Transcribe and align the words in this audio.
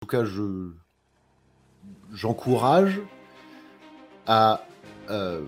tout 0.00 0.06
cas, 0.06 0.24
je 0.24 0.70
j'encourage 2.14 3.00
à 4.26 4.64
euh, 5.10 5.42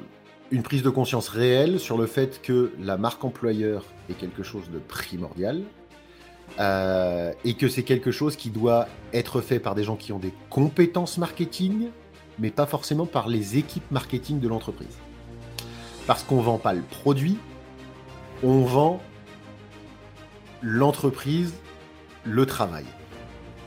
une 0.50 0.62
prise 0.62 0.82
de 0.82 0.90
conscience 0.90 1.28
réelle 1.28 1.80
sur 1.80 1.96
le 1.96 2.06
fait 2.06 2.42
que 2.42 2.70
la 2.78 2.98
marque 2.98 3.24
employeur 3.24 3.82
est 4.10 4.14
quelque 4.14 4.42
chose 4.42 4.70
de 4.70 4.78
primordial 4.78 5.62
euh, 6.60 7.32
et 7.44 7.54
que 7.54 7.66
c'est 7.66 7.82
quelque 7.82 8.10
chose 8.10 8.36
qui 8.36 8.50
doit 8.50 8.88
être 9.14 9.40
fait 9.40 9.58
par 9.58 9.74
des 9.74 9.84
gens 9.84 9.96
qui 9.96 10.12
ont 10.12 10.18
des 10.18 10.34
compétences 10.50 11.16
marketing, 11.16 11.88
mais 12.38 12.50
pas 12.50 12.66
forcément 12.66 13.06
par 13.06 13.28
les 13.28 13.56
équipes 13.56 13.90
marketing 13.90 14.38
de 14.38 14.48
l'entreprise. 14.48 14.98
Parce 16.06 16.24
qu'on 16.24 16.42
vend 16.42 16.58
pas 16.58 16.74
le 16.74 16.82
produit, 16.82 17.38
on 18.42 18.60
vend 18.64 19.00
l'entreprise, 20.60 21.54
le 22.24 22.44
travail. 22.44 22.84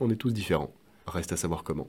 on 0.00 0.10
est 0.10 0.16
tous 0.16 0.32
différents. 0.32 0.72
Reste 1.06 1.32
à 1.32 1.36
savoir 1.36 1.62
comment. 1.62 1.88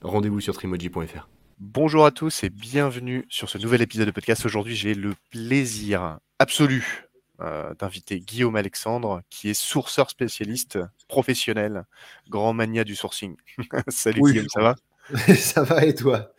Rendez-vous 0.00 0.40
sur 0.40 0.54
trimoji.fr. 0.54 1.28
Bonjour 1.60 2.06
à 2.06 2.10
tous 2.10 2.42
et 2.42 2.50
bienvenue 2.50 3.24
sur 3.28 3.48
ce 3.48 3.58
nouvel 3.58 3.82
épisode 3.82 4.06
de 4.06 4.10
podcast. 4.10 4.44
Aujourd'hui, 4.44 4.74
j'ai 4.74 4.94
le 4.94 5.14
plaisir 5.30 6.18
absolu 6.38 7.04
euh, 7.40 7.74
d'inviter 7.74 8.18
Guillaume 8.18 8.56
Alexandre, 8.56 9.22
qui 9.30 9.50
est 9.50 9.54
sourceur 9.54 10.10
spécialiste 10.10 10.78
professionnel, 11.08 11.84
grand 12.28 12.52
mania 12.52 12.84
du 12.84 12.96
sourcing. 12.96 13.36
Salut 13.88 14.22
Guillaume, 14.22 14.48
ça 14.48 14.62
va? 14.62 14.74
Ça 15.34 15.62
va 15.64 15.84
et 15.84 15.96
toi? 15.96 16.32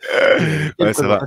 Ouais, 0.78 0.94
ça 0.94 1.06
va. 1.06 1.22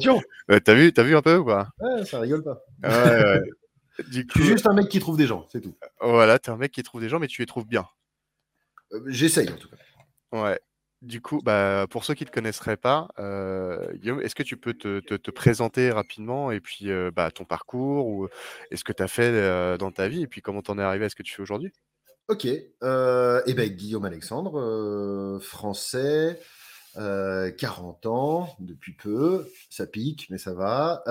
Euh, 0.50 0.60
t'as 0.60 0.74
vu, 0.74 0.92
as 0.98 1.04
vu 1.04 1.16
un 1.16 1.22
peu 1.22 1.38
ou 1.38 1.44
quoi 1.44 1.70
Ouais, 1.80 2.04
ça 2.04 2.20
rigole 2.20 2.44
pas. 2.44 2.64
Ouais, 2.84 3.24
ouais. 3.24 3.42
Du 4.12 4.26
coup, 4.26 4.40
je 4.40 4.44
suis 4.44 4.52
juste 4.52 4.68
un 4.68 4.74
mec 4.74 4.90
qui 4.90 5.00
trouve 5.00 5.18
des 5.18 5.28
gens, 5.28 5.48
c'est 5.52 5.62
tout. 5.62 5.76
Voilà, 6.02 6.38
t'es 6.40 6.50
un 6.50 6.58
mec 6.58 6.72
qui 6.72 6.84
trouve 6.84 7.02
des 7.02 7.10
gens, 7.10 7.20
mais 7.20 7.28
tu 7.28 7.42
les 7.42 7.46
trouves 7.48 7.68
bien. 7.68 7.86
Euh, 8.94 9.02
j'essaye 9.08 9.50
en 9.50 9.56
tout 9.56 9.70
cas. 9.70 9.78
Ouais. 10.32 10.60
Du 11.04 11.22
coup, 11.22 11.42
bah, 11.44 11.86
pour 11.90 12.04
ceux 12.06 12.16
qui 12.16 12.24
ne 12.24 12.30
te 12.30 12.34
connaisseraient 12.34 12.78
pas, 12.78 13.08
euh, 13.20 13.94
Guillaume, 13.94 14.20
est-ce 14.22 14.34
que 14.34 14.42
tu 14.42 14.58
peux 14.58 14.74
te, 14.74 15.30
présenter 15.30 15.92
rapidement 15.92 16.52
et 16.52 16.60
puis 16.60 16.90
euh, 16.90 17.12
bah, 17.16 17.30
ton 17.30 17.46
parcours 17.46 18.08
ou 18.08 18.28
est-ce 18.72 18.84
que 18.84 18.94
tu 18.94 19.04
as 19.04 19.08
fait 19.08 19.78
dans 19.78 19.92
ta 19.92 20.08
vie 20.08 20.24
et 20.24 20.28
puis 20.28 20.42
comment 20.42 20.64
t'en 20.64 20.80
es 20.80 20.82
arrivé 20.82 21.06
à 21.06 21.10
ce 21.10 21.16
que 21.16 21.22
tu 21.22 21.36
fais 21.36 21.44
aujourd'hui? 21.44 21.72
Ok. 22.30 22.46
et 22.46 22.72
eh 22.82 23.54
ben, 23.54 23.70
Guillaume 23.70 24.06
Alexandre, 24.06 25.40
français, 25.40 26.42
40 26.96 28.06
ans, 28.08 28.56
depuis 28.60 28.94
peu, 28.94 29.48
ça 29.70 29.86
pique, 29.86 30.28
mais 30.32 30.40
ça 30.40 30.56
va. 30.56 31.04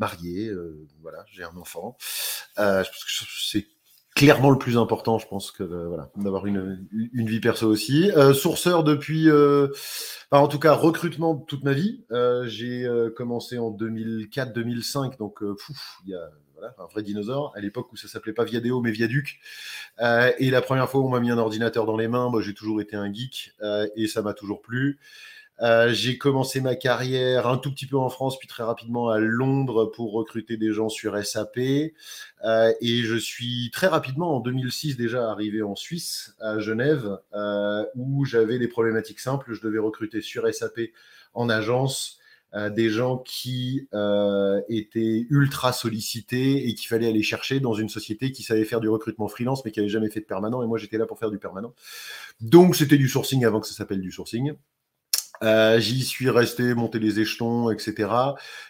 marié, 0.00 0.52
voilà, 1.00 1.24
j'ai 1.30 1.44
un 1.44 1.56
enfant. 1.56 1.96
c'est 2.56 3.68
clairement 4.24 4.50
le 4.50 4.58
plus 4.58 4.78
important, 4.78 5.18
je 5.18 5.26
pense 5.26 5.50
que 5.50 5.64
voilà, 5.64 6.10
d'avoir 6.16 6.46
une, 6.46 6.86
une, 7.12 7.26
vie 7.26 7.40
perso 7.40 7.66
aussi. 7.66 8.10
sourceur 8.34 8.84
depuis, 8.84 9.28
en 10.30 10.48
tout 10.48 10.58
cas 10.58 10.72
recrutement 10.74 11.36
toute 11.36 11.64
ma 11.64 11.72
vie. 11.72 12.04
j'ai 12.44 12.88
commencé 13.16 13.58
en 13.58 13.70
2004-2005, 13.70 15.18
donc 15.18 15.40
il 16.04 16.10
y 16.10 16.14
a 16.14 16.30
un 16.78 16.86
vrai 16.86 17.02
dinosaure, 17.02 17.52
à 17.56 17.60
l'époque 17.60 17.92
où 17.92 17.96
ça 17.96 18.08
s'appelait 18.08 18.32
pas 18.32 18.44
Viadeo 18.44 18.80
mais 18.80 18.90
Viaduc. 18.90 19.40
Euh, 20.00 20.32
et 20.38 20.50
la 20.50 20.62
première 20.62 20.88
fois 20.88 21.00
où 21.00 21.06
on 21.06 21.10
m'a 21.10 21.20
mis 21.20 21.30
un 21.30 21.38
ordinateur 21.38 21.86
dans 21.86 21.96
les 21.96 22.08
mains, 22.08 22.30
j'ai 22.40 22.54
toujours 22.54 22.80
été 22.80 22.96
un 22.96 23.12
geek 23.12 23.52
euh, 23.62 23.88
et 23.96 24.06
ça 24.06 24.22
m'a 24.22 24.34
toujours 24.34 24.62
plu. 24.62 24.98
Euh, 25.60 25.92
j'ai 25.92 26.18
commencé 26.18 26.60
ma 26.60 26.74
carrière 26.74 27.46
un 27.46 27.58
tout 27.58 27.70
petit 27.70 27.86
peu 27.86 27.96
en 27.96 28.08
France, 28.08 28.38
puis 28.38 28.48
très 28.48 28.62
rapidement 28.62 29.10
à 29.10 29.18
Londres 29.18 29.86
pour 29.94 30.12
recruter 30.12 30.56
des 30.56 30.72
gens 30.72 30.88
sur 30.88 31.16
SAP. 31.24 31.58
et 31.58 31.92
je 32.82 33.16
suis 33.16 33.70
très 33.72 33.86
rapidement, 33.86 34.36
en 34.36 34.40
2006 34.40 34.96
déjà, 34.96 35.30
arrivé 35.30 35.62
en 35.62 35.76
Suisse, 35.76 36.34
à 36.40 36.58
Genève, 36.58 37.18
où 37.94 38.24
j'avais 38.24 38.58
des 38.58 38.68
problématiques 38.68 39.20
simples. 39.20 39.52
Je 39.52 39.60
devais 39.60 39.78
recruter 39.78 40.20
sur 40.20 40.52
SAP 40.52 40.80
en 41.34 41.48
agence 41.48 42.20
euh, 42.54 42.68
des 42.68 42.90
gens 42.90 43.18
qui 43.18 43.86
euh, 43.94 44.60
étaient 44.68 45.24
ultra 45.30 45.72
sollicités 45.72 46.68
et 46.68 46.74
qu'il 46.74 46.88
fallait 46.88 47.06
aller 47.06 47.22
chercher 47.22 47.60
dans 47.60 47.74
une 47.74 47.88
société 47.88 48.32
qui 48.32 48.42
savait 48.42 48.64
faire 48.64 48.80
du 48.80 48.88
recrutement 48.88 49.28
freelance 49.28 49.64
mais 49.64 49.70
qui 49.70 49.78
avait 49.78 49.88
jamais 49.88 50.10
fait 50.10 50.18
de 50.18 50.24
permanent. 50.24 50.62
Et 50.62 50.66
moi, 50.66 50.76
j'étais 50.76 50.98
là 50.98 51.06
pour 51.06 51.18
faire 51.18 51.30
du 51.30 51.38
permanent. 51.38 51.74
Donc, 52.40 52.74
c'était 52.74 52.98
du 52.98 53.08
sourcing 53.08 53.44
avant 53.44 53.60
que 53.60 53.68
ça 53.68 53.74
s'appelle 53.74 54.00
du 54.00 54.10
sourcing. 54.10 54.54
Euh, 55.42 55.80
J'y 55.80 56.02
suis 56.02 56.28
resté, 56.28 56.74
monter 56.74 56.98
les 56.98 57.20
échelons, 57.20 57.70
etc. 57.70 58.10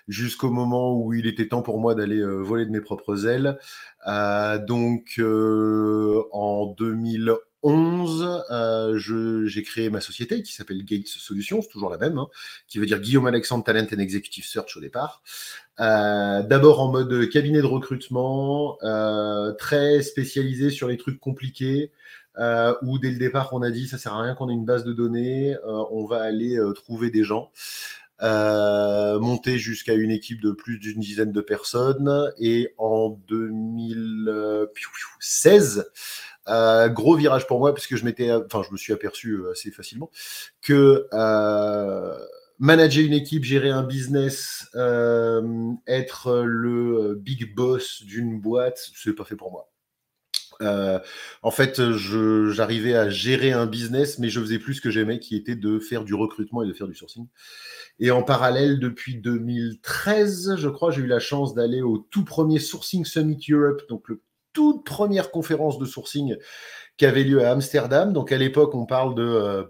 Jusqu'au 0.08 0.50
moment 0.50 0.94
où 0.96 1.12
il 1.14 1.26
était 1.26 1.48
temps 1.48 1.62
pour 1.62 1.80
moi 1.80 1.94
d'aller 1.94 2.18
euh, 2.20 2.36
voler 2.42 2.64
de 2.64 2.70
mes 2.70 2.80
propres 2.80 3.26
ailes. 3.26 3.58
Euh, 4.06 4.58
donc, 4.58 5.14
euh, 5.18 6.22
en 6.32 6.66
2011, 6.66 7.38
11, 7.62 8.44
euh, 8.50 8.96
j'ai 9.46 9.62
créé 9.62 9.90
ma 9.90 10.00
société 10.00 10.42
qui 10.42 10.54
s'appelle 10.54 10.82
Gates 10.82 11.08
Solutions, 11.08 11.60
toujours 11.60 11.90
la 11.90 11.98
même, 11.98 12.16
hein, 12.16 12.28
qui 12.68 12.78
veut 12.78 12.86
dire 12.86 12.98
Guillaume 13.00 13.26
Alexandre 13.26 13.64
Talent 13.64 13.86
and 13.92 13.98
Executive 13.98 14.46
Search 14.46 14.78
au 14.78 14.80
départ. 14.80 15.22
D'abord 15.78 16.80
en 16.80 16.90
mode 16.90 17.28
cabinet 17.30 17.60
de 17.60 17.66
recrutement, 17.66 18.78
très 19.58 20.02
spécialisé 20.02 20.70
sur 20.70 20.88
les 20.88 20.96
trucs 20.96 21.20
compliqués, 21.20 21.92
où 22.82 22.98
dès 22.98 23.10
le 23.10 23.18
départ 23.18 23.50
on 23.52 23.62
a 23.62 23.70
dit 23.70 23.86
ça 23.86 23.98
sert 23.98 24.14
à 24.14 24.22
rien 24.22 24.34
qu'on 24.34 24.48
ait 24.48 24.54
une 24.54 24.64
base 24.64 24.84
de 24.84 24.92
données, 24.92 25.56
on 25.64 26.06
va 26.06 26.22
aller 26.22 26.58
trouver 26.74 27.10
des 27.10 27.24
gens. 27.24 27.50
monter 28.20 29.58
jusqu'à 29.58 29.94
une 29.94 30.10
équipe 30.10 30.40
de 30.40 30.52
plus 30.52 30.78
d'une 30.78 31.00
dizaine 31.00 31.32
de 31.32 31.40
personnes 31.40 32.32
et 32.38 32.74
en 32.78 33.18
2016 33.28 35.90
euh, 36.48 36.88
gros 36.88 37.16
virage 37.16 37.46
pour 37.46 37.58
moi, 37.58 37.74
puisque 37.74 37.96
je 37.96 38.04
m'étais, 38.04 38.32
enfin, 38.32 38.62
je 38.66 38.72
me 38.72 38.76
suis 38.76 38.92
aperçu 38.92 39.34
euh, 39.34 39.52
assez 39.52 39.70
facilement 39.70 40.10
que 40.62 41.06
euh, 41.12 42.18
manager 42.58 43.04
une 43.04 43.12
équipe, 43.12 43.44
gérer 43.44 43.70
un 43.70 43.82
business, 43.82 44.66
être 45.86 46.42
le 46.44 47.14
big 47.14 47.54
boss 47.54 48.02
d'une 48.02 48.40
boîte, 48.40 48.90
c'est 48.94 49.14
pas 49.14 49.24
fait 49.24 49.36
pour 49.36 49.52
moi. 49.52 49.69
En 50.60 51.50
fait, 51.50 51.80
j'arrivais 52.50 52.94
à 52.94 53.08
gérer 53.08 53.52
un 53.52 53.66
business, 53.66 54.18
mais 54.18 54.28
je 54.28 54.40
faisais 54.40 54.58
plus 54.58 54.74
ce 54.74 54.80
que 54.80 54.90
j'aimais, 54.90 55.18
qui 55.18 55.36
était 55.36 55.56
de 55.56 55.78
faire 55.78 56.04
du 56.04 56.14
recrutement 56.14 56.62
et 56.62 56.66
de 56.66 56.72
faire 56.72 56.88
du 56.88 56.94
sourcing. 56.94 57.26
Et 57.98 58.10
en 58.10 58.22
parallèle, 58.22 58.78
depuis 58.78 59.16
2013, 59.16 60.56
je 60.56 60.68
crois, 60.68 60.90
j'ai 60.90 61.02
eu 61.02 61.06
la 61.06 61.20
chance 61.20 61.54
d'aller 61.54 61.82
au 61.82 61.98
tout 61.98 62.24
premier 62.24 62.58
Sourcing 62.58 63.04
Summit 63.04 63.44
Europe, 63.50 63.82
donc 63.88 64.08
le 64.08 64.22
toute 64.52 64.84
première 64.84 65.30
conférence 65.30 65.78
de 65.78 65.84
sourcing 65.84 66.36
qui 66.96 67.06
avait 67.06 67.24
lieu 67.24 67.44
à 67.44 67.52
Amsterdam. 67.52 68.12
Donc 68.12 68.32
à 68.32 68.36
l'époque, 68.36 68.74
on 68.74 68.86
parle 68.86 69.14
de 69.14 69.66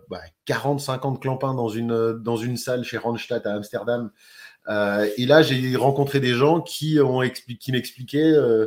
40-50 0.47 0.91
euh, 0.91 1.11
bah, 1.11 1.19
clampins 1.21 1.55
dans 1.55 1.69
une, 1.69 2.15
dans 2.15 2.37
une 2.37 2.57
salle 2.57 2.85
chez 2.85 2.99
Randstad 2.99 3.47
à 3.47 3.55
Amsterdam. 3.55 4.11
Euh, 4.69 5.09
et 5.17 5.27
là, 5.27 5.43
j'ai 5.43 5.77
rencontré 5.77 6.21
des 6.21 6.35
gens 6.35 6.61
qui, 6.61 6.99
m'expliquaient 7.69 8.33
euh, 8.33 8.67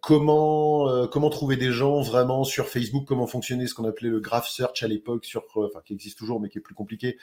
comment, 0.00 1.06
comment 1.08 1.30
trouver 1.30 1.56
des 1.56 1.72
gens 1.72 2.00
vraiment 2.00 2.44
sur 2.44 2.68
Facebook, 2.68 3.04
comment 3.06 3.26
fonctionnait 3.26 3.66
ce 3.66 3.74
qu'on 3.74 3.84
appelait 3.84 4.10
le 4.10 4.20
graph 4.20 4.48
search 4.48 4.82
à 4.82 4.88
l'époque, 4.88 5.24
sur, 5.24 5.44
enfin, 5.56 5.80
qui 5.84 5.92
existe 5.92 6.18
toujours 6.18 6.40
mais 6.40 6.48
qui 6.48 6.58
est 6.58 6.62
plus 6.62 6.74
compliqué, 6.74 7.18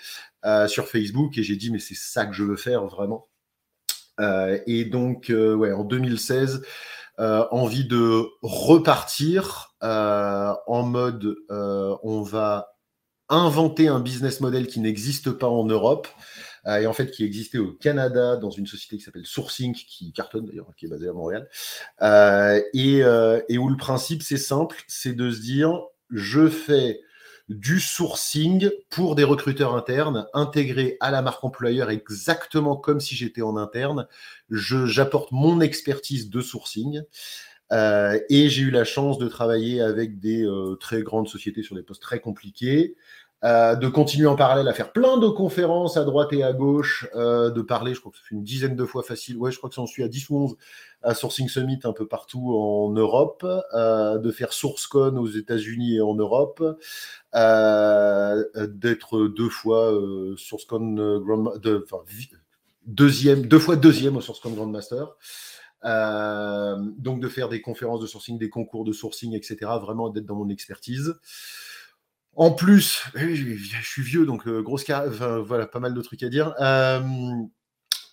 sur 0.68 0.88
Facebook? 0.88 1.38
Et 1.38 1.44
j'ai 1.44 1.56
dit, 1.56 1.72
mais 1.72 1.80
c'est 1.80 1.96
ça 1.96 2.26
que 2.26 2.34
je 2.34 2.44
veux 2.44 2.58
faire 2.58 2.86
vraiment. 2.86 3.28
Euh, 4.20 4.60
et 4.68 4.86
donc, 4.86 5.30
euh, 5.30 5.56
ouais, 5.56 5.72
en 5.72 5.84
2016, 5.84 6.62
euh, 7.20 7.46
envie 7.52 7.86
de 7.86 8.26
repartir 8.42 9.76
en 9.82 10.84
mode 10.84 11.36
on 11.50 12.22
va 12.22 12.76
inventer 13.30 13.88
un 13.88 14.00
business 14.00 14.42
model 14.42 14.68
qui 14.68 14.80
n'existe 14.80 15.32
pas 15.32 15.48
en 15.48 15.66
Europe 15.66 16.08
et 16.68 16.86
en 16.88 16.94
fait 16.94 17.12
qui 17.12 17.24
existait 17.24 17.58
au 17.58 17.72
Canada 17.74 18.36
dans 18.36 18.50
une 18.50 18.68
société 18.68 18.98
qui 18.98 19.04
s'appelle 19.04 19.26
Sourcing, 19.26 19.74
qui 19.74 20.12
cartonne 20.12 20.46
d'ailleurs, 20.46 20.68
qui 20.76 20.86
est 20.86 20.90
basée 20.90 21.08
à 21.08 21.14
Montréal, 21.14 21.48
et, 22.74 23.00
et, 23.50 23.58
où 23.58 23.70
le 23.70 23.78
principe 23.78 24.24
c'est 24.24 24.38
simple, 24.38 24.78
c'est 24.88 25.14
de 25.14 25.32
se 25.32 25.42
dire 25.42 25.82
je 26.12 26.48
fais 26.48 27.02
du 27.50 27.80
sourcing 27.80 28.70
pour 28.90 29.16
des 29.16 29.24
recruteurs 29.24 29.76
internes, 29.76 30.28
intégrés 30.34 30.98
à 31.00 31.10
la 31.10 31.24
marque 31.24 31.44
employeur 31.44 31.90
exactement 31.90 32.78
comme 32.78 33.00
si 33.00 33.16
j'étais 33.16 33.42
en 33.42 33.58
interne. 33.58 34.08
J'apporte 34.52 35.32
mon 35.32 35.60
expertise 35.60 36.30
de 36.30 36.42
sourcing. 36.42 37.02
Euh, 37.72 38.20
et 38.30 38.50
j'ai 38.50 38.64
eu 38.64 38.72
la 38.72 38.84
chance 38.84 39.20
de 39.20 39.28
travailler 39.28 39.80
avec 39.80 40.20
des 40.20 40.44
euh, 40.44 40.76
très 40.76 41.04
grandes 41.04 41.28
sociétés 41.28 41.62
sur 41.62 41.76
des 41.76 41.84
postes 41.84 42.02
très 42.02 42.20
compliqués. 42.20 42.96
Euh, 43.46 43.76
de 43.76 43.88
continuer 43.88 44.28
en 44.28 44.36
parallèle 44.36 44.68
à 44.68 44.74
faire 44.74 44.92
plein 44.92 45.18
de 45.18 45.30
conférences 45.30 45.96
à 45.96 46.04
droite 46.04 46.34
et 46.34 46.44
à 46.44 46.52
gauche, 46.52 47.08
euh, 47.16 47.50
de 47.50 47.62
parler, 47.62 47.94
je 47.94 48.02
crois 48.02 48.12
que 48.12 48.18
ça 48.18 48.24
fait 48.28 48.36
une 48.36 48.44
dizaine 48.44 48.76
de 48.76 48.84
fois 48.84 49.02
facile, 49.02 49.38
ouais, 49.38 49.50
je 49.50 49.58
crois 49.58 49.70
que 49.70 49.78
j'en 49.78 49.88
suis 49.88 50.04
à 50.04 50.10
10 50.10 50.30
ou 50.30 50.38
11 50.40 50.58
à 51.04 51.14
Sourcing 51.14 51.48
Summit 51.48 51.80
un 51.86 51.94
peu 51.94 52.06
partout 52.06 52.54
en 52.54 52.90
Europe, 52.90 53.48
euh, 53.74 54.18
de 54.18 54.32
faire 54.32 54.52
SourceCon 54.52 55.16
aux 55.16 55.28
États-Unis 55.28 55.96
et 55.96 56.02
en 56.02 56.16
Europe, 56.16 56.62
d'être 57.34 59.28
deux 59.28 59.50
fois 59.50 59.94
SourceCon 60.36 61.22
Grand, 61.22 61.54
deuxième, 62.86 63.46
deux 63.46 63.60
fois 63.60 63.78
deuxième 63.78 64.18
au 64.18 64.22
SourceCon 64.22 64.52
Grand 64.52 64.66
Master. 64.66 65.16
donc 66.98 67.22
de 67.22 67.30
faire 67.30 67.48
des 67.48 67.62
conférences 67.62 68.02
de 68.02 68.08
sourcing, 68.08 68.38
des 68.38 68.50
concours 68.50 68.84
de 68.84 68.92
sourcing, 68.92 69.34
etc. 69.34 69.58
Vraiment 69.82 70.10
d'être 70.10 70.26
dans 70.26 70.36
mon 70.36 70.50
expertise. 70.50 71.16
En 72.36 72.52
plus, 72.52 73.04
je 73.16 73.82
suis 73.84 74.02
vieux, 74.02 74.26
donc 74.26 74.48
euh, 74.48 74.62
grosse 74.62 74.86
voilà, 74.88 75.68
pas 75.68 75.80
mal 75.80 75.94
de 75.94 76.02
trucs 76.02 76.24
à 76.24 76.30
dire. 76.30 76.54
Euh, 76.62 77.02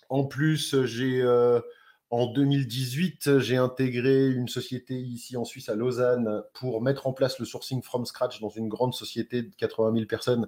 en 0.09 0.25
plus, 0.25 0.83
j'ai 0.85 1.21
euh, 1.21 1.61
en 2.09 2.31
2018, 2.31 3.39
j'ai 3.39 3.57
intégré 3.57 4.27
une 4.27 4.47
société 4.47 4.95
ici 4.95 5.37
en 5.37 5.45
Suisse, 5.45 5.69
à 5.69 5.75
Lausanne, 5.75 6.41
pour 6.53 6.81
mettre 6.81 7.07
en 7.07 7.13
place 7.13 7.39
le 7.39 7.45
sourcing 7.45 7.81
from 7.83 8.05
scratch 8.05 8.41
dans 8.41 8.49
une 8.49 8.69
grande 8.69 8.93
société 8.93 9.43
de 9.43 9.53
80 9.55 9.93
000 9.93 10.05
personnes, 10.07 10.47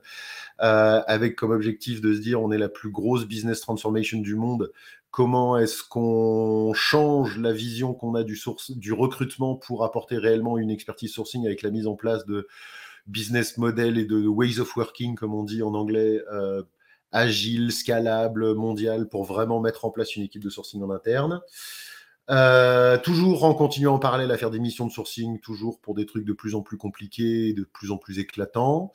avec 0.57 1.35
comme 1.35 1.51
objectif 1.51 2.01
de 2.01 2.13
se 2.13 2.19
dire 2.19 2.41
on 2.41 2.51
est 2.51 2.57
la 2.57 2.69
plus 2.69 2.91
grosse 2.91 3.25
business 3.25 3.61
transformation 3.61 4.19
du 4.19 4.35
monde. 4.35 4.71
Comment 5.11 5.57
est-ce 5.57 5.83
qu'on 5.83 6.71
change 6.73 7.37
la 7.37 7.51
vision 7.51 7.93
qu'on 7.93 8.13
a 8.15 8.23
du, 8.23 8.39
du 8.75 8.93
recrutement 8.93 9.55
pour 9.55 9.83
apporter 9.83 10.17
réellement 10.17 10.57
une 10.57 10.69
expertise 10.69 11.11
sourcing 11.11 11.45
avec 11.45 11.61
la 11.61 11.71
mise 11.71 11.87
en 11.87 11.95
place 11.95 12.25
de 12.25 12.47
business 13.09 13.57
model 13.57 13.97
et 13.97 14.05
de 14.05 14.27
ways 14.27 14.59
of 14.59 14.75
working, 14.75 15.15
comme 15.15 15.33
on 15.33 15.43
dit 15.43 15.63
en 15.63 15.73
anglais, 15.73 16.21
euh, 16.31 16.63
agile, 17.11 17.71
scalable, 17.71 18.53
mondial, 18.53 19.09
pour 19.09 19.25
vraiment 19.25 19.59
mettre 19.59 19.85
en 19.85 19.89
place 19.89 20.15
une 20.15 20.23
équipe 20.23 20.43
de 20.43 20.49
sourcing 20.49 20.81
en 20.83 20.91
interne. 20.91 21.41
Euh, 22.29 22.99
toujours 22.99 23.43
en 23.43 23.55
continuant 23.55 23.95
en 23.95 23.99
parallèle 23.99 24.29
à 24.29 24.37
faire 24.37 24.51
des 24.51 24.59
missions 24.59 24.85
de 24.85 24.91
sourcing, 24.91 25.39
toujours 25.39 25.79
pour 25.79 25.95
des 25.95 26.05
trucs 26.05 26.25
de 26.25 26.33
plus 26.33 26.53
en 26.53 26.61
plus 26.61 26.77
compliqués, 26.77 27.53
de 27.53 27.63
plus 27.63 27.89
en 27.89 27.97
plus 27.97 28.19
éclatants. 28.19 28.91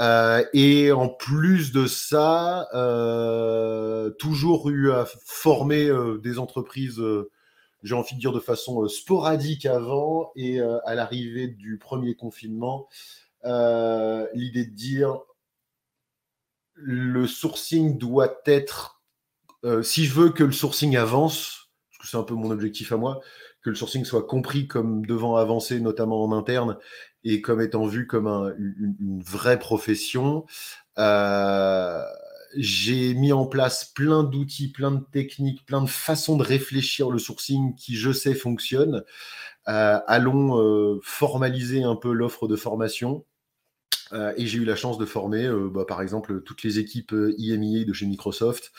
Euh, 0.00 0.44
et 0.52 0.90
en 0.90 1.08
plus 1.08 1.70
de 1.70 1.86
ça, 1.86 2.66
toujours 4.18 4.68
eu 4.68 4.90
à 4.90 5.06
former 5.24 5.88
des 6.20 6.38
entreprises 6.40 7.00
j'ai 7.84 7.96
envie 7.96 8.14
de 8.14 8.20
dire 8.20 8.32
de 8.32 8.38
façon 8.38 8.86
sporadique 8.86 9.66
avant 9.66 10.30
et 10.36 10.60
à 10.60 10.94
l'arrivée 10.94 11.48
du 11.48 11.78
premier 11.78 12.14
confinement, 12.14 12.88
euh, 13.44 14.26
l'idée 14.34 14.64
de 14.64 14.74
dire 14.74 15.20
le 16.74 17.26
sourcing 17.26 17.98
doit 17.98 18.40
être, 18.46 19.02
euh, 19.64 19.82
si 19.82 20.04
je 20.04 20.14
veux 20.14 20.30
que 20.30 20.44
le 20.44 20.52
sourcing 20.52 20.96
avance, 20.96 21.70
parce 21.90 22.02
que 22.02 22.08
c'est 22.08 22.16
un 22.16 22.22
peu 22.22 22.34
mon 22.34 22.50
objectif 22.50 22.92
à 22.92 22.96
moi, 22.96 23.20
que 23.62 23.70
le 23.70 23.76
sourcing 23.76 24.04
soit 24.04 24.26
compris 24.26 24.66
comme 24.66 25.06
devant 25.06 25.36
avancer, 25.36 25.80
notamment 25.80 26.24
en 26.24 26.32
interne, 26.32 26.78
et 27.24 27.40
comme 27.40 27.60
étant 27.60 27.86
vu 27.86 28.06
comme 28.06 28.26
une, 28.58 29.22
vraie 29.22 29.58
profession. 29.58 30.46
Euh, 30.98 32.02
j'ai 32.56 33.14
mis 33.14 33.32
en 33.32 33.46
place 33.46 33.84
plein 33.84 34.24
d'outils, 34.24 34.72
plein 34.72 34.90
de 34.90 35.04
techniques, 35.12 35.64
plein 35.64 35.82
de 35.82 35.88
façons 35.88 36.36
de 36.36 36.42
réfléchir 36.42 37.10
le 37.10 37.18
sourcing 37.18 37.74
qui, 37.76 37.94
je 37.96 38.12
sais, 38.12 38.34
fonctionnent. 38.34 39.04
allons 39.64 41.00
formaliser 41.02 41.84
un 41.84 41.96
peu 41.96 42.12
l'offre 42.12 42.48
de 42.48 42.56
formation. 42.56 43.24
Euh, 44.12 44.32
et 44.36 44.46
j'ai 44.46 44.58
eu 44.58 44.64
la 44.64 44.76
chance 44.76 44.98
de 44.98 45.06
former, 45.06 45.46
euh, 45.46 45.70
bah, 45.72 45.84
par 45.86 46.02
exemple, 46.02 46.42
toutes 46.42 46.62
les 46.62 46.78
équipes 46.78 47.14
IMIA 47.38 47.82
euh, 47.82 47.84
de 47.84 47.92
chez 47.92 48.06
Microsoft, 48.06 48.72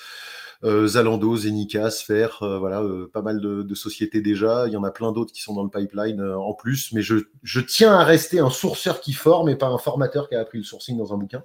Zalando, 0.63 1.35
Zenica, 1.35 1.91
Sphere, 1.91 2.37
voilà, 2.59 2.81
pas 3.11 3.21
mal 3.21 3.41
de, 3.41 3.75
sociétés 3.75 4.21
déjà. 4.21 4.65
Il 4.67 4.71
y 4.71 4.77
en 4.77 4.85
a 4.85 4.91
plein 4.91 5.11
d'autres 5.11 5.33
qui 5.33 5.41
sont 5.41 5.53
dans 5.53 5.63
le 5.63 5.69
pipeline 5.69 6.21
en 6.21 6.53
plus. 6.53 6.93
Mais 6.93 7.01
je, 7.01 7.59
tiens 7.59 7.93
à 7.93 8.05
rester 8.05 8.39
un 8.39 8.49
sourceur 8.49 9.01
qui 9.01 9.11
forme 9.11 9.49
et 9.49 9.57
pas 9.57 9.67
un 9.67 9.77
formateur 9.77 10.29
qui 10.29 10.35
a 10.35 10.39
appris 10.39 10.59
le 10.59 10.63
sourcing 10.63 10.97
dans 10.97 11.13
un 11.13 11.17
bouquin. 11.17 11.43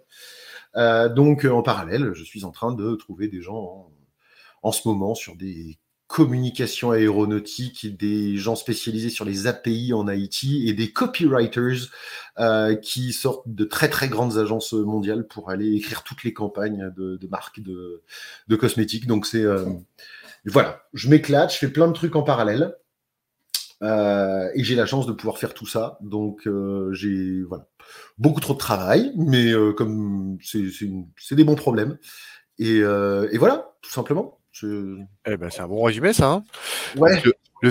donc, 1.17 1.47
en 1.47 1.63
parallèle, 1.63 2.13
je 2.13 2.23
suis 2.23 2.45
en 2.45 2.53
train 2.53 2.73
de 2.73 2.95
trouver 2.95 3.27
des 3.27 3.43
gens 3.43 3.91
en 4.63 4.71
ce 4.71 4.87
moment 4.87 5.17
sur 5.17 5.35
des 5.35 5.81
communication 6.09 6.91
aéronautique, 6.91 7.97
des 7.97 8.39
gens 8.39 8.57
spécialisés 8.57 9.11
sur 9.11 9.27
les 9.27 9.47
API 9.47 9.93
en 9.93 10.09
Haïti 10.09 10.67
et 10.67 10.73
des 10.73 10.91
copywriters 10.91 11.91
euh, 12.39 12.75
qui 12.75 13.13
sortent 13.13 13.47
de 13.47 13.65
très 13.65 13.91
très 13.91 14.09
grandes 14.09 14.39
agences 14.39 14.73
mondiales 14.73 15.27
pour 15.27 15.51
aller 15.51 15.75
écrire 15.75 16.03
toutes 16.03 16.25
les 16.25 16.33
campagnes 16.33 16.91
de, 16.97 17.29
marques 17.31 17.61
de, 17.61 18.03
cosmétiques. 18.57 19.07
Donc 19.07 19.27
c'est 19.27 19.45
euh, 19.45 19.67
voilà, 20.47 20.83
je 20.95 21.11
m'éclate, 21.11 21.53
je 21.53 21.59
fais 21.59 21.69
plein 21.69 21.87
de 21.87 21.93
trucs 21.93 22.17
en 22.17 22.23
parallèle. 22.23 22.75
Euh, 23.83 24.49
et 24.55 24.65
j'ai 24.65 24.75
la 24.75 24.87
chance 24.87 25.07
de 25.07 25.13
pouvoir 25.13 25.39
faire 25.39 25.53
tout 25.53 25.67
ça. 25.67 25.99
Donc 26.01 26.49
j'ai 26.93 27.43
voilà 27.43 27.69
beaucoup 28.17 28.41
trop 28.41 28.55
de 28.55 28.59
travail, 28.59 29.13
mais 29.15 29.53
comme 29.77 30.39
c'est 30.43 31.35
des 31.35 31.45
bons 31.45 31.55
problèmes. 31.55 31.99
Et, 32.59 32.79
et 32.79 33.39
voilà, 33.39 33.77
tout 33.83 33.91
simplement. 33.91 34.38
Eh 35.27 35.37
ben, 35.37 35.51
c'est 35.51 35.61
un 35.61 35.69
bon 35.69 35.83
résumé, 35.83 36.13
ça. 36.13 36.31
Hein. 36.31 36.45
ouais. 36.97 37.23
Le, 37.61 37.71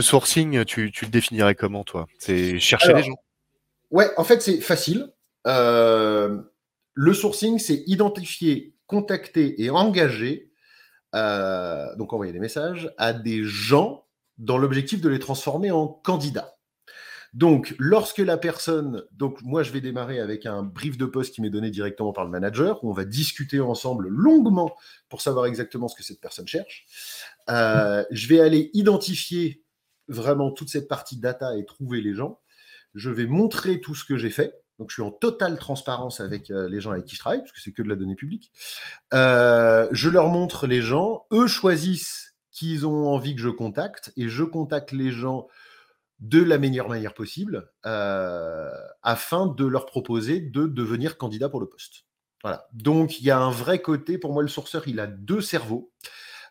sourcing, 0.00 0.64
tu, 0.64 0.92
le 1.02 1.08
définirais 1.08 1.54
comment, 1.54 1.82
toi? 1.84 2.06
C'est 2.18 2.58
chercher 2.58 2.94
les 2.94 3.02
gens? 3.02 3.16
Ouais, 3.90 4.10
en 4.16 4.24
fait, 4.24 4.40
c'est 4.40 4.60
facile. 4.60 5.12
Euh, 5.46 6.40
le 6.94 7.14
sourcing, 7.14 7.58
c'est 7.58 7.82
identifier, 7.86 8.74
contacter 8.86 9.62
et 9.62 9.70
engager 9.70 10.48
euh, 11.14 11.94
donc 11.96 12.12
envoyer 12.12 12.32
des 12.32 12.38
messages 12.38 12.92
à 12.98 13.14
des 13.14 13.42
gens 13.42 14.04
dans 14.36 14.58
l'objectif 14.58 15.00
de 15.00 15.08
les 15.08 15.18
transformer 15.18 15.70
en 15.70 15.88
candidats. 15.88 16.57
Donc, 17.34 17.74
lorsque 17.78 18.18
la 18.18 18.38
personne, 18.38 19.04
donc 19.12 19.42
moi 19.42 19.62
je 19.62 19.70
vais 19.70 19.80
démarrer 19.80 20.18
avec 20.18 20.46
un 20.46 20.62
brief 20.62 20.96
de 20.96 21.06
poste 21.06 21.34
qui 21.34 21.42
m'est 21.42 21.50
donné 21.50 21.70
directement 21.70 22.12
par 22.12 22.24
le 22.24 22.30
manager, 22.30 22.82
où 22.82 22.90
on 22.90 22.94
va 22.94 23.04
discuter 23.04 23.60
ensemble 23.60 24.08
longuement 24.08 24.74
pour 25.08 25.20
savoir 25.20 25.46
exactement 25.46 25.88
ce 25.88 25.96
que 25.96 26.02
cette 26.02 26.20
personne 26.20 26.48
cherche. 26.48 26.86
Euh, 27.50 28.04
je 28.10 28.28
vais 28.28 28.40
aller 28.40 28.70
identifier 28.72 29.62
vraiment 30.08 30.50
toute 30.50 30.70
cette 30.70 30.88
partie 30.88 31.18
data 31.18 31.56
et 31.56 31.64
trouver 31.64 32.00
les 32.00 32.14
gens. 32.14 32.40
Je 32.94 33.10
vais 33.10 33.26
montrer 33.26 33.80
tout 33.80 33.94
ce 33.94 34.04
que 34.04 34.16
j'ai 34.16 34.30
fait. 34.30 34.54
Donc, 34.78 34.90
je 34.90 34.94
suis 34.94 35.02
en 35.02 35.10
totale 35.10 35.58
transparence 35.58 36.20
avec 36.20 36.50
euh, 36.50 36.68
les 36.68 36.80
gens 36.80 36.92
avec 36.92 37.04
qui 37.04 37.16
je 37.16 37.20
travaille, 37.20 37.40
parce 37.40 37.52
que 37.52 37.60
c'est 37.60 37.72
que 37.72 37.82
de 37.82 37.88
la 37.88 37.96
donnée 37.96 38.14
publique. 38.14 38.52
Euh, 39.12 39.88
je 39.90 40.08
leur 40.08 40.28
montre 40.28 40.66
les 40.66 40.82
gens. 40.82 41.26
Eux 41.32 41.48
choisissent 41.48 42.36
qui 42.52 42.72
ils 42.72 42.86
ont 42.86 43.08
envie 43.08 43.34
que 43.34 43.40
je 43.40 43.48
contacte, 43.48 44.12
et 44.16 44.28
je 44.28 44.44
contacte 44.44 44.92
les 44.92 45.10
gens 45.10 45.48
de 46.20 46.42
la 46.42 46.58
meilleure 46.58 46.88
manière 46.88 47.14
possible 47.14 47.70
euh, 47.86 48.70
afin 49.02 49.46
de 49.46 49.64
leur 49.64 49.86
proposer 49.86 50.40
de 50.40 50.66
devenir 50.66 51.16
candidat 51.16 51.48
pour 51.48 51.60
le 51.60 51.68
poste. 51.68 52.04
Voilà. 52.42 52.68
Donc, 52.72 53.20
il 53.20 53.24
y 53.24 53.30
a 53.30 53.38
un 53.38 53.50
vrai 53.50 53.80
côté. 53.80 54.18
Pour 54.18 54.32
moi, 54.32 54.42
le 54.42 54.48
sourceur, 54.48 54.86
il 54.86 55.00
a 55.00 55.06
deux 55.06 55.40
cerveaux. 55.40 55.92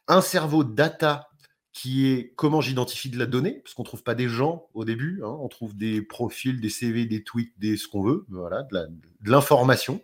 Un 0.08 0.22
cerveau 0.22 0.64
data 0.64 1.30
qui 1.74 2.08
est 2.08 2.34
comment 2.36 2.60
j'identifie 2.60 3.10
de 3.10 3.20
la 3.20 3.28
donnée, 3.28 3.62
parce 3.64 3.76
qu'on 3.76 3.84
ne 3.84 3.88
trouve 3.88 4.04
pas 4.04 4.16
des 4.16 4.28
gens 4.28 4.68
au 4.74 4.84
début, 4.84 5.22
hein. 5.24 5.38
on 5.42 5.48
trouve 5.48 5.78
des 5.78 6.02
profils, 6.02 6.60
des 6.60 6.70
CV, 6.70 7.06
des 7.06 7.24
tweets, 7.24 7.54
des 7.60 7.78
ce 7.78 7.88
qu'on 7.88 8.02
veut, 8.02 8.26
voilà, 8.30 8.64
de 8.64 8.90
l'information. 9.30 10.02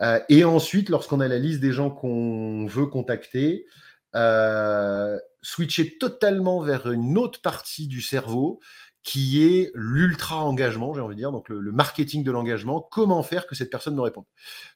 Euh, 0.00 0.20
et 0.28 0.44
ensuite, 0.44 0.88
lorsqu'on 0.88 1.18
a 1.18 1.26
la 1.26 1.38
liste 1.38 1.60
des 1.60 1.72
gens 1.72 1.90
qu'on 1.90 2.66
veut 2.66 2.86
contacter, 2.86 3.66
euh, 4.14 5.18
switcher 5.46 5.96
totalement 5.96 6.60
vers 6.60 6.90
une 6.90 7.16
autre 7.16 7.40
partie 7.40 7.86
du 7.86 8.02
cerveau 8.02 8.58
qui 9.04 9.44
est 9.44 9.70
l'ultra 9.74 10.44
engagement, 10.44 10.92
j'ai 10.92 11.00
envie 11.00 11.14
de 11.14 11.20
dire, 11.20 11.30
donc 11.30 11.48
le, 11.48 11.70
marketing 11.70 12.24
de 12.24 12.32
l'engagement, 12.32 12.80
comment 12.80 13.22
faire 13.22 13.46
que 13.46 13.54
cette 13.54 13.70
personne 13.70 13.94
me 13.94 14.00
réponde? 14.00 14.24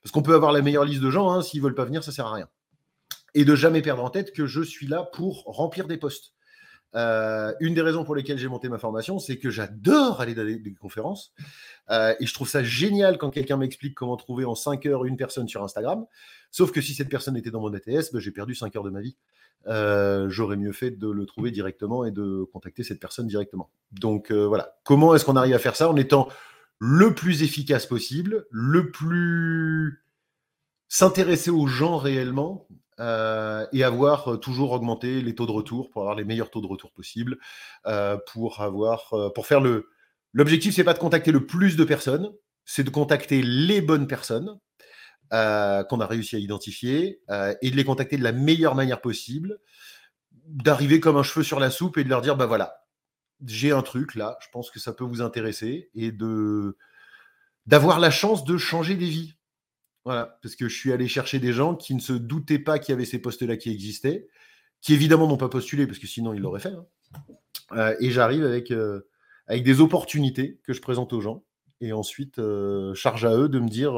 Parce 0.01 0.13
qu'on 0.13 0.23
peut 0.23 0.35
avoir 0.35 0.53
la 0.53 0.63
meilleure 0.63 0.85
liste 0.85 1.03
de 1.03 1.11
gens, 1.11 1.33
hein, 1.33 1.43
s'ils 1.43 1.61
veulent 1.61 1.75
pas 1.75 1.85
venir, 1.85 2.05
ça 2.05 2.13
sert 2.13 2.27
à 2.27 2.35
rien. 2.35 2.49
Et 3.35 3.45
de 3.45 3.57
jamais 3.57 3.83
perdre 3.83 4.05
en 4.05 4.11
tête 4.11 4.33
que 4.33 4.47
je 4.47 4.63
suis 4.63 4.87
là 4.87 5.03
pour 5.13 5.43
remplir 5.47 5.89
des 5.89 5.97
postes. 5.97 6.35
Euh, 6.95 7.53
une 7.59 7.75
des 7.75 7.83
raisons 7.83 8.05
pour 8.05 8.15
lesquelles 8.15 8.39
j'ai 8.39 8.47
monté 8.47 8.69
ma 8.69 8.79
formation, 8.79 9.19
c'est 9.19 9.39
que 9.39 9.51
j'adore 9.51 10.21
aller 10.21 10.37
dans 10.37 10.45
des, 10.45 10.75
conférences. 10.75 11.33
Euh, 11.91 12.15
et 12.21 12.27
je 12.27 12.35
trouve 12.35 12.49
ça 12.49 12.63
génial 12.63 13.19
quand 13.19 13.31
quelqu'un 13.31 13.57
m'explique 13.57 13.95
comment 13.95 14.17
trouver 14.17 14.45
en 14.45 14.55
5 14.55 14.87
heures 14.87 15.05
une 15.05 15.17
personne 15.17 15.49
sur 15.49 15.65
Instagram. 15.65 16.07
Sauf 16.53 16.71
que 16.71 16.81
si 16.81 16.95
cette 16.95 17.09
personne 17.09 17.37
était 17.37 17.51
dans 17.51 17.61
mon 17.61 17.75
ATS, 17.75 18.13
ben, 18.13 18.21
j'ai 18.21 18.31
perdu 18.31 18.55
5 18.55 18.77
heures 18.77 18.85
de 18.85 18.91
ma 18.91 19.01
vie. 19.01 19.17
Euh, 19.67 20.29
j'aurais 20.31 20.57
mieux 20.57 20.73
fait 20.73 20.91
de 20.91 21.09
le 21.09 21.27
trouver 21.27 21.51
directement 21.51 22.05
et 22.05 22.11
de 22.11 22.45
contacter 22.53 22.83
cette 22.83 23.01
personne 23.01 23.27
directement. 23.27 23.71
Donc 23.93 24.33
voilà, 24.33 24.77
comment 24.85 25.15
est-ce 25.15 25.25
qu'on 25.25 25.37
arrive 25.37 25.55
à 25.55 25.59
faire 25.59 25.77
ça 25.77 25.91
en 25.91 25.97
étant 25.97 26.29
le 26.79 27.15
plus 27.15 27.43
efficace 27.43 27.87
possible, 27.87 28.47
le 28.51 28.91
plus 28.91 30.03
s'intéresser 30.89 31.51
aux 31.51 31.67
gens 31.67 31.99
réellement 31.99 32.67
euh, 33.01 33.67
et 33.73 33.83
avoir 33.83 34.33
euh, 34.33 34.37
toujours 34.37 34.73
augmenté 34.73 35.23
les 35.23 35.35
taux 35.35 35.47
de 35.47 35.53
retour 35.53 35.89
pour 35.89 36.03
avoir 36.03 36.17
les 36.17 36.25
meilleurs 36.25 36.51
taux 36.51 36.61
de 36.61 36.67
retour 36.67 36.93
possibles, 36.93 37.39
euh, 37.87 38.19
pour 38.33 38.61
avoir, 38.61 39.15
pour 39.35 39.47
faire 39.47 39.61
le. 39.61 39.89
L'objectif, 40.33 40.75
c'est 40.75 40.85
pas 40.85 40.93
de 40.93 40.99
contacter 40.99 41.33
le 41.33 41.47
plus 41.47 41.77
de 41.77 41.85
personnes, 41.85 42.31
c'est 42.65 42.85
de 42.85 42.91
contacter 42.91 43.43
les 43.43 43.81
bonnes 43.81 44.07
personnes 44.07 44.59
qu'on 45.31 46.01
a 46.01 46.07
réussi 46.07 46.37
à 46.37 46.39
identifier 46.39 47.21
et 47.63 47.71
de 47.71 47.77
les 47.77 47.85
contacter 47.85 48.17
de 48.17 48.25
la 48.25 48.33
meilleure 48.33 48.75
manière 48.75 49.01
possible, 49.01 49.61
d'arriver 50.47 51.01
comme 51.01 51.17
un 51.17 51.23
cheveu 51.23 51.45
sur 51.45 51.61
la 51.61 51.71
soupe 51.71 51.99
et 51.99 52.05
de 52.05 52.09
leur 52.09 52.21
dire, 52.21 52.37
bah 52.37 52.47
voilà, 52.47 52.87
j'ai 53.47 53.71
un 53.71 53.83
truc 53.83 54.15
là, 54.15 54.39
je 54.43 54.49
pense 54.53 54.71
que 54.71 54.81
ça 54.81 54.93
peut 54.93 55.05
vous 55.05 55.23
intéresser 55.23 55.91
et 55.95 56.13
de 56.13 56.77
d'avoir 57.67 58.01
la 58.01 58.11
chance 58.11 58.45
de 58.45 58.57
changer 58.57 58.97
des 58.97 59.09
vies. 59.09 59.35
Voilà, 60.05 60.39
parce 60.43 60.57
que 60.57 60.69
je 60.69 60.77
suis 60.77 60.93
allé 60.93 61.09
chercher 61.09 61.39
des 61.39 61.53
gens 61.53 61.77
qui 61.77 61.95
ne 61.95 62.01
se 62.01 62.13
doutaient 62.13 62.59
pas 62.59 62.79
qu'il 62.79 62.93
y 62.93 62.95
avait 62.95 63.05
ces 63.05 63.19
postes-là 63.19 63.57
qui 63.57 63.71
existaient, 63.71 64.29
qui 64.81 64.95
évidemment 64.95 65.29
n'ont 65.29 65.37
pas 65.37 65.51
postulé, 65.51 65.87
parce 65.87 65.99
que 65.99 66.07
sinon 66.07 66.33
ils 66.33 66.41
l'auraient 66.41 66.61
fait. 66.61 66.73
Hein. 66.73 66.87
Euh, 67.73 67.95
et 68.01 68.11
j'arrive 68.11 68.45
avec, 68.45 68.71
euh, 68.71 69.03
avec 69.47 69.63
des 69.63 69.81
opportunités 69.81 70.59
que 70.65 70.73
je 70.73 70.81
présente 70.81 71.13
aux 71.13 71.21
gens, 71.21 71.45
et 71.81 71.93
ensuite 71.93 72.39
euh, 72.39 72.95
charge 72.95 73.25
à 73.25 73.37
eux 73.37 73.49
de 73.49 73.61
me 73.61 73.69
dire 73.69 73.93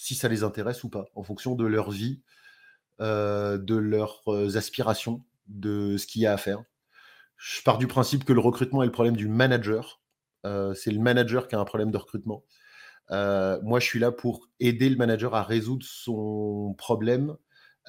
si 0.00 0.14
ça 0.14 0.28
les 0.28 0.42
intéresse 0.42 0.84
ou 0.84 0.88
pas, 0.88 1.06
en 1.14 1.22
fonction 1.22 1.54
de 1.54 1.64
leur 1.64 1.90
vie, 1.90 2.22
de 2.98 3.74
leurs 3.74 4.22
aspirations, 4.56 5.24
de 5.46 5.96
ce 5.96 6.06
qu'il 6.06 6.22
y 6.22 6.26
a 6.26 6.32
à 6.32 6.36
faire. 6.36 6.62
Je 7.36 7.62
pars 7.62 7.78
du 7.78 7.86
principe 7.86 8.24
que 8.24 8.32
le 8.32 8.40
recrutement 8.40 8.82
est 8.82 8.86
le 8.86 8.92
problème 8.92 9.16
du 9.16 9.28
manager. 9.28 10.00
c'est 10.44 10.90
le 10.90 11.00
manager 11.00 11.48
qui 11.48 11.54
a 11.54 11.60
un 11.60 11.64
problème 11.64 11.90
de 11.90 11.98
recrutement. 11.98 12.44
Euh, 13.10 13.58
moi, 13.62 13.80
je 13.80 13.86
suis 13.86 13.98
là 13.98 14.12
pour 14.12 14.48
aider 14.60 14.88
le 14.88 14.96
manager 14.96 15.34
à 15.34 15.42
résoudre 15.42 15.84
son 15.86 16.74
problème 16.78 17.36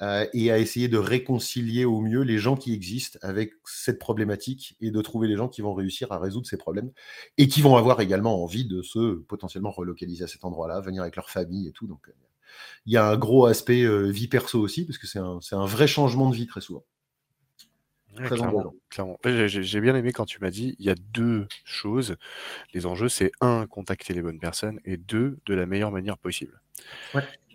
euh, 0.02 0.26
et 0.34 0.50
à 0.50 0.58
essayer 0.58 0.88
de 0.88 0.98
réconcilier 0.98 1.84
au 1.84 2.00
mieux 2.00 2.22
les 2.22 2.38
gens 2.38 2.56
qui 2.56 2.74
existent 2.74 3.18
avec 3.22 3.52
cette 3.64 3.98
problématique 3.98 4.76
et 4.80 4.90
de 4.90 5.00
trouver 5.00 5.28
les 5.28 5.36
gens 5.36 5.48
qui 5.48 5.62
vont 5.62 5.74
réussir 5.74 6.12
à 6.12 6.18
résoudre 6.18 6.46
ces 6.46 6.56
problèmes 6.56 6.90
et 7.38 7.48
qui 7.48 7.62
vont 7.62 7.76
avoir 7.76 8.00
également 8.00 8.42
envie 8.42 8.64
de 8.64 8.82
se 8.82 9.14
potentiellement 9.22 9.70
relocaliser 9.70 10.24
à 10.24 10.28
cet 10.28 10.44
endroit-là, 10.44 10.80
venir 10.80 11.02
avec 11.02 11.16
leur 11.16 11.30
famille 11.30 11.68
et 11.68 11.72
tout. 11.72 11.86
Donc, 11.86 12.08
euh, 12.08 12.12
il 12.84 12.92
y 12.92 12.96
a 12.96 13.08
un 13.08 13.16
gros 13.16 13.46
aspect 13.46 13.86
vie 14.10 14.28
perso 14.28 14.60
aussi, 14.60 14.84
parce 14.84 14.98
que 14.98 15.06
c'est 15.06 15.18
un, 15.18 15.38
un 15.52 15.66
vrai 15.66 15.86
changement 15.86 16.28
de 16.28 16.34
vie 16.34 16.46
très 16.46 16.60
souvent 16.60 16.84
clairement, 18.14 18.74
J'ai 19.24 19.80
bien 19.80 19.94
aimé 19.94 20.12
quand 20.12 20.26
tu 20.26 20.38
m'as 20.40 20.50
dit, 20.50 20.76
il 20.78 20.86
y 20.86 20.90
a 20.90 20.94
deux 20.94 21.46
choses. 21.64 22.16
Les 22.74 22.86
enjeux, 22.86 23.08
c'est 23.08 23.32
un, 23.40 23.66
contacter 23.66 24.14
les 24.14 24.22
bonnes 24.22 24.38
personnes, 24.38 24.80
et 24.84 24.96
deux, 24.96 25.38
de 25.46 25.54
la 25.54 25.66
meilleure 25.66 25.90
manière 25.90 26.18
possible. 26.18 26.60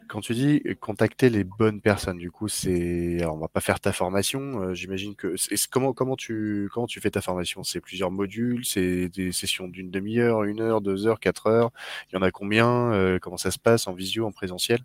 Quand 0.08 0.22
tu 0.22 0.34
dis 0.34 0.64
contacter 0.80 1.30
les 1.30 1.44
bonnes 1.44 1.82
personnes, 1.82 2.18
du 2.18 2.32
coup, 2.32 2.48
c'est, 2.48 3.26
on 3.26 3.38
va 3.38 3.48
pas 3.48 3.60
faire 3.60 3.80
ta 3.80 3.92
formation. 3.92 4.62
Euh, 4.62 4.74
j'imagine 4.74 5.16
que, 5.16 5.36
comment 5.70 6.16
tu 6.16 6.70
fais 7.02 7.12
ta 7.12 7.22
formation? 7.22 7.64
C'est 7.64 7.82
plusieurs 7.82 8.12
modules, 8.12 8.66
c'est 8.66 9.10
des 9.10 9.32
sessions 9.32 9.68
d'une 9.68 9.92
demi-heure, 9.92 10.44
une 10.44 10.62
heure, 10.62 10.82
deux 10.82 11.08
heures, 11.08 11.20
quatre 11.20 11.48
heures? 11.48 11.72
Il 12.10 12.16
y 12.16 12.18
en 12.18 12.22
a 12.22 12.32
combien 12.32 12.92
euh, 12.94 13.20
Comment 13.20 13.38
ça 13.38 13.52
se 13.52 13.60
passe 13.60 13.88
en 13.88 13.94
visio, 13.94 14.26
en 14.26 14.32
présentiel? 14.32 14.80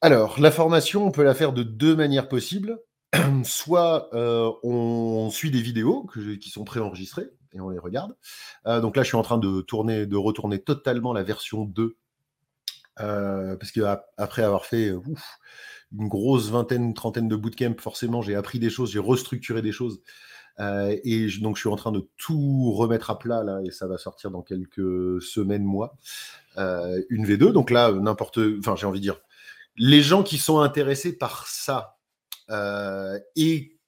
Alors, 0.00 0.40
la 0.40 0.50
formation, 0.50 1.06
on 1.06 1.10
peut 1.10 1.24
la 1.24 1.34
faire 1.34 1.52
de 1.52 1.62
deux 1.62 1.96
manières 1.96 2.28
possibles. 2.28 2.78
soit 3.44 4.08
euh, 4.14 4.50
on 4.62 5.30
suit 5.30 5.50
des 5.50 5.62
vidéos 5.62 6.06
qui 6.40 6.50
sont 6.50 6.64
préenregistrées 6.64 7.30
et 7.54 7.60
on 7.60 7.70
les 7.70 7.78
regarde. 7.78 8.16
Euh, 8.66 8.80
donc 8.80 8.96
là, 8.96 9.02
je 9.02 9.08
suis 9.08 9.16
en 9.16 9.22
train 9.22 9.38
de 9.38 9.60
tourner, 9.60 10.06
de 10.06 10.16
retourner 10.16 10.58
totalement 10.60 11.12
la 11.12 11.22
version 11.22 11.64
2 11.64 11.96
euh, 13.00 13.56
parce 13.56 13.72
que 13.72 13.80
après 14.16 14.42
avoir 14.42 14.64
fait 14.64 14.92
une 15.92 16.08
grosse 16.08 16.50
vingtaine, 16.50 16.94
trentaine 16.94 17.28
de 17.28 17.36
bootcamp, 17.36 17.74
forcément, 17.78 18.22
j'ai 18.22 18.34
appris 18.34 18.58
des 18.58 18.70
choses, 18.70 18.90
j'ai 18.90 18.98
restructuré 18.98 19.62
des 19.62 19.72
choses. 19.72 20.00
et 20.58 21.28
donc, 21.40 21.56
je 21.56 21.60
suis 21.60 21.68
en 21.68 21.76
train 21.76 21.92
de 21.92 22.08
tout 22.16 22.72
remettre 22.72 23.10
à 23.10 23.18
plat 23.18 23.44
là, 23.44 23.60
et 23.64 23.70
ça 23.70 23.86
va 23.86 23.98
sortir 23.98 24.30
dans 24.30 24.42
quelques 24.42 25.22
semaines, 25.22 25.64
mois. 25.64 25.96
une 26.56 27.26
V2. 27.26 27.52
Donc 27.52 27.70
là, 27.70 27.92
n'importe, 27.92 28.38
enfin, 28.58 28.76
j'ai 28.76 28.86
envie 28.86 29.00
de 29.00 29.04
dire, 29.04 29.20
les 29.76 30.02
gens 30.02 30.22
qui 30.22 30.38
sont 30.38 30.60
intéressés 30.60 31.16
par 31.16 31.46
ça, 31.46 31.96
euh, 32.50 33.18
et 33.34 33.78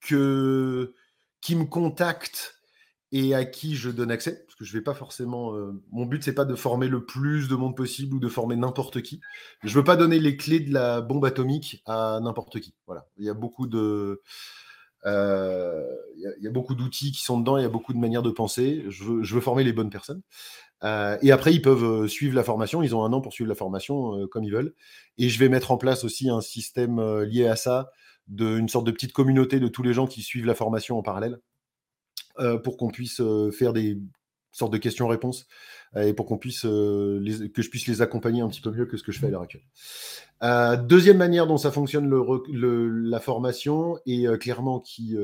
que, 0.00 0.94
qui 1.40 1.56
me 1.56 1.64
contactent 1.64 2.60
et 3.10 3.34
à 3.34 3.44
qui 3.44 3.74
je 3.74 3.90
donne 3.90 4.10
accès, 4.10 4.43
parce 4.54 4.70
que 4.70 4.72
je 4.72 4.78
vais 4.78 4.84
pas 4.84 4.94
forcément. 4.94 5.52
Euh, 5.56 5.82
mon 5.90 6.06
but, 6.06 6.22
c'est 6.22 6.32
pas 6.32 6.44
de 6.44 6.54
former 6.54 6.86
le 6.86 7.04
plus 7.04 7.48
de 7.48 7.56
monde 7.56 7.76
possible 7.76 8.14
ou 8.14 8.20
de 8.20 8.28
former 8.28 8.54
n'importe 8.54 9.02
qui. 9.02 9.20
Je 9.64 9.74
veux 9.76 9.82
pas 9.82 9.96
donner 9.96 10.20
les 10.20 10.36
clés 10.36 10.60
de 10.60 10.72
la 10.72 11.00
bombe 11.00 11.24
atomique 11.24 11.82
à 11.86 12.20
n'importe 12.22 12.60
qui. 12.60 12.72
Voilà. 12.86 13.08
Il 13.18 13.24
y 13.24 13.28
a 13.28 13.34
beaucoup 13.34 13.66
de. 13.66 14.22
Euh, 15.06 15.82
il, 16.16 16.46
a, 16.46 16.50
beaucoup 16.50 16.76
d'outils 16.76 17.10
qui 17.10 17.24
sont 17.24 17.40
dedans, 17.40 17.58
il 17.58 17.62
y 17.62 17.66
a 17.66 17.68
beaucoup 17.68 17.92
de 17.92 17.98
manières 17.98 18.22
de 18.22 18.30
penser. 18.30 18.84
Je 18.88 19.02
veux, 19.02 19.22
je 19.24 19.34
veux 19.34 19.40
former 19.40 19.64
les 19.64 19.72
bonnes 19.72 19.90
personnes. 19.90 20.22
et 20.82 21.32
après, 21.32 21.52
ils 21.52 21.60
peuvent 21.60 22.06
suivre 22.06 22.36
la 22.36 22.44
formation. 22.44 22.80
Ils 22.82 22.94
ont 22.94 23.04
un 23.04 23.12
an 23.12 23.20
pour 23.20 23.32
suivre 23.32 23.48
la 23.48 23.56
formation 23.56 24.28
comme 24.28 24.44
ils 24.44 24.52
veulent. 24.52 24.72
Et 25.18 25.28
je 25.30 25.38
vais 25.40 25.48
mettre 25.48 25.72
en 25.72 25.78
place 25.78 26.04
aussi 26.04 26.30
un 26.30 26.40
système 26.40 27.22
lié 27.22 27.48
à 27.48 27.56
ça 27.56 27.90
d'une 28.28 28.68
sorte 28.68 28.86
de 28.86 28.92
petite 28.92 29.12
communauté 29.12 29.58
de 29.58 29.68
tous 29.68 29.82
les 29.82 29.92
gens 29.92 30.06
qui 30.06 30.22
suivent 30.22 30.46
la 30.46 30.54
formation 30.54 30.96
en 30.96 31.02
parallèle 31.02 31.40
euh, 32.40 32.58
pour 32.58 32.76
qu'on 32.76 32.90
puisse 32.90 33.20
euh, 33.20 33.52
faire 33.52 33.72
des 33.72 33.96
sortes 34.56 34.72
de 34.72 34.78
questions-réponses 34.78 35.46
euh, 35.96 36.02
et 36.02 36.14
pour 36.14 36.26
qu'on 36.26 36.38
puisse 36.38 36.62
que 36.62 37.20
je 37.22 37.70
puisse 37.70 37.86
les 37.86 38.02
accompagner 38.02 38.40
un 38.42 38.48
petit 38.48 38.60
peu 38.60 38.70
mieux 38.70 38.86
que 38.86 38.96
ce 38.96 39.02
que 39.02 39.12
je 39.12 39.18
fais 39.18 39.26
à 39.26 39.30
l'heure 39.30 39.42
actuelle. 39.42 39.62
deuxième 40.86 41.18
manière 41.18 41.46
dont 41.46 41.58
ça 41.58 41.70
fonctionne 41.70 42.08
le, 42.08 42.88
la 43.08 43.20
formation 43.20 43.98
et 44.06 44.26
clairement 44.40 44.80
qui 44.80 45.16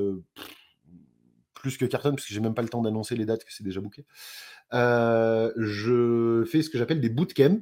plus 1.55 1.77
que 1.77 1.85
cartonne 1.85 2.17
parce 2.17 2.27
que 2.27 2.35
j'ai 2.35 2.41
même 2.41 2.55
pas 2.55 2.63
le 2.63 2.69
temps 2.69 2.83
d'annoncer 2.83 3.17
les 3.17 3.27
dates 3.27 3.45
que 3.45 3.53
c'est 3.53 3.65
déjà 3.65 3.81
booké. 3.81 4.05
je 4.73 6.45
fais 6.51 6.63
ce 6.63 6.71
que 6.71 6.79
j'appelle 6.79 7.01
des 7.01 7.11
bootcamps 7.11 7.61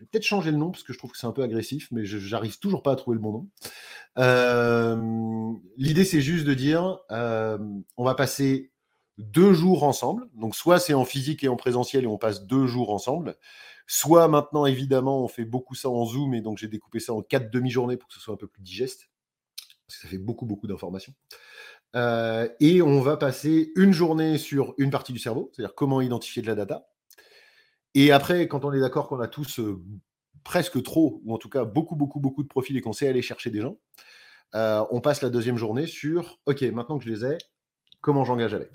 vais 0.00 0.06
peut-être 0.06 0.24
changer 0.24 0.50
le 0.50 0.56
nom 0.56 0.70
parce 0.70 0.82
que 0.82 0.92
je 0.92 0.98
trouve 0.98 1.12
que 1.12 1.18
c'est 1.18 1.26
un 1.26 1.32
peu 1.32 1.42
agressif, 1.42 1.88
mais 1.92 2.04
j'arrive 2.04 2.58
toujours 2.58 2.82
pas 2.82 2.92
à 2.92 2.96
trouver 2.96 3.16
le 3.16 3.20
bon 3.20 3.32
nom. 3.32 3.48
Euh, 4.18 5.52
l'idée, 5.76 6.04
c'est 6.04 6.22
juste 6.22 6.46
de 6.46 6.54
dire, 6.54 6.98
euh, 7.10 7.58
on 7.96 8.04
va 8.04 8.14
passer 8.14 8.72
deux 9.20 9.52
jours 9.52 9.84
ensemble. 9.84 10.28
Donc, 10.34 10.56
soit 10.56 10.78
c'est 10.78 10.94
en 10.94 11.04
physique 11.04 11.44
et 11.44 11.48
en 11.48 11.56
présentiel 11.56 12.04
et 12.04 12.06
on 12.06 12.18
passe 12.18 12.46
deux 12.46 12.66
jours 12.66 12.90
ensemble. 12.90 13.36
Soit 13.86 14.28
maintenant, 14.28 14.66
évidemment, 14.66 15.24
on 15.24 15.28
fait 15.28 15.44
beaucoup 15.44 15.74
ça 15.74 15.88
en 15.90 16.04
Zoom 16.04 16.34
et 16.34 16.40
donc 16.40 16.58
j'ai 16.58 16.68
découpé 16.68 17.00
ça 17.00 17.12
en 17.12 17.22
quatre 17.22 17.50
demi-journées 17.50 17.96
pour 17.96 18.08
que 18.08 18.14
ce 18.14 18.20
soit 18.20 18.34
un 18.34 18.36
peu 18.36 18.46
plus 18.46 18.62
digeste. 18.62 19.10
Parce 19.86 19.98
que 19.98 20.02
ça 20.02 20.08
fait 20.08 20.18
beaucoup, 20.18 20.46
beaucoup 20.46 20.66
d'informations. 20.66 21.12
Euh, 21.96 22.48
et 22.60 22.82
on 22.82 23.00
va 23.00 23.16
passer 23.16 23.72
une 23.74 23.92
journée 23.92 24.38
sur 24.38 24.74
une 24.78 24.90
partie 24.90 25.12
du 25.12 25.18
cerveau, 25.18 25.50
c'est-à-dire 25.52 25.74
comment 25.74 26.00
identifier 26.00 26.42
de 26.42 26.46
la 26.46 26.54
data. 26.54 26.88
Et 27.94 28.12
après, 28.12 28.46
quand 28.46 28.64
on 28.64 28.72
est 28.72 28.80
d'accord 28.80 29.08
qu'on 29.08 29.18
a 29.18 29.26
tous 29.26 29.58
euh, 29.58 29.82
presque 30.44 30.80
trop, 30.82 31.20
ou 31.24 31.34
en 31.34 31.38
tout 31.38 31.48
cas 31.48 31.64
beaucoup, 31.64 31.96
beaucoup, 31.96 32.20
beaucoup 32.20 32.42
de 32.42 32.48
profils 32.48 32.76
et 32.76 32.80
qu'on 32.80 32.92
sait 32.92 33.08
aller 33.08 33.22
chercher 33.22 33.50
des 33.50 33.60
gens, 33.60 33.78
euh, 34.54 34.84
on 34.90 35.00
passe 35.00 35.22
la 35.22 35.30
deuxième 35.30 35.56
journée 35.56 35.86
sur, 35.86 36.38
OK, 36.46 36.62
maintenant 36.62 36.98
que 36.98 37.04
je 37.04 37.10
les 37.10 37.24
ai, 37.24 37.38
comment 38.00 38.24
j'engage 38.24 38.54
avec? 38.54 38.70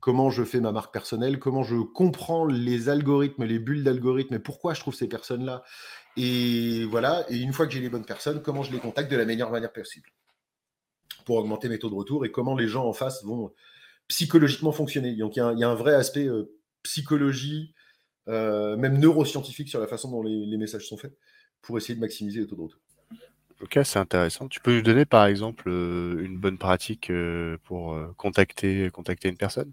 Comment 0.00 0.30
je 0.30 0.44
fais 0.44 0.60
ma 0.60 0.72
marque 0.72 0.92
personnelle, 0.92 1.38
comment 1.38 1.62
je 1.62 1.76
comprends 1.76 2.46
les 2.46 2.88
algorithmes, 2.88 3.44
les 3.44 3.58
bulles 3.58 3.84
d'algorithmes 3.84 4.34
et 4.34 4.38
pourquoi 4.38 4.72
je 4.74 4.80
trouve 4.80 4.94
ces 4.94 5.08
personnes-là. 5.08 5.62
Et 6.16 6.84
voilà, 6.86 7.24
et 7.28 7.36
une 7.36 7.52
fois 7.52 7.66
que 7.66 7.72
j'ai 7.72 7.80
les 7.80 7.90
bonnes 7.90 8.04
personnes, 8.04 8.42
comment 8.42 8.62
je 8.62 8.72
les 8.72 8.78
contacte 8.78 9.10
de 9.10 9.16
la 9.16 9.24
meilleure 9.24 9.50
manière 9.50 9.72
possible 9.72 10.08
pour 11.24 11.36
augmenter 11.36 11.68
mes 11.68 11.78
taux 11.78 11.90
de 11.90 11.94
retour 11.94 12.24
et 12.24 12.32
comment 12.32 12.56
les 12.56 12.66
gens 12.66 12.86
en 12.86 12.92
face 12.92 13.22
vont 13.24 13.52
psychologiquement 14.08 14.72
fonctionner. 14.72 15.14
Donc 15.14 15.36
il 15.36 15.38
y, 15.38 15.64
a 15.64 15.68
un 15.68 15.74
vrai 15.74 15.94
aspect 15.94 16.26
euh, 16.26 16.52
psychologie, 16.82 17.74
euh, 18.28 18.76
même 18.76 18.98
neuroscientifique 18.98 19.68
sur 19.68 19.80
la 19.80 19.86
façon 19.86 20.10
dont 20.10 20.22
les, 20.22 20.56
messages 20.56 20.88
sont 20.88 20.96
faits 20.96 21.16
pour 21.62 21.78
essayer 21.78 21.94
de 21.94 22.00
maximiser 22.00 22.40
les 22.40 22.46
taux 22.46 22.56
de 22.56 22.62
retour. 22.62 22.80
Ok, 23.60 23.78
c'est 23.84 23.98
intéressant. 23.98 24.48
Tu 24.48 24.60
peux 24.60 24.74
nous 24.74 24.82
donner 24.82 25.04
par 25.04 25.26
exemple 25.26 25.68
euh, 25.68 26.24
une 26.24 26.38
bonne 26.38 26.58
pratique 26.58 27.12
pour 27.64 27.96
contacter, 28.16 28.90
contacter 28.90 29.28
une 29.28 29.36
personne? 29.36 29.72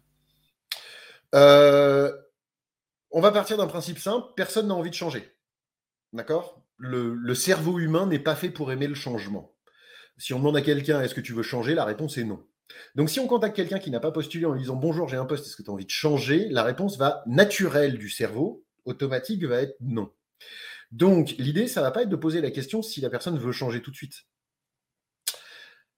On 1.33 3.21
va 3.21 3.31
partir 3.31 3.57
d'un 3.57 3.67
principe 3.67 3.99
simple, 3.99 4.27
personne 4.35 4.67
n'a 4.67 4.75
envie 4.75 4.89
de 4.89 4.95
changer. 4.95 5.35
D'accord? 6.13 6.63
Le 6.77 7.33
cerveau 7.33 7.79
humain 7.79 8.05
n'est 8.05 8.19
pas 8.19 8.35
fait 8.35 8.49
pour 8.49 8.71
aimer 8.71 8.87
le 8.87 8.95
changement. 8.95 9.55
Si 10.17 10.33
on 10.33 10.39
demande 10.39 10.57
à 10.57 10.61
quelqu'un 10.61 11.01
est-ce 11.01 11.13
que 11.13 11.21
tu 11.21 11.33
veux 11.33 11.43
changer, 11.43 11.75
la 11.75 11.85
réponse 11.85 12.17
est 12.17 12.23
non. 12.23 12.43
Donc 12.95 13.09
si 13.09 13.19
on 13.19 13.27
contacte 13.27 13.55
quelqu'un 13.55 13.79
qui 13.79 13.91
n'a 13.91 13.99
pas 13.99 14.11
postulé 14.11 14.45
en 14.45 14.51
lui 14.51 14.61
disant 14.61 14.75
bonjour, 14.75 15.07
j'ai 15.07 15.15
un 15.15 15.25
poste, 15.25 15.45
est-ce 15.45 15.55
que 15.55 15.63
tu 15.63 15.69
as 15.69 15.73
envie 15.73 15.85
de 15.85 15.91
changer? 15.91 16.49
La 16.49 16.63
réponse 16.63 16.97
va 16.97 17.23
naturelle 17.25 17.97
du 17.97 18.09
cerveau, 18.09 18.65
automatique 18.85 19.43
va 19.45 19.61
être 19.61 19.77
non. 19.79 20.11
Donc 20.91 21.35
l'idée, 21.37 21.67
ça 21.67 21.81
va 21.81 21.91
pas 21.91 22.01
être 22.03 22.09
de 22.09 22.15
poser 22.15 22.41
la 22.41 22.51
question 22.51 22.81
si 22.81 22.99
la 22.99 23.09
personne 23.09 23.37
veut 23.37 23.51
changer 23.51 23.81
tout 23.81 23.91
de 23.91 23.95
suite. 23.95 24.25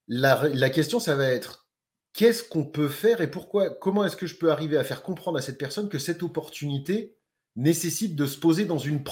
La 0.07 0.69
question, 0.69 0.99
ça 0.99 1.15
va 1.15 1.27
être 1.29 1.68
qu'est-ce 2.13 2.43
qu'on 2.43 2.65
peut 2.65 2.87
faire 2.87 3.21
et 3.21 3.29
pourquoi 3.29 3.69
Comment 3.69 4.05
est-ce 4.05 4.17
que 4.17 4.27
je 4.27 4.35
peux 4.35 4.51
arriver 4.51 4.77
à 4.77 4.83
faire 4.83 5.03
comprendre 5.03 5.37
à 5.37 5.41
cette 5.41 5.57
personne 5.57 5.89
que 5.89 5.99
cette 5.99 6.23
opportunité 6.23 7.15
nécessite 7.55 8.15
de 8.15 8.25
se 8.25 8.37
poser 8.37 8.65
dans 8.65 8.77
une, 8.77 9.03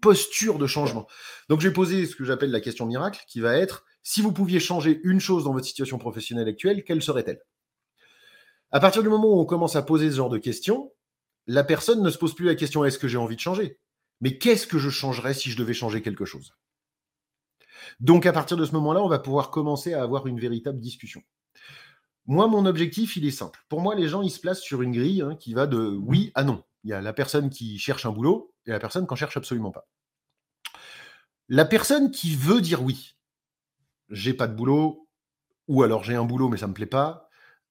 posture 0.00 0.58
de 0.58 0.66
changement? 0.66 1.06
Donc, 1.48 1.60
j'ai 1.60 1.70
posé 1.70 2.06
ce 2.06 2.16
que 2.16 2.24
j'appelle 2.24 2.50
la 2.50 2.60
question 2.60 2.86
miracle, 2.86 3.20
qui 3.28 3.40
va 3.40 3.56
être 3.56 3.84
si 4.02 4.22
vous 4.22 4.32
pouviez 4.32 4.60
changer 4.60 5.00
une 5.02 5.18
chose 5.18 5.42
dans 5.42 5.52
votre 5.52 5.66
situation 5.66 5.98
professionnelle 5.98 6.46
actuelle, 6.46 6.84
quelle 6.84 7.02
serait-elle? 7.02 7.40
À 8.70 8.78
partir 8.78 9.02
du 9.02 9.08
moment 9.08 9.34
où 9.34 9.40
on 9.40 9.44
commence 9.44 9.74
à 9.74 9.82
poser 9.82 10.10
ce 10.10 10.16
genre 10.16 10.30
de 10.30 10.38
questions, 10.38 10.92
la 11.48 11.64
personne 11.64 12.02
ne 12.02 12.10
se 12.10 12.18
pose 12.18 12.34
plus 12.34 12.46
la 12.46 12.54
question 12.54 12.84
est-ce 12.84 13.00
que 13.00 13.08
j'ai 13.08 13.18
envie 13.18 13.34
de 13.34 13.40
changer? 13.40 13.80
Mais 14.20 14.38
qu'est-ce 14.38 14.68
que 14.68 14.78
je 14.78 14.90
changerais 14.90 15.34
si 15.34 15.50
je 15.50 15.56
devais 15.56 15.74
changer 15.74 16.02
quelque 16.02 16.24
chose? 16.24 16.54
Donc, 18.00 18.26
à 18.26 18.32
partir 18.32 18.56
de 18.56 18.64
ce 18.64 18.72
moment-là, 18.72 19.02
on 19.02 19.08
va 19.08 19.18
pouvoir 19.18 19.50
commencer 19.50 19.94
à 19.94 20.02
avoir 20.02 20.26
une 20.26 20.38
véritable 20.38 20.80
discussion. 20.80 21.22
Moi, 22.26 22.48
mon 22.48 22.66
objectif, 22.66 23.16
il 23.16 23.24
est 23.24 23.30
simple. 23.30 23.64
Pour 23.68 23.80
moi, 23.80 23.94
les 23.94 24.08
gens, 24.08 24.22
ils 24.22 24.30
se 24.30 24.40
placent 24.40 24.60
sur 24.60 24.82
une 24.82 24.92
grille 24.92 25.22
hein, 25.22 25.36
qui 25.36 25.54
va 25.54 25.66
de 25.66 25.78
oui 25.78 26.32
à 26.34 26.44
non. 26.44 26.64
Il 26.84 26.90
y 26.90 26.92
a 26.92 27.00
la 27.00 27.12
personne 27.12 27.50
qui 27.50 27.78
cherche 27.78 28.06
un 28.06 28.10
boulot 28.10 28.52
et 28.66 28.70
la 28.70 28.78
personne 28.78 29.06
qui 29.06 29.12
n'en 29.12 29.16
cherche 29.16 29.36
absolument 29.36 29.70
pas. 29.70 29.86
La 31.48 31.64
personne 31.64 32.10
qui 32.10 32.34
veut 32.34 32.60
dire 32.60 32.82
oui, 32.82 33.16
j'ai 34.10 34.34
pas 34.34 34.48
de 34.48 34.54
boulot, 34.54 35.08
ou 35.68 35.82
alors 35.82 36.02
j'ai 36.02 36.16
un 36.16 36.24
boulot 36.24 36.48
mais 36.48 36.56
ça 36.56 36.66
me 36.66 36.74
plaît 36.74 36.86
pas, 36.86 37.28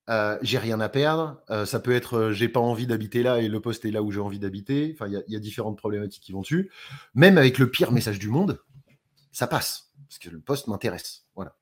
euh, 0.10 0.38
j'ai 0.42 0.58
rien 0.58 0.80
à 0.80 0.88
perdre, 0.88 1.42
euh, 1.50 1.66
ça 1.66 1.80
peut 1.80 1.94
être 1.94 2.18
euh, 2.18 2.32
j'ai 2.32 2.48
pas 2.48 2.60
envie 2.60 2.88
d'habiter 2.88 3.24
là 3.24 3.40
et 3.40 3.48
le 3.48 3.60
poste 3.60 3.84
est 3.86 3.92
là 3.92 4.02
où 4.02 4.12
j'ai 4.12 4.20
envie 4.20 4.40
d'habiter, 4.40 4.94
enfin 4.94 5.08
il 5.08 5.24
y, 5.28 5.34
y, 5.34 5.36
a 5.36 5.40
différentes 5.40 5.78
problématiques 5.78 6.24
qui 6.24 6.32
vont 6.32 6.42
dessus. 6.42 6.72
Même 7.16 7.38
avec 7.38 7.58
le 7.58 7.70
pire 7.70 7.92
message 7.92 8.20
du 8.20 8.30
monde, 8.30 8.62
ça 9.32 9.48
passe, 9.48 9.92
parce 10.08 10.20
que 10.20 10.30
le 10.30 10.40
poste 10.40 10.68
m'intéresse. 10.68 11.26
Voilà. 11.36 11.56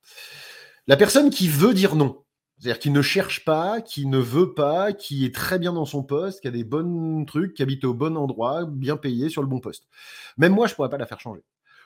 La 0.86 0.97
personne 0.97 1.29
qui 1.29 1.47
veut 1.47 1.73
dire 1.73 1.95
non, 1.95 2.22
c'est-à-dire 2.63 2.80
qui 2.80 2.91
ne 2.91 3.02
cherche 3.02 3.43
pas, 3.43 3.82
qui 3.82 4.06
ne 4.06 4.17
veut 4.17 4.54
pas, 4.54 4.93
qui 4.93 5.26
est 5.26 5.36
très 5.36 5.60
bien 5.60 5.73
dans 5.73 5.84
son 5.84 6.02
poste, 6.02 6.39
qui 6.39 6.47
a 6.47 6.52
des 6.52 6.63
bons 6.63 7.26
trucs, 7.26 7.56
qui 7.56 7.62
habite 7.62 7.84
au 7.84 7.93
bon 7.93 8.15
endroit, 8.15 8.63
bien 8.63 8.95
payé 8.95 9.28
sur 9.28 9.41
le 9.41 9.49
bon 9.49 9.60
poste. 9.60 9.89
Même 10.38 10.54
moi, 10.54 10.67
je 10.67 10.71
ne 10.71 10.76
pourrais 10.78 10.88
pas 10.88 10.97
la 10.97 11.06
faire 11.06 11.19
changer. 11.19 11.43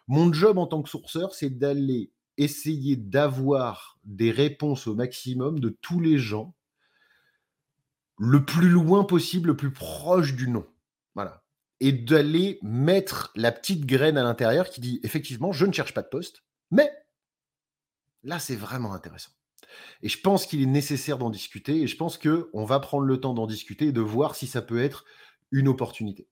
Mon 0.07 0.31
job 0.31 0.59
en 0.59 0.67
tant 0.67 0.83
que 0.83 0.89
sourceur, 0.89 1.33
c'est 1.33 1.49
d'aller 1.49 2.11
essayer 2.37 2.95
d'avoir 2.95 3.97
des 4.03 4.29
réponses 4.29 4.85
au 4.85 4.93
maximum 4.93 5.59
de 5.59 5.69
tous 5.81 5.99
les 5.99 6.19
gens 6.19 6.53
le 8.19 8.45
plus 8.45 8.69
loin 8.69 9.03
possible, 9.03 9.47
le 9.47 9.57
plus 9.57 9.71
proche 9.73 10.35
du 10.35 10.47
non. 10.47 10.67
Voilà. 11.15 11.43
Et 11.79 11.91
d'aller 11.91 12.59
mettre 12.61 13.31
la 13.35 13.51
petite 13.51 13.87
graine 13.87 14.19
à 14.19 14.23
l'intérieur 14.23 14.69
qui 14.69 14.81
dit 14.81 14.99
effectivement, 15.01 15.51
je 15.51 15.65
ne 15.65 15.71
cherche 15.71 15.95
pas 15.95 16.03
de 16.03 16.09
poste, 16.09 16.43
mais 16.69 16.87
là, 18.21 18.37
c'est 18.37 18.55
vraiment 18.55 18.93
intéressant. 18.93 19.31
Et 20.03 20.09
je 20.09 20.19
pense 20.19 20.45
qu'il 20.45 20.61
est 20.61 20.67
nécessaire 20.67 21.17
d'en 21.17 21.29
discuter 21.29 21.81
et 21.81 21.87
je 21.87 21.97
pense 21.97 22.17
qu'on 22.17 22.65
va 22.65 22.79
prendre 22.79 23.05
le 23.05 23.19
temps 23.19 23.33
d'en 23.33 23.47
discuter 23.47 23.87
et 23.87 23.91
de 23.91 24.01
voir 24.01 24.35
si 24.35 24.47
ça 24.47 24.61
peut 24.61 24.81
être 24.81 25.05
une 25.51 25.67
opportunité. 25.67 26.27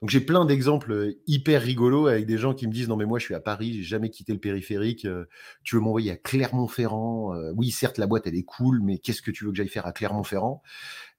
Donc 0.00 0.10
j'ai 0.10 0.20
plein 0.20 0.44
d'exemples 0.44 0.92
euh, 0.92 1.22
hyper 1.26 1.62
rigolos 1.62 2.06
avec 2.06 2.26
des 2.26 2.38
gens 2.38 2.54
qui 2.54 2.66
me 2.68 2.72
disent 2.72 2.88
non 2.88 2.96
mais 2.96 3.04
moi 3.04 3.18
je 3.18 3.24
suis 3.24 3.34
à 3.34 3.40
Paris, 3.40 3.74
j'ai 3.74 3.82
jamais 3.82 4.10
quitté 4.10 4.32
le 4.32 4.38
périphérique, 4.38 5.04
euh, 5.04 5.24
tu 5.64 5.74
veux 5.74 5.80
m'envoyer 5.80 6.12
à 6.12 6.16
Clermont-Ferrand 6.16 7.34
euh, 7.34 7.52
Oui 7.56 7.70
certes 7.70 7.98
la 7.98 8.06
boîte 8.06 8.26
elle 8.26 8.36
est 8.36 8.44
cool, 8.44 8.80
mais 8.82 8.98
qu'est-ce 8.98 9.22
que 9.22 9.30
tu 9.30 9.44
veux 9.44 9.50
que 9.50 9.56
j'aille 9.56 9.68
faire 9.68 9.86
à 9.86 9.92
Clermont-Ferrand? 9.92 10.62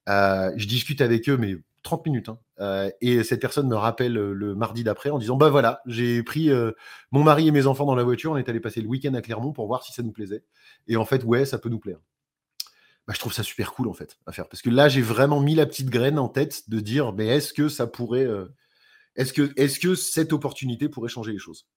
Je 0.07 0.65
discute 0.65 1.01
avec 1.01 1.29
eux 1.29 1.37
mais 1.37 1.57
30 1.83 2.05
minutes. 2.05 2.29
Hein. 2.29 2.39
Euh, 2.59 2.89
et 3.01 3.23
cette 3.23 3.41
personne 3.41 3.67
me 3.67 3.75
rappelle 3.75 4.17
euh, 4.17 4.33
le 4.33 4.55
mardi 4.55 4.83
d'après 4.83 5.09
en 5.09 5.17
disant 5.17 5.37
Bah 5.37 5.49
voilà, 5.49 5.81
j'ai 5.85 6.23
pris 6.23 6.49
euh, 6.49 6.71
mon 7.11 7.23
mari 7.23 7.47
et 7.47 7.51
mes 7.51 7.67
enfants 7.67 7.85
dans 7.85 7.95
la 7.95 8.03
voiture, 8.03 8.31
on 8.31 8.37
est 8.37 8.49
allé 8.49 8.59
passer 8.59 8.81
le 8.81 8.87
week-end 8.87 9.13
à 9.13 9.21
Clermont 9.21 9.53
pour 9.53 9.67
voir 9.67 9.83
si 9.83 9.93
ça 9.93 10.03
nous 10.03 10.11
plaisait. 10.11 10.43
Et 10.87 10.97
en 10.97 11.05
fait, 11.05 11.23
ouais, 11.23 11.45
ça 11.45 11.57
peut 11.57 11.69
nous 11.69 11.79
plaire. 11.79 11.99
Bah, 13.07 13.13
je 13.15 13.19
trouve 13.19 13.33
ça 13.33 13.43
super 13.43 13.73
cool 13.73 13.87
en 13.87 13.93
fait 13.93 14.17
à 14.25 14.31
faire. 14.31 14.47
Parce 14.47 14.61
que 14.61 14.69
là, 14.69 14.89
j'ai 14.89 15.01
vraiment 15.01 15.39
mis 15.39 15.55
la 15.55 15.65
petite 15.65 15.89
graine 15.89 16.19
en 16.19 16.27
tête 16.27 16.69
de 16.69 16.79
dire 16.79 17.13
Mais 17.13 17.27
est-ce 17.27 17.53
que 17.53 17.69
ça 17.69 17.87
pourrait. 17.87 18.27
est-ce 19.15 19.33
que, 19.33 19.53
est 19.55 19.79
que 19.79 19.95
cette 19.95 20.33
opportunité 20.33 20.89
pourrait 20.89 21.09
changer 21.09 21.31
les 21.31 21.39
choses? 21.39 21.67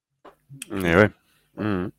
Mais 0.71 0.97
ouais. 0.97 1.11
Mmh. 1.57 1.91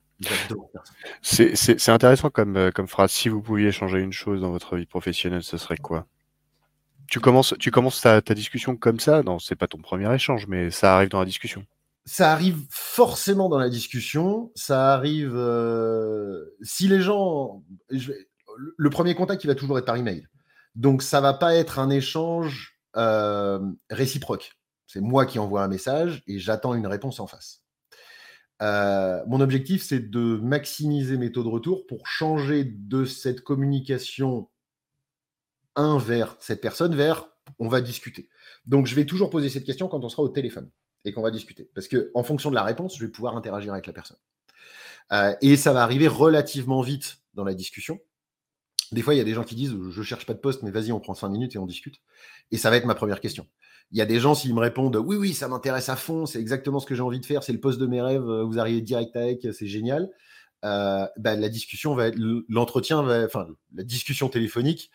C'est 1.22 1.90
intéressant 1.90 2.30
comme, 2.30 2.72
comme 2.72 2.88
phrase. 2.88 3.12
Si 3.12 3.30
vous 3.30 3.42
pouviez 3.42 3.72
changer 3.72 4.00
une 4.00 4.14
chose 4.14 4.42
dans 4.42 4.52
votre 4.52 4.76
vie 4.76 4.86
professionnelle, 4.86 5.44
ce 5.44 5.58
serait 5.58 5.78
quoi? 5.78 6.08
Tu 7.08 7.20
commences, 7.20 7.54
tu 7.60 7.72
commences 7.72 8.02
ta, 8.02 8.22
discussion 8.22 8.76
comme 8.76 9.00
ça 9.00 9.24
Non, 9.24 9.40
c'est 9.40 9.56
pas 9.56 9.68
ton 9.68 9.80
premier 9.80 10.14
échange, 10.14 10.48
mais 10.48 10.72
ça 10.72 10.96
arrive 10.96 11.10
dans 11.10 11.20
la 11.20 11.26
discussion. 11.26 11.66
Ça 12.06 12.32
arrive 12.32 12.60
forcément 12.70 13.50
dans 13.50 13.60
la 13.60 13.70
discussion. 13.70 14.52
Ça 14.56 14.94
arrive 14.94 15.34
euh, 15.36 16.44
si 16.62 16.88
les 16.88 17.02
gens. 17.02 17.64
le 17.90 18.90
premier 18.90 19.16
contact, 19.16 19.44
il 19.44 19.48
va 19.48 19.56
toujours 19.56 19.78
être 19.78 19.86
par 19.86 19.96
email. 19.96 20.28
Donc 20.76 21.02
ça 21.02 21.22
va 21.22 21.34
pas 21.34 21.56
être 21.56 21.80
un 21.80 21.90
échange 21.90 22.80
euh, 22.98 23.60
réciproque. 23.90 24.54
C'est 24.88 25.02
moi 25.02 25.26
qui 25.26 25.40
envoie 25.40 25.64
un 25.64 25.68
message 25.68 26.24
et 26.28 26.40
j'attends 26.40 26.74
une 26.74 26.88
réponse 26.88 27.20
en 27.20 27.28
face. 27.28 27.64
Euh, 28.62 29.24
mon 29.28 29.42
objectif, 29.42 29.84
c'est 29.84 30.10
de 30.10 30.38
maximiser 30.42 31.18
mes 31.18 31.32
taux 31.32 31.44
de 31.44 31.50
retour 31.50 31.86
pour 31.88 32.08
changer 32.08 32.64
de 32.64 33.06
cette 33.06 33.42
communication 33.42 34.50
un 35.76 35.98
vers 35.98 36.36
cette 36.40 36.62
personne 36.62 36.96
vers 36.96 37.28
on 37.60 37.68
va 37.68 37.82
discuter. 37.82 38.30
Donc 38.66 38.88
je 38.88 38.96
vais 38.96 39.06
toujours 39.06 39.30
poser 39.30 39.50
cette 39.50 39.66
question 39.66 39.88
quand 39.88 40.04
on 40.04 40.10
sera 40.10 40.24
au 40.24 40.30
téléphone 40.30 40.70
et 41.06 41.12
qu'on 41.12 41.22
va 41.22 41.32
discuter. 41.32 41.70
Parce 41.76 41.88
que 41.88 42.12
en 42.14 42.24
fonction 42.24 42.50
de 42.50 42.56
la 42.56 42.64
réponse, 42.64 42.98
je 42.98 43.06
vais 43.06 43.12
pouvoir 43.12 43.36
interagir 43.36 43.74
avec 43.74 43.88
la 43.88 43.94
personne. 43.94 44.18
Euh, 45.12 45.36
et 45.42 45.58
ça 45.58 45.74
va 45.74 45.84
arriver 45.84 46.08
relativement 46.08 46.82
vite 46.82 47.18
dans 47.34 47.44
la 47.44 47.54
discussion. 47.54 48.00
Des 48.92 49.02
fois, 49.02 49.14
il 49.14 49.18
y 49.18 49.22
a 49.22 49.26
des 49.26 49.34
gens 49.34 49.44
qui 49.44 49.56
disent 49.56 49.76
Je 49.90 50.04
cherche 50.04 50.26
pas 50.26 50.34
de 50.34 50.40
poste, 50.40 50.64
mais 50.64 50.72
vas-y, 50.72 50.92
on 50.92 51.00
prend 51.00 51.14
cinq 51.14 51.30
minutes 51.30 51.56
et 51.56 51.58
on 51.58 51.66
discute. 51.66 52.00
Et 52.52 52.58
ça 52.58 52.70
va 52.70 52.78
être 52.78 52.86
ma 52.86 52.96
première 52.96 53.20
question. 53.20 53.48
Il 53.92 53.98
y 53.98 54.02
a 54.02 54.06
des 54.06 54.20
gens, 54.20 54.34
s'ils 54.36 54.54
me 54.54 54.60
répondent 54.60 54.96
Oui, 54.96 55.18
oui, 55.18 55.34
ça 55.34 55.48
m'intéresse 55.48 55.90
à 55.90 55.96
fond, 55.96 56.26
c'est 56.26 56.40
exactement 56.40 56.80
ce 56.80 56.86
que 56.86 56.96
j'ai 56.96 57.02
envie 57.02 57.20
de 57.20 57.26
faire, 57.26 57.44
c'est 57.44 57.54
le 57.54 57.60
poste 57.60 57.80
de 57.80 57.86
mes 57.86 58.02
rêves, 58.02 58.24
vous 58.24 58.60
arrivez 58.60 58.82
direct 58.82 59.16
avec, 59.16 59.48
c'est 59.52 59.68
génial. 59.68 60.10
Euh, 60.64 61.06
bah, 61.18 61.36
la 61.36 61.50
discussion 61.50 61.94
va 61.94 62.08
être, 62.08 62.18
l'entretien 62.48 63.02
va, 63.04 63.26
enfin, 63.26 63.48
la 63.74 63.84
discussion 63.84 64.30
téléphonique 64.30 64.90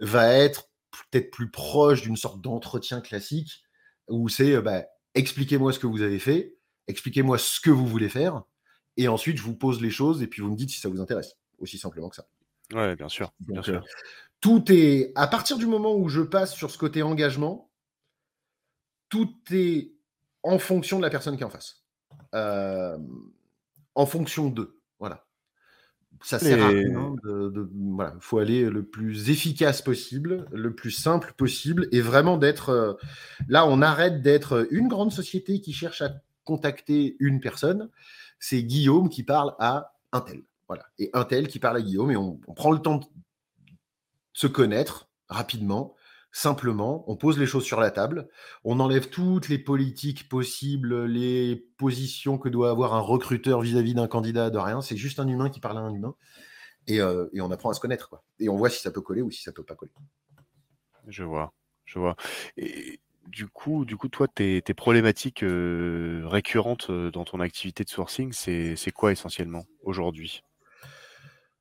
va 0.00 0.32
être 0.34 0.68
peut-être 0.90 1.30
plus 1.30 1.50
proche 1.50 2.02
d'une 2.02 2.16
sorte 2.16 2.40
d'entretien 2.40 3.00
classique 3.00 3.62
où 4.08 4.28
c'est 4.28 4.54
euh, 4.54 4.62
bah, 4.62 4.84
expliquez-moi 5.14 5.72
ce 5.72 5.78
que 5.78 5.86
vous 5.86 6.02
avez 6.02 6.18
fait, 6.18 6.56
expliquez-moi 6.88 7.38
ce 7.38 7.60
que 7.60 7.70
vous 7.70 7.86
voulez 7.86 8.08
faire, 8.08 8.42
et 8.96 9.08
ensuite 9.08 9.36
je 9.36 9.42
vous 9.42 9.54
pose 9.54 9.80
les 9.80 9.90
choses 9.90 10.22
et 10.22 10.26
puis 10.26 10.42
vous 10.42 10.50
me 10.50 10.56
dites 10.56 10.70
si 10.70 10.80
ça 10.80 10.88
vous 10.88 11.00
intéresse. 11.00 11.36
Aussi 11.58 11.78
simplement 11.78 12.08
que 12.08 12.16
ça. 12.16 12.26
Ouais, 12.72 12.96
bien 12.96 13.08
sûr. 13.08 13.32
bien 13.40 13.62
sûr. 13.62 13.76
Euh, 13.76 14.04
tout 14.40 14.64
est. 14.72 15.12
À 15.14 15.26
partir 15.26 15.58
du 15.58 15.66
moment 15.66 15.94
où 15.94 16.08
je 16.08 16.22
passe 16.22 16.54
sur 16.54 16.70
ce 16.70 16.78
côté 16.78 17.02
engagement, 17.02 17.70
tout 19.08 19.34
est 19.52 19.92
en 20.42 20.58
fonction 20.58 20.98
de 20.98 21.02
la 21.02 21.10
personne 21.10 21.36
qui 21.36 21.42
est 21.42 21.46
en 21.46 21.50
face. 21.50 21.84
Euh, 22.34 22.96
en 23.94 24.06
fonction 24.06 24.48
d'eux. 24.48 24.79
Ça 26.22 26.38
sert 26.38 26.62
à 26.62 26.68
rien 26.68 27.16
de, 27.24 27.70
voilà, 27.74 28.12
il 28.14 28.20
faut 28.20 28.38
aller 28.38 28.68
le 28.68 28.84
plus 28.84 29.30
efficace 29.30 29.80
possible, 29.80 30.46
le 30.52 30.74
plus 30.74 30.90
simple 30.90 31.32
possible, 31.36 31.88
et 31.92 32.00
vraiment 32.02 32.36
d'être. 32.36 32.68
Euh, 32.68 32.92
là, 33.48 33.66
on 33.66 33.80
arrête 33.80 34.20
d'être 34.20 34.68
une 34.70 34.88
grande 34.88 35.12
société 35.12 35.60
qui 35.60 35.72
cherche 35.72 36.02
à 36.02 36.12
contacter 36.44 37.16
une 37.20 37.40
personne. 37.40 37.88
C'est 38.38 38.62
Guillaume 38.62 39.08
qui 39.08 39.22
parle 39.22 39.54
à 39.58 39.94
un 40.12 40.20
tel. 40.20 40.42
Voilà. 40.68 40.84
Et 40.98 41.10
un 41.14 41.24
tel 41.24 41.48
qui 41.48 41.58
parle 41.58 41.78
à 41.78 41.82
Guillaume, 41.82 42.10
et 42.10 42.16
on, 42.16 42.38
on 42.46 42.54
prend 42.54 42.70
le 42.70 42.80
temps 42.80 42.96
de 42.96 43.04
se 44.32 44.46
connaître 44.46 45.08
rapidement, 45.28 45.94
simplement, 46.32 47.04
on 47.10 47.16
pose 47.16 47.38
les 47.38 47.46
choses 47.46 47.64
sur 47.64 47.80
la 47.80 47.90
table, 47.90 48.28
on 48.64 48.80
enlève 48.80 49.10
toutes 49.10 49.48
les 49.48 49.58
politiques 49.58 50.28
possibles, 50.28 51.04
les 51.04 51.56
positions 51.76 52.38
que 52.38 52.48
doit 52.48 52.70
avoir 52.70 52.94
un 52.94 53.00
recruteur 53.00 53.60
vis-à-vis 53.60 53.94
d'un 53.94 54.08
candidat, 54.08 54.50
de 54.50 54.58
rien. 54.58 54.80
C'est 54.80 54.96
juste 54.96 55.20
un 55.20 55.28
humain 55.28 55.50
qui 55.50 55.60
parle 55.60 55.78
à 55.78 55.80
un 55.80 55.92
humain. 55.92 56.14
Et, 56.86 57.00
euh, 57.00 57.26
on 57.34 57.50
apprend 57.50 57.70
à 57.70 57.74
se 57.74 57.80
connaître. 57.80 58.08
Quoi. 58.08 58.24
Et 58.38 58.48
on 58.48 58.56
voit 58.56 58.70
si 58.70 58.80
ça 58.80 58.90
peut 58.90 59.00
coller 59.00 59.22
ou 59.22 59.30
si 59.30 59.42
ça 59.42 59.52
peut 59.52 59.64
pas 59.64 59.74
coller. 59.74 59.92
Je 61.08 61.24
vois, 61.24 61.52
je 61.84 61.98
vois. 61.98 62.16
Et 62.56 63.00
du 63.26 63.46
coup, 63.46 63.84
du 63.84 63.96
coup 63.96 64.08
toi, 64.08 64.28
tes, 64.28 64.62
problématiques 64.74 65.42
euh, 65.42 66.22
récurrentes 66.26 66.90
euh, 66.90 67.10
dans 67.10 67.24
ton 67.24 67.40
activité 67.40 67.84
de 67.84 67.88
sourcing, 67.88 68.32
c'est 68.32 68.92
quoi 68.92 69.12
essentiellement 69.12 69.64
aujourd'hui? 69.82 70.42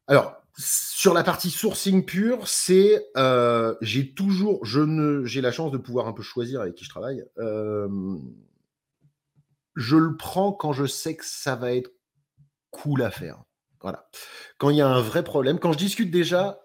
Alors, 0.07 0.38
sur 0.59 1.13
la 1.13 1.23
partie 1.23 1.49
sourcing 1.49 2.03
pure, 2.03 2.47
c'est 2.47 3.07
euh, 3.15 3.75
j'ai 3.79 4.13
toujours, 4.13 4.65
je 4.65 4.81
ne, 4.81 5.23
j'ai 5.23 5.39
la 5.39 5.53
chance 5.53 5.71
de 5.71 5.77
pouvoir 5.77 6.07
un 6.07 6.13
peu 6.13 6.21
choisir 6.21 6.59
avec 6.59 6.75
qui 6.75 6.83
je 6.83 6.89
travaille. 6.89 7.23
Euh, 7.37 7.87
je 9.75 9.95
le 9.95 10.17
prends 10.17 10.51
quand 10.51 10.73
je 10.73 10.85
sais 10.85 11.15
que 11.15 11.25
ça 11.25 11.55
va 11.55 11.73
être 11.73 11.91
cool 12.71 13.01
à 13.03 13.09
faire. 13.09 13.41
Voilà. 13.81 14.09
Quand 14.57 14.69
il 14.69 14.75
y 14.75 14.81
a 14.81 14.87
un 14.87 15.01
vrai 15.01 15.23
problème, 15.23 15.59
quand 15.59 15.71
je 15.71 15.77
discute 15.77 16.11
déjà, 16.11 16.59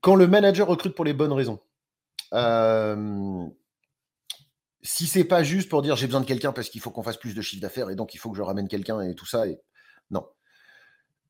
quand 0.00 0.16
le 0.16 0.26
manager 0.26 0.66
recrute 0.66 0.96
pour 0.96 1.04
les 1.04 1.12
bonnes 1.12 1.32
raisons. 1.32 1.60
Euh, 2.32 3.46
si 4.82 5.06
c'est 5.06 5.24
pas 5.24 5.44
juste 5.44 5.68
pour 5.68 5.82
dire 5.82 5.94
j'ai 5.94 6.06
besoin 6.06 6.20
de 6.20 6.26
quelqu'un 6.26 6.52
parce 6.52 6.68
qu'il 6.68 6.80
faut 6.80 6.90
qu'on 6.90 7.04
fasse 7.04 7.16
plus 7.16 7.36
de 7.36 7.42
chiffre 7.42 7.62
d'affaires 7.62 7.90
et 7.90 7.94
donc 7.94 8.12
il 8.14 8.18
faut 8.18 8.30
que 8.30 8.36
je 8.36 8.42
ramène 8.42 8.66
quelqu'un 8.66 9.00
et 9.02 9.14
tout 9.14 9.26
ça, 9.26 9.44
non 10.10 10.26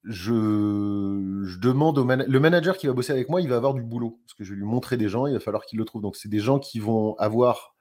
je, 0.05 1.59
demande 1.59 1.99
au 1.99 2.05
le 2.05 2.41
manager 2.41 2.77
qui 2.77 2.87
va 2.87 2.93
bosser 2.93 3.13
avec 3.13 3.29
moi, 3.29 3.41
il 3.41 3.49
va 3.49 3.57
avoir 3.57 3.75
du 3.75 3.83
boulot. 3.83 4.21
Parce 4.25 4.35
que 4.35 4.45
je 4.45 4.51
vais 4.51 4.57
lui 4.57 4.65
montrer 4.65 4.97
des 4.97 5.09
gens, 5.09 5.27
il 5.27 5.33
va 5.33 5.41
falloir 5.41 5.65
qu'il 5.65 5.79
le 5.79 5.85
trouve. 5.85 6.03
Donc, 6.03 6.17
c'est 6.17 6.29
des 6.29 6.41
gens 6.41 6.59
qui 6.59 6.79
vont 6.79 7.17
avoir 7.17 7.75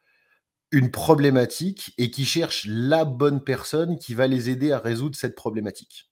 une 0.71 0.89
problématique 0.89 1.93
et 1.97 2.09
qui 2.09 2.25
cherchent 2.25 2.65
la 2.67 3.05
bonne 3.05 3.43
personne 3.43 3.99
qui 3.99 4.13
va 4.15 4.27
les 4.27 4.49
aider 4.49 4.71
à 4.71 4.79
résoudre 4.79 5.15
cette 5.15 5.35
problématique. 5.35 6.09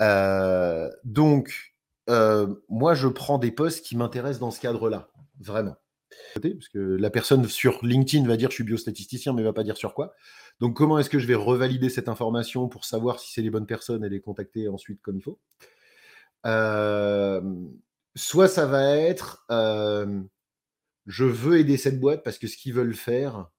Euh, 0.00 0.90
donc, 1.04 1.74
euh, 2.08 2.54
moi, 2.68 2.94
je 2.94 3.08
prends 3.08 3.38
des 3.38 3.50
postes 3.50 3.84
qui 3.84 3.96
m'intéressent 3.96 4.40
dans 4.40 4.50
ce 4.50 4.60
cadre-là, 4.60 5.10
vraiment. 5.40 5.76
Parce 6.34 6.68
que 6.68 6.78
la 6.78 7.10
personne 7.10 7.46
sur 7.48 7.84
LinkedIn 7.84 8.26
va 8.26 8.36
dire 8.36 8.50
je 8.50 8.54
suis 8.54 8.64
biostatisticien, 8.64 9.32
mais 9.32 9.42
va 9.42 9.52
pas 9.52 9.64
dire 9.64 9.76
sur 9.76 9.94
quoi. 9.94 10.14
Donc, 10.60 10.76
comment 10.76 10.98
est-ce 10.98 11.10
que 11.10 11.18
je 11.18 11.26
vais 11.26 11.34
revalider 11.34 11.88
cette 11.88 12.08
information 12.08 12.68
pour 12.68 12.84
savoir 12.84 13.18
si 13.18 13.32
c'est 13.32 13.42
les 13.42 13.50
bonnes 13.50 13.66
personnes 13.66 14.04
et 14.04 14.08
les 14.08 14.20
contacter 14.20 14.68
ensuite 14.68 15.00
comme 15.02 15.16
il 15.16 15.22
faut? 15.22 15.40
Euh, 16.46 17.40
Soit 18.16 18.46
ça 18.48 18.66
va 18.66 18.96
être 18.96 19.44
euh, 19.50 20.22
je 21.06 21.24
veux 21.24 21.58
aider 21.58 21.76
cette 21.76 21.98
boîte 21.98 22.22
parce 22.22 22.38
que 22.38 22.46
ce 22.46 22.56
qu'ils 22.56 22.72
veulent 22.72 22.94
faire, 22.94 23.50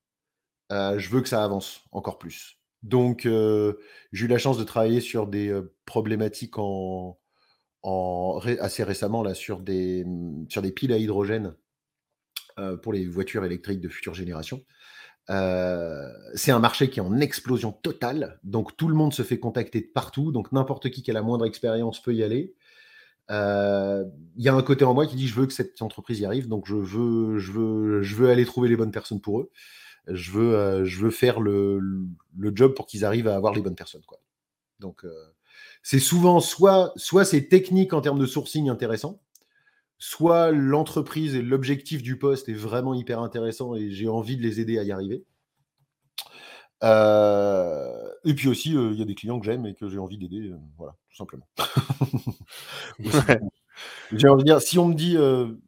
euh, 0.71 0.97
je 0.97 1.10
veux 1.10 1.21
que 1.21 1.27
ça 1.27 1.43
avance 1.43 1.84
encore 1.91 2.17
plus. 2.17 2.58
Donc, 2.81 3.23
j'ai 3.23 4.25
eu 4.25 4.27
la 4.27 4.38
chance 4.38 4.58
de 4.58 4.63
travailler 4.63 5.01
sur 5.01 5.27
des 5.27 5.60
problématiques 5.86 6.53
assez 7.84 8.84
récemment 8.84 9.23
là, 9.23 9.34
sur, 9.34 9.60
des, 9.60 10.05
sur 10.49 10.62
des 10.62 10.71
piles 10.71 10.93
à 10.93 10.97
hydrogène 10.97 11.55
pour 12.84 12.93
les 12.93 13.08
voitures 13.08 13.43
électriques 13.43 13.81
de 13.81 13.89
future 13.89 14.13
génération. 14.13 14.63
Euh, 15.29 16.07
c'est 16.35 16.51
un 16.51 16.59
marché 16.59 16.89
qui 16.89 16.99
est 16.99 17.03
en 17.03 17.19
explosion 17.19 17.71
totale, 17.71 18.39
donc 18.43 18.77
tout 18.77 18.88
le 18.88 18.95
monde 18.95 19.13
se 19.13 19.23
fait 19.23 19.39
contacter 19.39 19.81
de 19.81 19.88
partout, 19.88 20.31
donc 20.31 20.51
n'importe 20.51 20.89
qui 20.91 21.01
qui 21.01 21.09
a 21.09 21.13
la 21.13 21.23
moindre 21.23 21.45
expérience 21.45 22.01
peut 22.01 22.13
y 22.13 22.23
aller. 22.23 22.53
Euh, 23.31 24.05
il 24.35 24.43
y 24.43 24.49
a 24.49 24.53
un 24.53 24.61
côté 24.61 24.85
en 24.85 24.93
moi 24.93 25.07
qui 25.07 25.15
dit 25.15 25.27
je 25.27 25.33
veux 25.33 25.47
que 25.47 25.53
cette 25.53 25.81
entreprise 25.81 26.19
y 26.19 26.25
arrive, 26.25 26.47
donc 26.47 26.67
je 26.67 26.75
veux, 26.75 27.39
je 27.39 27.51
veux, 27.51 28.01
je 28.03 28.15
veux 28.15 28.29
aller 28.29 28.45
trouver 28.45 28.69
les 28.69 28.75
bonnes 28.75 28.91
personnes 28.91 29.21
pour 29.21 29.39
eux. 29.39 29.51
Je 30.07 30.31
veux, 30.31 30.55
euh, 30.55 30.85
je 30.85 30.99
veux 30.99 31.09
faire 31.09 31.39
le, 31.39 31.79
le 32.38 32.51
job 32.55 32.75
pour 32.75 32.85
qu'ils 32.85 33.03
arrivent 33.03 33.27
à 33.27 33.35
avoir 33.35 33.53
les 33.55 33.61
bonnes 33.61 33.75
personnes. 33.75 34.03
Quoi. 34.05 34.19
Donc 34.79 35.03
c'est 35.81 35.99
souvent 35.99 36.39
soit, 36.39 36.93
soit 36.97 37.25
c'est 37.25 37.47
technique 37.47 37.93
en 37.93 38.01
termes 38.01 38.19
de 38.19 38.25
sourcing 38.27 38.69
intéressant, 38.69 39.21
soit 39.97 40.51
l'entreprise 40.51 41.36
et 41.36 41.41
l'objectif 41.41 42.03
du 42.03 42.17
poste 42.17 42.49
est 42.49 42.53
vraiment 42.53 42.93
hyper 42.93 43.19
intéressant 43.19 43.75
et 43.75 43.91
j'ai 43.91 44.08
envie 44.08 44.38
de 44.38 44.41
les 44.41 44.60
aider 44.60 44.77
à 44.77 44.84
y 44.84 44.91
arriver. 44.91 45.23
Euh, 46.84 48.10
et 48.25 48.34
puis 48.34 48.47
aussi, 48.47 48.75
euh, 48.75 48.91
il 48.91 48.99
y 48.99 49.01
a 49.01 49.05
des 49.05 49.15
clients 49.15 49.39
que 49.39 49.45
j'aime 49.45 49.65
et 49.65 49.73
que 49.73 49.89
j'ai 49.89 49.97
envie 49.97 50.17
d'aider, 50.17 50.49
euh, 50.49 50.58
voilà, 50.77 50.95
tout 51.10 51.15
simplement. 51.15 51.47
j'ai 54.12 54.27
envie 54.27 54.43
de 54.43 54.47
dire, 54.47 54.62
si 54.62 54.77
on 54.77 54.89
me 54.89 54.93
dit, 54.93 55.17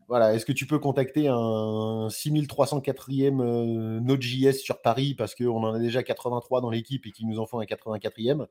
voilà, 0.07 0.33
est-ce 0.33 0.45
que 0.45 0.51
tu 0.51 0.67
peux 0.67 0.79
contacter 0.79 1.27
un 1.27 2.07
6304e 2.09 3.99
Node.js 3.99 4.53
sur 4.53 4.81
Paris 4.81 5.15
parce 5.15 5.33
qu'on 5.35 5.63
en 5.63 5.73
a 5.73 5.79
déjà 5.79 6.03
83 6.03 6.61
dans 6.61 6.69
l'équipe 6.69 7.05
et 7.05 7.11
qu'il 7.11 7.27
nous 7.27 7.39
en 7.39 7.45
faut 7.45 7.59
un 7.59 7.65
84e, 7.65 8.45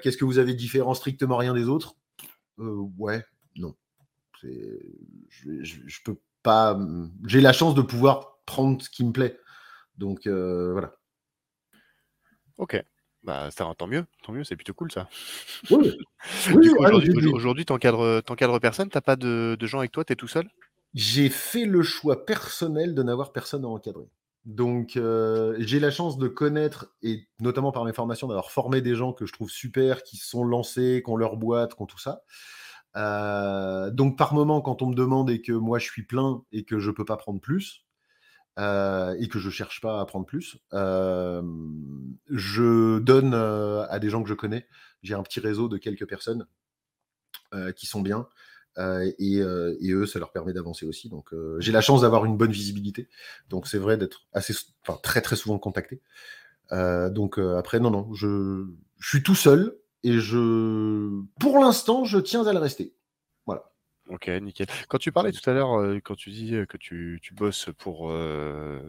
qu'est-ce 0.00 0.16
que 0.16 0.24
vous 0.24 0.38
avez 0.38 0.54
différent 0.54 0.94
strictement 0.94 1.36
rien 1.36 1.54
des 1.54 1.68
autres? 1.68 1.96
Ouais, 2.58 3.24
je, 4.42 5.62
je, 5.62 6.00
peux 6.04 6.18
pas. 6.42 6.78
J'ai 7.26 7.40
la 7.40 7.52
chance 7.52 7.74
de 7.74 7.82
pouvoir 7.82 8.38
prendre 8.46 8.82
ce 8.82 8.90
qui 8.90 9.04
me 9.04 9.12
plaît. 9.12 9.38
Donc 9.98 10.26
euh, 10.26 10.72
voilà. 10.72 10.94
Ok. 12.58 12.82
Bah, 13.22 13.50
ça, 13.52 13.72
tant 13.78 13.86
mieux, 13.86 14.04
tant 14.24 14.32
mieux, 14.32 14.42
c'est 14.42 14.56
plutôt 14.56 14.74
cool 14.74 14.90
ça. 14.90 15.08
Oui. 15.70 15.96
aujourd'hui, 17.32 17.64
ton 17.64 17.78
cadre, 17.78 18.20
ton 18.20 18.34
cadre 18.34 18.58
personne, 18.58 18.88
t'as 18.88 19.00
pas 19.00 19.14
de, 19.14 19.56
gens 19.60 19.78
avec 19.78 19.92
toi, 19.92 20.04
tu 20.04 20.12
es 20.12 20.16
tout 20.16 20.26
seul? 20.26 20.48
J'ai 20.92 21.28
fait 21.28 21.64
le 21.64 21.82
choix 21.82 22.26
personnel 22.26 22.94
de 22.96 23.02
n'avoir 23.02 23.32
personne 23.32 23.64
à 23.64 23.68
encadrer. 23.68 24.08
Donc, 24.44 24.96
euh, 24.96 25.54
j'ai 25.60 25.78
la 25.78 25.92
chance 25.92 26.18
de 26.18 26.26
connaître, 26.26 26.92
et 27.02 27.28
notamment 27.38 27.70
par 27.70 27.84
mes 27.84 27.92
formations, 27.92 28.26
d'avoir 28.26 28.50
formé 28.50 28.80
des 28.80 28.96
gens 28.96 29.12
que 29.12 29.24
je 29.24 29.32
trouve 29.32 29.50
super, 29.50 30.02
qui 30.02 30.16
sont 30.16 30.42
lancés, 30.42 31.00
qui 31.04 31.10
ont 31.10 31.16
leur 31.16 31.36
boîte, 31.36 31.76
qui 31.76 31.82
ont 31.82 31.86
tout 31.86 32.00
ça. 32.00 32.24
Euh, 32.96 33.90
donc 33.90 34.18
par 34.18 34.34
moment, 34.34 34.60
quand 34.60 34.82
on 34.82 34.86
me 34.86 34.94
demande 34.94 35.30
et 35.30 35.40
que 35.40 35.52
moi 35.52 35.78
je 35.78 35.86
suis 35.86 36.02
plein 36.02 36.42
et 36.52 36.64
que 36.64 36.78
je 36.78 36.90
peux 36.90 37.04
pas 37.04 37.16
prendre 37.16 37.40
plus 37.40 37.84
euh, 38.58 39.16
et 39.18 39.28
que 39.28 39.38
je 39.38 39.48
cherche 39.48 39.80
pas 39.80 40.00
à 40.00 40.04
prendre 40.04 40.26
plus, 40.26 40.58
euh, 40.74 41.42
je 42.28 42.98
donne 42.98 43.34
à 43.34 43.98
des 43.98 44.10
gens 44.10 44.22
que 44.22 44.28
je 44.28 44.34
connais. 44.34 44.66
J'ai 45.02 45.14
un 45.14 45.22
petit 45.22 45.40
réseau 45.40 45.68
de 45.68 45.78
quelques 45.78 46.06
personnes 46.06 46.46
qui 47.76 47.84
sont 47.86 48.00
bien. 48.00 48.26
Et, 48.78 49.40
eux, 49.42 50.06
ça 50.06 50.18
leur 50.18 50.32
permet 50.32 50.54
d'avancer 50.54 50.86
aussi. 50.86 51.10
Donc, 51.10 51.34
j'ai 51.58 51.72
la 51.72 51.82
chance 51.82 52.00
d'avoir 52.00 52.24
une 52.24 52.38
bonne 52.38 52.52
visibilité. 52.52 53.08
Donc, 53.50 53.66
c'est 53.66 53.78
vrai 53.78 53.98
d'être 53.98 54.22
assez, 54.32 54.54
enfin, 54.86 54.98
très 55.02 55.20
très 55.20 55.36
souvent 55.36 55.58
contacté. 55.58 56.00
donc, 56.70 57.38
après, 57.38 57.80
non, 57.80 57.90
non, 57.90 58.12
je 58.14 58.64
suis 59.00 59.22
tout 59.22 59.34
seul 59.34 59.81
et 60.04 60.18
je, 60.18 61.22
pour 61.38 61.58
l'instant, 61.58 62.04
je 62.04 62.18
tiens 62.18 62.46
à 62.46 62.52
le 62.52 62.58
rester. 62.58 62.94
Voilà. 63.46 63.70
Ok, 64.08 64.28
nickel. 64.28 64.66
Quand 64.88 64.98
tu 64.98 65.12
parlais 65.12 65.32
tout 65.32 65.48
à 65.48 65.52
l'heure, 65.52 65.78
euh, 65.78 66.00
quand 66.02 66.16
tu 66.16 66.30
dis 66.30 66.54
que 66.68 66.76
tu, 66.76 67.20
tu 67.22 67.34
bosses 67.34 67.68
pour, 67.78 68.10
euh, 68.10 68.80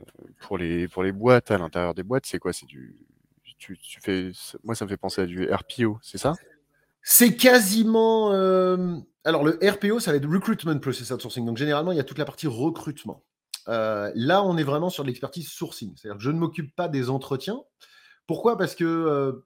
pour, 0.41 0.57
les, 0.57 0.87
pour 0.87 1.03
les 1.03 1.11
boîtes, 1.11 1.51
à 1.51 1.57
l'intérieur 1.57 1.93
des 1.93 2.03
boîtes, 2.03 2.25
c'est 2.25 2.39
quoi? 2.39 2.53
C'est 2.53 2.65
du. 2.65 2.97
Tu, 3.59 3.77
tu, 3.77 4.01
fais, 4.01 4.31
moi, 4.63 4.75
ça 4.75 4.83
me 4.83 4.89
fait 4.89 4.97
penser 4.97 5.21
à 5.21 5.25
du 5.25 5.49
RPO, 5.49 5.97
c'est 6.01 6.17
ça? 6.17 6.33
C'est 7.01 7.35
quasiment. 7.35 8.33
Euh, 8.33 8.97
alors, 9.23 9.45
le 9.45 9.57
RPO, 9.61 9.99
ça 9.99 10.11
va 10.11 10.17
être 10.17 10.27
Recruitment 10.27 10.79
Process 10.79 11.11
Outsourcing. 11.11 11.45
Donc, 11.45 11.57
généralement, 11.57 11.91
il 11.91 11.97
y 11.97 12.01
a 12.01 12.03
toute 12.03 12.17
la 12.17 12.25
partie 12.25 12.47
recrutement. 12.47 13.23
là, 13.67 14.43
on 14.43 14.57
est 14.57 14.63
vraiment 14.63 14.89
sur 14.89 15.05
l'expertise 15.05 15.47
sourcing. 15.47 15.93
C'est-à-dire 15.95 16.17
que 16.17 16.23
je 16.23 16.31
ne 16.31 16.39
m'occupe 16.39 16.75
pas 16.75 16.89
des 16.89 17.09
entretiens. 17.09 17.61
Pourquoi? 18.27 18.57
Parce 18.57 18.75
que 18.75 19.43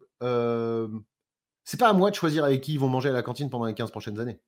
c'est 1.68 1.76
pas 1.76 1.90
à 1.90 1.94
moi 1.94 2.10
de 2.12 2.16
choisir 2.16 2.46
avec 2.46 2.62
qui 2.62 2.76
ils 2.76 2.80
vont 2.80 2.88
manger 2.88 3.10
à 3.10 3.12
la 3.12 3.22
cantine 3.22 3.50
pendant 3.50 3.66
les 3.66 3.74
15 3.74 3.92
prochaines 3.92 4.22
années. 4.22 4.40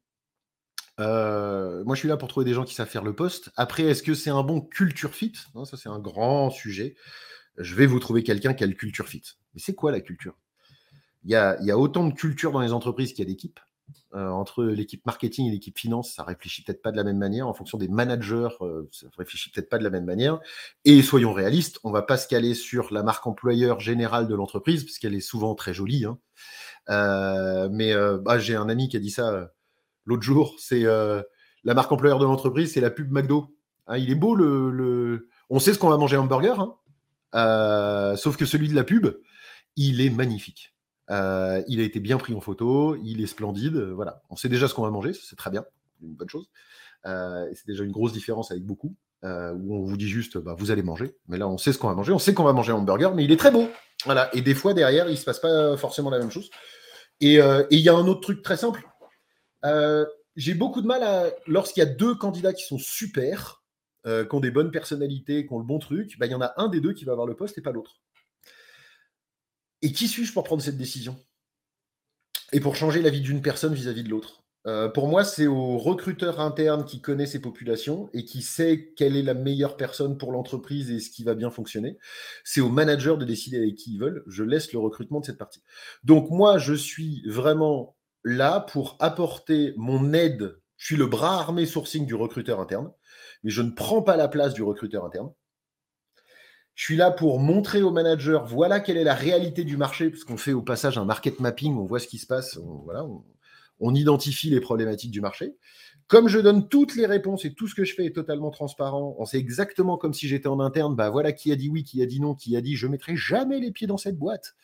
Euh, 1.02 1.84
moi, 1.84 1.94
je 1.94 2.00
suis 2.00 2.08
là 2.08 2.16
pour 2.16 2.30
trouver 2.30 2.46
des 2.46 2.54
gens 2.54 2.64
qui 2.64 2.74
savent 2.74 2.88
faire 2.88 3.04
le 3.04 3.14
poste. 3.14 3.50
Après, 3.58 3.84
est-ce 3.84 4.04
que 4.04 4.14
c'est 4.14 4.30
un 4.30 4.42
bon 4.42 4.62
culture 4.62 5.14
fit? 5.14 5.34
Ça, 5.66 5.76
c'est 5.76 5.90
un 5.90 6.00
grand 6.00 6.50
sujet. 6.50 6.96
je 7.58 7.76
vais 7.76 7.88
vous 7.88 8.00
trouver 8.00 8.24
quelqu'un 8.24 8.54
qui 8.54 8.64
a 8.64 8.68
le 8.68 8.74
culture 8.74 9.10
fit. 9.10 9.22
Mais 9.54 9.60
c'est 9.60 9.76
quoi 9.76 9.92
la 9.92 10.00
culture? 10.00 10.38
Il 11.26 11.32
y, 11.32 11.36
a, 11.36 11.78
autant 11.78 12.08
de 12.08 12.14
culture 12.14 12.54
dans 12.54 12.62
les 12.62 12.72
entreprises 12.72 13.12
qu'il 13.12 13.20
y 13.20 13.28
a 13.28 13.32
d'équipes. 13.34 13.60
Euh, 14.16 14.30
entre 14.30 14.64
l'équipe 14.64 15.06
marketing 15.06 15.48
et 15.48 15.52
l'équipe 15.52 15.78
finance, 15.78 16.14
ça 16.14 16.24
réfléchit 16.24 16.64
peut-être 16.64 16.82
pas 16.82 16.92
de 16.92 16.98
la 16.98 17.04
même 17.04 17.18
manière. 17.18 17.50
En 17.50 17.54
fonction 17.54 17.78
des 17.78 17.90
managers, 17.90 18.48
euh, 18.62 18.88
ça 18.94 19.08
réfléchit 19.18 19.52
peut-être 19.52 19.70
pas 19.70 19.78
de 19.78 19.84
la 19.84 19.90
même 19.90 20.06
manière. 20.06 20.40
Et 20.86 21.02
soyons 21.02 21.34
réalistes, 21.34 21.80
on 21.84 21.92
va 21.92 22.02
pas 22.02 22.16
se 22.16 22.30
caler 22.30 22.54
sur 22.54 22.94
la 22.94 23.04
marque 23.04 23.28
employeur 23.28 23.82
générale 23.82 24.30
de 24.30 24.36
l'entreprise, 24.36 24.86
parce 24.86 25.00
qu'elle 25.00 25.16
est 25.16 25.20
souvent 25.20 25.54
très 25.54 25.74
jolie. 25.74 26.06
Hein. 26.06 26.18
Euh, 26.90 27.70
mais 27.72 27.94
bah, 28.22 28.40
j'ai 28.40 28.56
un 28.56 28.70
ami 28.70 28.90
qui 28.90 28.98
a 28.98 29.00
dit 29.00 29.12
ça 29.12 29.50
l'autre 30.06 30.24
jour. 30.24 30.56
C'est 30.60 30.84
la 30.84 31.74
marque 31.74 31.92
employeur 31.92 32.20
de 32.20 32.26
l'entreprise, 32.26 32.74
c'est 32.74 32.82
la 32.82 32.92
pub 32.92 33.12
McDo. 33.12 33.56
Hein, 33.88 33.98
il 33.98 34.12
est 34.12 34.16
beau 34.16 34.36
le, 34.36 35.28
On 35.50 35.60
sait 35.60 35.74
ce 35.74 35.80
qu'on 35.80 35.90
va 35.90 35.98
manger 35.98 36.18
hamburger, 36.18 36.60
hein. 37.34 38.16
sauf 38.18 38.38
que 38.38 38.46
celui 38.46 38.70
de 38.70 38.76
la 38.76 38.84
pub, 38.84 39.08
il 39.76 40.02
est 40.02 40.10
magnifique. 40.10 40.74
Euh, 41.10 41.64
il 41.68 41.80
a 41.80 41.84
été 41.84 42.00
bien 42.00 42.18
pris 42.18 42.34
en 42.34 42.42
photo, 42.42 42.96
il 43.04 43.22
est 43.22 43.28
splendide. 43.28 43.76
Euh, 43.76 43.94
voilà, 43.94 44.22
on 44.30 44.36
sait 44.36 44.50
déjà 44.50 44.68
ce 44.68 44.74
qu'on 44.74 44.84
va 44.84 44.92
manger, 44.92 45.14
c'est 45.14 45.36
très 45.36 45.50
bien, 45.50 45.66
une 46.02 46.14
bonne 46.14 46.30
chose. 46.30 46.50
Euh, 47.06 47.46
c'est 47.54 47.68
déjà 47.68 47.84
une 47.84 47.92
grosse 47.92 48.14
différence 48.14 48.52
avec 48.52 48.64
beaucoup, 48.64 48.96
où 49.24 49.76
on 49.76 49.84
vous 49.84 49.98
dit 49.98 50.08
juste, 50.08 50.38
bah, 50.38 50.56
vous 50.58 50.72
allez 50.72 50.84
manger. 50.84 51.16
Mais 51.28 51.38
là, 51.38 51.48
on 51.48 51.58
sait 51.58 51.74
ce 51.74 51.78
qu'on 51.78 51.88
va 51.88 51.96
manger, 51.96 52.12
on 52.12 52.20
sait 52.20 52.34
qu'on 52.34 52.44
va 52.44 52.54
manger 52.54 52.72
un 52.72 52.76
hamburger, 52.76 53.14
mais 53.16 53.24
il 53.24 53.32
est 53.32 53.38
très 53.38 53.52
beau. 53.52 53.68
Voilà, 54.06 54.34
et 54.36 54.42
des 54.42 54.54
fois 54.54 54.74
derrière, 54.74 55.10
il 55.10 55.18
se 55.18 55.26
passe 55.26 55.40
pas 55.40 55.76
forcément 55.76 56.10
la 56.10 56.20
même 56.20 56.32
chose. 56.32 56.50
Et 57.22 57.36
il 57.72 57.80
y 57.80 57.90
a 57.90 57.96
un 57.96 58.08
autre 58.08 58.22
truc 58.22 58.42
très 58.42 58.58
simple. 58.58 58.88
J'ai 60.36 60.54
beaucoup 60.54 60.82
de 60.82 60.88
mal 60.88 61.04
à, 61.04 61.30
lorsqu'il 61.48 61.84
y 61.84 61.86
a 61.86 61.90
deux 61.90 62.16
candidats 62.16 62.54
qui 62.54 62.64
sont 62.64 62.78
super, 62.78 63.64
qui 64.06 64.28
ont 64.32 64.40
des 64.40 64.52
bonnes 64.52 64.72
personnalités, 64.72 65.46
qui 65.46 65.54
ont 65.54 65.60
le 65.60 65.66
bon 65.66 65.80
truc, 65.80 66.18
bah, 66.18 66.26
il 66.26 66.32
y 66.32 66.36
en 66.36 66.42
a 66.42 66.54
un 66.58 66.70
des 66.70 66.80
deux 66.80 66.94
qui 66.94 67.06
va 67.06 67.12
avoir 67.12 67.28
le 67.28 67.36
poste 67.36 67.58
et 67.58 67.62
pas 67.62 67.72
l'autre. 67.72 68.00
Et 69.82 69.92
qui 69.92 70.08
suis-je 70.08 70.34
pour 70.34 70.44
prendre 70.44 70.62
cette 70.62 70.78
décision? 70.78 71.18
Et 72.52 72.60
pour 72.60 72.76
changer 72.76 73.02
la 73.02 73.10
vie 73.10 73.22
d'une 73.22 73.42
personne 73.42 73.74
vis-à-vis 73.74 74.04
de 74.04 74.10
l'autre? 74.10 74.39
Euh, 74.68 74.90
Pour 74.90 75.08
moi, 75.08 75.24
c'est 75.24 75.48
au 75.48 75.78
recruteur 75.78 76.40
interne 76.40 76.86
qui 76.86 77.02
connaît 77.02 77.26
ses 77.26 77.40
populations 77.40 78.10
et 78.14 78.26
qui 78.26 78.42
sait 78.42 78.94
quelle 78.96 79.16
est 79.16 79.24
la 79.24 79.34
meilleure 79.34 79.78
personne 79.78 80.18
pour 80.18 80.32
l'entreprise 80.32 80.92
et 80.92 81.00
ce 81.00 81.10
qui 81.10 81.24
va 81.24 81.36
bien 81.36 81.52
fonctionner. 81.52 81.98
C'est 82.44 82.62
au 82.62 82.70
manager 82.70 83.18
de 83.18 83.26
décider 83.26 83.58
avec 83.58 83.76
qui 83.76 83.94
ils 83.94 84.00
veulent. 84.00 84.24
Je 84.28 84.44
laisse 84.44 84.74
le 84.74 84.80
recrutement 84.80 85.20
de 85.20 85.26
cette 85.26 85.38
partie. 85.38 85.64
Donc 86.04 86.30
moi, 86.30 86.58
je 86.58 86.74
suis 86.74 87.24
vraiment 87.28 87.96
là 88.24 88.60
pour 88.60 88.98
apporter 89.00 89.74
mon 89.78 90.14
aide. 90.14 90.58
Je 90.78 90.86
suis 90.86 90.98
le 90.98 91.08
bras 91.08 91.40
armé 91.40 91.66
sourcing 91.66 92.06
du 92.06 92.16
recruteur 92.16 92.60
interne, 92.60 92.92
mais 93.44 93.52
je 93.52 93.62
ne 93.62 93.72
prends 93.72 94.02
pas 94.02 94.16
la 94.16 94.28
place 94.28 94.54
du 94.54 94.64
recruteur 94.64 95.06
interne. 95.06 95.32
Je 96.76 96.86
suis 96.86 96.96
là 96.96 97.12
pour 97.12 97.40
montrer 97.40 97.82
aux 97.82 97.92
managers, 97.92 98.40
voilà 98.46 98.80
quelle 98.80 98.96
est 98.96 99.04
la 99.04 99.14
réalité 99.14 99.66
du 99.66 99.76
marché, 99.76 100.10
parce 100.10 100.24
qu'on 100.24 100.38
fait 100.38 100.54
au 100.54 100.62
passage 100.62 100.98
un 100.98 101.04
market 101.04 101.42
mapping, 101.42 101.78
on 101.78 101.84
voit 101.84 102.00
ce 102.00 102.08
qui 102.08 102.18
se 102.18 102.26
passe, 102.26 102.58
voilà, 102.86 103.06
identifie 103.96 104.50
les 104.50 104.60
problématiques 104.60 105.12
du 105.12 105.22
marché. 105.22 105.56
Comme 106.08 106.28
je 106.28 106.40
donne 106.40 106.68
toutes 106.70 106.96
les 106.96 107.06
réponses 107.06 107.46
et 107.46 107.54
tout 107.54 107.68
ce 107.68 107.76
que 107.76 107.86
je 107.86 107.94
fais 107.94 108.06
est 108.06 108.16
totalement 108.16 108.50
transparent, 108.50 109.16
on 109.20 109.26
sait 109.26 109.38
exactement 109.38 109.98
comme 109.98 110.14
si 110.14 110.28
j'étais 110.28 110.48
en 110.48 110.60
interne, 110.60 110.96
bah 110.96 111.10
voilà 111.10 111.32
qui 111.32 111.52
a 111.52 111.56
dit 111.56 111.70
oui, 111.70 111.84
qui 111.84 112.02
a 112.02 112.06
dit 112.06 112.20
non, 112.20 112.34
qui 112.34 112.58
a 112.58 112.62
dit 112.62 112.76
je 112.76 112.88
mettrai 112.88 113.16
jamais 113.16 113.60
les 113.60 113.72
pieds 113.72 113.88
dans 113.88 113.98
cette 113.98 114.18
boîte. 114.18 114.56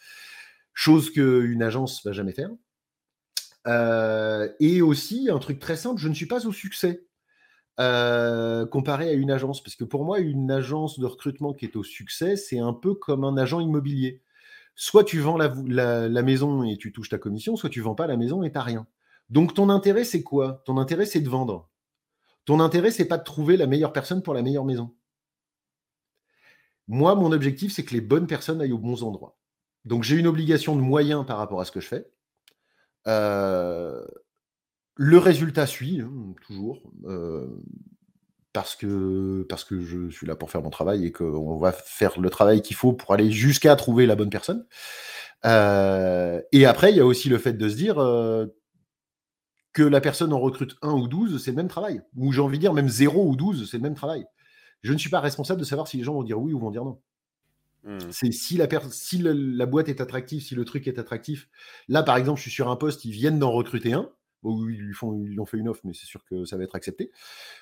Chose 0.74 1.12
qu'une 1.12 1.62
agence 1.62 2.04
va 2.04 2.12
jamais 2.12 2.34
faire. 2.34 2.50
Euh, 3.68 4.50
et 4.60 4.82
aussi, 4.82 5.30
un 5.32 5.40
truc 5.40 5.60
très 5.60 5.76
simple, 5.76 6.02
je 6.02 6.08
ne 6.08 6.14
suis 6.14 6.26
pas 6.26 6.46
au 6.48 6.52
succès. 6.52 7.06
Euh, 7.80 8.66
comparé 8.66 9.10
à 9.10 9.14
une 9.14 9.32
agence. 9.32 9.62
Parce 9.62 9.76
que 9.76 9.84
pour 9.84 10.06
moi, 10.06 10.20
une 10.20 10.50
agence 10.52 11.00
de 11.00 11.06
recrutement 11.06 11.54
qui 11.54 11.66
est 11.66 11.76
au 11.76 11.84
succès, 11.84 12.36
c'est 12.38 12.60
un 12.60 12.74
peu 12.74 12.94
comme 12.96 13.24
un 13.24 13.38
agent 13.38 13.60
immobilier. 13.60 14.22
Soit 14.76 15.04
tu 15.04 15.20
vends 15.20 15.38
la, 15.38 16.22
maison 16.22 16.64
et 16.64 16.78
tu 16.78 16.92
touches 16.92 17.10
ta 17.10 17.18
commission, 17.18 17.56
soit 17.56 17.70
tu 17.70 17.82
vends 17.82 17.96
pas 17.96 18.08
la 18.08 18.18
maison 18.18 18.44
et 18.44 18.52
tu 18.52 18.60
rien. 18.60 18.88
Donc 19.30 19.54
ton 19.54 19.70
intérêt, 19.70 20.04
c'est 20.04 20.24
quoi? 20.24 20.62
Ton 20.66 20.78
intérêt, 20.78 21.06
c'est 21.06 21.22
de 21.22 21.30
vendre. 21.30 21.70
Ton 22.46 22.60
intérêt, 22.60 22.92
c'est 22.92 23.06
pas 23.06 23.18
de 23.18 23.24
trouver 23.24 23.58
la 23.58 23.68
meilleure 23.68 23.94
personne 23.94 24.22
pour 24.22 24.34
la 24.34 24.44
meilleure 24.44 24.66
maison. 24.66 24.94
Moi, 26.88 27.16
mon 27.16 27.32
objectif, 27.32 27.74
c'est 27.74 27.84
que 27.84 27.94
les 27.94 28.02
bonnes 28.02 28.28
personnes 28.28 28.62
aillent 28.62 28.72
aux 28.72 28.78
bons 28.78 29.04
endroits. 29.04 29.38
Donc 29.86 30.04
j'ai 30.04 30.18
une 30.18 30.28
obligation 30.28 30.76
de 30.76 30.82
moyens 30.82 31.26
par 31.26 31.38
rapport 31.38 31.62
à 31.62 31.66
ce 31.66 31.72
que 31.72 31.80
je 31.80 31.88
fais. 31.88 32.06
Euh, 33.08 34.06
le 34.96 35.18
résultat 35.18 35.68
suit, 35.68 36.02
hein, 36.02 36.12
toujours, 36.46 36.82
euh, 37.06 37.48
parce, 38.54 38.76
que, 38.76 39.46
je 39.82 40.10
suis 40.10 40.26
là 40.26 40.36
pour 40.36 40.50
faire 40.50 40.62
mon 40.62 40.70
travail 40.70 41.06
et 41.06 41.12
qu'on 41.12 41.58
va 41.58 41.72
faire 41.72 42.20
le 42.20 42.30
travail 42.30 42.62
qu'il 42.62 42.76
faut 42.76 42.94
pour 42.94 43.14
aller 43.14 43.32
jusqu'à 43.32 43.76
trouver 43.76 44.06
la 44.06 44.16
bonne 44.16 44.30
personne. 44.30 44.66
Euh, 45.46 46.42
et 46.52 46.66
après, 46.66 46.92
il 46.92 46.98
y 46.98 47.02
a 47.02 47.06
aussi 47.06 47.30
le 47.30 47.38
fait 47.38 47.54
de 47.54 47.70
se 47.70 47.76
dire 47.76 47.98
que 49.76 49.84
la 49.84 50.02
personne 50.02 50.34
en 50.34 50.40
recrute 50.40 50.76
1 50.82 50.94
ou 50.94 51.08
12, 51.08 51.44
c'est 51.44 51.52
le 51.52 51.58
même 51.58 51.68
travail. 51.68 52.02
Ou 52.16 52.32
j'ai 52.32 52.42
envie 52.42 52.58
de 52.58 52.62
dire 52.62 52.74
même 52.74 52.90
0 52.90 53.24
ou 53.28 53.36
12, 53.36 53.70
c'est 53.70 53.78
le 53.78 53.84
même 53.84 53.94
travail. 53.94 54.26
Je 54.82 54.92
ne 54.92 54.98
suis 54.98 55.12
pas 55.12 55.20
responsable 55.20 55.60
de 55.60 55.66
savoir 55.66 55.88
si 55.88 55.98
les 55.98 56.04
gens 56.04 56.14
vont 56.14 56.24
dire 56.24 56.40
oui 56.40 56.54
ou 56.54 56.60
vont 56.60 56.72
dire 56.72 56.84
non. 56.84 57.00
Mmh. 57.84 58.00
C'est 58.10 58.32
si, 58.32 58.58
la, 58.58 58.68
si 58.90 59.20
la 59.20 59.66
boîte 59.68 59.90
est 59.90 60.02
attractive, 60.02 60.42
si 60.42 60.56
le 60.56 60.66
truc 60.66 60.88
est 60.88 60.98
attractif. 60.98 61.48
Là, 61.88 62.02
par 62.02 62.18
exemple, 62.18 62.38
je 62.38 62.44
suis 62.44 62.52
sur 62.52 62.70
un 62.70 62.76
poste, 62.76 63.06
ils 63.06 63.12
viennent 63.12 63.38
d'en 63.38 63.52
recruter 63.52 63.94
un 63.94 64.10
ils 64.46 64.78
lui 64.78 64.94
font, 64.94 65.24
ils 65.26 65.40
ont 65.40 65.46
fait 65.46 65.58
une 65.58 65.68
offre, 65.68 65.82
mais 65.84 65.94
c'est 65.94 66.06
sûr 66.06 66.24
que 66.26 66.46
ça 66.46 66.58
va 66.58 66.64
être 66.64 66.76
accepté. 66.76 67.12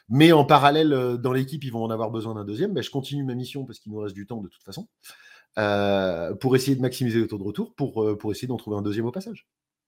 Mais 0.10 0.32
en 0.32 0.46
parallèle, 0.46 0.94
euh, 0.94 1.18
dans 1.18 1.34
l'équipe, 1.34 1.64
ils 1.64 1.72
vont 1.72 1.84
en 1.84 1.90
avoir 1.90 2.12
besoin 2.12 2.36
d'un 2.36 2.44
deuxième. 2.44 2.74
Ben, 2.74 2.84
je 2.84 2.92
continue 2.92 3.24
ma 3.24 3.36
mission 3.36 3.66
parce 3.66 3.80
qu'il 3.80 3.92
nous 3.92 4.00
reste 4.00 4.16
du 4.16 4.26
temps 4.26 4.42
de 4.42 4.48
toute 4.48 4.64
façon, 4.64 4.88
euh, 5.58 6.34
pour 6.36 6.56
essayer 6.56 6.76
de 6.76 6.82
maximiser 6.82 7.20
le 7.20 7.28
taux 7.28 7.38
de 7.38 7.44
retour, 7.44 7.74
pour, 7.76 8.04
euh, 8.04 8.18
pour 8.18 8.32
essayer 8.32 8.48
d'en 8.48 8.58
trouver 8.58 8.78
un 8.78 8.82
deuxième 8.82 9.06
au 9.06 9.12
passage. 9.12 9.48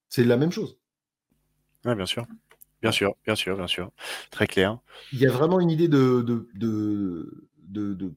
C'est 0.09 0.23
la 0.23 0.37
même 0.37 0.51
chose. 0.51 0.77
Oui, 1.85 1.95
bien 1.95 2.05
sûr. 2.05 2.25
Bien 2.81 2.91
sûr, 2.91 3.15
bien 3.25 3.35
sûr, 3.35 3.55
bien 3.55 3.67
sûr. 3.67 3.91
Très 4.31 4.47
clair. 4.47 4.79
Il 5.11 5.19
y 5.19 5.25
a 5.25 5.31
vraiment 5.31 5.59
une 5.59 5.71
idée 5.71 5.87
de, 5.87 6.21
de, 6.21 6.47
de 6.53 8.13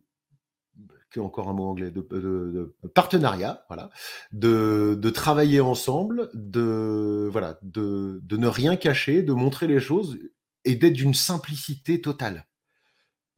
encore 1.20 1.48
un 1.48 1.52
mot 1.52 1.64
anglais, 1.64 1.90
de, 1.90 2.74
partenariat, 2.94 3.64
voilà, 3.68 3.90
de, 4.32 5.10
travailler 5.10 5.60
ensemble, 5.60 6.28
de, 6.34 7.28
voilà, 7.30 7.58
de, 7.62 8.20
ne 8.30 8.46
rien 8.46 8.76
cacher, 8.76 9.22
de 9.22 9.32
montrer 9.32 9.66
les 9.66 9.80
choses 9.80 10.18
et 10.64 10.76
d'être 10.76 10.94
d'une 10.94 11.14
simplicité 11.14 12.00
totale. 12.00 12.46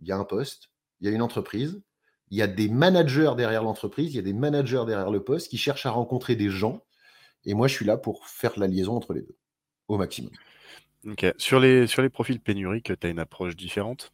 Il 0.01 0.09
y 0.09 0.12
a 0.12 0.16
un 0.16 0.25
poste, 0.25 0.71
il 1.01 1.09
y 1.09 1.11
a 1.11 1.14
une 1.14 1.23
entreprise, 1.23 1.83
il 2.31 2.38
y 2.38 2.43
a 2.43 2.47
des 2.47 2.69
managers 2.69 3.33
derrière 3.37 3.62
l'entreprise, 3.62 4.12
il 4.12 4.16
y 4.16 4.21
a 4.21 4.23
des 4.23 4.33
managers 4.33 4.85
derrière 4.87 5.11
le 5.11 5.23
poste 5.23 5.49
qui 5.49 5.59
cherchent 5.59 5.87
à 5.87 5.90
rencontrer 5.90 6.37
des 6.37 6.49
gens. 6.49 6.85
Et 7.45 7.55
moi, 7.55 7.69
je 7.69 7.75
suis 7.75 7.85
là 7.85 7.97
pour 7.97 8.27
faire 8.27 8.59
la 8.59 8.66
liaison 8.66 8.97
entre 8.97 9.14
les 9.14 9.23
deux, 9.23 9.37
au 9.90 9.98
maximum. 9.98 10.31
Ok. 11.07 11.26
Sur 11.37 11.61
les, 11.61 11.87
sur 11.87 12.03
les 12.03 12.09
profils 12.09 12.40
pénuriques, 12.40 12.92
tu 12.98 13.07
as 13.07 13.11
une 13.11 13.18
approche 13.18 13.57
différente? 13.57 14.12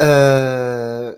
Euh, 0.00 1.16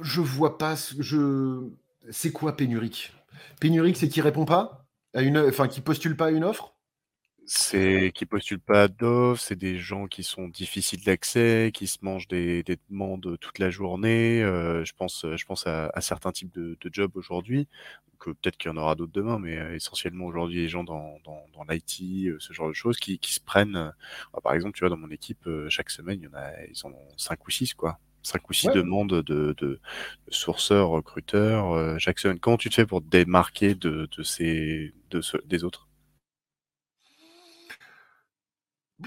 je 0.00 0.20
vois 0.20 0.58
pas. 0.58 0.74
Je... 0.98 1.68
C'est 2.10 2.32
quoi 2.32 2.56
pénurique? 2.56 3.12
Pénurique, 3.60 3.96
c'est 3.96 4.08
qui 4.08 4.20
répond 4.20 4.44
pas 4.44 4.86
à 5.14 5.22
une, 5.22 5.38
enfin 5.38 5.68
qui 5.68 5.80
postule 5.80 6.16
pas 6.16 6.26
à 6.26 6.30
une 6.30 6.44
offre? 6.44 6.71
C'est 7.46 8.12
qui 8.14 8.24
postulent 8.26 8.60
pas 8.60 8.88
d'offres, 8.88 9.42
c'est 9.42 9.58
des 9.58 9.76
gens 9.76 10.06
qui 10.06 10.22
sont 10.22 10.48
difficiles 10.48 11.02
d'accès, 11.04 11.70
qui 11.74 11.86
se 11.86 11.98
mangent 12.02 12.28
des, 12.28 12.64
demandes 12.88 13.36
toute 13.40 13.58
la 13.58 13.70
journée. 13.70 14.42
Euh, 14.42 14.84
je 14.84 14.92
pense, 14.94 15.26
je 15.36 15.44
pense 15.44 15.66
à, 15.66 15.90
certains 16.00 16.32
types 16.32 16.52
de, 16.54 16.76
jobs 16.92 17.16
aujourd'hui, 17.16 17.68
que 18.20 18.30
peut-être 18.30 18.56
qu'il 18.56 18.70
y 18.70 18.74
en 18.74 18.76
aura 18.76 18.94
d'autres 18.94 19.12
demain, 19.12 19.38
mais 19.38 19.58
euh, 19.58 19.74
essentiellement 19.74 20.26
aujourd'hui 20.26 20.60
les 20.60 20.68
gens 20.68 20.84
dans, 20.84 21.18
dans, 21.24 21.64
l'IT, 21.68 22.28
euh, 22.28 22.36
ce 22.38 22.52
genre 22.52 22.68
de 22.68 22.74
choses, 22.74 22.98
qui, 22.98 23.18
se 23.22 23.40
prennent. 23.40 23.92
par 24.42 24.54
exemple, 24.54 24.74
tu 24.74 24.80
vois, 24.80 24.90
dans 24.90 24.96
mon 24.96 25.10
équipe, 25.10 25.48
chaque 25.68 25.90
semaine, 25.90 26.20
il 26.20 26.24
y 26.24 26.28
en 26.28 26.34
a, 26.34 26.64
ils 26.70 26.86
en 26.86 26.90
ont 26.90 27.08
cinq 27.16 27.46
ou 27.46 27.50
six, 27.50 27.74
quoi. 27.74 27.98
Cinq 28.22 28.48
ou 28.48 28.52
six 28.52 28.68
demandes 28.68 29.22
de, 29.22 29.54
de, 29.58 29.80
sourceurs, 30.28 30.90
recruteurs 30.90 31.98
chaque 31.98 32.20
semaine. 32.20 32.38
Comment 32.38 32.56
tu 32.56 32.70
te 32.70 32.76
fais 32.76 32.86
pour 32.86 33.02
te 33.02 33.08
démarquer 33.08 33.74
de, 33.74 34.08
ces, 34.22 34.94
de 35.10 35.20
des 35.46 35.64
autres? 35.64 35.88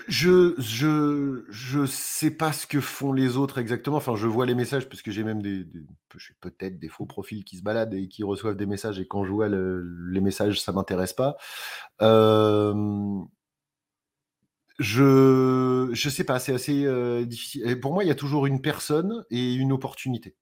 Je, 0.08 0.56
je, 0.58 1.86
sais 1.86 2.32
pas 2.32 2.52
ce 2.52 2.68
que 2.68 2.82
font 2.82 3.14
les 3.14 3.38
autres 3.38 3.58
exactement. 3.60 3.98
Enfin, 3.98 4.16
je 4.16 4.28
vois 4.28 4.46
les 4.46 4.56
messages 4.56 4.90
parce 4.90 5.02
que 5.02 5.12
j'ai 5.12 5.24
même 5.24 5.42
des, 5.42 5.66
peut-être 6.42 6.80
des 6.80 6.90
faux 6.90 7.06
profils 7.06 7.44
qui 7.44 7.58
se 7.58 7.64
baladent 7.64 7.94
et 7.94 8.08
qui 8.08 8.24
reçoivent 8.24 8.58
des 8.58 8.66
messages. 8.66 9.00
Et 9.00 9.08
quand 9.08 9.24
je 9.24 9.32
vois 9.32 9.48
les 9.50 10.22
messages, 10.22 10.62
ça 10.62 10.72
m'intéresse 10.72 11.14
pas. 11.14 11.38
Euh, 12.02 12.74
je, 14.80 15.90
je 15.94 16.10
sais 16.10 16.24
pas. 16.24 16.40
C'est 16.40 16.54
assez 16.54 16.86
euh, 16.86 17.26
difficile. 17.26 17.80
pour 17.80 17.94
moi, 17.94 18.04
il 18.04 18.08
y 18.08 18.12
a 18.12 18.16
toujours 18.16 18.46
une 18.46 18.62
personne 18.62 19.24
et 19.30 19.54
une 19.54 19.72
opportunité. 19.72 20.36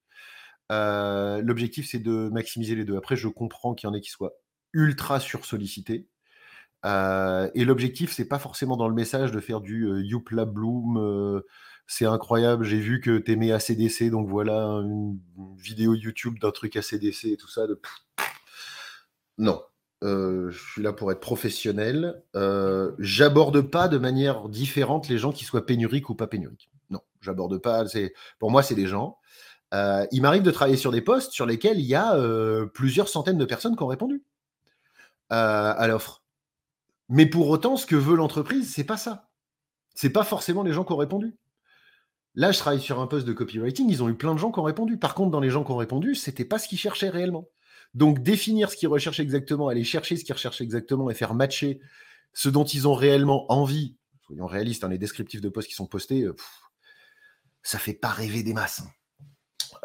Euh, 0.72 1.42
l'objectif, 1.42 1.88
c'est 1.90 2.00
de 2.00 2.30
maximiser 2.30 2.76
les 2.76 2.86
deux. 2.86 2.98
Après, 2.98 3.16
je 3.16 3.28
comprends 3.28 3.74
qu'il 3.76 3.88
y 3.88 3.92
en 3.92 3.94
ait 3.94 4.02
qui 4.02 4.10
soient 4.10 4.34
ultra 4.74 5.20
sursollicités 5.20 6.08
Euh, 6.86 7.50
et 7.56 7.66
l'objectif, 7.66 8.12
c'est 8.12 8.28
pas 8.28 8.40
forcément 8.40 8.76
dans 8.76 8.88
le 8.88 8.94
message 8.94 9.32
de 9.32 9.40
faire 9.40 9.62
du 9.62 9.86
euh, 9.86 10.02
Youpla 10.02 10.46
Bloom. 10.46 10.98
euh, 10.98 11.42
c'est 11.86 12.06
incroyable, 12.06 12.64
j'ai 12.64 12.80
vu 12.80 13.02
que 13.02 13.18
t'aimais 13.18 13.52
ACDC, 13.52 14.10
donc 14.10 14.30
voilà 14.30 14.56
une, 14.56 15.20
vidéo 15.58 15.94
YouTube 15.96 16.40
d'un 16.40 16.52
truc 16.52 16.78
ACDC 16.78 17.26
et 17.26 17.38
tout 17.38 17.50
ça. 17.50 17.64
Non, 19.38 19.62
euh, 20.04 20.50
je 20.50 20.72
suis 20.72 20.82
là 20.82 20.94
pour 20.94 21.12
être 21.12 21.20
professionnel. 21.20 22.24
J'aborde 23.00 23.62
pas 23.62 23.90
de 23.90 23.98
manière 23.98 24.48
différente 24.48 25.10
les 25.10 25.18
gens 25.18 25.34
qui 25.34 25.44
soient 25.44 25.66
pénuriques 25.66 26.10
ou 26.10 26.16
pas 26.16 26.28
pénuriques. 26.28 26.70
Non, 26.90 27.02
j'aborde 27.20 27.58
pas. 27.58 27.84
Pour 28.40 28.50
moi, 28.50 28.64
c'est 28.64 28.76
des 28.76 28.88
gens. 28.88 29.18
Il 29.74 30.22
m'arrive 30.22 30.44
de 30.44 30.52
travailler 30.52 30.78
sur 30.78 30.92
des 30.92 31.02
postes 31.02 31.34
sur 31.34 31.46
lesquels 31.46 31.80
il 31.80 31.86
y 31.86 31.96
a 31.96 32.18
plusieurs 32.74 33.10
centaines 33.10 33.38
de 33.38 33.46
personnes 33.46 33.76
qui 33.76 33.84
ont 33.84 33.88
répondu 33.88 34.24
à 35.30 35.86
l'offre. 35.88 36.23
Mais 37.14 37.28
pour 37.28 37.48
autant, 37.50 37.78
ce 37.78 37.86
que 37.86 37.96
veut 37.96 38.16
l'entreprise, 38.16 38.74
c'est 38.74 38.84
pas 38.84 38.98
ça. 38.98 39.30
C'est 39.94 40.10
pas 40.10 40.24
forcément 40.24 40.64
les 40.64 40.74
gens 40.74 40.84
qui 40.84 40.94
ont 40.94 40.98
répondu. 40.98 41.38
Là, 42.34 42.52
je 42.52 42.58
travaille 42.58 42.82
sur 42.82 43.00
un 43.00 43.06
poste 43.06 43.28
de 43.28 43.34
copywriting, 43.34 43.88
ils 43.88 44.02
ont 44.02 44.10
eu 44.10 44.16
plein 44.16 44.34
de 44.34 44.40
gens 44.40 44.52
qui 44.52 44.58
ont 44.58 44.64
répondu. 44.64 44.98
Par 44.98 45.14
contre, 45.14 45.30
dans 45.30 45.40
les 45.40 45.52
gens 45.52 45.64
qui 45.64 45.70
ont 45.70 45.78
répondu, 45.78 46.16
c'était 46.16 46.44
pas 46.44 46.58
ce 46.58 46.68
qu'ils 46.68 46.80
cherchaient 46.80 47.10
réellement. 47.10 47.48
Donc, 47.94 48.24
définir 48.24 48.72
ce 48.72 48.78
qu'ils 48.78 48.88
recherchent 48.88 49.20
exactement, 49.20 49.68
aller 49.68 49.84
chercher 49.84 50.18
ce 50.18 50.24
qu'ils 50.24 50.34
recherchent 50.34 50.62
exactement 50.62 51.12
et 51.12 51.14
faire 51.14 51.36
matcher 51.36 51.80
ce 52.34 52.50
dont 52.50 52.64
ils 52.64 52.88
ont 52.88 52.96
réellement 52.96 53.46
envie. 53.52 53.96
Soyons 54.26 54.48
réalistes, 54.48 54.84
hein, 54.84 54.90
les 54.90 54.98
descriptifs 54.98 55.42
de 55.42 55.50
postes 55.50 55.70
qui 55.70 55.76
sont 55.76 55.86
postés, 55.86 56.24
euh, 56.24 56.36
ça 57.62 57.78
fait 57.78 57.94
pas 57.94 58.10
rêver 58.10 58.42
des 58.42 58.56
masses. 58.56 58.80
hein. 58.80 58.90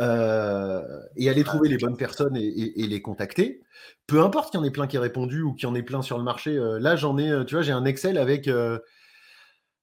Euh, 0.01 0.81
et 1.17 1.29
aller 1.29 1.43
trouver 1.43 1.69
les 1.69 1.77
bonnes 1.77 1.97
personnes 1.97 2.37
et, 2.37 2.45
et- 2.47 2.83
et 2.83 2.87
les 2.87 3.03
contacter. 3.03 3.63
Peu 4.07 4.23
importe 4.23 4.53
qu'il 4.53 4.61
y 4.61 4.63
en 4.63 4.65
ait 4.65 4.71
plein 4.71 4.87
qui 4.87 4.95
aient 4.95 5.01
répondu 5.01 5.43
ou 5.43 5.55
qu'il 5.55 5.69
y 5.69 5.73
en 5.73 5.75
ait 5.75 5.83
plein 5.83 6.03
sur 6.03 6.19
le 6.19 6.23
marché. 6.25 6.57
euh, 6.57 6.79
là, 6.79 6.95
j'en 6.95 7.19
ai, 7.19 7.29
euh, 7.31 7.45
tu 7.45 7.57
vois, 7.57 7.63
j'ai 7.63 7.73
un 7.73 7.85
Excel 7.85 8.17
avec, 8.17 8.47
euh, 8.47 8.79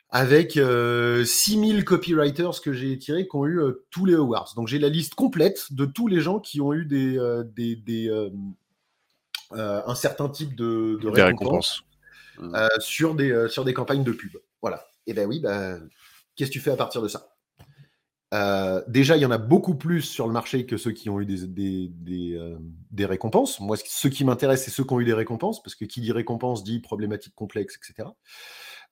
avec 0.09 0.55
euh, 0.55 1.25
6000 1.25 1.83
copywriters 1.83 2.61
que 2.61 2.71
j'ai 2.71 2.97
tirés 2.97 3.27
qui 3.27 3.35
ont 3.35 3.45
eu 3.45 3.59
tous 3.89 4.05
les 4.05 4.13
awards. 4.15 4.53
Donc, 4.55 4.69
j'ai 4.69 4.79
la 4.79 4.87
liste 4.87 5.15
complète 5.15 5.73
de 5.73 5.83
tous 5.85 6.07
les 6.07 6.21
gens 6.21 6.39
qui 6.39 6.61
ont 6.61 6.71
eu 6.73 6.85
des, 6.85 7.19
des, 7.53 7.75
des, 7.75 8.29
un 9.51 9.95
certain 9.95 10.29
type 10.29 10.55
de, 10.55 10.97
de 11.01 11.09
Des 11.09 11.21
récompense 11.23 11.83
récompenses. 12.37 12.79
sur, 12.79 13.15
des, 13.15 13.47
sur 13.49 13.65
des 13.65 13.73
campagnes 13.73 14.03
de 14.05 14.13
pub. 14.13 14.37
Voilà. 14.61 14.85
Et 15.07 15.13
ben 15.13 15.27
oui, 15.27 15.39
bah, 15.41 15.77
qu'est-ce 16.35 16.49
que 16.49 16.53
tu 16.53 16.59
fais 16.61 16.71
à 16.71 16.77
partir 16.77 17.01
de 17.01 17.07
ça? 17.09 17.34
Euh, 18.33 18.81
Déjà, 18.87 19.15
il 19.17 19.21
y 19.21 19.25
en 19.25 19.31
a 19.31 19.37
beaucoup 19.37 19.75
plus 19.75 20.01
sur 20.01 20.27
le 20.27 20.33
marché 20.33 20.65
que 20.65 20.77
ceux 20.77 20.91
qui 20.91 21.09
ont 21.09 21.19
eu 21.21 21.25
des, 21.25 22.33
euh, 22.35 22.57
récompenses. 22.99 23.59
Moi, 23.59 23.77
ce 23.77 24.07
qui 24.07 24.25
m'intéresse, 24.25 24.63
c'est 24.63 24.71
ceux 24.71 24.83
qui 24.83 24.93
ont 24.93 24.99
eu 24.99 25.05
des 25.05 25.13
récompenses, 25.13 25.61
parce 25.61 25.75
que 25.75 25.85
qui 25.85 26.01
dit 26.01 26.11
récompense 26.11 26.63
dit 26.63 26.79
problématique 26.79 27.35
complexe, 27.35 27.77
etc. 27.77 28.09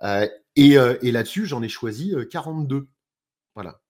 Euh, 0.03 0.27
et 0.55 1.11
là-dessus, 1.11 1.45
j'en 1.45 1.61
ai 1.63 1.69
choisi 1.69 2.13
euh, 2.13 2.25
42. 2.25 2.87
Voilà. 3.55 3.81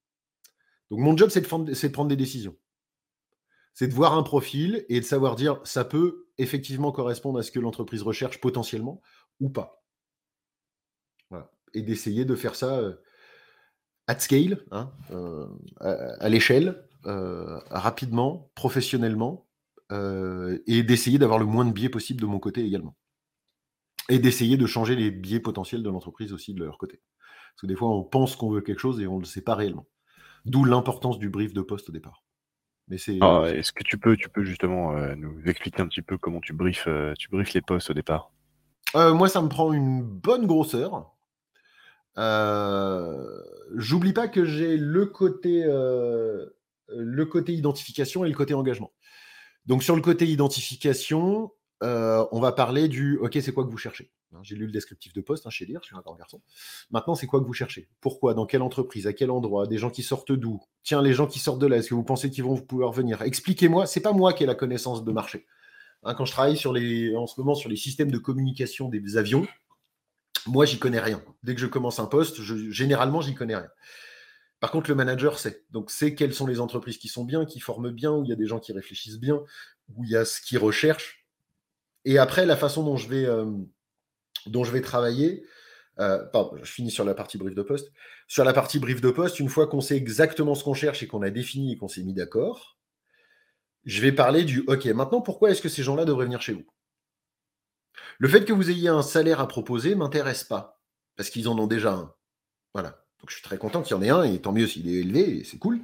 Donc, 0.90 1.00
mon 1.00 1.18
job, 1.18 1.30
c'est 1.30 1.42
de, 1.42 1.48
prendre- 1.48 2.08
des 2.08 2.16
décisions. 2.16 2.56
C'est 3.74 3.88
de 3.88 3.94
voir 3.94 4.14
un 4.18 4.24
profil 4.24 4.86
et 4.90 5.00
de 5.00 5.06
savoir 5.06 5.36
dire 5.36 5.60
ça 5.64 5.84
peut 5.84 6.28
effectivement 6.38 6.92
correspondre 6.92 7.40
à 7.40 7.44
ce 7.44 7.52
que 7.52 7.60
l'entreprise 7.60 8.04
recherche 8.04 8.40
potentiellement 8.40 9.02
ou 9.40 9.50
pas. 9.50 9.84
Et 11.74 11.82
d'essayer 11.82 12.24
de 12.24 12.36
faire 12.36 12.54
ça 12.54 12.82
at 14.14 14.20
scale, 14.20 14.64
hein, 14.72 14.92
euh, 15.12 15.48
à, 15.80 15.92
à 16.20 16.30
l'échelle, 16.30 16.84
euh, 17.06 17.60
rapidement, 17.70 18.52
professionnellement, 18.56 19.48
euh, 19.92 20.60
et 20.68 20.84
d'essayer 20.84 21.18
d'avoir 21.18 21.40
le 21.40 21.46
moins 21.46 21.66
de 21.66 21.72
biais 21.72 21.90
possible 21.90 22.22
de 22.22 22.26
mon 22.26 22.40
côté 22.40 22.64
également. 22.64 22.96
Et 24.10 24.20
d'essayer 24.20 24.58
de 24.58 24.66
changer 24.66 24.96
les 24.96 25.12
biais 25.12 25.40
potentiels 25.40 25.84
de 25.84 25.90
l'entreprise 25.90 26.34
aussi 26.34 26.54
de 26.54 26.64
leur 26.64 26.78
côté. 26.78 27.02
Parce 27.54 27.62
que 27.62 27.68
des 27.68 27.76
fois, 27.76 27.90
on 27.90 28.04
pense 28.04 28.36
qu'on 28.36 28.50
veut 28.50 28.62
quelque 28.62 28.80
chose 28.80 29.00
et 29.00 29.08
on 29.08 29.16
ne 29.16 29.22
le 29.22 29.26
sait 29.26 29.42
pas 29.42 29.56
réellement. 29.56 29.88
D'où 30.46 30.66
l'importance 30.66 31.20
du 31.20 31.30
brief 31.30 31.54
de 31.54 31.62
poste 31.62 31.90
au 31.90 31.92
départ. 31.92 32.24
Mais 32.90 32.98
c'est. 32.98 33.18
Ah, 33.22 33.44
Est-ce 33.48 33.72
que 33.72 33.84
tu 33.84 33.98
peux, 33.98 34.18
tu 34.18 34.28
peux 34.30 34.44
justement 34.44 34.96
euh, 34.96 35.16
nous 35.16 35.42
expliquer 35.46 35.82
un 35.82 35.88
petit 35.88 36.02
peu 36.02 36.18
comment 36.18 36.42
tu 36.42 36.54
briefes, 36.54 36.88
euh, 36.88 37.14
tu 37.18 37.30
briefes 37.30 37.54
les 37.54 37.62
postes 37.62 37.90
au 37.90 37.94
départ? 37.94 38.32
Euh, 38.96 39.14
moi, 39.14 39.30
ça 39.30 39.42
me 39.42 39.48
prend 39.48 39.72
une 39.72 40.04
bonne 40.04 40.46
grosseur. 40.46 41.14
Euh, 42.18 43.42
J'oublie 43.76 44.14
pas 44.14 44.28
que 44.28 44.46
j'ai 44.46 44.78
le 44.78 45.06
côté, 45.06 45.64
euh, 45.66 46.46
le 46.90 47.26
côté 47.26 47.54
identification 47.54 48.24
et 48.24 48.30
le 48.30 48.36
côté 48.36 48.54
engagement. 48.54 48.94
Donc, 49.66 49.84
sur 49.84 49.96
le 49.96 50.02
côté 50.02 50.28
identification, 50.28 51.52
euh, 51.82 52.26
on 52.32 52.40
va 52.40 52.52
parler 52.52 52.88
du 52.88 53.18
OK, 53.18 53.38
c'est 53.42 53.54
quoi 53.54 53.66
que 53.66 53.72
vous 53.72 53.78
cherchez? 53.78 54.12
Hein, 54.34 54.40
J'ai 54.44 54.56
lu 54.56 54.66
le 54.66 54.72
descriptif 54.72 55.14
de 55.14 55.22
poste 55.22 55.48
hein, 55.48 55.50
chez 55.50 55.66
Lire, 55.66 55.80
je 55.82 55.88
suis 55.88 55.96
un 55.96 56.02
grand 56.02 56.16
garçon. 56.16 56.42
Maintenant, 56.92 57.16
c'est 57.16 57.28
quoi 57.28 57.40
que 57.40 57.46
vous 57.46 57.54
cherchez? 57.54 57.90
Pourquoi? 58.00 58.34
Dans 58.34 58.46
quelle 58.46 58.62
entreprise? 58.62 59.08
À 59.08 59.14
quel 59.14 59.32
endroit? 59.32 59.68
Des 59.68 59.78
gens 59.78 59.90
qui 59.90 60.04
sortent 60.04 60.32
d'où? 60.32 60.62
Tiens, 60.84 61.02
les 61.02 61.14
gens 61.14 61.28
qui 61.28 61.40
sortent 61.40 61.60
de 61.60 61.68
là, 61.68 61.78
est-ce 61.78 61.90
que 61.90 61.96
vous 61.96 62.04
pensez 62.04 62.30
qu'ils 62.30 62.44
vont 62.44 62.58
pouvoir 62.58 62.92
venir? 62.92 63.22
Expliquez-moi, 63.22 63.86
c'est 63.86 64.02
pas 64.02 64.14
moi 64.14 64.34
qui 64.34 64.44
ai 64.44 64.46
la 64.46 64.56
connaissance 64.56 65.04
de 65.04 65.12
marché. 65.12 65.46
Hein, 66.04 66.14
quand 66.16 66.26
je 66.26 66.32
travaille 66.32 66.58
sur 66.58 66.74
les, 66.74 67.16
en 67.16 67.28
ce 67.28 67.40
moment 67.40 67.56
sur 67.56 67.70
les 67.70 67.76
systèmes 67.76 68.12
de 68.12 68.18
communication 68.18 68.90
des 68.90 69.18
avions, 69.18 69.48
moi, 70.48 70.66
j'y 70.66 70.80
connais 70.80 71.00
rien. 71.00 71.22
Dès 71.44 71.56
que 71.56 71.62
je 71.62 71.68
commence 71.68 72.00
un 72.00 72.06
poste, 72.06 72.42
je- 72.42 72.70
généralement, 72.72 73.22
j'y 73.22 73.34
connais 73.36 73.56
rien. 73.56 73.70
Par 74.60 74.72
contre, 74.72 74.90
le 74.90 74.96
manager 74.96 75.40
sait. 75.40 75.64
Donc, 75.72 75.92
c'est 75.92 76.16
quelles 76.16 76.34
sont 76.34 76.48
les 76.48 76.60
entreprises 76.60 76.98
qui 76.98 77.10
sont 77.10 77.26
bien, 77.26 77.46
qui 77.46 77.60
forment 77.60 77.92
bien, 77.92 78.12
où 78.12 78.24
il 78.24 78.30
y 78.30 78.34
a 78.34 78.38
des 78.38 78.48
gens 78.48 78.60
qui 78.60 78.72
réfléchissent 78.74 79.20
bien, 79.20 79.42
où 79.96 80.04
il 80.06 80.10
y 80.12 80.16
a 80.16 80.26
ce 80.26 80.42
qu'ils 80.42 80.58
recherchent. 80.58 81.26
Et 82.06 82.18
après, 82.18 82.46
la 82.46 82.56
façon 82.58 82.84
dont 82.84 82.98
je 82.98 83.10
vais, 83.10 83.26
euh, 83.26 83.46
dont 84.46 84.64
je 84.64 84.72
vais 84.72 84.82
travailler, 84.82 85.46
euh, 86.00 86.24
pardon, 86.26 86.58
je 86.64 86.72
finis 86.72 86.92
sur 86.92 87.06
la 87.06 87.14
partie 87.14 87.38
brief 87.38 87.56
de 87.56 87.62
poste. 87.62 87.92
Sur 88.28 88.44
la 88.46 88.54
partie 88.54 88.80
brief 88.80 89.02
de 89.02 89.12
poste, 89.12 89.40
une 89.40 89.50
fois 89.50 89.68
qu'on 89.68 89.82
sait 89.82 89.98
exactement 89.98 90.56
ce 90.56 90.64
qu'on 90.64 90.74
cherche 90.74 91.04
et 91.04 91.08
qu'on 91.08 91.22
a 91.22 91.30
défini 91.30 91.74
et 91.74 91.78
qu'on 91.78 91.88
s'est 91.88 92.04
mis 92.04 92.14
d'accord, 92.14 92.78
je 93.86 94.02
vais 94.02 94.12
parler 94.12 94.44
du 94.46 94.64
OK, 94.68 94.86
maintenant, 94.86 95.22
pourquoi 95.22 95.52
est-ce 95.52 95.62
que 95.62 95.70
ces 95.70 95.84
gens-là 95.84 96.06
devraient 96.06 96.26
venir 96.26 96.42
chez 96.42 96.54
vous? 96.54 96.66
Le 98.20 98.28
fait 98.28 98.46
que 98.46 98.54
vous 98.54 98.70
ayez 98.70 98.90
un 98.90 99.02
salaire 99.02 99.40
à 99.40 99.48
proposer 99.48 99.96
m'intéresse 99.96 100.44
pas, 100.44 100.82
parce 101.16 101.30
qu'ils 101.30 101.48
en 101.48 101.58
ont 101.58 101.68
déjà 101.68 101.94
un. 101.94 102.14
Voilà. 102.74 103.06
Donc 103.20 103.30
je 103.30 103.36
suis 103.36 103.44
très 103.44 103.58
content 103.58 103.82
qu'il 103.82 103.96
y 103.96 103.98
en 103.98 104.02
ait 104.02 104.10
un, 104.10 104.24
et 104.24 104.42
tant 104.42 104.52
mieux 104.52 104.68
s'il 104.68 104.90
est 104.90 105.00
élevé, 105.00 105.38
et 105.38 105.44
c'est 105.46 105.58
cool. 105.58 105.80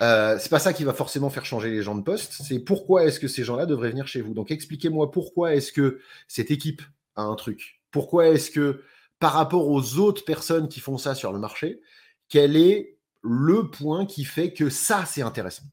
Euh, 0.00 0.38
c'est 0.38 0.48
pas 0.48 0.60
ça 0.60 0.72
qui 0.72 0.84
va 0.84 0.94
forcément 0.94 1.28
faire 1.28 1.44
changer 1.44 1.70
les 1.70 1.82
gens 1.82 1.96
de 1.96 2.02
poste, 2.02 2.34
c'est 2.34 2.60
pourquoi 2.60 3.04
est-ce 3.04 3.18
que 3.18 3.26
ces 3.26 3.42
gens-là 3.42 3.66
devraient 3.66 3.90
venir 3.90 4.06
chez 4.06 4.20
vous? 4.20 4.32
Donc 4.32 4.52
expliquez-moi 4.52 5.10
pourquoi 5.10 5.56
est-ce 5.56 5.72
que 5.72 6.00
cette 6.28 6.52
équipe 6.52 6.82
a 7.16 7.22
un 7.22 7.34
truc? 7.34 7.82
Pourquoi 7.90 8.28
est-ce 8.28 8.52
que, 8.52 8.84
par 9.18 9.32
rapport 9.32 9.68
aux 9.68 9.98
autres 9.98 10.24
personnes 10.24 10.68
qui 10.68 10.78
font 10.78 10.98
ça 10.98 11.16
sur 11.16 11.32
le 11.32 11.40
marché, 11.40 11.80
quel 12.28 12.56
est 12.56 12.98
le 13.22 13.68
point 13.68 14.06
qui 14.06 14.24
fait 14.24 14.52
que 14.52 14.70
ça, 14.70 15.04
c'est 15.04 15.22
intéressant? 15.22 15.64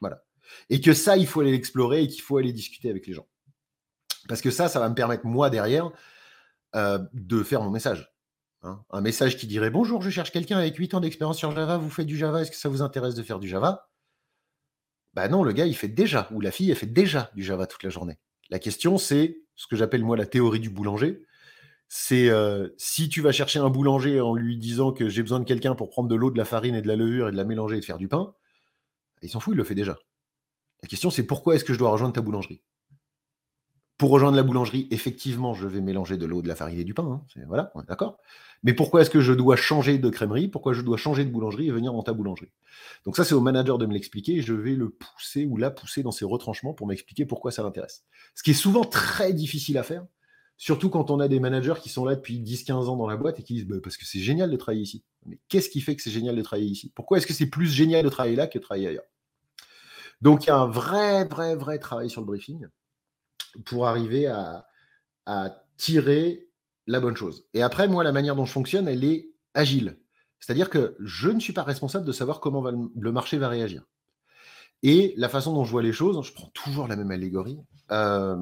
Voilà. 0.00 0.24
Et 0.70 0.80
que 0.80 0.92
ça, 0.92 1.16
il 1.16 1.26
faut 1.26 1.40
aller 1.40 1.50
l'explorer 1.50 2.02
et 2.02 2.08
qu'il 2.08 2.22
faut 2.22 2.38
aller 2.38 2.52
discuter 2.52 2.90
avec 2.90 3.08
les 3.08 3.12
gens. 3.12 3.26
Parce 4.28 4.40
que 4.40 4.50
ça, 4.50 4.68
ça 4.68 4.80
va 4.80 4.88
me 4.88 4.94
permettre, 4.94 5.26
moi, 5.26 5.50
derrière, 5.50 5.90
euh, 6.74 6.98
de 7.12 7.42
faire 7.42 7.62
mon 7.62 7.70
message. 7.70 8.12
Hein. 8.62 8.82
Un 8.90 9.00
message 9.00 9.36
qui 9.36 9.46
dirait 9.46 9.70
Bonjour, 9.70 10.02
je 10.02 10.10
cherche 10.10 10.30
quelqu'un 10.30 10.58
avec 10.58 10.76
8 10.76 10.94
ans 10.94 11.00
d'expérience 11.00 11.38
sur 11.38 11.50
Java, 11.50 11.76
vous 11.76 11.90
faites 11.90 12.06
du 12.06 12.16
Java, 12.16 12.42
est-ce 12.42 12.50
que 12.50 12.56
ça 12.56 12.68
vous 12.68 12.82
intéresse 12.82 13.14
de 13.14 13.22
faire 13.22 13.38
du 13.38 13.48
Java? 13.48 13.88
Bah 15.14 15.28
non, 15.28 15.42
le 15.42 15.52
gars, 15.52 15.66
il 15.66 15.76
fait 15.76 15.88
déjà, 15.88 16.28
ou 16.30 16.40
la 16.40 16.50
fille, 16.50 16.70
elle 16.70 16.76
fait 16.76 16.86
déjà 16.86 17.30
du 17.34 17.42
Java 17.42 17.66
toute 17.66 17.82
la 17.82 17.90
journée. 17.90 18.18
La 18.50 18.58
question, 18.58 18.98
c'est 18.98 19.38
ce 19.56 19.66
que 19.66 19.76
j'appelle 19.76 20.04
moi 20.04 20.16
la 20.16 20.26
théorie 20.26 20.60
du 20.60 20.70
boulanger. 20.70 21.22
C'est 21.88 22.30
euh, 22.30 22.68
si 22.78 23.10
tu 23.10 23.20
vas 23.20 23.32
chercher 23.32 23.58
un 23.58 23.68
boulanger 23.68 24.20
en 24.20 24.34
lui 24.34 24.56
disant 24.56 24.92
que 24.92 25.10
j'ai 25.10 25.22
besoin 25.22 25.40
de 25.40 25.44
quelqu'un 25.44 25.74
pour 25.74 25.90
prendre 25.90 26.08
de 26.08 26.14
l'eau, 26.14 26.30
de 26.30 26.38
la 26.38 26.46
farine 26.46 26.74
et 26.74 26.80
de 26.80 26.88
la 26.88 26.96
levure 26.96 27.28
et 27.28 27.32
de 27.32 27.36
la 27.36 27.44
mélanger 27.44 27.76
et 27.76 27.80
de 27.80 27.84
faire 27.84 27.98
du 27.98 28.08
pain, 28.08 28.34
il 29.20 29.28
s'en 29.28 29.40
fout, 29.40 29.54
il 29.54 29.58
le 29.58 29.64
fait 29.64 29.74
déjà. 29.74 29.98
La 30.82 30.88
question, 30.88 31.10
c'est 31.10 31.24
pourquoi 31.24 31.54
est-ce 31.54 31.64
que 31.64 31.74
je 31.74 31.78
dois 31.78 31.90
rejoindre 31.90 32.14
ta 32.14 32.22
boulangerie? 32.22 32.62
Pour 34.02 34.10
rejoindre 34.10 34.36
la 34.36 34.42
boulangerie, 34.42 34.88
effectivement, 34.90 35.54
je 35.54 35.68
vais 35.68 35.80
mélanger 35.80 36.16
de 36.16 36.26
l'eau, 36.26 36.42
de 36.42 36.48
la 36.48 36.56
farine 36.56 36.80
et 36.80 36.82
du 36.82 36.92
pain. 36.92 37.04
hein. 37.04 37.42
Voilà, 37.46 37.70
on 37.76 37.82
est 37.82 37.86
d'accord. 37.86 38.18
Mais 38.64 38.72
pourquoi 38.74 39.02
est-ce 39.02 39.10
que 39.10 39.20
je 39.20 39.32
dois 39.32 39.54
changer 39.54 39.96
de 39.96 40.10
crèmerie? 40.10 40.48
Pourquoi 40.48 40.72
je 40.72 40.82
dois 40.82 40.96
changer 40.96 41.24
de 41.24 41.30
boulangerie 41.30 41.68
et 41.68 41.70
venir 41.70 41.92
dans 41.92 42.02
ta 42.02 42.12
boulangerie? 42.12 42.50
Donc 43.04 43.14
ça, 43.14 43.22
c'est 43.22 43.34
au 43.34 43.40
manager 43.40 43.78
de 43.78 43.86
me 43.86 43.92
l'expliquer 43.92 44.42
je 44.42 44.54
vais 44.54 44.74
le 44.74 44.90
pousser 44.90 45.46
ou 45.46 45.56
la 45.56 45.70
pousser 45.70 46.02
dans 46.02 46.10
ses 46.10 46.24
retranchements 46.24 46.74
pour 46.74 46.88
m'expliquer 46.88 47.26
pourquoi 47.26 47.52
ça 47.52 47.62
l'intéresse. 47.62 48.02
Ce 48.34 48.42
qui 48.42 48.50
est 48.50 48.54
souvent 48.54 48.82
très 48.82 49.32
difficile 49.32 49.78
à 49.78 49.84
faire, 49.84 50.04
surtout 50.56 50.90
quand 50.90 51.12
on 51.12 51.20
a 51.20 51.28
des 51.28 51.38
managers 51.38 51.74
qui 51.80 51.88
sont 51.88 52.04
là 52.04 52.16
depuis 52.16 52.40
10-15 52.40 52.88
ans 52.88 52.96
dans 52.96 53.06
la 53.06 53.16
boîte 53.16 53.38
et 53.38 53.44
qui 53.44 53.54
disent 53.54 53.68
bah, 53.68 53.76
parce 53.80 53.96
que 53.96 54.04
c'est 54.04 54.18
génial 54.18 54.50
de 54.50 54.56
travailler 54.56 54.82
ici. 54.82 55.04
Mais 55.26 55.38
qu'est-ce 55.48 55.70
qui 55.70 55.80
fait 55.80 55.94
que 55.94 56.02
c'est 56.02 56.10
génial 56.10 56.34
de 56.34 56.42
travailler 56.42 56.68
ici? 56.68 56.90
Pourquoi 56.96 57.18
est-ce 57.18 57.26
que 57.28 57.34
c'est 57.34 57.46
plus 57.46 57.68
génial 57.68 58.04
de 58.04 58.08
travailler 58.08 58.34
là 58.34 58.48
que 58.48 58.58
de 58.58 58.64
travailler 58.64 58.88
ailleurs? 58.88 59.06
Donc 60.20 60.42
il 60.42 60.48
y 60.48 60.50
a 60.50 60.56
un 60.56 60.66
vrai, 60.66 61.24
vrai, 61.24 61.54
vrai 61.54 61.78
travail 61.78 62.10
sur 62.10 62.20
le 62.20 62.26
briefing 62.26 62.66
pour 63.64 63.86
arriver 63.86 64.26
à, 64.26 64.66
tirer 65.76 66.48
la 66.86 67.00
bonne 67.00 67.16
chose. 67.16 67.46
Et 67.54 67.62
après, 67.62 67.88
moi, 67.88 68.04
la 68.04 68.12
manière 68.12 68.36
dont 68.36 68.44
je 68.44 68.52
fonctionne, 68.52 68.86
elle 68.86 69.04
est 69.04 69.30
agile. 69.54 69.98
C'est-à-dire 70.38 70.70
que 70.70 70.96
je 71.00 71.28
ne 71.28 71.40
suis 71.40 71.52
pas 71.52 71.62
responsable 71.62 72.04
de 72.04 72.12
savoir 72.12 72.40
comment 72.40 72.62
le, 72.62 73.12
marché 73.12 73.38
va 73.38 73.48
réagir. 73.48 73.84
Et 74.82 75.14
la 75.16 75.28
façon 75.28 75.54
dont 75.54 75.64
je 75.64 75.70
vois 75.70 75.82
les 75.82 75.92
choses, 75.92 76.24
je 76.26 76.32
prends 76.32 76.48
toujours 76.48 76.88
la 76.88 76.96
même 76.96 77.10
allégorie, 77.10 77.60
euh, 77.90 78.36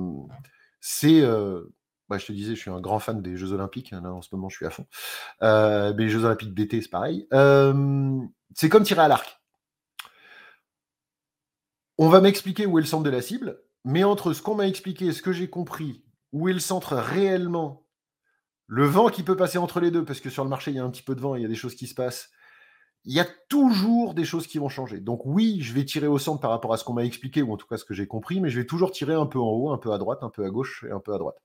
c'est 0.80 1.20
euh, 1.20 1.62
Bah, 2.08 2.18
je 2.18 2.26
te 2.26 2.32
disais, 2.32 2.54
je 2.54 2.60
suis 2.60 2.70
un 2.70 2.80
grand 2.80 2.98
fan 2.98 3.22
des 3.22 3.36
Jeux 3.36 3.52
Olympiques. 3.52 3.90
Là, 3.90 4.12
en 4.12 4.22
ce 4.22 4.34
moment, 4.34 4.48
je 4.48 4.56
suis 4.56 4.66
à 4.66 4.70
fond. 4.70 4.86
Euh, 5.42 5.94
mais 5.96 6.04
les 6.04 6.10
Jeux 6.10 6.24
Olympiques 6.24 6.54
d'été, 6.54 6.80
c'est 6.80 6.88
pareil. 6.88 7.26
C'est 8.54 8.68
comme 8.68 8.84
tirer 8.84 9.02
à 9.02 9.08
l'arc. 9.08 9.40
On 12.02 12.08
va 12.08 12.22
m'expliquer 12.22 12.64
où 12.64 12.78
est 12.78 12.80
le 12.80 12.86
centre 12.86 13.04
de 13.04 13.10
la 13.10 13.20
cible, 13.20 13.60
mais 13.84 14.04
entre 14.04 14.32
ce 14.32 14.42
qu'on 14.42 14.54
m'a 14.54 14.68
expliqué 14.68 15.12
ce 15.12 15.22
que 15.22 15.32
j'ai 15.32 15.48
compris, 15.48 16.04
où 16.32 16.48
est 16.48 16.52
le 16.52 16.58
centre 16.58 16.96
réellement, 16.96 17.86
le 18.66 18.86
vent 18.86 19.08
qui 19.08 19.22
peut 19.22 19.36
passer 19.36 19.58
entre 19.58 19.80
les 19.80 19.90
deux, 19.90 20.04
parce 20.04 20.20
que 20.20 20.30
sur 20.30 20.44
le 20.44 20.50
marché, 20.50 20.70
il 20.70 20.76
y 20.76 20.80
a 20.80 20.84
un 20.84 20.90
petit 20.90 21.02
peu 21.02 21.14
de 21.14 21.20
vent, 21.20 21.34
il 21.34 21.42
y 21.42 21.44
a 21.44 21.48
des 21.48 21.54
choses 21.54 21.74
qui 21.74 21.86
se 21.86 21.94
passent, 21.94 22.30
il 23.04 23.14
y 23.14 23.20
a 23.20 23.26
toujours 23.48 24.14
des 24.14 24.24
choses 24.24 24.46
qui 24.46 24.58
vont 24.58 24.68
changer. 24.68 25.00
Donc 25.00 25.22
oui, 25.24 25.58
je 25.62 25.72
vais 25.72 25.84
tirer 25.84 26.06
au 26.06 26.18
centre 26.18 26.40
par 26.40 26.50
rapport 26.50 26.72
à 26.72 26.76
ce 26.76 26.84
qu'on 26.84 26.92
m'a 26.92 27.04
expliqué, 27.04 27.42
ou 27.42 27.52
en 27.52 27.56
tout 27.56 27.66
cas 27.66 27.78
ce 27.78 27.84
que 27.84 27.94
j'ai 27.94 28.06
compris, 28.06 28.40
mais 28.40 28.50
je 28.50 28.60
vais 28.60 28.66
toujours 28.66 28.92
tirer 28.92 29.14
un 29.14 29.26
peu 29.26 29.38
en 29.38 29.50
haut, 29.50 29.70
un 29.70 29.78
peu 29.78 29.92
à 29.92 29.98
droite, 29.98 30.22
un 30.22 30.30
peu 30.30 30.44
à 30.44 30.50
gauche 30.50 30.84
et 30.86 30.92
un 30.92 31.00
peu 31.00 31.14
à 31.14 31.18
droite. 31.18 31.38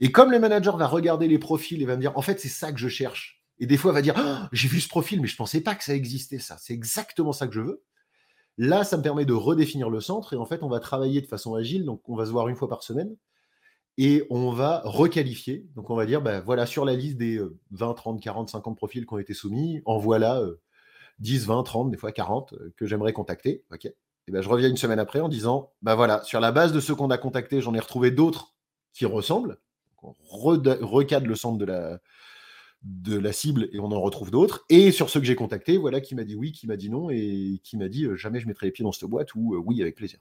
Et 0.00 0.10
comme 0.10 0.30
le 0.30 0.38
manager 0.38 0.76
va 0.76 0.86
regarder 0.86 1.28
les 1.28 1.38
profils 1.38 1.80
et 1.80 1.84
va 1.84 1.96
me 1.96 2.00
dire, 2.00 2.16
en 2.16 2.22
fait, 2.22 2.40
c'est 2.40 2.48
ça 2.48 2.72
que 2.72 2.78
je 2.78 2.88
cherche. 2.88 3.42
Et 3.58 3.66
des 3.66 3.76
fois, 3.76 3.92
va 3.92 4.02
dire, 4.02 4.14
oh, 4.18 4.46
j'ai 4.52 4.68
vu 4.68 4.80
ce 4.80 4.88
profil, 4.88 5.20
mais 5.20 5.28
je 5.28 5.34
ne 5.34 5.38
pensais 5.38 5.60
pas 5.60 5.74
que 5.74 5.84
ça 5.84 5.94
existait, 5.94 6.38
ça. 6.38 6.56
C'est 6.58 6.74
exactement 6.74 7.32
ça 7.32 7.46
que 7.46 7.54
je 7.54 7.60
veux. 7.60 7.84
Là, 8.56 8.84
ça 8.84 8.96
me 8.96 9.02
permet 9.02 9.24
de 9.24 9.32
redéfinir 9.32 9.90
le 9.90 10.00
centre 10.00 10.32
et 10.32 10.36
en 10.36 10.46
fait, 10.46 10.62
on 10.62 10.68
va 10.68 10.80
travailler 10.80 11.20
de 11.20 11.26
façon 11.26 11.54
agile. 11.54 11.84
Donc, 11.84 12.08
on 12.08 12.14
va 12.14 12.26
se 12.26 12.30
voir 12.30 12.48
une 12.48 12.56
fois 12.56 12.68
par 12.68 12.82
semaine 12.82 13.16
et 13.98 14.24
on 14.30 14.50
va 14.50 14.82
requalifier. 14.84 15.66
Donc, 15.74 15.90
on 15.90 15.96
va 15.96 16.06
dire, 16.06 16.22
ben, 16.22 16.40
voilà, 16.40 16.66
sur 16.66 16.84
la 16.84 16.94
liste 16.94 17.16
des 17.16 17.40
20, 17.72 17.94
30, 17.94 18.20
40, 18.20 18.50
50 18.50 18.76
profils 18.76 19.06
qui 19.06 19.14
ont 19.14 19.18
été 19.18 19.34
soumis, 19.34 19.82
en 19.86 19.98
voilà 19.98 20.42
10, 21.18 21.46
20, 21.46 21.62
30, 21.62 21.90
des 21.90 21.96
fois 21.96 22.12
40 22.12 22.52
euh, 22.54 22.72
que 22.76 22.86
j'aimerais 22.86 23.12
contacter. 23.12 23.64
ok? 23.72 23.86
Et 23.86 24.32
ben, 24.32 24.40
je 24.40 24.48
reviens 24.48 24.68
une 24.68 24.76
semaine 24.76 24.98
après 24.98 25.20
en 25.20 25.28
disant, 25.28 25.72
ben 25.82 25.94
voilà, 25.94 26.22
sur 26.22 26.40
la 26.40 26.50
base 26.50 26.72
de 26.72 26.80
ceux 26.80 26.94
qu'on 26.94 27.10
a 27.10 27.18
contactés, 27.18 27.60
j'en 27.60 27.74
ai 27.74 27.80
retrouvé 27.80 28.10
d'autres 28.10 28.54
qui 28.92 29.04
ressemblent. 29.04 29.58
on 30.02 30.14
recadre 30.22 31.26
le 31.26 31.34
centre 31.34 31.58
de 31.58 31.64
la, 31.66 31.98
de 32.84 33.18
la 33.18 33.32
cible 33.32 33.68
et 33.72 33.80
on 33.80 33.90
en 33.90 34.00
retrouve 34.00 34.30
d'autres. 34.30 34.64
Et 34.68 34.92
sur 34.92 35.10
ceux 35.10 35.20
que 35.20 35.26
j'ai 35.26 35.36
contactés, 35.36 35.78
voilà 35.78 36.00
qui 36.00 36.14
m'a 36.14 36.24
dit 36.24 36.34
oui, 36.34 36.52
qui 36.52 36.66
m'a 36.66 36.76
dit 36.76 36.90
non 36.90 37.10
et 37.10 37.60
qui 37.64 37.76
m'a 37.76 37.88
dit 37.88 38.04
euh, 38.04 38.16
jamais 38.16 38.40
je 38.40 38.46
mettrai 38.46 38.66
les 38.66 38.72
pieds 38.72 38.84
dans 38.84 38.92
cette 38.92 39.08
boîte 39.08 39.34
ou 39.34 39.54
euh, 39.54 39.58
oui 39.58 39.80
avec 39.82 39.96
plaisir. 39.96 40.18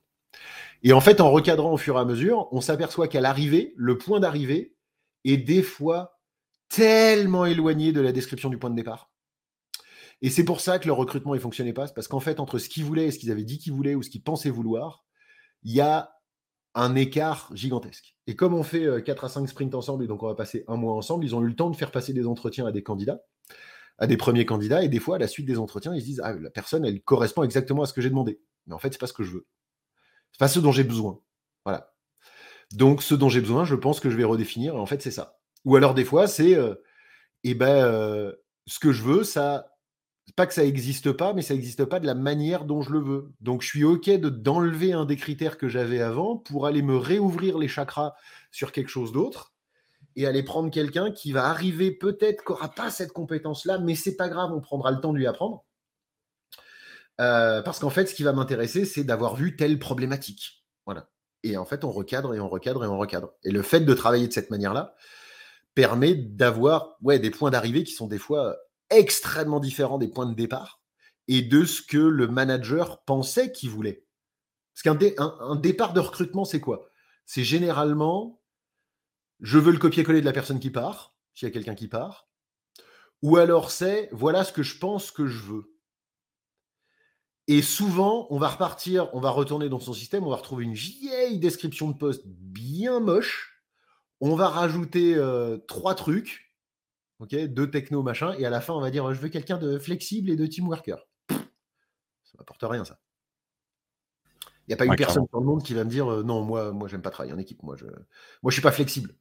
Et 0.82 0.94
en 0.94 1.02
fait, 1.02 1.22
en 1.22 1.32
recadrant 1.32 1.74
au 1.74 1.78
fur 1.78 1.98
et 1.98 2.00
à 2.00 2.06
mesure, 2.06 2.48
on 2.52 2.62
s'aperçoit 2.62 3.08
qu'à 3.08 3.22
l'arrivée, 3.22 3.74
le 3.78 3.98
point 3.98 4.20
d'arrivée 4.20 4.76
est 5.26 5.38
des 5.38 5.62
fois 5.62 6.20
tellement 6.70 7.46
éloigné 7.46 7.92
de 7.92 8.02
la 8.02 8.12
description 8.12 8.50
du 8.50 8.58
point 8.58 8.72
de 8.72 8.76
départ 8.76 9.14
et 10.24 10.30
c'est 10.30 10.46
pour 10.46 10.62
ça 10.62 10.80
que 10.80 10.88
le 10.88 10.94
recrutement 10.94 11.34
ne 11.34 11.40
fonctionnait 11.40 11.74
pas. 11.74 11.90
parce 11.90 12.08
qu'en 12.08 12.22
fait, 12.22 12.40
entre 12.40 12.58
ce 12.58 12.70
qu'ils 12.70 12.86
voulaient 12.86 13.08
et 13.08 13.12
ce 13.12 13.20
qu'ils 13.20 13.30
avaient 13.30 13.44
dit 13.44 13.60
qu'ils 13.60 13.74
voulaient 13.74 13.94
ou 13.94 14.02
ce 14.02 14.10
qu'ils 14.10 14.24
pensaient 14.24 14.50
vouloir, 14.50 15.04
il 15.64 15.74
y 15.74 15.82
a 15.82 16.14
un 16.76 16.96
écart 16.96 17.50
gigantesque. 17.54 18.16
Et 18.28 18.36
comme 18.36 18.54
on 18.54 18.64
fait 18.64 19.04
4 19.04 19.24
euh, 19.24 19.28
à 19.28 19.30
5 19.30 19.48
sprints 19.48 19.76
ensemble 19.76 20.04
et 20.04 20.08
donc 20.08 20.24
on 20.24 20.28
va 20.28 20.36
passer 20.36 20.64
un 20.68 20.76
mois 20.76 20.94
ensemble, 20.94 21.26
ils 21.26 21.36
ont 21.36 21.42
eu 21.42 21.48
le 21.48 21.56
temps 21.56 21.70
de 21.70 21.76
faire 21.76 21.92
passer 21.92 22.14
des 22.14 22.26
entretiens 22.26 22.66
à 22.66 22.72
des 22.72 22.84
candidats, 22.84 23.22
à 23.98 24.08
des 24.08 24.18
premiers 24.18 24.46
candidats. 24.46 24.84
Et 24.84 24.90
des 24.90 25.00
fois, 25.00 25.18
à 25.18 25.20
la 25.20 25.28
suite 25.28 25.46
des 25.46 25.60
entretiens, 25.60 25.94
ils 25.94 26.02
se 26.02 26.06
disent 26.06 26.22
Ah, 26.24 26.34
la 26.34 26.50
personne, 26.50 26.86
elle 26.86 27.02
correspond 27.02 27.44
exactement 27.44 27.84
à 27.84 27.86
ce 27.86 27.94
que 27.94 28.02
j'ai 28.02 28.10
demandé. 28.10 28.40
Mais 28.68 28.74
en 28.74 28.80
fait, 28.80 28.90
ce 28.90 28.96
n'est 28.96 29.00
pas 29.00 29.08
ce 29.08 29.14
que 29.14 29.24
je 29.24 29.32
veux. 29.32 29.46
Ce 30.32 30.38
n'est 30.38 30.46
pas 30.46 30.48
ce 30.48 30.60
dont 30.60 30.72
j'ai 30.72 30.84
besoin. 30.84 31.20
Voilà. 31.66 31.94
Donc, 32.72 33.04
ce 33.04 33.14
dont 33.14 33.30
j'ai 33.30 33.42
besoin, 33.42 33.66
je 33.66 33.76
pense 33.76 34.00
que 34.00 34.10
je 34.10 34.18
vais 34.18 34.24
redéfinir. 34.24 34.76
Et 34.76 34.80
en 34.80 34.86
fait, 34.86 35.02
c'est 35.02 35.12
ça. 35.12 35.40
Ou 35.66 35.76
alors, 35.76 35.94
des 35.94 36.06
fois, 36.06 36.28
c'est 36.28 36.56
euh, 36.56 36.76
Eh 37.44 37.54
ben, 37.54 37.86
euh, 37.86 38.34
ce 38.66 38.80
que 38.80 38.92
je 38.92 39.04
veux, 39.04 39.24
ça 39.24 39.73
pas 40.36 40.48
que 40.48 40.54
ça 40.54 40.64
n'existe 40.64 41.12
pas, 41.12 41.34
mais 41.34 41.42
ça 41.42 41.54
n'existe 41.54 41.86
pas 41.86 42.00
de 42.00 42.06
la 42.06 42.16
manière 42.16 42.66
dont 42.66 42.82
je 42.82 42.92
le 42.92 43.00
veux. 43.00 43.32
Donc 43.42 43.62
je 43.62 43.68
suis 43.68 43.84
OK 43.84 44.10
de, 44.10 44.30
d'enlever 44.30 44.94
un 44.94 45.06
des 45.06 45.18
critères 45.18 45.58
que 45.58 45.68
j'avais 45.68 46.02
avant 46.02 46.38
pour 46.38 46.66
aller 46.66 46.82
me 46.82 46.98
réouvrir 46.98 47.58
les 47.58 47.68
chakras 47.68 48.16
sur 48.52 48.72
quelque 48.72 48.90
chose 48.90 49.12
d'autre 49.12 49.54
et 50.16 50.26
aller 50.26 50.44
prendre 50.44 50.72
quelqu'un 50.72 51.12
qui 51.12 51.32
va 51.32 51.46
arriver 51.46 51.92
peut-être 51.92 52.44
qui 52.44 52.52
n'aura 52.52 52.70
pas 52.70 52.90
cette 52.90 53.12
compétence-là, 53.12 53.80
mais 53.80 53.96
c'est 53.96 54.16
pas 54.16 54.30
grave, 54.30 54.52
on 54.54 54.62
prendra 54.62 54.92
le 54.92 55.02
temps 55.02 55.12
de 55.12 55.18
lui 55.18 55.28
apprendre. 55.28 55.66
Euh, 57.22 57.62
parce 57.62 57.80
qu'en 57.80 57.90
fait, 57.90 58.08
ce 58.08 58.16
qui 58.16 58.24
va 58.24 58.34
m'intéresser, 58.34 58.86
c'est 58.86 59.04
d'avoir 59.04 59.36
vu 59.36 59.56
telle 59.56 59.78
problématique. 59.80 60.64
Voilà. 60.86 61.10
Et 61.44 61.58
en 61.58 61.66
fait, 61.66 61.84
on 61.84 61.92
recadre 61.92 62.34
et 62.34 62.40
on 62.40 62.50
recadre 62.50 62.84
et 62.84 62.88
on 62.88 62.98
recadre. 62.98 63.34
Et 63.44 63.52
le 63.52 63.62
fait 63.62 63.82
de 63.82 63.94
travailler 63.94 64.28
de 64.28 64.34
cette 64.34 64.50
manière-là 64.50 64.96
permet 65.76 66.16
d'avoir 66.16 66.98
ouais, 67.02 67.20
des 67.20 67.32
points 67.32 67.52
d'arrivée 67.52 67.84
qui 67.84 67.94
sont 67.94 68.08
des 68.08 68.18
fois 68.18 68.56
extrêmement 68.98 69.60
différent 69.60 69.98
des 69.98 70.08
points 70.08 70.26
de 70.26 70.34
départ 70.34 70.82
et 71.28 71.42
de 71.42 71.66
ce 71.66 71.82
que 71.82 71.98
le 71.98 72.28
manager 72.28 73.04
pensait 73.04 73.52
qu'il 73.52 73.70
voulait. 73.70 74.06
Parce 74.74 74.84
qu'un 74.84 75.00
un, 75.18 75.56
départ 75.56 75.94
de 75.94 76.00
recrutement, 76.00 76.46
c'est 76.46 76.60
quoi? 76.60 76.90
C'est 77.26 77.44
généralement, 77.44 78.42
je 79.40 79.58
veux 79.60 79.72
le 79.72 79.78
copier-coller 79.78 80.22
de 80.22 80.26
la 80.26 80.34
personne 80.34 80.60
qui 80.60 80.72
part, 80.72 81.16
s'il 81.34 81.48
y 81.48 81.52
a 81.52 81.54
quelqu'un 81.54 81.76
qui 81.76 81.88
part, 81.88 82.28
ou 83.22 83.38
alors 83.38 83.72
c'est, 83.72 84.10
voilà 84.12 84.44
ce 84.44 84.52
que 84.52 84.64
je 84.64 84.78
pense 84.78 85.12
que 85.12 85.28
je 85.28 85.40
veux. 85.40 85.74
Et 87.48 87.62
souvent, 87.62 88.28
on 88.30 88.38
va 88.38 88.50
repartir, 88.50 89.10
on 89.14 89.20
va 89.20 89.30
retourner 89.30 89.70
dans 89.70 89.80
son 89.80 89.94
système, 89.94 90.24
on 90.24 90.30
va 90.30 90.38
retrouver 90.38 90.64
une 90.64 90.74
vieille 90.74 91.40
description 91.40 91.90
de 91.90 91.98
poste 91.98 92.24
bien 92.26 93.00
moche, 93.00 93.62
on 94.22 94.36
va 94.36 94.48
rajouter 94.48 95.16
euh, 95.16 95.58
trois 95.68 95.96
trucs, 95.96 96.43
ok, 97.24 97.36
deux 97.48 97.72
techno, 97.72 98.04
machin, 98.04 98.34
et 98.38 98.46
à 98.46 98.50
la 98.50 98.60
fin, 98.60 98.74
on 98.74 98.82
va 98.82 98.92
dire, 98.92 99.14
je 99.14 99.20
veux 99.20 99.30
quelqu'un 99.30 99.58
de 99.58 99.80
flexible 99.80 100.30
et 100.30 100.36
de 100.36 100.46
team 100.46 100.68
worker. 100.68 101.08
Ça 101.30 102.38
n'apporte 102.38 102.64
rien, 102.64 102.84
ça. 102.84 103.00
Il 104.68 104.70
n'y 104.70 104.74
a 104.74 104.78
pas 104.78 104.86
une 104.86 104.96
personne 104.96 105.26
dans 105.32 105.40
le 105.40 105.46
monde 105.46 105.64
qui 105.64 105.74
va 105.74 105.84
me 105.84 105.90
dire, 105.90 106.12
euh, 106.12 106.24
non, 106.24 106.42
moi, 106.44 106.72
moi, 106.72 106.88
j'aime 106.88 107.02
pas 107.02 107.10
travailler 107.10 107.34
en 107.34 107.38
équipe, 107.38 107.64
moi, 107.64 107.76
je, 107.78 107.86
moi, 107.86 108.50
je 108.50 108.52
suis 108.52 108.62
pas 108.62 108.72
flexible. 108.72 109.16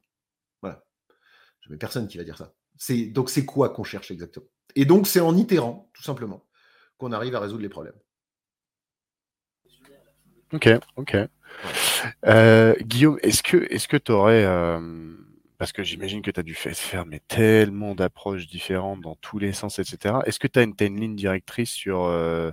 Voilà. 0.61 0.85
Je 1.61 1.69
n'ai 1.69 1.77
personne 1.77 2.07
qui 2.07 2.17
va 2.17 2.23
dire 2.23 2.37
ça. 2.37 2.53
C'est, 2.77 3.05
donc, 3.07 3.29
c'est 3.29 3.45
quoi 3.45 3.69
qu'on 3.69 3.83
cherche 3.83 4.11
exactement? 4.11 4.47
Et 4.75 4.85
donc, 4.85 5.07
c'est 5.07 5.19
en 5.19 5.35
itérant, 5.35 5.89
tout 5.93 6.03
simplement, 6.03 6.45
qu'on 6.97 7.11
arrive 7.11 7.35
à 7.35 7.39
résoudre 7.39 7.61
les 7.61 7.69
problèmes. 7.69 7.99
Ok, 10.51 10.69
ok. 10.97 11.17
Euh, 12.25 12.75
Guillaume, 12.81 13.17
est-ce 13.23 13.41
que 13.41 13.57
est-ce 13.71 13.87
que 13.87 13.97
tu 13.97 14.11
aurais 14.11 14.45
euh, 14.45 15.15
parce 15.63 15.71
que 15.71 15.81
j'imagine 15.81 16.21
que 16.21 16.29
tu 16.29 16.37
as 16.37 16.43
dû 16.43 16.55
faire 16.55 17.05
mais 17.05 17.21
tellement 17.25 17.95
d'approches 17.95 18.47
différentes 18.47 18.99
dans 18.99 19.15
tous 19.15 19.39
les 19.39 19.53
sens, 19.53 19.79
etc. 19.79 20.15
Est-ce 20.25 20.37
que 20.37 20.47
tu 20.49 20.59
as, 20.59 20.63
une 20.63 20.99
ligne 20.99 21.15
directrice 21.15 21.71
sur... 21.71 22.03
Euh, 22.03 22.51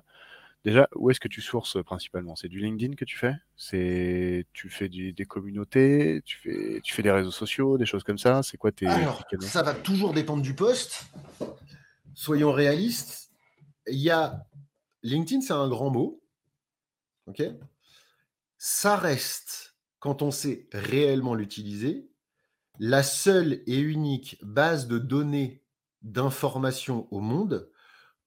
déjà, 0.65 0.89
où 0.95 1.11
est-ce 1.11 1.19
que 1.19 1.27
tu 1.27 1.41
sources 1.41 1.83
principalement? 1.83 2.37
C'est 2.37 2.47
du 2.47 2.61
LinkedIn 2.61 2.95
que 2.95 3.05
tu 3.05 3.19
fais? 3.19 3.35
C'est 3.57 4.47
Tu 4.53 4.71
fais 4.71 4.89
des 4.89 5.25
communautés? 5.25 6.23
Tu 6.25 6.39
fais, 6.39 6.81
tu 6.85 6.95
fais 6.95 7.03
des 7.03 7.11
réseaux 7.11 7.33
sociaux, 7.33 7.79
des 7.79 7.85
choses 7.85 8.05
comme 8.05 8.17
ça? 8.17 8.45
C'est 8.45 8.57
quoi 8.57 8.71
tes... 8.71 8.87
Alors, 8.87 9.25
ça 9.41 9.65
va 9.65 9.75
toujours 9.75 10.13
dépendre 10.13 10.43
du 10.43 10.55
poste. 10.55 11.07
Soyons 12.15 12.53
réalistes. 12.53 13.33
Il 13.89 13.99
y 13.99 14.11
a... 14.11 14.47
LinkedIn, 15.03 15.41
c'est 15.41 15.53
un 15.53 15.69
grand 15.69 15.91
mot. 15.91 16.23
OK? 17.27 17.43
Ça 18.57 18.95
reste, 18.95 19.75
quand 19.99 20.23
on 20.23 20.31
sait 20.31 20.69
réellement 20.73 21.35
l'utiliser, 21.35 22.10
la 22.81 23.03
seule 23.03 23.63
et 23.67 23.79
unique 23.79 24.39
base 24.43 24.89
de 24.89 24.99
données 24.99 25.63
d'information 26.01 27.07
au 27.11 27.21
monde 27.21 27.71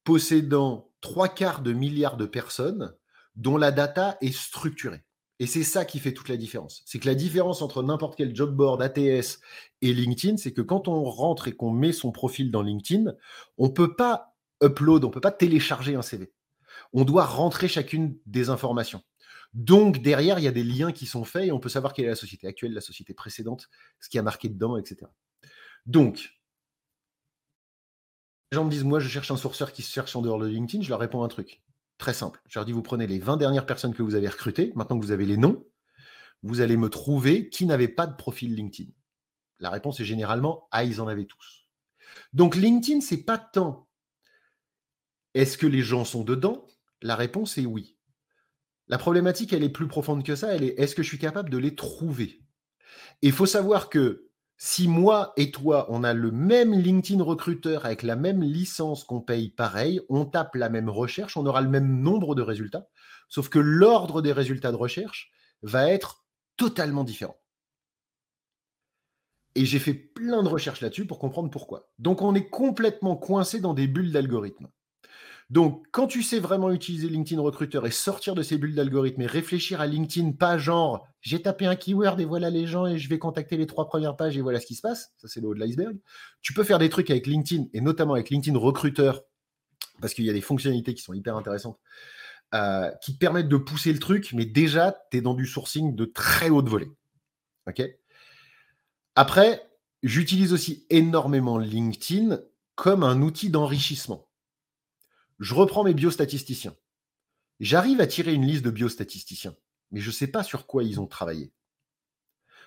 possédant 0.03 0.91
trois 1.01 1.27
quarts 1.27 1.63
de 1.63 1.73
milliards 1.73 2.17
de 2.17 2.27
personnes 2.27 2.93
dont 3.35 3.57
la 3.57 3.71
data 3.71 4.15
est 4.21 4.31
structurée. 4.31 5.03
Et 5.39 5.47
c'est 5.47 5.63
ça 5.63 5.85
qui 5.85 5.97
fait 5.97 6.13
toute 6.13 6.29
la 6.29 6.37
différence. 6.37 6.83
C'est 6.85 6.99
que 6.99 7.07
la 7.07 7.15
différence 7.15 7.63
entre 7.63 7.81
n'importe 7.81 8.15
quel 8.15 8.35
job 8.35 8.55
board, 8.55 8.79
ATS 8.83 9.39
et 9.81 9.91
LinkedIn, 9.91 10.37
c'est 10.37 10.53
que 10.53 10.61
quand 10.61 10.87
on 10.87 11.03
rentre 11.03 11.47
et 11.47 11.55
qu'on 11.55 11.71
met 11.71 11.91
son 11.91 12.11
profil 12.11 12.51
dans 12.51 12.61
LinkedIn, 12.61 13.11
on 13.57 13.69
ne 13.69 13.73
peut 13.73 13.95
pas 13.95 14.35
upload, 14.63 15.03
on 15.03 15.07
ne 15.07 15.13
peut 15.13 15.19
pas 15.19 15.31
télécharger 15.31 15.95
un 15.95 16.03
CV. 16.03 16.31
On 16.93 17.05
doit 17.05 17.25
rentrer 17.25 17.67
chacune 17.67 18.19
des 18.27 18.51
informations. 18.51 19.01
Donc, 19.53 20.01
derrière, 20.01 20.39
il 20.39 20.43
y 20.43 20.47
a 20.47 20.51
des 20.51 20.63
liens 20.63 20.91
qui 20.91 21.05
sont 21.05 21.23
faits 21.23 21.47
et 21.47 21.51
on 21.51 21.59
peut 21.59 21.69
savoir 21.69 21.93
quelle 21.93 22.05
est 22.05 22.09
la 22.09 22.15
société 22.15 22.47
actuelle, 22.47 22.73
la 22.73 22.81
société 22.81 23.13
précédente, 23.13 23.69
ce 23.99 24.09
qui 24.09 24.17
a 24.17 24.23
marqué 24.23 24.49
dedans, 24.49 24.77
etc. 24.77 25.11
Donc, 25.85 26.31
les 28.51 28.55
gens 28.55 28.65
me 28.65 28.71
disent, 28.71 28.83
moi, 28.83 28.99
je 28.99 29.07
cherche 29.07 29.31
un 29.31 29.37
sourceur 29.37 29.71
qui 29.71 29.81
se 29.81 29.91
cherche 29.91 30.15
en 30.15 30.21
dehors 30.21 30.39
de 30.39 30.47
LinkedIn. 30.47 30.83
Je 30.83 30.89
leur 30.89 30.99
réponds 30.99 31.23
un 31.23 31.27
truc 31.27 31.61
très 31.97 32.13
simple. 32.13 32.41
Je 32.47 32.57
leur 32.57 32.65
dis, 32.65 32.71
vous 32.71 32.81
prenez 32.81 33.07
les 33.07 33.19
20 33.19 33.37
dernières 33.37 33.65
personnes 33.65 33.93
que 33.93 34.03
vous 34.03 34.15
avez 34.15 34.27
recrutées, 34.27 34.71
maintenant 34.75 34.99
que 34.99 35.05
vous 35.05 35.11
avez 35.11 35.25
les 35.25 35.37
noms, 35.37 35.65
vous 36.41 36.61
allez 36.61 36.77
me 36.77 36.89
trouver 36.89 37.49
qui 37.49 37.65
n'avait 37.65 37.87
pas 37.87 38.07
de 38.07 38.15
profil 38.15 38.55
LinkedIn. 38.55 38.91
La 39.59 39.69
réponse 39.69 39.99
est 39.99 40.05
généralement, 40.05 40.67
ah, 40.71 40.83
ils 40.83 40.99
en 40.99 41.07
avaient 41.07 41.25
tous. 41.25 41.67
Donc, 42.33 42.55
LinkedIn, 42.55 43.01
c'est 43.01 43.23
pas 43.23 43.37
tant 43.37 43.87
est-ce 45.33 45.57
que 45.57 45.67
les 45.67 45.81
gens 45.81 46.05
sont 46.05 46.23
dedans? 46.23 46.67
La 47.01 47.15
réponse 47.15 47.57
est 47.57 47.65
oui. 47.65 47.97
La 48.87 48.97
problématique, 48.97 49.53
elle 49.53 49.63
est 49.63 49.69
plus 49.69 49.87
profonde 49.87 50.23
que 50.23 50.35
ça. 50.35 50.53
Elle 50.53 50.63
est 50.63 50.79
est-ce 50.79 50.95
que 50.95 51.03
je 51.03 51.07
suis 51.07 51.19
capable 51.19 51.49
de 51.49 51.57
les 51.57 51.75
trouver? 51.75 52.41
Et 53.21 53.27
il 53.27 53.31
faut 53.31 53.45
savoir 53.45 53.89
que 53.89 54.29
si 54.57 54.87
moi 54.87 55.33
et 55.35 55.51
toi, 55.51 55.87
on 55.89 56.03
a 56.03 56.13
le 56.13 56.31
même 56.31 56.73
LinkedIn 56.73 57.23
recruteur 57.23 57.85
avec 57.85 58.03
la 58.03 58.15
même 58.15 58.41
licence 58.41 59.03
qu'on 59.03 59.21
paye 59.21 59.49
pareil, 59.49 60.01
on 60.09 60.25
tape 60.25 60.55
la 60.55 60.69
même 60.69 60.89
recherche, 60.89 61.37
on 61.37 61.45
aura 61.45 61.61
le 61.61 61.69
même 61.69 62.01
nombre 62.01 62.35
de 62.35 62.41
résultats, 62.41 62.87
sauf 63.29 63.49
que 63.49 63.59
l'ordre 63.59 64.21
des 64.21 64.31
résultats 64.31 64.71
de 64.71 64.77
recherche 64.77 65.31
va 65.63 65.89
être 65.89 66.25
totalement 66.55 67.03
différent. 67.03 67.37
Et 69.55 69.65
j'ai 69.65 69.79
fait 69.79 69.93
plein 69.93 70.43
de 70.43 70.49
recherches 70.49 70.81
là-dessus 70.81 71.05
pour 71.05 71.19
comprendre 71.19 71.49
pourquoi. 71.49 71.89
Donc 71.99 72.21
on 72.21 72.33
est 72.33 72.49
complètement 72.49 73.15
coincé 73.15 73.59
dans 73.59 73.73
des 73.73 73.87
bulles 73.87 74.11
d'algorithmes. 74.11 74.69
Donc, 75.53 75.85
quand 75.91 76.07
tu 76.07 76.23
sais 76.23 76.39
vraiment 76.39 76.71
utiliser 76.71 77.07
LinkedIn 77.07 77.39
Recruiter 77.39 77.79
et 77.85 77.91
sortir 77.91 78.33
de 78.33 78.41
ces 78.41 78.57
bulles 78.57 78.73
d'algorithmes 78.73 79.21
et 79.21 79.27
réfléchir 79.27 79.81
à 79.81 79.85
LinkedIn, 79.85 80.31
pas 80.31 80.57
genre 80.57 81.05
j'ai 81.21 81.43
tapé 81.43 81.67
un 81.67 81.75
keyword 81.75 82.19
et 82.19 82.25
voilà 82.25 82.49
les 82.49 82.65
gens 82.65 82.87
et 82.87 82.97
je 82.97 83.07
vais 83.07 83.19
contacter 83.19 83.55
les 83.55 83.67
trois 83.67 83.85
premières 83.85 84.15
pages 84.15 84.35
et 84.35 84.41
voilà 84.41 84.59
ce 84.59 84.65
qui 84.65 84.73
se 84.73 84.81
passe, 84.81 85.13
ça 85.15 85.27
c'est 85.27 85.41
le 85.41 85.49
haut 85.49 85.53
de 85.53 85.59
l'iceberg. 85.59 85.95
Tu 86.41 86.53
peux 86.53 86.63
faire 86.63 86.79
des 86.79 86.89
trucs 86.89 87.11
avec 87.11 87.27
LinkedIn 87.27 87.65
et 87.71 87.81
notamment 87.81 88.15
avec 88.15 88.31
LinkedIn 88.31 88.57
Recruiter 88.57 89.11
parce 90.01 90.15
qu'il 90.15 90.25
y 90.25 90.29
a 90.31 90.33
des 90.33 90.41
fonctionnalités 90.41 90.95
qui 90.95 91.03
sont 91.03 91.13
hyper 91.13 91.37
intéressantes 91.37 91.77
euh, 92.55 92.89
qui 93.03 93.13
te 93.13 93.19
permettent 93.19 93.47
de 93.47 93.57
pousser 93.57 93.93
le 93.93 93.99
truc, 93.99 94.33
mais 94.33 94.45
déjà 94.45 94.97
tu 95.11 95.17
es 95.17 95.21
dans 95.21 95.35
du 95.35 95.45
sourcing 95.45 95.93
de 95.93 96.05
très 96.05 96.49
haute 96.49 96.67
volée. 96.67 96.89
OK? 97.67 97.83
Après, 99.13 99.69
j'utilise 100.01 100.51
aussi 100.51 100.87
énormément 100.89 101.59
LinkedIn 101.59 102.39
comme 102.73 103.03
un 103.03 103.21
outil 103.21 103.51
d'enrichissement 103.51 104.27
je 105.39 105.53
reprends 105.53 105.83
mes 105.83 105.93
biostatisticiens. 105.93 106.75
J'arrive 107.59 108.01
à 108.01 108.07
tirer 108.07 108.33
une 108.33 108.45
liste 108.45 108.65
de 108.65 108.71
biostatisticiens, 108.71 109.55
mais 109.91 109.99
je 109.99 110.07
ne 110.07 110.13
sais 110.13 110.27
pas 110.27 110.43
sur 110.43 110.65
quoi 110.65 110.83
ils 110.83 110.99
ont 110.99 111.07
travaillé. 111.07 111.51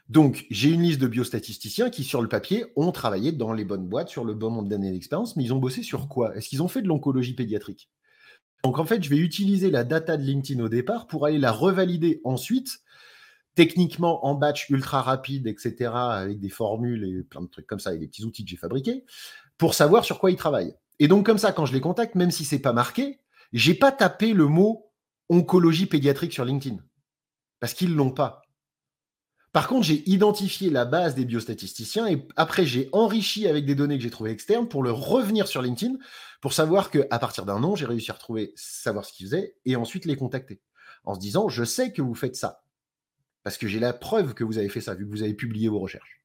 Donc, 0.08 0.46
j'ai 0.50 0.70
une 0.70 0.82
liste 0.82 1.00
de 1.00 1.08
biostatisticiens 1.08 1.90
qui, 1.90 2.04
sur 2.04 2.22
le 2.22 2.28
papier, 2.28 2.66
ont 2.76 2.92
travaillé 2.92 3.32
dans 3.32 3.52
les 3.52 3.64
bonnes 3.64 3.88
boîtes, 3.88 4.08
sur 4.08 4.24
le 4.24 4.34
bon 4.34 4.52
nombre 4.52 4.68
d'années 4.68 4.92
d'expérience, 4.92 5.34
mais 5.34 5.42
ils 5.42 5.52
ont 5.52 5.58
bossé 5.58 5.82
sur 5.82 6.06
quoi? 6.06 6.36
Est-ce 6.36 6.48
qu'ils 6.48 6.62
ont 6.62 6.68
fait 6.68 6.80
de 6.80 6.86
l'oncologie 6.86 7.34
pédiatrique? 7.34 7.90
Donc, 8.62 8.78
en 8.78 8.84
fait, 8.84 9.02
je 9.02 9.10
vais 9.10 9.18
utiliser 9.18 9.70
la 9.70 9.82
data 9.82 10.16
de 10.16 10.22
LinkedIn 10.22 10.62
au 10.62 10.68
départ 10.68 11.08
pour 11.08 11.26
aller 11.26 11.38
la 11.38 11.50
revalider 11.50 12.20
ensuite, 12.22 12.78
techniquement 13.56 14.24
en 14.24 14.34
batch 14.34 14.70
ultra 14.70 15.02
rapide, 15.02 15.48
etc., 15.48 15.90
avec 15.92 16.38
des 16.38 16.50
formules 16.50 17.04
et 17.04 17.24
plein 17.24 17.42
de 17.42 17.48
trucs 17.48 17.66
comme 17.66 17.80
ça, 17.80 17.92
et 17.92 17.98
des 17.98 18.06
petits 18.06 18.24
outils 18.24 18.44
que 18.44 18.50
j'ai 18.50 18.56
fabriqués, 18.56 19.04
pour 19.58 19.74
savoir 19.74 20.04
sur 20.04 20.20
quoi 20.20 20.30
ils 20.30 20.36
travaillent. 20.36 20.76
Et 20.98 21.08
donc, 21.08 21.26
comme 21.26 21.38
ça, 21.38 21.52
quand 21.52 21.66
je 21.66 21.72
les 21.72 21.80
contacte, 21.80 22.14
même 22.14 22.30
si 22.30 22.44
c'est 22.44 22.58
pas 22.58 22.72
marqué, 22.72 23.20
j'ai 23.52 23.74
pas 23.74 23.92
tapé 23.92 24.32
le 24.32 24.46
mot 24.46 24.90
oncologie 25.28 25.86
pédiatrique 25.86 26.32
sur 26.32 26.44
LinkedIn. 26.44 26.78
Parce 27.60 27.74
qu'ils 27.74 27.94
l'ont 27.94 28.10
pas. 28.10 28.42
Par 29.52 29.68
contre, 29.68 29.86
j'ai 29.86 30.08
identifié 30.08 30.68
la 30.68 30.84
base 30.84 31.14
des 31.14 31.24
biostatisticiens 31.24 32.06
et 32.06 32.28
après, 32.36 32.66
j'ai 32.66 32.90
enrichi 32.92 33.48
avec 33.48 33.64
des 33.64 33.74
données 33.74 33.96
que 33.96 34.02
j'ai 34.02 34.10
trouvées 34.10 34.30
externes 34.30 34.68
pour 34.68 34.82
le 34.82 34.92
revenir 34.92 35.48
sur 35.48 35.62
LinkedIn 35.62 35.94
pour 36.42 36.52
savoir 36.52 36.90
qu'à 36.90 37.18
partir 37.18 37.46
d'un 37.46 37.58
nom, 37.58 37.74
j'ai 37.74 37.86
réussi 37.86 38.10
à 38.10 38.14
retrouver, 38.14 38.52
savoir 38.54 39.06
ce 39.06 39.14
qu'ils 39.14 39.26
faisaient 39.26 39.56
et 39.64 39.74
ensuite 39.76 40.04
les 40.04 40.16
contacter. 40.16 40.60
En 41.04 41.14
se 41.14 41.20
disant, 41.20 41.48
je 41.48 41.64
sais 41.64 41.92
que 41.92 42.02
vous 42.02 42.14
faites 42.14 42.36
ça. 42.36 42.64
Parce 43.44 43.56
que 43.56 43.66
j'ai 43.66 43.80
la 43.80 43.94
preuve 43.94 44.34
que 44.34 44.44
vous 44.44 44.58
avez 44.58 44.68
fait 44.68 44.82
ça, 44.82 44.94
vu 44.94 45.06
que 45.06 45.10
vous 45.10 45.22
avez 45.22 45.32
publié 45.32 45.68
vos 45.68 45.78
recherches. 45.78 46.22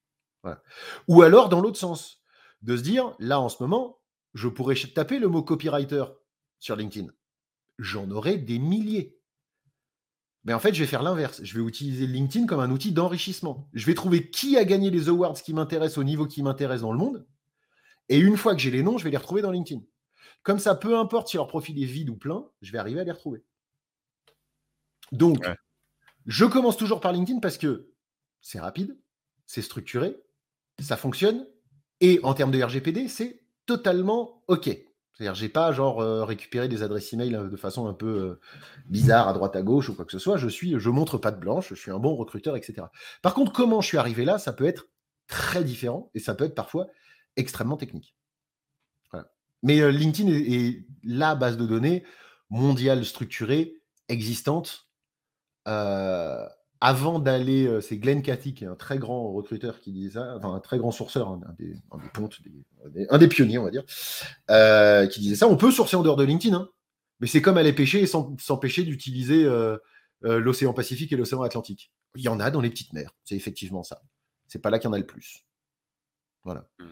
Ou 1.07 1.21
alors, 1.21 1.47
dans 1.47 1.61
l'autre 1.61 1.79
sens, 1.79 2.21
de 2.63 2.75
se 2.75 2.81
dire, 2.81 3.15
là, 3.19 3.39
en 3.39 3.47
ce 3.47 3.63
moment, 3.63 4.00
je 4.33 4.47
pourrais 4.47 4.75
taper 4.75 5.19
le 5.19 5.27
mot 5.27 5.43
copywriter 5.43 6.05
sur 6.59 6.75
LinkedIn. 6.75 7.07
J'en 7.79 8.09
aurai 8.11 8.37
des 8.37 8.59
milliers. 8.59 9.17
Mais 10.43 10.53
en 10.53 10.59
fait, 10.59 10.73
je 10.73 10.81
vais 10.81 10.87
faire 10.87 11.03
l'inverse. 11.03 11.41
Je 11.43 11.57
vais 11.57 11.67
utiliser 11.67 12.07
LinkedIn 12.07 12.47
comme 12.47 12.59
un 12.59 12.71
outil 12.71 12.91
d'enrichissement. 12.91 13.69
Je 13.73 13.85
vais 13.85 13.93
trouver 13.93 14.29
qui 14.29 14.57
a 14.57 14.65
gagné 14.65 14.89
les 14.89 15.09
awards 15.09 15.41
qui 15.41 15.53
m'intéressent 15.53 15.99
au 15.99 16.03
niveau 16.03 16.25
qui 16.25 16.41
m'intéresse 16.41 16.81
dans 16.81 16.91
le 16.91 16.97
monde. 16.97 17.27
Et 18.09 18.17
une 18.17 18.37
fois 18.37 18.55
que 18.55 18.61
j'ai 18.61 18.71
les 18.71 18.83
noms, 18.83 18.97
je 18.97 19.03
vais 19.03 19.11
les 19.11 19.17
retrouver 19.17 19.41
dans 19.41 19.51
LinkedIn. 19.51 19.81
Comme 20.43 20.59
ça, 20.59 20.75
peu 20.75 20.97
importe 20.97 21.27
si 21.27 21.37
leur 21.37 21.47
profil 21.47 21.81
est 21.81 21.85
vide 21.85 22.09
ou 22.09 22.15
plein, 22.15 22.45
je 22.61 22.71
vais 22.71 22.79
arriver 22.79 22.99
à 22.99 23.03
les 23.03 23.11
retrouver. 23.11 23.43
Donc, 25.11 25.47
je 26.25 26.45
commence 26.45 26.77
toujours 26.77 26.99
par 26.99 27.11
LinkedIn 27.11 27.39
parce 27.39 27.57
que 27.57 27.91
c'est 28.41 28.59
rapide, 28.59 28.97
c'est 29.45 29.61
structuré, 29.61 30.15
ça 30.79 30.97
fonctionne. 30.97 31.47
Et 31.99 32.19
en 32.23 32.33
termes 32.33 32.51
de 32.51 32.61
RGPD, 32.61 33.07
c'est 33.07 33.40
totalement 33.65 34.43
OK. 34.47 34.69
C'est-à-dire, 35.13 35.35
j'ai 35.35 35.49
pas 35.49 35.71
genre 35.71 36.01
euh, 36.01 36.23
récupéré 36.23 36.67
des 36.67 36.83
adresses 36.83 37.13
email 37.13 37.35
euh, 37.35 37.47
de 37.47 37.55
façon 37.55 37.87
un 37.87 37.93
peu 37.93 38.07
euh, 38.07 38.39
bizarre 38.87 39.27
à 39.27 39.33
droite 39.33 39.55
à 39.55 39.61
gauche 39.61 39.89
ou 39.89 39.95
quoi 39.95 40.05
que 40.05 40.11
ce 40.11 40.19
soit. 40.19 40.37
Je 40.37 40.47
suis, 40.47 40.79
je 40.79 40.89
montre 40.89 41.17
pas 41.17 41.31
de 41.31 41.39
blanche, 41.39 41.69
je 41.69 41.75
suis 41.75 41.91
un 41.91 41.99
bon 41.99 42.15
recruteur, 42.15 42.55
etc. 42.55 42.87
Par 43.21 43.33
contre, 43.33 43.51
comment 43.51 43.81
je 43.81 43.87
suis 43.87 43.97
arrivé 43.97 44.25
là, 44.25 44.39
ça 44.39 44.53
peut 44.53 44.65
être 44.65 44.87
très 45.27 45.63
différent 45.63 46.09
et 46.15 46.19
ça 46.19 46.33
peut 46.33 46.45
être 46.45 46.55
parfois 46.55 46.87
extrêmement 47.35 47.77
technique. 47.77 48.15
Mais 49.63 49.91
LinkedIn 49.91 50.27
est, 50.27 50.87
la 51.03 51.35
base 51.35 51.55
de 51.55 51.67
données 51.67 52.03
mondiale 52.49 53.05
structurée, 53.05 53.75
existante, 54.09 54.87
avant 56.81 57.19
d'aller, 57.19 57.67
euh, 57.67 57.79
c'est 57.79 57.97
Glenn 57.97 58.23
Cathy, 58.23 58.55
qui 58.55 58.63
est 58.63 58.67
un 58.67 58.75
très 58.75 58.97
grand 58.97 59.31
recruteur 59.31 59.79
qui 59.79 59.91
disait 59.91 60.13
ça, 60.13 60.35
enfin 60.35 60.55
un 60.55 60.59
très 60.59 60.79
grand 60.79 60.91
sourceur, 60.91 61.29
un, 61.29 61.39
des, 61.59 61.75
pontes, 62.11 62.39
un 63.09 63.17
des 63.19 63.27
pionniers, 63.27 63.59
on 63.59 63.63
va 63.63 63.69
dire, 63.69 63.83
euh, 64.49 65.05
qui 65.05 65.19
disait 65.19 65.35
ça. 65.35 65.47
On 65.47 65.57
peut 65.57 65.71
sourcer 65.71 65.95
en 65.95 66.01
dehors 66.01 66.15
de 66.15 66.23
LinkedIn, 66.23 66.55
hein, 66.55 66.69
mais 67.19 67.27
c'est 67.27 67.41
comme 67.41 67.57
aller 67.57 67.71
pêcher 67.71 68.01
et 68.01 68.07
s'empêcher 68.07 68.83
d'utiliser 68.83 69.45
euh, 69.45 69.77
l'océan 70.23 70.73
Pacifique 70.73 71.13
et 71.13 71.17
l'océan 71.17 71.43
Atlantique. 71.43 71.93
Il 72.15 72.23
y 72.23 72.29
en 72.29 72.39
a 72.39 72.49
dans 72.49 72.61
les 72.61 72.71
petites 72.71 72.93
mers, 72.93 73.15
c'est 73.25 73.35
effectivement 73.35 73.83
ça. 73.83 74.01
C'est 74.47 74.59
pas 74.59 74.71
là 74.71 74.79
qu'il 74.79 74.87
y 74.87 74.91
en 74.91 74.93
a 74.93 74.99
le 74.99 75.05
plus. 75.05 75.45
Voilà. 76.43 76.67
Hmm. 76.79 76.87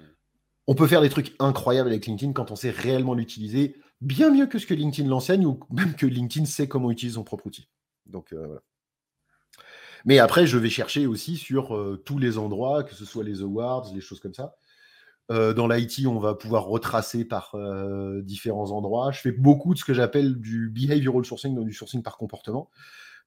On 0.68 0.76
peut 0.76 0.86
faire 0.86 1.02
des 1.02 1.10
trucs 1.10 1.36
incroyables 1.40 1.90
avec 1.90 2.06
LinkedIn 2.06 2.34
quand 2.34 2.52
on 2.52 2.56
sait 2.56 2.70
réellement 2.70 3.16
l'utiliser, 3.16 3.76
bien 4.02 4.30
mieux 4.30 4.46
que 4.46 4.60
ce 4.60 4.68
que 4.68 4.76
LinkedIn 4.76 5.10
l'enseigne 5.10 5.48
ou 5.48 5.60
même 5.72 5.96
que 5.96 6.06
LinkedIn 6.06 6.46
sait 6.46 6.68
comment 6.68 6.92
utiliser 6.92 7.16
son 7.16 7.24
propre 7.24 7.48
outil. 7.48 7.68
Donc 8.06 8.34
voilà. 8.34 8.62
Mais 10.06 10.20
après, 10.20 10.47
je 10.47 10.58
vais 10.58 10.70
chercher 10.70 11.08
aussi 11.08 11.38
sur 11.38 11.76
euh, 11.76 12.02
tous 12.06 12.18
les 12.18 12.38
endroits, 12.38 12.84
que 12.84 12.95
ce 12.95 13.06
soit 13.06 13.24
les 13.24 13.41
awards, 13.41 13.91
les 13.93 14.02
choses 14.02 14.20
comme 14.20 14.34
ça. 14.34 14.56
Euh, 15.32 15.54
dans 15.54 15.68
l'IT, 15.68 16.08
on 16.08 16.20
va 16.20 16.34
pouvoir 16.34 16.66
retracer 16.66 17.26
par 17.26 17.54
euh, 17.56 18.22
différents 18.22 18.72
endroits. 18.72 19.12
Je 19.12 19.22
fais 19.22 19.32
beaucoup 19.32 19.74
de 19.74 19.80
ce 19.80 19.86
que 19.86 19.93
j'appelle 19.93 20.39
du 20.39 20.70
behavioral 20.70 21.24
sourcing, 21.26 21.56
donc 21.56 21.68
du 21.68 21.74
sourcing 21.74 22.02
par 22.02 22.18
comportement. 22.18 22.70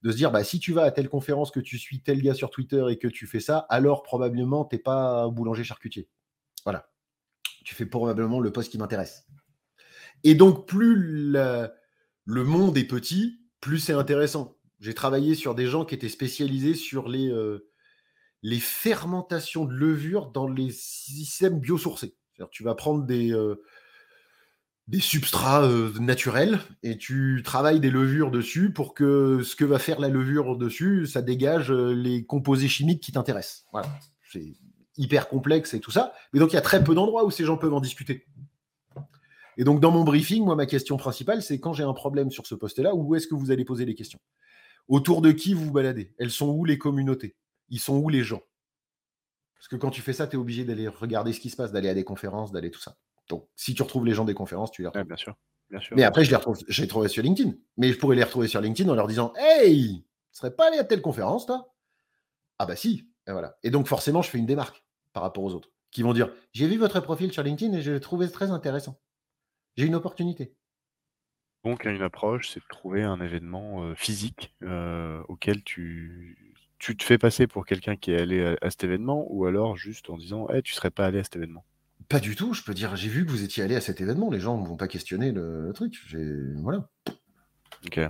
De 0.03 0.11
se 0.11 0.16
dire, 0.16 0.33
bah, 0.33 0.43
si 0.43 0.59
tu 0.59 0.73
vas 0.73 0.83
à 0.83 0.91
telle 0.91 1.09
conférence, 1.09 1.53
que 1.53 1.61
tu 1.61 1.79
suis 1.79 2.03
tel 2.03 2.20
gars 2.23 2.35
sur 2.35 2.51
Twitter 2.51 2.85
et 2.91 2.99
que 2.99 3.07
tu 3.07 3.29
fais 3.29 3.39
ça, 3.39 3.59
alors 3.68 4.03
probablement, 4.03 4.64
tu 4.64 4.75
n'es 4.75 4.83
pas 4.83 5.29
boulanger 5.29 5.62
charcutier. 5.62 6.09
Voilà. 6.64 6.89
Tu 7.64 7.77
fais 7.77 7.87
probablement 7.87 8.41
le 8.41 8.51
poste 8.51 8.73
qui 8.73 8.79
m'intéresse. 8.79 9.29
Et 10.25 10.35
donc, 10.35 10.66
plus 10.66 10.97
le 12.25 12.45
monde 12.45 12.77
est 12.77 12.85
petit, 12.85 13.41
plus 13.61 13.79
c'est 13.79 13.93
intéressant. 13.93 14.57
J'ai 14.83 14.95
travaillé 14.95 15.37
sur 15.37 15.55
des 15.55 15.66
gens 15.66 15.85
qui 15.85 15.95
étaient 15.95 16.09
spécialisés 16.09 16.74
sur 16.74 17.09
les, 17.09 17.28
euh, 17.28 17.70
les 18.43 18.59
fermentations 18.59 19.64
de 19.64 19.72
levure 19.72 20.33
dans 20.33 20.49
les 20.49 20.70
systèmes 20.72 21.61
biosourcés. 21.61 22.16
Tu 22.51 22.64
vas 22.64 22.74
prendre 22.74 23.05
des, 23.07 23.33
euh, 23.33 23.62
des 24.89 24.99
substrats 24.99 25.62
euh, 25.62 25.93
naturels 26.01 26.59
et 26.83 26.99
tu 26.99 27.43
travailles 27.45 27.78
des 27.78 27.93
levures 27.93 28.33
dessus 28.33 28.72
pour 28.72 28.93
que 28.93 29.45
ce 29.45 29.55
que 29.55 29.64
va 29.64 29.78
faire 29.78 30.01
la 30.01 30.09
levure 30.09 30.57
dessus, 30.57 31.07
ça 31.07 31.22
dégage 31.22 31.70
les 31.70 32.26
composés 32.26 32.66
chimiques 32.66 33.05
qui 33.05 33.12
t'intéressent. 33.12 33.64
Voilà. 33.70 33.89
C'est 34.33 34.55
hyper 34.97 35.28
complexe 35.28 35.74
et 35.74 35.80
tout 35.80 35.93
ça. 35.93 36.12
Mais 36.33 36.41
donc, 36.41 36.51
il 36.51 36.55
y 36.55 36.59
a 36.59 36.62
très 36.62 36.83
peu 36.83 36.97
d'endroits 36.97 37.24
où 37.24 37.30
ces 37.30 37.45
gens 37.45 37.57
peuvent 37.57 37.74
en 37.74 37.80
discuter. 37.80 38.26
Et 39.57 39.62
donc, 39.62 39.78
dans 39.78 39.93
mon 39.93 40.03
briefing, 40.03 40.45
moi, 40.45 40.57
ma 40.57 40.66
question 40.66 40.97
principale, 40.97 41.41
c'est 41.41 41.61
quand 41.61 41.72
j'ai 41.72 41.85
un 41.85 41.93
problème 41.93 42.33
sur 42.33 42.49
ce 42.49 42.57
poste-là, 42.57 42.97
où 42.97 43.14
est-ce 43.14 43.28
que 43.28 43.37
vous 43.37 43.53
allez 43.53 43.64
poser 43.64 43.85
les 43.85 43.95
questions? 43.95 44.18
Autour 44.89 45.22
de 45.22 45.33
qui 45.33 45.55
vous 45.55 45.66
vous 45.66 45.72
baladez? 45.72 46.14
Elles 46.18 46.30
sont 46.30 46.49
où 46.49 46.64
les 46.64 46.78
communautés? 46.78 47.37
Ils 47.68 47.80
sont 47.80 47.97
où 47.97 48.09
les 48.09 48.22
gens? 48.22 48.43
Parce 49.55 49.68
que 49.68 49.76
quand 49.76 49.91
tu 49.91 50.03
fais 50.03 50.12
ça, 50.12 50.26
tu 50.26 50.37
es 50.37 50.39
obligé 50.39 50.64
d'aller 50.64 50.89
regarder 50.89 51.33
ce 51.33 51.41
qui 51.41 51.49
se 51.49 51.57
passe, 51.57 51.72
d'aller 51.72 51.89
à 51.89 51.95
des 51.95 52.05
conférences, 52.05 52.51
d'aller 52.51 52.70
tout 52.70 52.80
ça. 52.80 52.97
Donc, 53.28 53.49
si 53.55 53.74
tu 53.74 53.83
retrouves 53.83 54.05
les 54.05 54.14
gens 54.14 54.24
des 54.24 54.35
conférences, 54.35 54.70
tu 54.70 54.83
les 54.83 54.89
retrouves. 54.89 55.05
bien 55.05 55.16
sûr. 55.16 55.37
Bien 55.70 55.80
sûr. 55.80 55.97
Mais 55.97 56.03
après, 56.03 56.24
je 56.24 56.30
les 56.30 56.37
retrouve, 56.37 56.59
trouvé 56.89 57.09
sur 57.09 57.22
LinkedIn. 57.22 57.53
Mais 57.76 57.93
je 57.93 57.99
pourrais 57.99 58.16
les 58.16 58.24
retrouver 58.24 58.49
sur 58.49 58.61
LinkedIn 58.61 58.91
en 58.91 58.95
leur 58.95 59.07
disant 59.07 59.33
Hey, 59.37 60.05
tu 60.33 60.39
serais 60.39 60.55
pas 60.55 60.68
allé 60.68 60.78
à 60.78 60.85
telle 60.85 61.01
conférence, 61.01 61.47
toi 61.47 61.72
Ah, 62.59 62.66
bah 62.66 62.76
si. 62.76 63.09
Et 63.26 63.33
voilà. 63.33 63.57
Et 63.62 63.70
donc, 63.70 63.87
forcément, 63.87 64.20
je 64.20 64.30
fais 64.30 64.39
une 64.39 64.47
démarque 64.47 64.85
par 65.12 65.22
rapport 65.22 65.45
aux 65.45 65.55
autres 65.55 65.70
qui 65.91 66.03
vont 66.03 66.12
dire 66.12 66.30
J'ai 66.53 66.66
vu 66.66 66.76
votre 66.76 67.01
profil 67.01 67.33
sur 67.33 67.43
LinkedIn 67.43 67.72
et 67.74 67.83
je 67.83 67.93
l'ai 67.93 68.01
trouvé 68.01 68.28
très 68.30 68.51
intéressant. 68.51 69.01
J'ai 69.76 69.87
une 69.87 69.95
opportunité. 69.95 70.55
Donc, 71.65 71.85
une 71.85 72.03
approche, 72.03 72.49
c'est 72.51 72.61
de 72.61 72.69
trouver 72.69 73.03
un 73.03 73.21
événement 73.21 73.95
physique 73.95 74.55
auquel 75.29 75.63
tu, 75.63 76.53
tu 76.83 76.97
te 76.97 77.05
fais 77.05 77.17
passer 77.17 77.47
pour 77.47 77.65
quelqu'un 77.65 77.95
qui 77.95 78.11
est 78.11 78.21
allé 78.21 78.57
à, 78.61 78.71
cet 78.71 78.83
événement, 78.83 79.25
ou 79.31 79.47
alors 79.47 79.77
juste 79.77 80.11
en 80.11 80.17
disant 80.17 80.49
hey, 80.49 80.63
tu 80.63 80.75
serais 80.75 80.91
pas 80.91 81.07
allé 81.07 81.21
à 81.21 81.23
cet 81.23 81.37
événement? 81.37 81.65
Pas 82.09 82.19
du 82.19 82.35
tout, 82.35 82.55
je 82.55 82.65
peux 82.65 82.75
dire 82.75 82.97
j'ai 82.97 83.09
vu 83.09 83.25
que 83.25 83.31
vous 83.31 83.45
étiez 83.45 83.63
allé 83.63 83.77
à 83.77 83.81
cet 83.81 84.01
événement, 84.01 84.33
les 84.33 84.41
gens 84.41 84.61
ne 84.61 84.67
vont 84.67 84.77
pas 84.77 84.89
questionner 84.89 85.31
le, 85.31 85.71
truc. 85.75 85.97
Voilà. 86.57 86.89
Ok. 87.87 88.01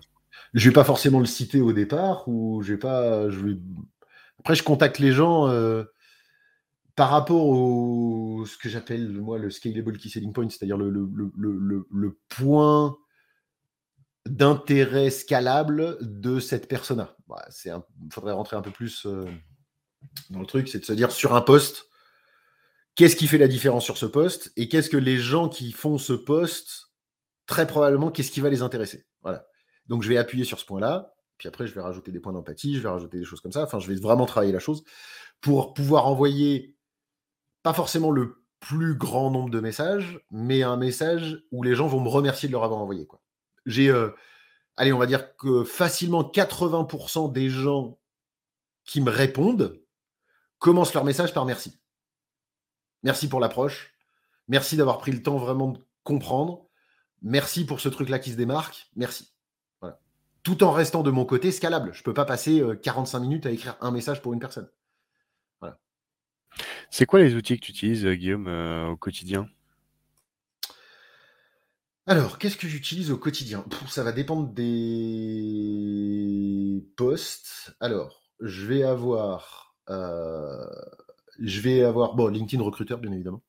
Je 0.54 0.68
vais 0.70 0.72
pas 0.72 0.84
forcément 0.84 1.20
le 1.20 1.26
citer 1.26 1.60
au 1.60 1.74
départ, 1.74 2.26
ou 2.28 2.62
j'ai 2.62 2.78
pas. 2.78 3.28
Je 3.28 3.58
Après, 4.38 4.54
je 4.54 4.62
contacte 4.62 4.98
les 4.98 5.12
gens 5.12 5.48
par 6.96 7.10
rapport 7.10 7.46
au 7.46 8.46
ce 8.46 8.56
que 8.56 8.70
j'appelle 8.70 9.12
moi 9.12 9.38
le 9.38 9.50
scalable 9.50 9.98
key 9.98 10.08
selling 10.08 10.32
point, 10.32 10.48
c'est-à-dire 10.48 10.78
le, 10.78 10.88
le, 10.88 11.86
le, 11.90 12.18
point 12.30 12.96
d'intérêt 14.26 15.10
scalable 15.10 15.98
de 16.00 16.40
cette 16.40 16.68
persona. 16.68 17.16
Il 17.64 17.82
faudrait 18.12 18.32
rentrer 18.32 18.56
un 18.56 18.62
peu 18.62 18.70
plus 18.70 19.06
euh, 19.06 19.26
dans 20.30 20.40
le 20.40 20.46
truc, 20.46 20.68
c'est 20.68 20.78
de 20.78 20.84
se 20.84 20.92
dire 20.92 21.10
sur 21.10 21.34
un 21.34 21.40
poste, 21.40 21.88
qu'est-ce 22.94 23.16
qui 23.16 23.26
fait 23.26 23.38
la 23.38 23.48
différence 23.48 23.84
sur 23.84 23.96
ce 23.96 24.06
poste 24.06 24.52
et 24.56 24.68
qu'est-ce 24.68 24.90
que 24.90 24.96
les 24.96 25.18
gens 25.18 25.48
qui 25.48 25.72
font 25.72 25.98
ce 25.98 26.12
poste, 26.12 26.92
très 27.46 27.66
probablement, 27.66 28.10
qu'est-ce 28.10 28.30
qui 28.30 28.40
va 28.40 28.50
les 28.50 28.62
intéresser. 28.62 29.06
Voilà. 29.22 29.46
Donc 29.86 30.02
je 30.02 30.08
vais 30.08 30.16
appuyer 30.18 30.44
sur 30.44 30.60
ce 30.60 30.66
point-là, 30.66 31.14
puis 31.38 31.48
après 31.48 31.66
je 31.66 31.74
vais 31.74 31.80
rajouter 31.80 32.12
des 32.12 32.20
points 32.20 32.32
d'empathie, 32.32 32.76
je 32.76 32.80
vais 32.80 32.88
rajouter 32.88 33.18
des 33.18 33.24
choses 33.24 33.40
comme 33.40 33.52
ça. 33.52 33.64
Enfin, 33.64 33.78
je 33.78 33.88
vais 33.88 33.96
vraiment 33.96 34.26
travailler 34.26 34.52
la 34.52 34.60
chose 34.60 34.84
pour 35.40 35.74
pouvoir 35.74 36.06
envoyer 36.06 36.76
pas 37.62 37.72
forcément 37.72 38.10
le 38.10 38.44
plus 38.60 38.94
grand 38.94 39.30
nombre 39.30 39.50
de 39.50 39.58
messages, 39.58 40.20
mais 40.30 40.62
un 40.62 40.76
message 40.76 41.42
où 41.50 41.64
les 41.64 41.74
gens 41.74 41.88
vont 41.88 42.00
me 42.00 42.08
remercier 42.08 42.48
de 42.48 42.52
leur 42.52 42.62
avoir 42.62 42.80
envoyé. 42.80 43.08
J'ai, 43.66 43.88
euh, 43.88 44.10
allez, 44.76 44.92
on 44.92 44.98
va 44.98 45.06
dire 45.06 45.36
que 45.36 45.64
facilement 45.64 46.22
80% 46.22 47.32
des 47.32 47.48
gens 47.48 47.98
qui 48.84 49.00
me 49.00 49.10
répondent 49.10 49.80
commencent 50.58 50.94
leur 50.94 51.04
message 51.04 51.32
par 51.34 51.44
merci. 51.44 51.80
Merci 53.02 53.28
pour 53.28 53.40
l'approche. 53.40 53.92
Merci 54.48 54.76
d'avoir 54.76 54.98
pris 54.98 55.12
le 55.12 55.22
temps 55.22 55.38
vraiment 55.38 55.68
de 55.68 55.78
comprendre. 56.04 56.66
Merci 57.22 57.64
pour 57.64 57.80
ce 57.80 57.88
truc-là 57.88 58.18
qui 58.18 58.32
se 58.32 58.36
démarque. 58.36 58.88
Merci. 58.96 59.32
Tout 60.42 60.64
en 60.64 60.72
restant 60.72 61.04
de 61.04 61.10
mon 61.12 61.24
côté 61.24 61.52
scalable. 61.52 61.92
Je 61.94 62.00
ne 62.00 62.04
peux 62.04 62.14
pas 62.14 62.24
passer 62.24 62.64
45 62.82 63.18
euh, 63.18 63.20
minutes 63.20 63.46
à 63.46 63.52
écrire 63.52 63.76
un 63.80 63.92
message 63.92 64.22
pour 64.22 64.32
une 64.32 64.40
personne. 64.40 64.68
C'est 66.90 67.06
quoi 67.06 67.20
les 67.20 67.34
outils 67.34 67.58
que 67.58 67.64
tu 67.64 67.70
utilises, 67.70 68.04
euh, 68.04 68.14
Guillaume, 68.14 68.48
au 68.90 68.96
quotidien? 68.96 69.48
Alors, 72.06 72.38
qu'est-ce 72.38 72.56
que 72.56 72.66
j'utilise 72.66 73.10
au 73.10 73.16
quotidien? 73.16 73.64
Ça 73.88 74.02
va 74.02 74.12
dépendre 74.12 74.48
des 74.48 75.62
postes. 76.96 77.74
Alors, 77.80 78.22
je 78.40 78.66
vais 78.66 78.82
avoir, 78.82 79.76
euh, 79.88 80.66
je 81.38 81.60
vais 81.60 81.82
avoir, 81.84 82.14
bon, 82.14 82.28
LinkedIn 82.28 82.62
recruteur, 82.62 82.98
bien 82.98 83.12
évidemment. 83.12 83.42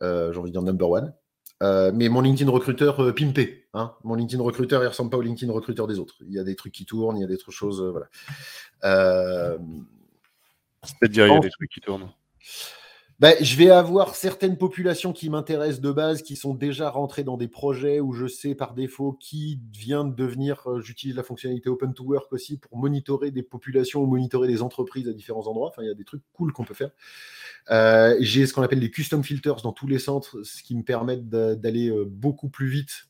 J'ai 0.00 0.36
envie 0.36 0.50
de 0.50 0.52
dire 0.52 0.62
number 0.62 0.90
one. 0.90 1.14
mais 1.60 2.08
mon 2.08 2.20
LinkedIn 2.20 2.50
recruteur 2.50 3.14
pimpé. 3.14 3.68
Hein. 3.74 3.94
Mon 4.04 4.16
LinkedIn 4.16 4.42
recruteur, 4.42 4.82
il 4.82 4.88
ressemble 4.88 5.10
pas 5.10 5.16
au 5.16 5.22
LinkedIn 5.22 5.52
recruteur 5.52 5.86
des 5.86 5.98
autres. 5.98 6.16
Il 6.26 6.32
y 6.32 6.38
a 6.38 6.44
des 6.44 6.56
trucs 6.56 6.72
qui 6.72 6.84
tournent, 6.84 7.16
il 7.16 7.20
y 7.20 7.24
a 7.24 7.28
des 7.28 7.36
autres 7.36 7.52
choses, 7.52 7.82
voilà. 7.82 8.08
C'est-à-dire, 10.82 11.26
il 11.26 11.32
y 11.32 11.36
a 11.36 11.40
des 11.40 11.50
trucs 11.50 11.70
qui 11.70 11.80
tournent. 11.80 12.10
Bah, 13.24 13.32
je 13.40 13.56
vais 13.56 13.70
avoir 13.70 14.16
certaines 14.16 14.58
populations 14.58 15.14
qui 15.14 15.30
m'intéressent 15.30 15.80
de 15.80 15.90
base, 15.92 16.20
qui 16.20 16.36
sont 16.36 16.52
déjà 16.52 16.90
rentrées 16.90 17.24
dans 17.24 17.38
des 17.38 17.48
projets 17.48 17.98
où 17.98 18.12
je 18.12 18.26
sais 18.26 18.54
par 18.54 18.74
défaut 18.74 19.14
qui 19.18 19.62
vient 19.72 20.04
de 20.04 20.14
devenir. 20.14 20.62
Euh, 20.66 20.82
j'utilise 20.82 21.16
la 21.16 21.22
fonctionnalité 21.22 21.70
Open 21.70 21.94
to 21.94 22.04
Work 22.04 22.30
aussi 22.34 22.58
pour 22.58 22.76
monitorer 22.76 23.30
des 23.30 23.42
populations 23.42 24.02
ou 24.02 24.06
monitorer 24.06 24.46
des 24.46 24.60
entreprises 24.60 25.08
à 25.08 25.14
différents 25.14 25.46
endroits. 25.46 25.68
Enfin, 25.70 25.80
il 25.80 25.88
y 25.88 25.90
a 25.90 25.94
des 25.94 26.04
trucs 26.04 26.20
cool 26.34 26.52
qu'on 26.52 26.64
peut 26.64 26.74
faire. 26.74 26.90
Euh, 27.70 28.14
j'ai 28.20 28.44
ce 28.44 28.52
qu'on 28.52 28.60
appelle 28.60 28.80
des 28.80 28.90
custom 28.90 29.24
filters 29.24 29.62
dans 29.62 29.72
tous 29.72 29.86
les 29.86 29.98
centres, 29.98 30.42
ce 30.42 30.62
qui 30.62 30.76
me 30.76 30.82
permet 30.82 31.16
d'aller 31.16 31.88
euh, 31.88 32.04
beaucoup 32.04 32.50
plus 32.50 32.68
vite 32.68 33.08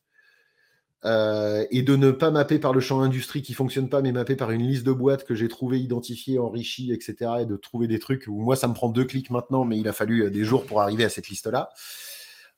euh, 1.06 1.66
et 1.70 1.82
de 1.82 1.96
ne 1.96 2.10
pas 2.10 2.30
mapper 2.30 2.58
par 2.58 2.72
le 2.72 2.80
champ 2.80 3.02
industrie 3.02 3.42
qui 3.42 3.52
fonctionne 3.52 3.90
pas, 3.90 4.00
mais 4.00 4.10
mapper 4.10 4.36
par 4.36 4.50
une 4.50 4.66
liste 4.66 4.84
de 4.84 4.92
boîtes 4.92 5.24
que 5.24 5.34
j'ai 5.34 5.48
trouvé, 5.48 5.78
identifiée, 5.78 6.38
enrichie, 6.38 6.92
etc. 6.92 7.32
Et 7.40 7.46
de 7.46 7.56
trouver 7.56 7.86
des 7.86 7.98
trucs 7.98 8.26
où 8.26 8.40
moi, 8.40 8.56
ça 8.56 8.68
me 8.68 8.74
prend 8.74 8.88
deux 8.88 9.04
clics 9.04 9.30
maintenant, 9.30 9.66
mais 9.66 9.78
il 9.78 9.86
a 9.86 9.92
fallu 9.92 10.22
euh, 10.22 10.30
des 10.30 10.44
jours 10.44 10.64
pour 10.64 10.80
arriver 10.80 11.04
à 11.04 11.10
cette 11.10 11.28
liste-là. 11.28 11.68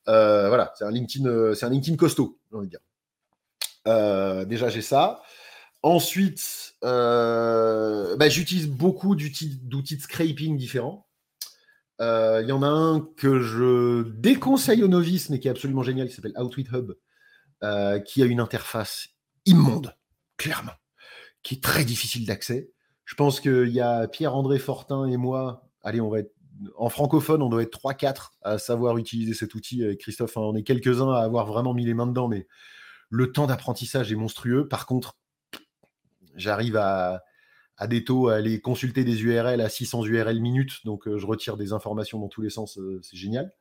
Euh, 0.09 0.47
voilà, 0.47 0.73
c'est 0.77 0.85
un 0.85 0.93
LinkedIn, 0.93 1.29
un 1.29 1.69
LinkedIn 1.69 1.97
costaud, 1.97 2.39
j'ai 2.51 2.57
envie 2.57 2.69
de 2.69 2.71
dire. 2.71 4.47
déjà, 4.47 4.69
j'ai 4.69 4.83
ça. 4.83 5.23
Ensuite, 5.83 6.75
bah, 6.83 8.29
j'utilise 8.29 8.69
beaucoup 8.69 9.17
d'outils 9.17 9.97
de 9.97 10.01
scraping 10.01 10.57
différents. 10.57 11.09
Il 11.99 12.47
y 12.47 12.53
en 12.53 12.63
a 12.63 12.69
un 12.69 13.01
que 13.17 13.41
je 13.41 14.05
déconseille 14.11 14.85
aux 14.85 14.89
novices, 14.89 15.31
mais 15.31 15.41
qui 15.41 15.49
est 15.49 15.51
absolument 15.51 15.83
génial, 15.83 16.09
qui 16.09 16.15
s'appelle 16.15 16.35
Outwit 16.39 16.69
Hub, 16.73 16.93
euh, 17.63 17.99
qui 17.99 18.23
a 18.23 18.27
une 18.27 18.41
interface 18.41 19.09
immonde, 19.45 19.97
clairement, 20.37 20.73
qui 21.43 21.55
est 21.55 21.63
très 21.63 21.85
difficile 21.85 22.27
d'accès. 22.27 22.71
Je 23.05 23.15
pense 23.15 23.41
qu'il 23.41 23.69
y 23.69 23.81
a 23.81 24.09
Pierre-André 24.09 24.59
Fortin 24.59 25.07
et 25.07 25.17
moi, 25.17 25.69
allez, 25.83 26.01
on 26.01 26.09
va 26.09 26.21
être 26.21 26.33
en 26.77 26.89
francophone, 26.89 27.43
on 27.43 27.49
doit 27.49 27.63
être 27.63 27.79
3-4 27.79 28.31
à 28.43 28.59
savoir 28.59 28.97
utiliser 28.99 29.35
cet 29.35 29.55
outil. 29.55 29.85
Avec 29.85 30.01
Christophe, 30.01 30.37
on 30.37 30.57
est 30.57 30.63
quelques-uns 30.63 31.13
à 31.13 31.21
avoir 31.21 31.47
vraiment 31.47 31.75
mis 31.75 31.85
les 31.85 31.95
mains 31.95 32.07
dedans, 32.07 32.29
mais 32.29 32.47
le 33.11 33.31
temps 33.31 33.47
d'apprentissage 33.47 34.11
est 34.11 34.17
monstrueux. 34.17 34.67
Par 34.67 34.87
contre, 34.87 35.17
j'arrive 36.35 36.77
à, 36.77 37.23
à 37.77 37.87
des 37.87 38.05
taux 38.05 38.29
à 38.29 38.37
aller 38.37 38.61
consulter 38.61 39.05
des 39.05 39.23
URL 39.23 39.61
à 39.61 39.69
600 39.69 40.05
URL 40.07 40.41
minutes, 40.41 40.85
donc 40.85 41.07
euh, 41.07 41.19
je 41.19 41.27
retire 41.27 41.57
des 41.57 41.73
informations 41.73 42.19
dans 42.19 42.29
tous 42.29 42.43
les 42.43 42.51
sens, 42.51 42.79
euh, 42.79 43.01
c'est 43.03 43.17
génial. 43.17 43.53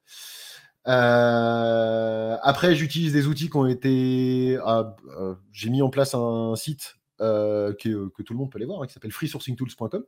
Euh, 0.88 2.38
après, 2.42 2.76
j'utilise 2.76 3.14
des 3.14 3.28
outils 3.28 3.50
qui 3.50 3.58
ont 3.58 3.66
été. 3.66 4.58
Ah, 4.64 4.96
euh, 5.20 5.36
j'ai 5.52 5.70
mis 5.70 5.82
en 5.82 5.90
place 5.90 6.14
un 6.14 6.56
site 6.56 6.98
euh, 7.22 7.74
que, 7.74 8.10
tout 8.22 8.34
le 8.34 8.40
monde 8.40 8.52
peut 8.52 8.58
aller 8.58 8.66
voir, 8.66 8.82
hein, 8.82 8.88
qui 8.88 8.94
s'appelle 8.94 9.12
freesourcingtools.com. 9.12 10.04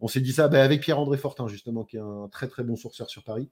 On 0.00 0.08
s'est 0.08 0.20
dit 0.20 0.32
ça 0.32 0.48
bah, 0.48 0.62
avec 0.62 0.82
Pierre-André 0.82 1.18
Fortin, 1.18 1.48
justement, 1.48 1.84
qui 1.84 1.96
est 1.96 2.00
un 2.00 2.28
très 2.30 2.48
très 2.48 2.64
bon 2.64 2.76
sourceur 2.76 3.08
sur 3.10 3.24
Paris. 3.24 3.50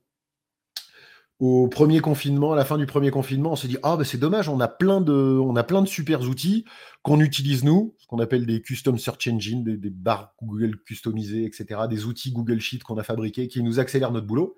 Au 1.41 1.67
premier 1.67 1.99
confinement, 1.99 2.53
à 2.53 2.57
la 2.57 2.65
fin 2.65 2.79
du 2.79 2.87
premier 2.87 3.11
confinement, 3.11 3.53
on 3.53 3.57
s'est 3.57 3.67
dit 3.67 3.79
ah 3.83 3.97
bah, 3.97 4.05
c'est 4.05 4.19
dommage, 4.19 4.49
on 4.49 4.61
a 4.61 4.69
plein 4.69 5.01
de, 5.01 5.13
on 5.13 5.57
a 5.57 5.65
plein 5.65 5.83
de 5.83 5.89
super 5.89 6.21
outils 6.21 6.65
qu'on 7.03 7.19
utilise 7.19 7.65
nous, 7.65 7.97
ce 7.99 8.07
qu'on 8.07 8.21
appelle 8.21 8.47
des 8.47 8.63
custom 8.63 8.97
search 8.97 9.27
engines, 9.27 9.65
des, 9.65 9.91
barres 9.91 10.35
Google 10.41 10.79
customisées, 10.85 11.45
etc., 11.45 11.81
des 11.91 12.05
outils 12.05 12.31
Google 12.31 12.61
Sheet 12.61 12.85
qu'on 12.85 12.99
a 12.99 13.03
fabriqués 13.03 13.49
qui 13.49 13.61
nous 13.65 13.81
accélèrent 13.81 14.13
notre 14.13 14.27
boulot. 14.27 14.55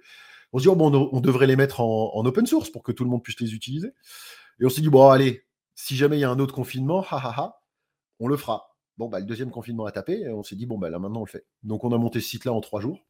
On 0.54 0.58
se 0.58 0.62
dit, 0.62 0.68
oh, 0.68 0.76
on, 0.78 1.20
devrait 1.20 1.48
les 1.48 1.56
mettre 1.56 1.80
en, 1.80 2.24
open 2.24 2.46
source 2.46 2.70
pour 2.70 2.84
que 2.84 2.92
tout 2.92 3.02
le 3.02 3.10
monde 3.10 3.24
puisse 3.24 3.40
les 3.40 3.54
utiliser. 3.54 3.88
Et 4.60 4.64
on 4.64 4.68
s'est 4.68 4.82
dit, 4.82 4.88
bon, 4.88 5.08
allez, 5.08 5.44
si 5.74 5.96
jamais 5.96 6.16
il 6.16 6.20
y 6.20 6.24
a 6.24 6.30
un 6.30 6.38
autre 6.38 6.54
confinement, 6.54 7.04
on 8.20 8.28
le 8.28 8.36
fera. 8.36 8.76
Bon, 8.96 9.08
bah, 9.08 9.18
le 9.18 9.26
deuxième 9.26 9.50
confinement 9.50 9.84
a 9.84 9.90
tapé, 9.90 10.20
et 10.20 10.30
on 10.30 10.44
s'est 10.44 10.54
dit, 10.54 10.66
bon, 10.66 10.78
bah, 10.78 10.90
là 10.90 11.00
maintenant 11.00 11.22
on 11.22 11.24
le 11.24 11.30
fait. 11.30 11.44
Donc 11.64 11.82
on 11.82 11.90
a 11.90 11.98
monté 11.98 12.20
ce 12.20 12.28
site-là 12.28 12.52
en 12.52 12.60
trois 12.60 12.80
jours, 12.80 13.04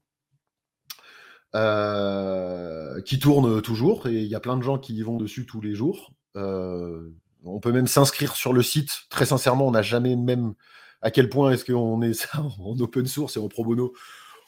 euh, 1.55 3.03
qui 3.03 3.19
tourne 3.19 3.61
toujours, 3.61 4.07
et 4.07 4.23
il 4.23 4.29
y 4.29 4.35
a 4.35 4.41
plein 4.41 4.57
de 4.57 4.63
gens 4.63 4.79
qui 4.79 4.95
y 4.95 5.03
vont 5.03 5.19
dessus 5.19 5.45
tous 5.45 5.61
les 5.61 5.75
jours. 5.75 6.15
Euh, 6.37 7.11
on 7.45 7.61
peut 7.61 7.73
même 7.73 7.87
s'inscrire 7.87 8.37
sur 8.37 8.55
le 8.55 8.63
site. 8.63 9.03
Très 9.11 9.27
sincèrement, 9.27 9.67
on 9.67 9.73
n'a 9.73 9.83
jamais 9.83 10.17
même 10.17 10.55
à 11.03 11.11
quel 11.11 11.29
point 11.29 11.51
est-ce 11.51 11.67
qu'on 11.67 12.01
est 12.01 12.27
en 12.39 12.81
open 12.81 13.05
source 13.05 13.37
et 13.37 13.41
en 13.41 13.49
pro 13.49 13.67
bono 13.67 13.93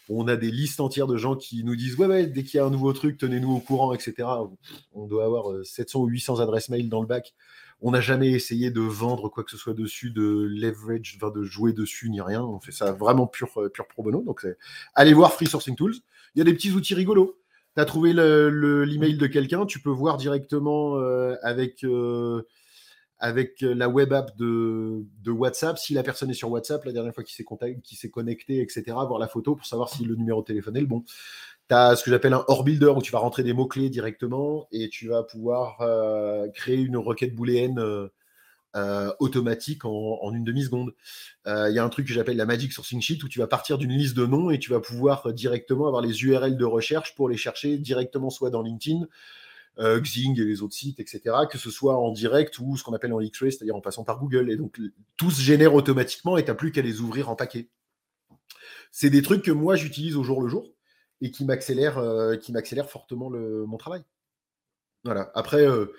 on 0.08 0.28
a 0.28 0.36
des 0.36 0.50
listes 0.50 0.80
entières 0.80 1.06
de 1.06 1.16
gens 1.16 1.36
qui 1.36 1.64
nous 1.64 1.76
disent 1.76 1.96
ouais, 1.96 2.06
ouais 2.06 2.26
dès 2.26 2.44
qu'il 2.44 2.58
y 2.58 2.60
a 2.60 2.66
un 2.66 2.70
nouveau 2.70 2.92
truc, 2.92 3.18
tenez-nous 3.18 3.52
au 3.52 3.60
courant, 3.60 3.92
etc. 3.92 4.28
On 4.92 5.06
doit 5.06 5.24
avoir 5.24 5.64
700 5.64 5.98
euh, 5.98 6.02
ou 6.04 6.06
800 6.06 6.40
adresses 6.40 6.68
mail 6.68 6.88
dans 6.88 7.00
le 7.00 7.06
bac. 7.06 7.34
On 7.82 7.90
n'a 7.90 8.00
jamais 8.00 8.30
essayé 8.30 8.70
de 8.70 8.80
vendre 8.80 9.28
quoi 9.28 9.44
que 9.44 9.50
ce 9.50 9.58
soit 9.58 9.74
dessus, 9.74 10.10
de 10.10 10.46
leverage, 10.48 11.18
de 11.18 11.42
jouer 11.42 11.72
dessus, 11.72 12.08
ni 12.08 12.20
rien. 12.20 12.42
On 12.42 12.58
fait 12.58 12.72
ça 12.72 12.92
vraiment 12.92 13.26
pur, 13.26 13.48
euh, 13.58 13.68
pur 13.68 13.86
pro 13.86 14.02
bono. 14.02 14.22
Donc, 14.22 14.46
allez 14.94 15.12
voir 15.12 15.32
Free 15.32 15.46
Sourcing 15.46 15.76
Tools. 15.76 15.94
Il 16.34 16.38
y 16.38 16.42
a 16.42 16.44
des 16.44 16.54
petits 16.54 16.72
outils 16.72 16.94
rigolos. 16.94 17.36
Tu 17.74 17.82
as 17.82 17.84
trouvé 17.84 18.14
l'email 18.14 19.18
de 19.18 19.26
quelqu'un, 19.26 19.66
tu 19.66 19.80
peux 19.80 19.90
voir 19.90 20.16
directement 20.16 20.96
euh, 20.96 21.34
avec 21.42 21.84
avec 23.18 23.62
euh, 23.62 23.74
la 23.74 23.88
web 23.88 24.12
app 24.12 24.36
de, 24.36 25.04
WhatsApp, 25.26 25.78
si 25.78 25.94
la 25.94 26.02
personne 26.02 26.30
est 26.30 26.34
sur 26.34 26.50
WhatsApp, 26.50 26.84
la 26.84 26.92
dernière 26.92 27.14
fois 27.14 27.24
qu'il 27.24 27.34
s'est 27.34 28.10
connecté, 28.10 28.60
etc., 28.60 28.82
voir 28.86 29.18
la 29.18 29.28
photo 29.28 29.54
pour 29.56 29.66
savoir 29.66 29.88
si 29.88 30.04
le 30.04 30.14
numéro 30.14 30.42
de 30.42 30.46
téléphone 30.46 30.76
est 30.76 30.80
le 30.80 30.86
bon. 30.86 31.02
Tu 31.68 31.74
as 31.74 31.96
ce 31.96 32.04
que 32.04 32.10
j'appelle 32.10 32.34
un 32.34 32.44
or 32.48 32.62
builder 32.62 32.92
où 32.96 33.02
tu 33.02 33.12
vas 33.12 33.18
rentrer 33.18 33.42
des 33.42 33.52
mots-clés 33.52 33.90
directement 33.90 34.68
et 34.70 34.88
tu 34.88 35.08
vas 35.08 35.22
pouvoir 35.22 35.80
euh, 35.80 36.48
créer 36.50 36.76
une 36.76 36.96
requête 36.96 37.34
booléenne 37.34 37.80
euh, 38.76 39.12
automatique 39.18 39.84
en, 39.84 40.32
une 40.32 40.44
demi-seconde. 40.44 40.92
Il 41.46 41.72
y 41.72 41.78
a 41.78 41.84
un 41.84 41.88
truc 41.88 42.06
que 42.06 42.12
j'appelle 42.12 42.36
la 42.36 42.46
Magic 42.46 42.72
Sourcing 42.72 43.00
Sheet 43.00 43.24
où 43.24 43.28
tu 43.28 43.38
vas 43.38 43.46
partir 43.46 43.78
d'une 43.78 43.92
liste 43.92 44.16
de 44.16 44.26
noms 44.26 44.50
et 44.50 44.58
tu 44.58 44.70
vas 44.70 44.80
pouvoir 44.80 45.32
directement 45.32 45.86
avoir 45.86 46.02
les 46.02 46.22
URL 46.22 46.56
de 46.56 46.64
recherche 46.64 47.14
pour 47.14 47.28
les 47.28 47.38
chercher 47.38 47.78
directement 47.78 48.30
soit 48.30 48.50
dans 48.50 48.62
LinkedIn, 48.62 49.06
Xing 49.78 50.40
et 50.40 50.44
les 50.44 50.62
autres 50.62 50.74
sites, 50.74 51.00
etc., 51.00 51.20
que 51.50 51.58
ce 51.58 51.70
soit 51.70 51.96
en 51.96 52.10
direct 52.10 52.58
ou 52.58 52.76
ce 52.76 52.84
qu'on 52.84 52.94
appelle 52.94 53.12
en 53.12 53.20
X-ray, 53.20 53.52
c'est-à-dire 53.52 53.76
en 53.76 53.80
passant 53.80 54.04
par 54.04 54.18
Google. 54.18 54.50
Et 54.50 54.56
donc, 54.56 54.78
tout 55.16 55.30
se 55.30 55.40
génère 55.40 55.74
automatiquement 55.74 56.36
et 56.36 56.44
tu 56.44 56.50
n'as 56.50 56.54
plus 56.54 56.72
qu'à 56.72 56.82
les 56.82 57.00
ouvrir 57.00 57.28
en 57.28 57.36
paquet. 57.36 57.68
C'est 58.90 59.10
des 59.10 59.22
trucs 59.22 59.42
que 59.42 59.50
moi, 59.50 59.76
j'utilise 59.76 60.16
au 60.16 60.22
jour 60.22 60.42
le 60.42 60.48
jour 60.48 60.72
et 61.20 61.30
qui 61.30 61.44
m'accélèrent 61.44 61.98
euh, 61.98 62.36
fortement 62.88 63.28
le, 63.28 63.66
mon 63.66 63.76
travail. 63.76 64.02
Voilà. 65.04 65.30
Après, 65.34 65.66
euh, 65.66 65.92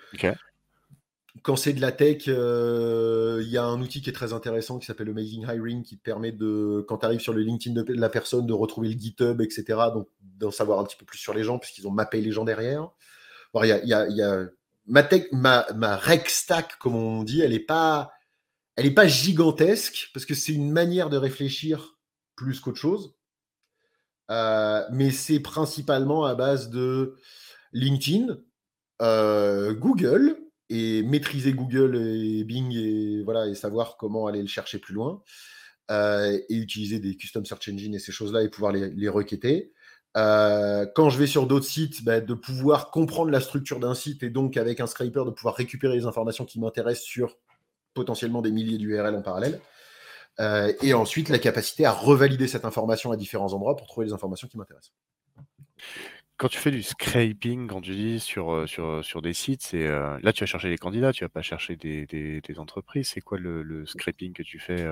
quand 1.42 1.56
c'est 1.56 1.72
de 1.72 1.80
la 1.80 1.92
tech, 1.92 2.26
il 2.26 3.48
y 3.48 3.56
a 3.56 3.64
un 3.64 3.80
outil 3.80 4.02
qui 4.02 4.10
est 4.10 4.12
très 4.12 4.32
intéressant 4.32 4.78
qui 4.78 4.86
s'appelle 4.86 5.08
Amazing 5.08 5.46
Hiring 5.48 5.82
qui 5.84 5.96
te 5.96 6.02
permet 6.02 6.32
de, 6.32 6.84
quand 6.88 6.98
tu 6.98 7.06
arrives 7.06 7.20
sur 7.20 7.32
le 7.32 7.42
LinkedIn 7.42 7.80
de 7.80 7.92
la 7.94 8.08
personne, 8.08 8.46
de 8.46 8.52
retrouver 8.52 8.88
le 8.88 8.98
GitHub, 8.98 9.40
etc. 9.40 9.64
Donc, 9.94 10.08
d'en 10.20 10.50
savoir 10.50 10.80
un 10.80 10.84
petit 10.84 10.96
peu 10.96 11.06
plus 11.06 11.18
sur 11.18 11.34
les 11.34 11.44
gens 11.44 11.58
puisqu'ils 11.58 11.86
ont 11.86 11.92
mappé 11.92 12.20
les 12.20 12.32
gens 12.32 12.44
derrière 12.44 12.90
il 13.64 13.88
y 13.88 13.92
a, 13.92 14.48
ma, 15.32 15.66
ma, 15.74 15.96
rec 15.96 16.28
stack, 16.28 16.78
comme 16.78 16.94
on 16.94 17.22
dit, 17.22 17.40
elle 17.40 17.50
n'est 17.50 17.58
pas, 17.58 18.12
elle 18.76 18.86
est 18.86 18.94
pas 18.94 19.06
gigantesque 19.06 20.10
parce 20.14 20.26
que 20.26 20.34
c'est 20.34 20.52
une 20.52 20.70
manière 20.70 21.10
de 21.10 21.16
réfléchir 21.16 21.98
plus 22.36 22.60
qu'autre 22.60 22.78
chose. 22.78 23.14
Euh, 24.30 24.84
mais 24.92 25.10
c'est 25.10 25.40
principalement 25.40 26.24
à 26.24 26.34
base 26.34 26.68
de 26.70 27.16
LinkedIn, 27.72 28.38
euh, 29.00 29.72
Google, 29.74 30.38
et 30.68 31.02
maîtriser 31.02 31.54
Google 31.54 31.96
et 31.96 32.44
Bing 32.44 32.70
et, 32.74 33.22
voilà, 33.24 33.46
et 33.46 33.54
savoir 33.54 33.96
comment 33.96 34.26
aller 34.26 34.42
le 34.42 34.48
chercher 34.48 34.78
plus 34.78 34.94
loin. 34.94 35.22
Euh, 35.90 36.38
et 36.50 36.56
utiliser 36.56 37.00
des 37.00 37.16
custom 37.16 37.46
search 37.46 37.70
engines 37.70 37.94
et 37.94 37.98
ces 37.98 38.12
choses-là 38.12 38.42
et 38.42 38.50
pouvoir 38.50 38.72
les 38.72 39.08
requêter. 39.08 39.72
Quand 40.14 41.10
je 41.10 41.18
vais 41.18 41.26
sur 41.26 41.46
d'autres 41.46 41.66
sites, 41.66 42.04
bah, 42.04 42.20
de 42.20 42.34
pouvoir 42.34 42.90
comprendre 42.90 43.30
la 43.30 43.40
structure 43.40 43.80
d'un 43.80 43.94
site 43.94 44.22
et 44.22 44.30
donc 44.30 44.56
avec 44.56 44.80
un 44.80 44.86
scraper 44.86 45.24
de 45.24 45.30
pouvoir 45.30 45.54
récupérer 45.54 45.96
les 45.96 46.06
informations 46.06 46.44
qui 46.44 46.60
m'intéressent 46.60 47.06
sur 47.06 47.36
potentiellement 47.94 48.42
des 48.42 48.52
milliers 48.52 48.78
d'URL 48.78 49.14
en 49.14 49.22
parallèle. 49.22 49.60
Euh, 50.40 50.72
et 50.82 50.94
ensuite, 50.94 51.28
la 51.28 51.38
capacité 51.38 51.84
à 51.84 51.92
revalider 51.92 52.46
cette 52.46 52.64
information 52.64 53.10
à 53.10 53.16
différents 53.16 53.52
endroits 53.52 53.76
pour 53.76 53.86
trouver 53.86 54.06
les 54.06 54.12
informations 54.12 54.46
qui 54.46 54.56
m'intéressent. 54.56 54.92
Quand 56.36 56.48
tu 56.48 56.58
fais 56.58 56.70
du 56.70 56.84
scraping, 56.84 57.66
quand 57.66 57.80
tu 57.80 57.96
dis 57.96 58.20
sur, 58.20 58.52
euh, 58.52 58.66
sur, 58.68 58.84
euh, 58.86 59.02
sur 59.02 59.20
des 59.20 59.32
sites, 59.32 59.62
c'est 59.62 59.88
là 59.88 60.32
tu 60.32 60.40
vas 60.40 60.46
chercher 60.46 60.68
les 60.68 60.78
candidats, 60.78 61.12
tu 61.12 61.24
vas 61.24 61.28
pas 61.28 61.42
chercher 61.42 61.74
des, 61.74 62.06
des, 62.06 62.58
entreprises. 62.58 63.08
C'est 63.08 63.20
quoi 63.20 63.38
le, 63.38 63.84
scraping 63.86 64.32
que 64.32 64.44
tu 64.44 64.60
fais 64.60 64.86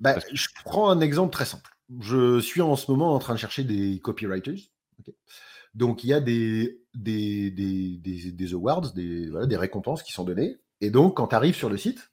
bah, 0.00 0.16
Je 0.32 0.48
prends 0.64 0.90
un 0.90 1.00
exemple 1.00 1.32
très 1.32 1.44
simple. 1.44 1.70
Je 1.98 2.40
suis 2.40 2.62
en 2.62 2.76
ce 2.76 2.90
moment 2.90 3.14
en 3.14 3.18
train 3.18 3.34
de 3.34 3.38
chercher 3.38 3.64
des 3.64 4.00
copywriters. 4.00 4.70
Donc 5.74 6.04
il 6.04 6.08
y 6.08 6.12
a 6.12 6.20
des, 6.20 6.82
des, 6.94 7.50
des, 7.50 8.32
des 8.32 8.54
awards, 8.54 8.92
des, 8.92 9.28
voilà, 9.30 9.46
des 9.46 9.56
récompenses 9.56 10.02
qui 10.02 10.12
sont 10.12 10.24
données. 10.24 10.58
Et 10.80 10.90
donc 10.90 11.16
quand 11.16 11.28
tu 11.28 11.34
arrives 11.34 11.56
sur 11.56 11.68
le 11.68 11.76
site, 11.76 12.10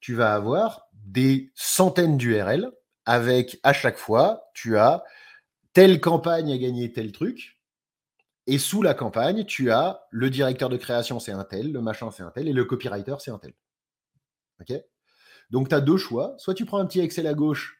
tu 0.00 0.14
vas 0.14 0.34
avoir 0.34 0.88
des 0.92 1.50
centaines 1.54 2.16
d'URL 2.16 2.70
avec 3.04 3.58
à 3.62 3.72
chaque 3.72 3.98
fois, 3.98 4.44
tu 4.54 4.76
as 4.76 5.02
telle 5.72 6.00
campagne 6.00 6.52
a 6.52 6.58
gagné 6.58 6.92
tel 6.92 7.12
truc. 7.12 7.58
Et 8.46 8.58
sous 8.58 8.82
la 8.82 8.94
campagne, 8.94 9.44
tu 9.44 9.70
as 9.70 10.06
le 10.10 10.30
directeur 10.30 10.68
de 10.68 10.76
création, 10.76 11.20
c'est 11.20 11.32
un 11.32 11.44
tel, 11.44 11.70
le 11.70 11.80
machin, 11.80 12.10
c'est 12.10 12.22
un 12.22 12.30
tel, 12.30 12.48
et 12.48 12.52
le 12.52 12.64
copywriter, 12.64 13.16
c'est 13.18 13.30
un 13.30 13.38
tel. 13.38 13.52
OK 14.60 14.72
Donc, 15.50 15.68
tu 15.68 15.74
as 15.74 15.80
deux 15.80 15.98
choix. 15.98 16.34
Soit 16.38 16.54
tu 16.54 16.64
prends 16.64 16.78
un 16.78 16.86
petit 16.86 17.00
Excel 17.00 17.26
à 17.26 17.34
gauche 17.34 17.77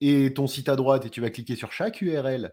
et 0.00 0.34
ton 0.34 0.46
site 0.46 0.68
à 0.68 0.76
droite, 0.76 1.06
et 1.06 1.10
tu 1.10 1.20
vas 1.20 1.30
cliquer 1.30 1.56
sur 1.56 1.72
chaque 1.72 2.00
URL, 2.02 2.52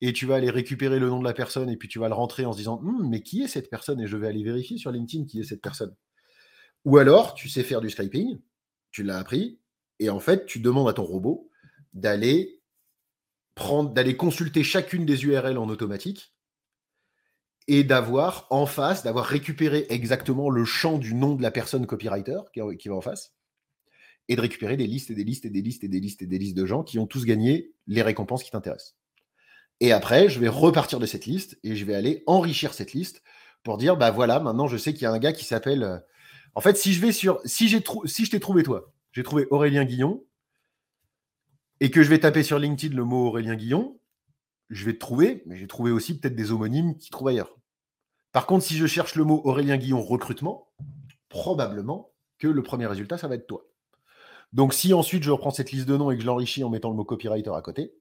et 0.00 0.12
tu 0.12 0.26
vas 0.26 0.36
aller 0.36 0.50
récupérer 0.50 0.98
le 0.98 1.08
nom 1.08 1.18
de 1.18 1.24
la 1.24 1.32
personne, 1.32 1.70
et 1.70 1.76
puis 1.76 1.88
tu 1.88 1.98
vas 1.98 2.08
le 2.08 2.14
rentrer 2.14 2.44
en 2.44 2.52
se 2.52 2.58
disant 2.58 2.80
hum, 2.82 3.08
Mais 3.08 3.22
qui 3.22 3.42
est 3.42 3.48
cette 3.48 3.70
personne? 3.70 4.00
Et 4.00 4.06
je 4.06 4.16
vais 4.16 4.28
aller 4.28 4.42
vérifier 4.44 4.78
sur 4.78 4.90
LinkedIn 4.90 5.26
qui 5.26 5.40
est 5.40 5.44
cette 5.44 5.62
personne. 5.62 5.94
Ou 6.84 6.98
alors, 6.98 7.34
tu 7.34 7.48
sais 7.48 7.62
faire 7.62 7.80
du 7.80 7.90
scraping, 7.90 8.38
tu 8.90 9.02
l'as 9.02 9.18
appris, 9.18 9.58
et 9.98 10.10
en 10.10 10.20
fait, 10.20 10.46
tu 10.46 10.60
demandes 10.60 10.88
à 10.88 10.92
ton 10.92 11.04
robot 11.04 11.50
d'aller 11.92 12.62
d'aller 13.92 14.16
consulter 14.16 14.62
chacune 14.62 15.06
des 15.06 15.24
URL 15.24 15.56
en 15.56 15.68
automatique 15.68 16.34
et 17.68 17.84
d'avoir 17.84 18.46
en 18.50 18.66
face, 18.66 19.02
d'avoir 19.02 19.24
récupéré 19.24 19.86
exactement 19.88 20.50
le 20.50 20.64
champ 20.64 20.98
du 20.98 21.14
nom 21.14 21.34
de 21.34 21.42
la 21.42 21.50
personne 21.50 21.86
copywriter 21.86 22.40
qui, 22.52 22.88
va 22.88 22.94
en 22.94 23.00
face, 23.00 23.34
et 24.28 24.36
de 24.36 24.40
récupérer 24.40 24.76
des 24.76 24.86
listes 24.86 25.10
et 25.10 25.14
des 25.14 25.24
listes 25.24 25.44
et 25.44 25.50
des 25.50 25.62
listes 25.62 25.84
et 25.84 25.88
des 25.88 26.00
listes 26.00 26.22
et 26.22 26.26
des 26.26 26.38
listes 26.38 26.56
de 26.56 26.66
gens 26.66 26.82
qui 26.82 26.98
ont 26.98 27.06
tous 27.06 27.24
gagné 27.24 27.72
les 27.86 28.02
récompenses 28.02 28.42
qui 28.42 28.50
t'intéressent. 28.50 28.96
Et 29.80 29.92
après, 29.92 30.28
je 30.28 30.40
vais 30.40 30.48
repartir 30.48 30.98
de 30.98 31.06
cette 31.06 31.26
liste 31.26 31.58
et 31.62 31.76
je 31.76 31.84
vais 31.84 31.94
aller 31.94 32.22
enrichir 32.26 32.74
cette 32.74 32.92
liste 32.92 33.22
pour 33.62 33.78
dire, 33.78 33.96
bah 33.96 34.10
voilà, 34.10 34.40
maintenant 34.40 34.68
je 34.68 34.76
sais 34.76 34.92
qu'il 34.92 35.02
y 35.02 35.06
a 35.06 35.12
un 35.12 35.18
gars 35.18 35.32
qui 35.32 35.44
s'appelle 35.44 35.82
euh, 35.82 35.98
en 36.56 36.62
fait, 36.62 36.76
si 36.78 36.94
je 36.94 37.02
vais 37.02 37.12
sur. 37.12 37.40
Si, 37.44 37.68
si 38.06 38.24
je 38.24 38.30
t'ai 38.30 38.40
trouvé 38.40 38.62
toi, 38.62 38.90
j'ai 39.12 39.22
trouvé 39.22 39.46
Aurélien 39.50 39.84
Guillon, 39.84 40.24
et 41.80 41.90
que 41.90 42.02
je 42.02 42.08
vais 42.08 42.18
taper 42.18 42.42
sur 42.42 42.58
LinkedIn 42.58 42.96
le 42.96 43.04
mot 43.04 43.26
Aurélien 43.26 43.56
Guillon, 43.56 44.00
je 44.70 44.86
vais 44.86 44.94
te 44.94 44.98
trouver, 44.98 45.42
mais 45.44 45.56
j'ai 45.56 45.66
trouvé 45.66 45.90
aussi 45.90 46.18
peut-être 46.18 46.34
des 46.34 46.50
homonymes 46.50 46.96
qui 46.96 47.10
trouvent 47.10 47.28
ailleurs. 47.28 47.54
Par 48.32 48.46
contre, 48.46 48.64
si 48.64 48.76
je 48.76 48.86
cherche 48.86 49.16
le 49.16 49.24
mot 49.24 49.42
Aurélien 49.44 49.76
Guillon 49.76 50.00
recrutement, 50.00 50.72
probablement 51.28 52.14
que 52.38 52.48
le 52.48 52.62
premier 52.62 52.86
résultat, 52.86 53.18
ça 53.18 53.28
va 53.28 53.34
être 53.34 53.46
toi. 53.46 53.66
Donc, 54.52 54.74
si 54.74 54.94
ensuite 54.94 55.22
je 55.22 55.30
reprends 55.30 55.50
cette 55.50 55.72
liste 55.72 55.86
de 55.86 55.96
noms 55.96 56.10
et 56.10 56.16
que 56.16 56.22
je 56.22 56.26
l'enrichis 56.26 56.64
en 56.64 56.70
mettant 56.70 56.90
le 56.90 56.96
mot 56.96 57.04
copywriter 57.04 57.52
à 57.54 57.62
côté, 57.62 57.92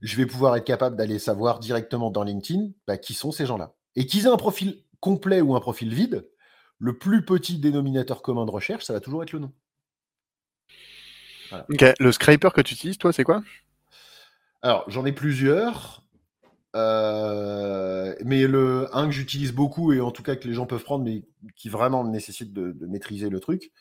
je 0.00 0.16
vais 0.16 0.26
pouvoir 0.26 0.56
être 0.56 0.64
capable 0.64 0.96
d'aller 0.96 1.18
savoir 1.18 1.58
directement 1.58 2.10
dans 2.10 2.22
LinkedIn 2.22 2.70
bah, 2.86 2.98
qui 2.98 3.14
sont 3.14 3.32
ces 3.32 3.46
gens-là. 3.46 3.74
Et 3.96 4.06
qu'ils 4.06 4.26
aient 4.26 4.30
un 4.30 4.36
profil 4.36 4.84
complet 5.00 5.40
ou 5.40 5.54
un 5.54 5.60
profil 5.60 5.94
vide, 5.94 6.28
le 6.78 6.96
plus 6.96 7.24
petit 7.24 7.58
dénominateur 7.58 8.22
commun 8.22 8.46
de 8.46 8.50
recherche, 8.50 8.84
ça 8.84 8.92
va 8.92 9.00
toujours 9.00 9.22
être 9.22 9.32
le 9.32 9.40
nom. 9.40 9.52
Ok, 11.52 11.84
le 11.98 12.12
scraper 12.12 12.50
que 12.54 12.60
tu 12.60 12.74
utilises, 12.74 12.98
toi, 12.98 13.12
c'est 13.12 13.24
quoi? 13.24 13.42
Alors, 14.62 14.84
j'en 14.88 15.04
ai 15.06 15.12
plusieurs. 15.12 16.04
Euh, 16.76 18.14
mais 18.24 18.46
le 18.46 18.94
un 18.94 19.06
que 19.06 19.12
j'utilise 19.12 19.52
beaucoup 19.52 19.92
et 19.92 20.00
en 20.00 20.10
tout 20.10 20.22
cas 20.22 20.36
que 20.36 20.46
les 20.46 20.52
gens 20.52 20.66
peuvent 20.66 20.84
prendre, 20.84 21.02
mais 21.02 21.22
qui 21.56 21.70
vraiment 21.70 22.04
nécessite 22.04 22.52
de, 22.52 22.86
maîtriser 22.86 23.30
le 23.30 23.40
truc, 23.40 23.72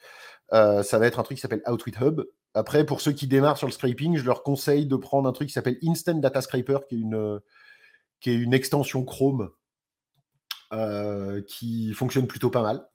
euh, 0.54 0.84
ça 0.84 1.00
va 1.00 1.08
être 1.08 1.20
un 1.20 1.24
truc 1.24 1.38
qui 1.38 1.42
s'appelle 1.42 1.64
Outwit 1.68 1.96
Hub. 2.02 2.22
Après, 2.54 2.86
pour 2.86 3.02
ceux 3.02 3.12
qui 3.12 3.28
démarrent 3.28 3.58
sur 3.58 3.68
le 3.68 3.74
scraping, 3.74 4.18
je 4.18 4.26
leur 4.26 4.44
conseille 4.44 4.86
de 4.86 4.96
prendre 4.96 5.28
un 5.28 5.32
truc 5.32 5.48
qui 5.48 5.54
s'appelle 5.54 5.78
Instant 5.84 6.16
Data 6.16 6.42
Scraper, 6.42 6.80
qui 6.88 6.96
est 6.96 8.36
une, 8.36 8.54
extension 8.54 9.04
Chrome 9.04 9.52
euh, 10.74 11.42
qui 11.48 11.94
fonctionne 11.94 12.28
plutôt 12.28 12.50
pas 12.50 12.62
mal 12.62 12.88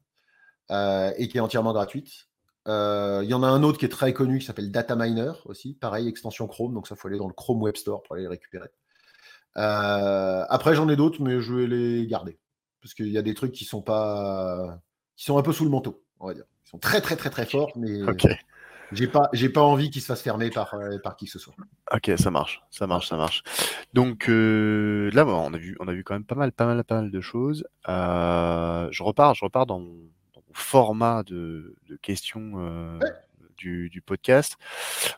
euh, 0.71 1.13
et 1.17 1.29
qui 1.29 1.39
est 1.39 1.41
entièrement 1.41 1.73
gratuite. 1.73 2.29
Il 2.67 3.27
y 3.29 3.35
en 3.35 3.43
a 3.43 3.49
un 3.49 3.63
autre 3.63 3.79
qui 3.79 3.85
est 3.85 3.91
très 3.91 4.13
connu 4.13 4.39
qui 4.39 4.47
s'appelle 4.47 4.71
Data 4.71 4.97
Miner 4.97 5.33
aussi, 5.47 5.75
pareil, 5.75 6.09
extension 6.09 6.47
Chrome, 6.47 6.75
donc 6.75 6.87
ça 6.87 6.97
faut 6.97 7.09
aller 7.09 7.19
dans 7.19 7.29
le 7.29 7.35
Chrome 7.35 7.61
Web 7.61 7.77
Store 7.77 8.03
pour 8.03 8.15
aller 8.15 8.23
les 8.23 8.29
récupérer. 8.29 8.69
après, 9.55 10.75
j'en 10.75 10.89
ai 10.89 10.97
d'autres, 10.97 11.21
mais 11.23 11.41
je 11.41 11.55
vais 11.55 11.67
les 11.67 12.07
garder 12.07 12.39
parce 12.83 12.95
qu'il 12.95 13.09
y 13.09 13.19
a 13.19 13.23
des 13.23 13.35
trucs 13.35 13.53
qui 13.53 13.65
sont 13.65 13.81
pas, 13.81 14.81
qui 15.17 15.25
sont 15.25 15.39
un 15.39 15.43
peu 15.43 15.53
sous 15.53 15.65
le 15.65 15.71
manteau, 15.71 16.05
on 16.19 16.27
va 16.27 16.35
dire. 16.35 16.45
Sont 16.73 16.79
très 16.79 17.01
très 17.01 17.17
très 17.17 17.31
très 17.31 17.47
forts, 17.47 17.73
mais 17.77 18.01
j'ai 18.93 19.09
pas, 19.09 19.31
j'ai 19.33 19.49
pas 19.49 19.63
envie 19.63 19.91
qu'ils 19.91 20.03
se 20.03 20.07
fassent 20.07 20.23
fermer 20.23 20.51
par, 20.51 20.75
euh, 20.75 20.99
par 21.03 21.17
qui 21.17 21.25
que 21.27 21.33
ce 21.33 21.39
soit. 21.39 21.55
Ok, 21.93 22.11
ça 22.19 22.31
marche, 22.31 22.63
ça 22.71 22.87
marche, 22.87 23.09
ça 23.09 23.17
marche. 23.17 23.43
Donc 23.95 24.29
euh, 24.29 25.11
là, 25.13 25.27
on 25.27 25.53
a 25.55 25.59
vu, 25.59 25.77
on 25.81 25.89
a 25.89 25.93
vu 25.93 26.05
quand 26.05 26.15
même 26.15 26.25
pas 26.25 26.35
mal, 26.35 26.53
pas 26.53 26.67
mal, 26.67 26.85
pas 26.85 27.01
mal 27.01 27.11
de 27.11 27.21
choses. 27.21 27.65
Euh, 27.89 28.89
je 28.91 29.03
repars, 29.03 29.35
je 29.35 29.45
repars 29.45 29.67
dans 29.67 29.81
mon, 29.81 29.97
format 30.55 31.23
de, 31.23 31.75
questions 32.03 32.53
du, 33.63 34.03
podcast. 34.05 34.57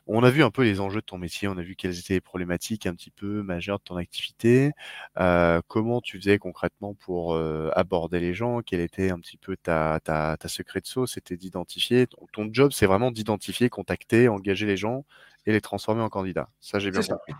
On 0.07 0.22
a 0.22 0.30
vu 0.30 0.42
un 0.42 0.51
peu 0.51 0.62
les 0.62 0.80
enjeux 0.80 1.01
de 1.01 1.07
ton 1.07 1.18
métier, 1.18 1.49
on 1.49 1.57
a 1.57 1.62
vu 1.62 1.76
quelles 1.76 1.99
étaient 1.99 2.14
les 2.14 2.20
problématiques 2.20 2.86
un 2.86 2.95
petit 2.95 3.11
peu 3.11 3.42
majeures 3.42 3.78
de 3.78 3.84
ton 3.84 3.97
activité, 3.97 4.72
euh, 5.18 5.61
comment 5.68 6.01
tu 6.01 6.18
faisais 6.18 6.38
concrètement 6.38 6.95
pour 6.95 7.34
euh, 7.34 7.70
aborder 7.74 8.20
les 8.20 8.34
gens, 8.34 8.61
quel 8.61 8.80
était 8.80 9.11
un 9.11 9.18
petit 9.18 9.36
peu 9.36 9.57
ta, 9.57 10.01
ta, 10.05 10.36
ta 10.36 10.49
secret 10.49 10.80
de 10.80 10.86
sauce, 10.86 11.14
c'était 11.14 11.36
d'identifier. 11.36 12.07
Ton, 12.32 12.49
job, 12.53 12.72
c'est 12.72 12.86
vraiment 12.86 13.11
d'identifier, 13.11 13.70
contacter, 13.70 14.28
engager 14.28 14.66
les 14.66 14.76
gens 14.76 15.05
et 15.47 15.53
les 15.53 15.61
transformer 15.61 16.03
en 16.03 16.09
candidats. 16.09 16.49
Ça, 16.61 16.78
j'ai 16.78 16.90
bien 16.90 17.03
compris. 17.03 17.32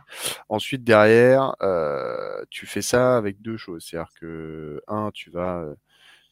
Ensuite, 0.49 0.85
derrière, 0.85 1.55
euh, 1.63 2.43
tu 2.51 2.67
fais 2.67 2.83
ça 2.83 3.17
avec 3.17 3.41
deux 3.43 3.57
choses. 3.57 3.85
C'est-à-dire 3.85 4.13
que, 4.21 4.83
un, 4.89 5.11
tu 5.13 5.31
vas, 5.31 5.67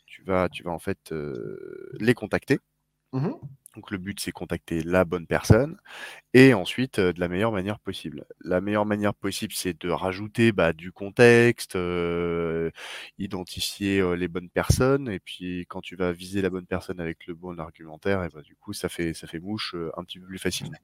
tu 0.06 0.22
vas, 0.22 0.48
tu 0.48 0.62
vas 0.62 0.70
en 0.70 0.78
fait 0.78 1.14
les 1.98 2.14
contacter. 2.14 2.58
Mmh 3.12 3.32
donc 3.74 3.90
le 3.90 3.98
but, 3.98 4.20
c'est 4.20 4.32
contacter 4.32 4.82
la 4.82 5.04
bonne 5.04 5.26
personne 5.26 5.76
et 6.34 6.54
ensuite 6.54 7.00
de 7.00 7.18
la 7.20 7.28
meilleure 7.28 7.52
manière 7.52 7.78
possible. 7.78 8.26
La 8.42 8.60
meilleure 8.60 8.86
manière 8.86 9.14
possible, 9.14 9.52
c'est 9.54 9.80
de 9.80 9.90
rajouter 9.90 10.52
bah, 10.52 10.72
du 10.72 10.92
contexte, 10.92 11.76
identifier 13.18 14.16
les 14.16 14.28
bonnes 14.28 14.50
personnes 14.50 15.08
et 15.08 15.20
puis 15.20 15.66
quand 15.68 15.80
tu 15.80 15.96
vas 15.96 16.12
viser 16.12 16.42
la 16.42 16.50
bonne 16.50 16.66
personne 16.66 17.00
avec 17.00 17.26
le 17.26 17.34
bon 17.34 17.58
argumentaire, 17.58 18.28
bah, 18.34 18.42
du 18.42 18.56
coup, 18.56 18.72
ça 18.72 18.88
fait 18.88 19.14
ça 19.14 19.26
fait 19.26 19.40
mouche 19.40 19.74
un 19.96 20.04
petit 20.04 20.18
peu 20.18 20.26
plus 20.26 20.38
facilement. 20.38 20.78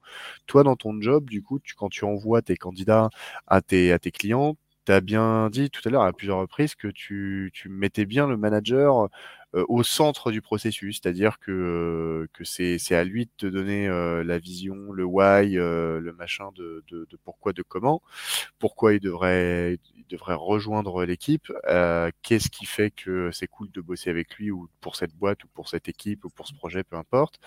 Toi, 0.46 0.62
dans 0.64 0.76
ton 0.76 1.00
job, 1.00 1.28
du 1.30 1.42
coup, 1.42 1.60
quand 1.76 1.88
tu 1.88 2.04
envoies 2.04 2.42
tes 2.42 2.56
candidats 2.56 3.10
à 3.46 3.60
tes 3.60 3.98
clients, 4.12 4.56
tu 4.88 4.92
as 4.92 5.00
bien 5.02 5.50
dit 5.50 5.68
tout 5.70 5.82
à 5.86 5.90
l'heure 5.90 6.02
à 6.02 6.12
plusieurs 6.14 6.38
reprises 6.38 6.74
que 6.74 6.88
tu, 6.88 7.52
mettais 7.66 8.06
bien 8.06 8.26
le 8.26 8.38
manager 8.38 9.08
au 9.54 9.82
centre 9.82 10.30
du 10.30 10.42
processus, 10.42 11.00
c'est-à-dire 11.02 11.38
que, 11.38 11.50
euh, 11.50 12.28
que 12.34 12.44
c'est, 12.44 12.78
à 12.94 13.04
lui 13.04 13.26
de 13.26 13.30
te 13.36 13.46
donner 13.46 13.88
euh, 13.88 14.22
la 14.24 14.38
vision, 14.38 14.92
le 14.92 15.04
why, 15.04 15.52
le 15.54 16.12
machin 16.16 16.50
de, 16.54 16.84
de, 16.88 17.06
de, 17.10 17.16
pourquoi, 17.24 17.52
de 17.52 17.62
comment, 17.62 18.02
pourquoi 18.58 18.94
il 18.94 19.00
devrait, 19.00 19.78
il 19.96 20.06
devrait 20.08 20.34
rejoindre 20.34 21.04
l'équipe, 21.04 21.52
qu'est-ce 22.22 22.50
qui 22.50 22.66
fait 22.66 22.90
que 22.90 23.30
c'est 23.32 23.46
cool 23.48 23.70
de 23.72 23.80
bosser 23.80 24.10
avec 24.10 24.34
lui 24.36 24.50
ou 24.50 24.68
pour 24.80 24.96
cette 24.96 25.14
boîte 25.14 25.44
ou 25.44 25.48
pour 25.54 25.68
cette 25.68 25.88
équipe 25.88 26.24
ou 26.24 26.30
pour 26.30 26.46
ce 26.48 26.54
projet, 26.54 26.84
peu 26.84 26.96
importe, 26.96 27.40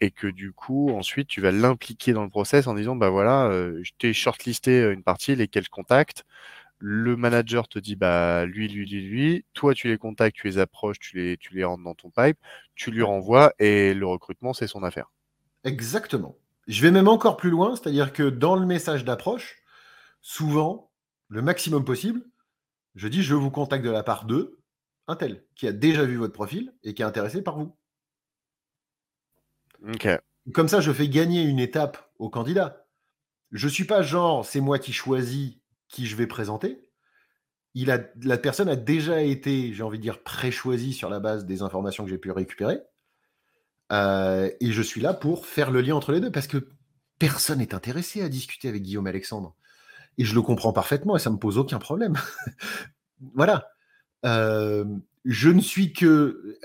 et 0.00 0.10
que 0.10 0.26
du 0.26 0.52
coup 0.52 0.90
ensuite 0.90 1.28
tu 1.28 1.40
vas 1.40 1.52
l'impliquer 1.52 2.12
dans 2.12 2.24
le 2.24 2.30
process 2.30 2.66
en 2.66 2.74
disant 2.74 2.96
bah 2.96 3.10
voilà, 3.10 3.50
je 3.82 3.90
t'ai 3.98 4.12
shortlisté 4.12 4.82
une 4.92 5.02
partie, 5.02 5.36
lesquels 5.36 5.68
contacts 5.68 6.24
le 6.78 7.16
manager 7.16 7.68
te 7.68 7.78
dit 7.78 7.96
bah 7.96 8.46
lui, 8.46 8.68
lui, 8.68 8.86
lui, 8.86 9.02
lui, 9.02 9.44
toi 9.54 9.74
tu 9.74 9.88
les 9.88 9.98
contactes, 9.98 10.36
tu 10.36 10.46
les 10.46 10.58
approches, 10.58 10.98
tu 10.98 11.16
les, 11.16 11.36
tu 11.36 11.54
les 11.54 11.64
rentres 11.64 11.84
dans 11.84 11.94
ton 11.94 12.10
pipe, 12.10 12.38
tu 12.74 12.90
lui 12.90 13.02
renvoies 13.02 13.52
et 13.58 13.94
le 13.94 14.06
recrutement 14.06 14.52
c'est 14.52 14.66
son 14.66 14.82
affaire. 14.82 15.10
Exactement. 15.64 16.36
Je 16.66 16.82
vais 16.82 16.90
même 16.90 17.08
encore 17.08 17.36
plus 17.36 17.50
loin, 17.50 17.74
c'est-à-dire 17.74 18.12
que 18.12 18.28
dans 18.28 18.54
le 18.54 18.66
message 18.66 19.04
d'approche, 19.04 19.62
souvent, 20.20 20.90
le 21.28 21.42
maximum 21.42 21.84
possible, 21.84 22.22
je 22.94 23.08
dis 23.08 23.22
je 23.22 23.34
vous 23.34 23.50
contacte 23.50 23.84
de 23.84 23.90
la 23.90 24.02
part 24.02 24.24
de 24.24 24.58
un 25.06 25.16
tel 25.16 25.44
qui 25.54 25.66
a 25.66 25.72
déjà 25.72 26.04
vu 26.04 26.16
votre 26.16 26.34
profil 26.34 26.74
et 26.82 26.94
qui 26.94 27.02
est 27.02 27.06
intéressé 27.06 27.42
par 27.42 27.58
vous. 27.58 27.74
Ok. 29.86 30.08
Comme 30.52 30.68
ça, 30.68 30.80
je 30.80 30.92
fais 30.92 31.08
gagner 31.08 31.42
une 31.42 31.58
étape 31.58 32.10
au 32.18 32.28
candidat. 32.28 32.86
Je 33.50 33.66
ne 33.66 33.72
suis 33.72 33.84
pas 33.84 34.02
genre 34.02 34.44
c'est 34.44 34.60
moi 34.60 34.78
qui 34.78 34.92
choisis 34.92 35.56
qui 35.88 36.06
je 36.06 36.16
vais 36.16 36.26
présenter. 36.26 36.84
Il 37.74 37.90
a, 37.90 38.00
la 38.22 38.38
personne 38.38 38.68
a 38.68 38.76
déjà 38.76 39.22
été, 39.22 39.72
j'ai 39.72 39.82
envie 39.82 39.98
de 39.98 40.02
dire, 40.02 40.22
pré-choisie 40.22 40.92
sur 40.92 41.10
la 41.10 41.20
base 41.20 41.44
des 41.44 41.62
informations 41.62 42.04
que 42.04 42.10
j'ai 42.10 42.18
pu 42.18 42.30
récupérer. 42.30 42.80
Euh, 43.92 44.50
et 44.60 44.72
je 44.72 44.82
suis 44.82 45.00
là 45.00 45.14
pour 45.14 45.46
faire 45.46 45.70
le 45.70 45.80
lien 45.80 45.94
entre 45.94 46.12
les 46.12 46.20
deux 46.20 46.30
parce 46.30 46.46
que 46.46 46.68
personne 47.18 47.58
n'est 47.58 47.74
intéressé 47.74 48.22
à 48.22 48.28
discuter 48.28 48.68
avec 48.68 48.82
Guillaume 48.82 49.06
Alexandre. 49.06 49.54
Et 50.18 50.24
je 50.24 50.34
le 50.34 50.42
comprends 50.42 50.72
parfaitement 50.72 51.16
et 51.16 51.18
ça 51.18 51.30
ne 51.30 51.36
me 51.36 51.40
pose 51.40 51.58
aucun 51.58 51.78
problème. 51.78 52.16
voilà. 53.34 53.68
Euh, 54.24 54.84
je 55.24 55.48
ne 55.48 55.60
suis 55.60 55.92
que. 55.92 56.58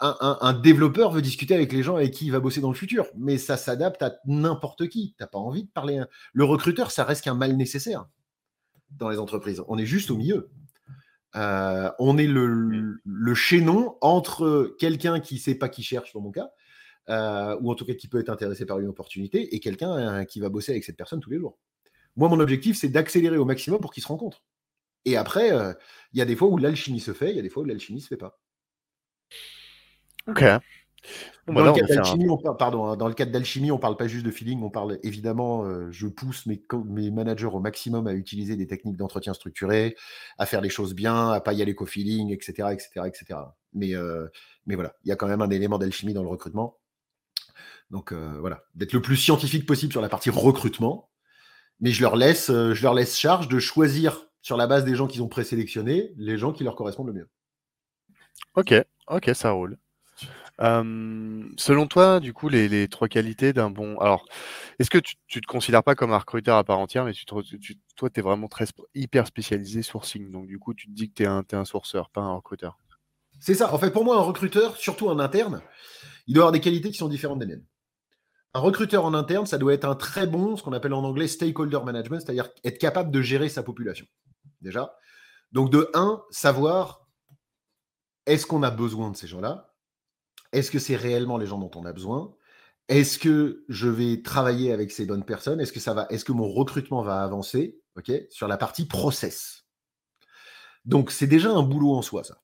Un, 0.00 0.52
développeur 0.52 1.10
veut 1.10 1.22
discuter 1.22 1.56
avec 1.56 1.72
les 1.72 1.82
gens 1.82 1.96
avec 1.96 2.12
qui 2.12 2.26
il 2.26 2.30
va 2.30 2.38
bosser 2.38 2.60
dans 2.60 2.70
le 2.70 2.76
futur, 2.76 3.08
mais 3.16 3.36
ça 3.36 3.56
s'adapte 3.56 4.00
à 4.00 4.14
n'importe 4.26 4.86
qui. 4.86 5.14
Tu 5.18 5.24
n'as 5.24 5.26
pas 5.26 5.40
envie 5.40 5.64
de 5.64 5.70
parler. 5.70 6.00
Le 6.32 6.44
recruteur, 6.44 6.92
ça 6.92 7.02
reste 7.02 7.24
qu'un 7.24 7.34
mal 7.34 7.56
nécessaire 7.56 8.06
dans 8.90 9.08
les 9.08 9.18
entreprises. 9.18 9.62
On 9.68 9.78
est 9.78 9.86
juste 9.86 10.10
au 10.10 10.16
milieu. 10.16 10.50
Euh, 11.36 11.90
on 11.98 12.16
est 12.16 12.26
le, 12.26 13.00
le 13.04 13.34
chaînon 13.34 13.96
entre 14.00 14.74
quelqu'un 14.78 15.20
qui 15.20 15.34
ne 15.34 15.40
sait 15.40 15.54
pas 15.54 15.68
qui 15.68 15.82
cherche, 15.82 16.12
dans 16.14 16.20
mon 16.20 16.30
cas, 16.30 16.50
euh, 17.10 17.56
ou 17.60 17.70
en 17.70 17.74
tout 17.74 17.84
cas 17.84 17.94
qui 17.94 18.08
peut 18.08 18.18
être 18.18 18.30
intéressé 18.30 18.66
par 18.66 18.78
une 18.80 18.88
opportunité, 18.88 19.54
et 19.54 19.60
quelqu'un 19.60 20.20
euh, 20.20 20.24
qui 20.24 20.40
va 20.40 20.48
bosser 20.48 20.72
avec 20.72 20.84
cette 20.84 20.96
personne 20.96 21.20
tous 21.20 21.30
les 21.30 21.38
jours. 21.38 21.58
Moi, 22.16 22.28
mon 22.28 22.40
objectif, 22.40 22.76
c'est 22.76 22.88
d'accélérer 22.88 23.36
au 23.36 23.44
maximum 23.44 23.80
pour 23.80 23.92
qu'ils 23.92 24.02
se 24.02 24.08
rencontrent. 24.08 24.42
Et 25.04 25.16
après, 25.16 25.52
euh, 25.52 25.72
il 26.12 26.18
y 26.18 26.22
a 26.22 26.24
des 26.24 26.34
fois 26.34 26.48
où 26.48 26.58
l'alchimie 26.58 27.00
se 27.00 27.12
fait, 27.12 27.30
il 27.30 27.36
y 27.36 27.38
a 27.38 27.42
des 27.42 27.50
fois 27.50 27.62
où 27.62 27.66
l'alchimie 27.66 27.98
ne 27.98 28.02
se 28.02 28.08
fait 28.08 28.16
pas. 28.16 28.40
Ok. 30.26 30.42
Dans, 31.46 31.64
le 31.64 31.72
cadre 31.72 31.88
d'alchimie, 31.88 32.28
on 32.28 32.36
pardon, 32.54 32.86
hein, 32.86 32.96
dans 32.96 33.08
le 33.08 33.14
cadre 33.14 33.32
d'alchimie, 33.32 33.70
on 33.70 33.78
parle 33.78 33.96
pas 33.96 34.06
juste 34.06 34.26
de 34.26 34.30
feeling, 34.30 34.62
on 34.62 34.70
parle 34.70 34.98
évidemment, 35.02 35.64
je 35.90 36.06
pousse 36.06 36.44
mes, 36.44 36.62
mes, 36.84 37.10
managers 37.10 37.46
au 37.46 37.60
maximum 37.60 38.06
à 38.06 38.12
utiliser 38.12 38.54
des 38.56 38.66
techniques 38.66 38.96
d'entretien 38.96 39.32
structuré, 39.32 39.96
à 40.36 40.44
faire 40.44 40.60
les 40.60 40.68
choses 40.68 40.94
bien, 40.94 41.30
à 41.30 41.40
pas 41.40 41.54
y 41.54 41.62
aller 41.62 41.74
qu'au 41.74 41.86
feeling, 41.86 42.32
etc., 42.32 42.68
etc., 42.72 43.06
etc. 43.06 43.40
Mais, 43.72 43.94
mais 44.66 44.74
voilà, 44.74 44.94
il 45.04 45.08
y 45.08 45.12
a 45.12 45.16
quand 45.16 45.28
même 45.28 45.40
un 45.40 45.50
élément 45.50 45.78
d'alchimie 45.78 46.12
dans 46.12 46.22
le 46.22 46.28
recrutement. 46.28 46.76
Donc 47.90 48.12
euh, 48.12 48.38
voilà, 48.40 48.62
d'être 48.74 48.92
le 48.92 49.00
plus 49.00 49.16
scientifique 49.16 49.66
possible 49.66 49.92
sur 49.92 50.02
la 50.02 50.08
partie 50.08 50.30
recrutement. 50.30 51.10
Mais 51.80 51.90
je 51.90 52.02
leur 52.02 52.16
laisse, 52.16 52.50
euh, 52.50 52.74
je 52.74 52.82
leur 52.82 52.92
laisse 52.92 53.16
charge 53.16 53.48
de 53.48 53.58
choisir 53.58 54.26
sur 54.42 54.56
la 54.56 54.66
base 54.66 54.84
des 54.84 54.94
gens 54.94 55.06
qu'ils 55.06 55.22
ont 55.22 55.28
présélectionnés, 55.28 56.12
les 56.16 56.36
gens 56.36 56.52
qui 56.52 56.64
leur 56.64 56.74
correspondent 56.74 57.08
le 57.08 57.12
mieux. 57.12 57.30
Ok, 58.54 58.74
ok, 59.08 59.30
ça 59.34 59.50
roule. 59.52 59.78
Selon 60.60 61.86
toi, 61.86 62.20
du 62.20 62.32
coup, 62.32 62.48
les, 62.48 62.88
trois 62.88 63.08
qualités 63.08 63.52
d'un 63.52 63.70
bon. 63.70 63.98
Alors, 63.98 64.26
est-ce 64.78 64.90
que 64.90 64.98
tu, 64.98 65.16
ne 65.36 65.40
te 65.40 65.46
considères 65.46 65.84
pas 65.84 65.94
comme 65.94 66.12
un 66.12 66.18
recruteur 66.18 66.56
à 66.56 66.64
part 66.64 66.78
entière, 66.78 67.04
mais 67.04 67.12
tu, 67.12 67.24
toi, 67.24 67.42
tu 67.42 67.76
es 68.16 68.22
vraiment 68.22 68.48
très 68.48 68.66
hyper 68.94 69.26
spécialisé 69.26 69.82
sourcing. 69.82 70.30
Donc, 70.30 70.46
du 70.46 70.58
coup, 70.58 70.74
tu 70.74 70.86
te 70.86 70.92
dis 70.92 71.08
que 71.08 71.14
tu 71.14 71.22
es, 71.22 71.26
es, 71.26 71.54
un 71.54 71.64
sourceur, 71.64 72.10
pas 72.10 72.20
un 72.20 72.34
recruteur? 72.34 72.78
C'est 73.40 73.54
ça. 73.54 73.72
En 73.72 73.78
fait, 73.78 73.90
pour 73.90 74.04
moi, 74.04 74.16
un 74.16 74.22
recruteur, 74.22 74.76
surtout 74.76 75.10
un 75.10 75.18
interne, 75.18 75.62
il 76.26 76.34
doit 76.34 76.44
avoir 76.44 76.52
des 76.52 76.60
qualités 76.60 76.90
qui 76.90 76.98
sont 76.98 77.08
différentes 77.08 77.38
des 77.38 77.46
miennes. 77.46 77.64
Un 78.54 78.60
recruteur 78.60 79.04
en 79.04 79.14
interne, 79.14 79.46
ça 79.46 79.58
doit 79.58 79.74
être 79.74 79.84
un 79.84 79.94
très 79.94 80.26
bon, 80.26 80.56
ce 80.56 80.62
qu'on 80.62 80.72
appelle 80.72 80.94
en 80.94 81.04
anglais 81.04 81.28
stakeholder 81.28 81.80
management, 81.84 82.20
c'est-à-dire 82.20 82.48
être 82.64 82.78
capable 82.78 83.10
de 83.10 83.22
gérer 83.22 83.48
sa 83.48 83.62
population. 83.62 84.06
Déjà. 84.60 84.96
Donc, 85.52 85.70
de 85.70 85.88
un, 85.94 86.22
savoir 86.30 87.06
est-ce 88.26 88.46
qu'on 88.46 88.62
a 88.62 88.70
besoin 88.70 89.10
de 89.10 89.16
ces 89.16 89.26
gens-là? 89.26 89.67
Est-ce 90.52 90.70
que 90.70 90.78
c'est 90.78 90.96
réellement 90.96 91.38
les 91.38 91.46
gens 91.46 91.58
dont 91.58 91.70
on 91.74 91.84
a 91.84 91.92
besoin? 91.92 92.34
Est-ce 92.88 93.18
que 93.18 93.64
je 93.68 93.88
vais 93.88 94.22
travailler 94.22 94.72
avec 94.72 94.90
ces 94.90 95.04
bonnes 95.04 95.24
personnes? 95.24 95.60
Est-ce 95.60 96.24
que 96.24 96.32
mon 96.32 96.48
recrutement 96.48 97.02
va 97.02 97.22
avancer? 97.22 97.80
Sur 98.30 98.46
la 98.46 98.56
partie 98.56 98.86
process. 98.86 99.64
Donc, 100.84 101.10
c'est 101.10 101.26
déjà 101.26 101.50
un 101.50 101.62
boulot 101.62 101.94
en 101.94 102.02
soi, 102.02 102.22
ça. 102.22 102.40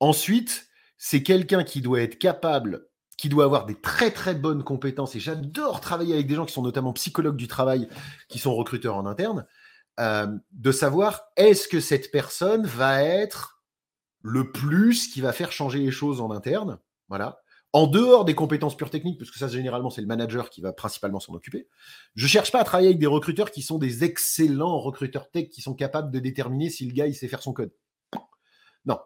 Ensuite, 0.00 0.66
c'est 0.98 1.22
quelqu'un 1.22 1.62
qui 1.62 1.80
doit 1.80 2.00
être 2.00 2.18
capable 2.18 2.88
qui 3.16 3.28
doit 3.28 3.44
avoir 3.44 3.66
des 3.66 3.80
très 3.80 4.10
très 4.10 4.34
bonnes 4.34 4.64
compétences, 4.64 5.14
et 5.14 5.20
j'adore 5.20 5.80
travailler 5.80 6.14
avec 6.14 6.26
des 6.26 6.34
gens 6.34 6.44
qui 6.44 6.52
sont 6.52 6.62
notamment 6.62 6.92
psychologues 6.92 7.36
du 7.36 7.46
travail, 7.46 7.88
qui 8.28 8.38
sont 8.38 8.54
recruteurs 8.54 8.96
en 8.96 9.06
interne, 9.06 9.46
euh, 10.00 10.26
de 10.50 10.72
savoir 10.72 11.22
est-ce 11.36 11.68
que 11.68 11.78
cette 11.78 12.10
personne 12.10 12.66
va 12.66 13.02
être 13.02 13.62
le 14.22 14.50
plus 14.50 15.06
qui 15.06 15.20
va 15.20 15.32
faire 15.32 15.52
changer 15.52 15.78
les 15.78 15.92
choses 15.92 16.20
en 16.20 16.32
interne, 16.32 16.78
voilà, 17.08 17.38
en 17.72 17.86
dehors 17.86 18.24
des 18.24 18.34
compétences 18.34 18.76
pures 18.76 18.90
techniques, 18.90 19.18
parce 19.18 19.30
que 19.30 19.38
ça 19.38 19.48
généralement 19.48 19.90
c'est 19.90 20.00
le 20.00 20.06
manager 20.06 20.50
qui 20.50 20.60
va 20.60 20.72
principalement 20.72 21.20
s'en 21.20 21.34
occuper. 21.34 21.68
Je 22.14 22.26
cherche 22.26 22.52
pas 22.52 22.60
à 22.60 22.64
travailler 22.64 22.88
avec 22.88 23.00
des 23.00 23.06
recruteurs 23.06 23.50
qui 23.50 23.62
sont 23.62 23.78
des 23.78 24.04
excellents 24.04 24.78
recruteurs 24.78 25.30
tech 25.30 25.48
qui 25.48 25.60
sont 25.60 25.74
capables 25.74 26.10
de 26.10 26.18
déterminer 26.18 26.70
si 26.70 26.86
le 26.86 26.92
gars 26.92 27.06
il 27.06 27.14
sait 27.14 27.28
faire 27.28 27.42
son 27.42 27.52
code. 27.52 27.72
Non. 28.86 28.98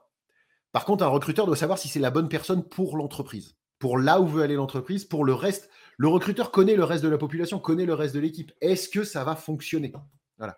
Par 0.73 0.85
contre, 0.85 1.05
un 1.05 1.09
recruteur 1.09 1.47
doit 1.47 1.57
savoir 1.57 1.79
si 1.79 1.89
c'est 1.89 2.01
la 2.01 2.11
bonne 2.11 2.29
personne 2.29 2.63
pour 2.63 2.97
l'entreprise 2.97 3.59
pour 3.79 3.99
là 3.99 4.21
où 4.21 4.27
veut 4.27 4.43
aller 4.43 4.57
l'entreprise, 4.57 5.05
pour 5.05 5.25
le 5.25 5.35
reste. 5.35 5.71
Le 5.97 6.09
recruteur 6.09 6.51
connaît 6.51 6.77
le 6.77 6.85
reste 6.85 7.05
de 7.05 7.09
la 7.09 7.19
population, 7.19 7.59
connaît 7.59 7.87
le 7.87 7.95
reste 7.95 8.15
de 8.15 8.21
l'équipe. 8.21 8.53
Est-ce 8.61 8.89
que 8.89 9.05
ça 9.05 9.25
va 9.25 9.37
fonctionner? 9.37 9.93
Voilà. 10.37 10.57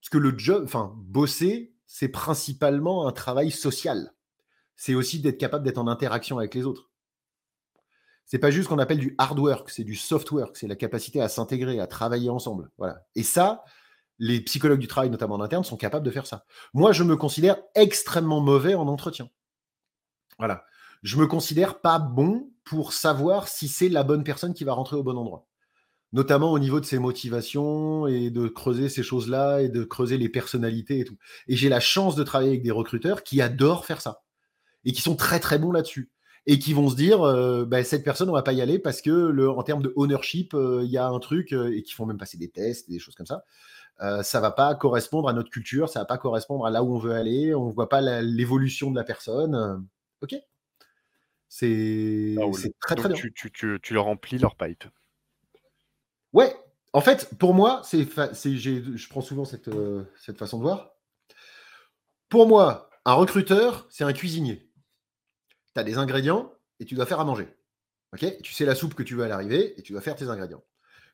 Parce 0.00 0.10
que 0.10 0.18
le 0.18 0.36
job, 0.36 0.64
enfin, 0.64 0.94
bosser, 0.96 1.74
c'est 1.86 2.08
principalement 2.08 3.06
un 3.06 3.12
travail 3.12 3.50
social. 3.50 4.12
C'est 4.78 4.94
aussi 4.94 5.18
d'être 5.18 5.38
capable 5.38 5.64
d'être 5.64 5.78
en 5.78 5.88
interaction 5.88 6.38
avec 6.38 6.54
les 6.54 6.64
autres. 6.64 6.88
C'est 8.24 8.38
pas 8.38 8.52
juste 8.52 8.64
ce 8.64 8.68
qu'on 8.68 8.78
appelle 8.78 8.98
du 8.98 9.14
hard 9.18 9.38
work, 9.38 9.70
c'est 9.70 9.82
du 9.82 9.96
soft 9.96 10.30
work, 10.30 10.56
c'est 10.56 10.68
la 10.68 10.76
capacité 10.76 11.20
à 11.20 11.28
s'intégrer, 11.28 11.80
à 11.80 11.88
travailler 11.88 12.30
ensemble. 12.30 12.70
Voilà. 12.78 13.04
Et 13.16 13.24
ça, 13.24 13.64
les 14.20 14.40
psychologues 14.40 14.78
du 14.78 14.86
travail, 14.86 15.10
notamment 15.10 15.34
en 15.34 15.40
interne, 15.40 15.64
sont 15.64 15.76
capables 15.76 16.06
de 16.06 16.10
faire 16.12 16.26
ça. 16.26 16.44
Moi, 16.74 16.92
je 16.92 17.02
me 17.02 17.16
considère 17.16 17.56
extrêmement 17.74 18.40
mauvais 18.40 18.76
en 18.76 18.86
entretien. 18.86 19.28
Voilà. 20.38 20.64
Je 21.02 21.16
me 21.16 21.26
considère 21.26 21.80
pas 21.80 21.98
bon 21.98 22.52
pour 22.62 22.92
savoir 22.92 23.48
si 23.48 23.66
c'est 23.66 23.88
la 23.88 24.04
bonne 24.04 24.22
personne 24.22 24.54
qui 24.54 24.62
va 24.62 24.74
rentrer 24.74 24.96
au 24.96 25.02
bon 25.02 25.16
endroit. 25.16 25.48
Notamment 26.12 26.52
au 26.52 26.60
niveau 26.60 26.78
de 26.78 26.86
ses 26.86 27.00
motivations 27.00 28.06
et 28.06 28.30
de 28.30 28.46
creuser 28.46 28.88
ces 28.88 29.02
choses-là 29.02 29.60
et 29.60 29.70
de 29.70 29.82
creuser 29.82 30.18
les 30.18 30.28
personnalités 30.28 31.00
et 31.00 31.04
tout. 31.04 31.16
Et 31.48 31.56
j'ai 31.56 31.68
la 31.68 31.80
chance 31.80 32.14
de 32.14 32.22
travailler 32.22 32.50
avec 32.50 32.62
des 32.62 32.70
recruteurs 32.70 33.24
qui 33.24 33.42
adorent 33.42 33.84
faire 33.84 34.00
ça 34.00 34.22
et 34.84 34.92
qui 34.92 35.02
sont 35.02 35.16
très 35.16 35.40
très 35.40 35.58
bons 35.58 35.72
là-dessus 35.72 36.10
et 36.46 36.58
qui 36.58 36.72
vont 36.72 36.88
se 36.88 36.96
dire 36.96 37.22
euh, 37.22 37.64
bah, 37.66 37.84
cette 37.84 38.02
personne 38.02 38.30
on 38.30 38.32
va 38.32 38.42
pas 38.42 38.54
y 38.54 38.62
aller 38.62 38.78
parce 38.78 39.02
que 39.02 39.10
le, 39.10 39.50
en 39.50 39.62
termes 39.62 39.82
de 39.82 39.92
ownership 39.96 40.54
euh, 40.54 40.80
il 40.82 40.90
y 40.90 40.96
a 40.96 41.06
un 41.06 41.18
truc 41.18 41.52
euh, 41.52 41.70
et 41.76 41.82
qui 41.82 41.92
font 41.92 42.06
même 42.06 42.16
passer 42.16 42.38
des 42.38 42.48
tests 42.48 42.88
des 42.88 42.98
choses 42.98 43.14
comme 43.14 43.26
ça 43.26 43.44
ça 44.22 44.38
va 44.38 44.52
pas 44.52 44.76
correspondre 44.76 45.28
à 45.28 45.32
notre 45.32 45.50
culture 45.50 45.88
ça 45.88 45.98
va 45.98 46.04
pas 46.06 46.18
correspondre 46.18 46.64
à 46.64 46.70
là 46.70 46.84
où 46.84 46.94
on 46.94 46.98
veut 46.98 47.14
aller 47.14 47.52
on 47.52 47.70
voit 47.70 47.88
pas 47.88 48.00
l'évolution 48.22 48.92
de 48.92 48.96
la 48.96 49.02
personne 49.02 49.84
ok 50.22 50.36
c'est 51.48 52.36
très 52.80 52.94
très 52.94 53.08
bien. 53.08 53.16
Tu, 53.16 53.32
tu, 53.32 53.50
tu, 53.82 53.94
leur 53.94 54.04
remplis 54.04 54.38
leur 54.38 54.54
pipe. 54.54 54.84
Ouais, 56.34 56.54
en 56.92 57.00
fait, 57.00 57.30
pour 57.38 57.54
moi, 57.54 57.80
c'est, 57.84 58.04
je 58.04 59.08
prends 59.08 59.22
souvent 59.22 59.46
cette, 59.46 59.70
cette 60.20 60.36
façon 60.36 60.58
de 60.58 60.62
voir. 60.62 60.90
Pour 62.28 62.46
moi, 62.46 62.90
un 63.06 63.14
recruteur, 63.14 63.86
c'est 63.88 64.04
un 64.04 64.12
cuisinier. 64.12 64.67
Tu 65.78 65.80
as 65.80 65.84
des 65.84 65.98
ingrédients 65.98 66.52
et 66.80 66.84
tu 66.84 66.96
dois 66.96 67.06
faire 67.06 67.20
à 67.20 67.24
manger. 67.24 67.48
ok? 68.12 68.42
Tu 68.42 68.52
sais 68.52 68.64
la 68.64 68.74
soupe 68.74 68.94
que 68.94 69.04
tu 69.04 69.14
veux 69.14 69.22
à 69.22 69.28
l'arrivée 69.28 69.78
et 69.78 69.82
tu 69.82 69.92
dois 69.92 70.00
faire 70.00 70.16
tes 70.16 70.28
ingrédients. 70.28 70.64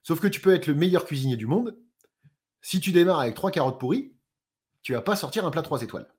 Sauf 0.02 0.20
que 0.20 0.26
tu 0.26 0.40
peux 0.40 0.54
être 0.54 0.66
le 0.66 0.74
meilleur 0.74 1.04
cuisinier 1.04 1.36
du 1.36 1.46
monde. 1.46 1.76
Si 2.62 2.80
tu 2.80 2.90
démarres 2.90 3.20
avec 3.20 3.34
trois 3.34 3.50
carottes 3.50 3.78
pourries, 3.78 4.16
tu 4.82 4.94
vas 4.94 5.02
pas 5.02 5.16
sortir 5.16 5.44
un 5.44 5.50
plat 5.50 5.60
trois 5.60 5.82
étoiles. 5.82 6.10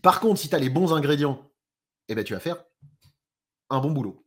Par 0.00 0.20
contre, 0.20 0.40
si 0.40 0.48
tu 0.48 0.54
as 0.54 0.60
les 0.60 0.70
bons 0.70 0.92
ingrédients, 0.92 1.50
eh 2.08 2.14
ben, 2.14 2.22
tu 2.22 2.34
vas 2.34 2.40
faire 2.40 2.62
un 3.68 3.80
bon 3.80 3.90
boulot. 3.90 4.24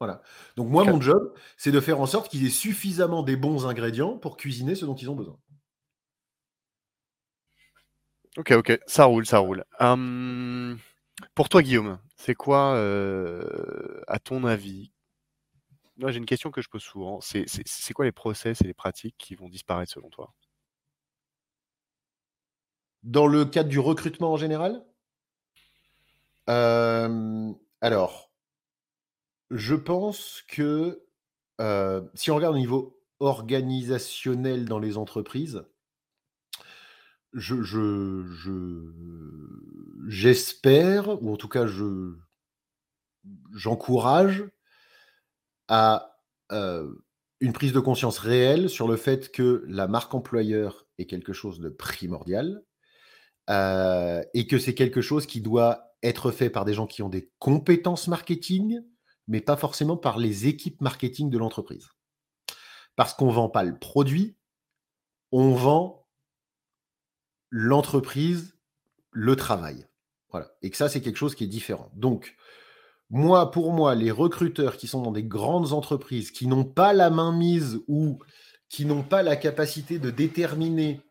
Voilà. 0.00 0.22
Donc 0.56 0.68
moi, 0.68 0.82
mon 0.82 1.00
job, 1.00 1.32
c'est 1.56 1.70
de 1.70 1.78
faire 1.78 2.00
en 2.00 2.06
sorte 2.06 2.28
qu'ils 2.28 2.44
aient 2.44 2.50
suffisamment 2.50 3.22
des 3.22 3.36
bons 3.36 3.66
ingrédients 3.66 4.18
pour 4.18 4.36
cuisiner 4.36 4.74
ce 4.74 4.84
dont 4.86 4.96
ils 4.96 5.08
ont 5.08 5.14
besoin. 5.14 5.38
Ok, 8.36 8.50
ok, 8.50 8.80
ça 8.88 9.04
roule, 9.04 9.24
ça 9.24 9.38
roule. 9.38 9.64
pour 11.36 11.48
toi, 11.48 11.62
Guillaume, 11.62 12.00
c'est 12.24 12.36
quoi, 12.36 12.76
euh, 12.76 14.00
à 14.06 14.20
ton 14.20 14.44
avis 14.44 14.92
Moi, 15.96 16.12
j'ai 16.12 16.18
une 16.18 16.26
question 16.26 16.52
que 16.52 16.62
je 16.62 16.68
pose 16.68 16.82
souvent. 16.82 17.20
C'est, 17.20 17.44
quoi 17.94 18.04
les 18.04 18.12
process 18.12 18.60
et 18.60 18.64
les 18.64 18.74
pratiques 18.74 19.16
qui 19.18 19.34
vont 19.34 19.48
disparaître 19.48 19.90
selon 19.90 20.08
toi? 20.08 20.32
Dans 23.02 23.26
le 23.26 23.44
cadre 23.44 23.68
du 23.68 23.80
recrutement 23.80 24.32
en 24.32 24.36
général? 24.36 24.84
Euh, 26.48 27.52
Alors, 27.80 28.30
je 29.50 29.74
pense 29.74 30.44
que 30.46 31.04
euh, 31.60 32.02
si 32.14 32.30
on 32.30 32.36
regarde 32.36 32.54
au 32.54 32.58
niveau 32.58 33.02
organisationnel 33.18 34.66
dans 34.66 34.78
les 34.78 34.96
entreprises, 34.96 35.64
je, 37.32 37.62
je, 37.62 38.24
je- 38.26 38.92
j'espère, 40.08 41.22
ou 41.22 41.32
en 41.32 41.36
tout 41.36 41.48
cas, 41.48 41.66
je, 41.66 42.14
j'encourage 43.54 44.44
à 45.68 46.18
euh, 46.52 46.92
une 47.40 47.52
prise 47.52 47.72
de 47.72 47.80
conscience 47.80 48.18
réelle 48.18 48.68
sur 48.68 48.88
le 48.88 48.96
fait 48.96 49.30
que 49.32 49.64
la 49.66 49.88
marque 49.88 50.14
employeur 50.14 50.86
est 50.98 51.06
quelque 51.06 51.32
chose 51.32 51.60
de 51.60 51.68
primordial 51.68 52.62
euh, 53.50 54.22
et 54.34 54.46
que 54.46 54.58
c'est 54.58 54.74
quelque 54.74 55.00
chose 55.00 55.26
qui 55.26 55.40
doit 55.40 55.94
être 56.02 56.30
fait 56.30 56.50
par 56.50 56.64
des 56.64 56.74
gens 56.74 56.86
qui 56.86 57.02
ont 57.02 57.08
des 57.08 57.30
compétences 57.38 58.08
marketing, 58.08 58.80
mais 59.28 59.40
pas 59.40 59.56
forcément 59.56 59.96
par 59.96 60.18
les 60.18 60.46
équipes 60.46 60.80
marketing 60.80 61.30
de 61.30 61.38
l'entreprise. 61.38 61.88
Parce 62.96 63.14
qu'on 63.14 63.28
ne 63.28 63.32
vend 63.32 63.48
pas 63.48 63.62
le 63.64 63.78
produit, 63.78 64.36
on 65.32 65.52
vend 65.54 66.01
l'entreprise, 67.52 68.56
le 69.12 69.36
travail. 69.36 69.86
Voilà. 70.30 70.50
Et 70.62 70.70
que 70.70 70.76
ça, 70.76 70.88
c'est 70.88 71.02
quelque 71.02 71.18
chose 71.18 71.34
qui 71.34 71.44
est 71.44 71.48
différent. 71.48 71.92
Donc, 71.94 72.34
moi, 73.10 73.50
pour 73.50 73.72
moi, 73.72 73.94
les 73.94 74.10
recruteurs 74.10 74.78
qui 74.78 74.88
sont 74.88 75.02
dans 75.02 75.12
des 75.12 75.22
grandes 75.22 75.74
entreprises, 75.74 76.30
qui 76.30 76.46
n'ont 76.46 76.64
pas 76.64 76.94
la 76.94 77.10
main 77.10 77.30
mise 77.30 77.80
ou 77.86 78.18
qui 78.70 78.86
n'ont 78.86 79.02
pas 79.02 79.22
la 79.22 79.36
capacité 79.36 79.98
de 79.98 80.10
déterminer 80.10 81.02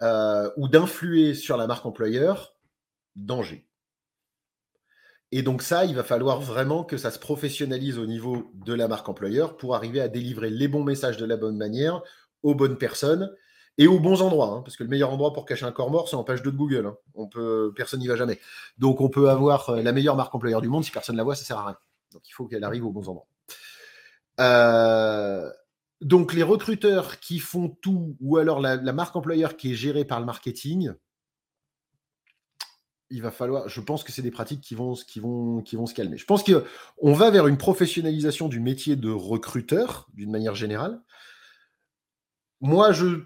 euh, 0.00 0.50
ou 0.56 0.66
d'influer 0.66 1.34
sur 1.34 1.58
la 1.58 1.66
marque 1.66 1.84
employeur, 1.84 2.56
danger. 3.14 3.68
Et 5.30 5.42
donc 5.42 5.60
ça, 5.60 5.84
il 5.84 5.94
va 5.94 6.04
falloir 6.04 6.40
vraiment 6.40 6.84
que 6.84 6.96
ça 6.96 7.10
se 7.10 7.18
professionnalise 7.18 7.98
au 7.98 8.06
niveau 8.06 8.50
de 8.54 8.72
la 8.72 8.88
marque 8.88 9.08
employeur 9.10 9.58
pour 9.58 9.74
arriver 9.74 10.00
à 10.00 10.08
délivrer 10.08 10.48
les 10.48 10.68
bons 10.68 10.84
messages 10.84 11.18
de 11.18 11.26
la 11.26 11.36
bonne 11.36 11.56
manière 11.58 12.02
aux 12.42 12.54
bonnes 12.54 12.78
personnes 12.78 13.30
et 13.78 13.86
aux 13.86 13.98
bons 13.98 14.22
endroits. 14.22 14.48
hein, 14.48 14.62
parce 14.62 14.76
que 14.76 14.82
le 14.84 14.88
meilleur 14.90 15.10
endroit 15.12 15.32
pour 15.32 15.46
cacher 15.46 15.64
un 15.64 15.72
corps 15.72 15.90
mort, 15.90 16.08
c'est 16.08 16.16
en 16.16 16.24
page 16.24 16.42
2 16.42 16.52
de 16.52 16.56
Google. 16.56 16.86
hein. 16.86 16.96
On 17.14 17.26
peut, 17.28 17.72
personne 17.74 18.00
n'y 18.00 18.08
va 18.08 18.16
jamais. 18.16 18.38
Donc 18.78 19.00
on 19.00 19.08
peut 19.08 19.30
avoir 19.30 19.70
euh, 19.70 19.82
la 19.82 19.92
meilleure 19.92 20.16
marque 20.16 20.34
employeur 20.34 20.60
du 20.60 20.68
monde, 20.68 20.84
si 20.84 20.90
personne 20.90 21.14
ne 21.14 21.18
la 21.18 21.24
voit, 21.24 21.34
ça 21.34 21.44
sert 21.44 21.58
à 21.58 21.66
rien. 21.66 21.76
Donc 22.12 22.22
il 22.28 22.32
faut 22.32 22.46
qu'elle 22.46 22.64
arrive 22.64 22.84
aux 22.84 22.92
bons 22.92 23.08
endroits. 23.08 23.26
Euh, 24.40 25.50
donc 26.00 26.32
les 26.32 26.42
recruteurs 26.42 27.20
qui 27.20 27.38
font 27.38 27.68
tout, 27.68 28.16
ou 28.20 28.36
alors 28.36 28.60
la, 28.60 28.76
la 28.76 28.92
marque 28.92 29.14
employeur 29.16 29.56
qui 29.56 29.72
est 29.72 29.76
gérée 29.76 30.04
par 30.04 30.20
le 30.20 30.26
marketing, 30.26 30.92
il 33.12 33.20
va 33.20 33.30
falloir, 33.30 33.68
je 33.68 33.80
pense 33.80 34.04
que 34.04 34.10
c'est 34.10 34.22
des 34.22 34.30
pratiques 34.30 34.62
qui 34.62 34.74
vont, 34.74 34.94
qui 34.94 35.20
vont, 35.20 35.60
qui 35.60 35.76
vont 35.76 35.86
se 35.86 35.94
calmer. 35.94 36.16
Je 36.16 36.24
pense 36.24 36.42
qu'on 36.42 37.12
va 37.12 37.30
vers 37.30 37.46
une 37.46 37.58
professionnalisation 37.58 38.48
du 38.48 38.58
métier 38.58 38.96
de 38.96 39.10
recruteur, 39.10 40.08
d'une 40.14 40.30
manière 40.30 40.54
générale. 40.54 41.00
Moi, 42.62 42.92
je, 42.92 43.24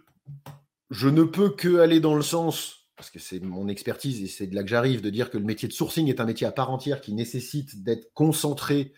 je 0.90 1.08
ne 1.08 1.24
peux 1.24 1.50
que 1.50 1.78
aller 1.78 2.00
dans 2.00 2.14
le 2.14 2.22
sens, 2.22 2.88
parce 2.96 3.10
que 3.10 3.18
c'est 3.18 3.40
mon 3.40 3.68
expertise 3.68 4.22
et 4.22 4.26
c'est 4.26 4.46
de 4.46 4.54
là 4.54 4.62
que 4.62 4.68
j'arrive, 4.68 5.02
de 5.02 5.10
dire 5.10 5.30
que 5.30 5.38
le 5.38 5.44
métier 5.44 5.68
de 5.68 5.72
sourcing 5.72 6.08
est 6.08 6.20
un 6.20 6.24
métier 6.24 6.46
à 6.46 6.52
part 6.52 6.70
entière 6.70 7.00
qui 7.00 7.12
nécessite 7.12 7.82
d'être 7.82 8.12
concentré. 8.14 8.92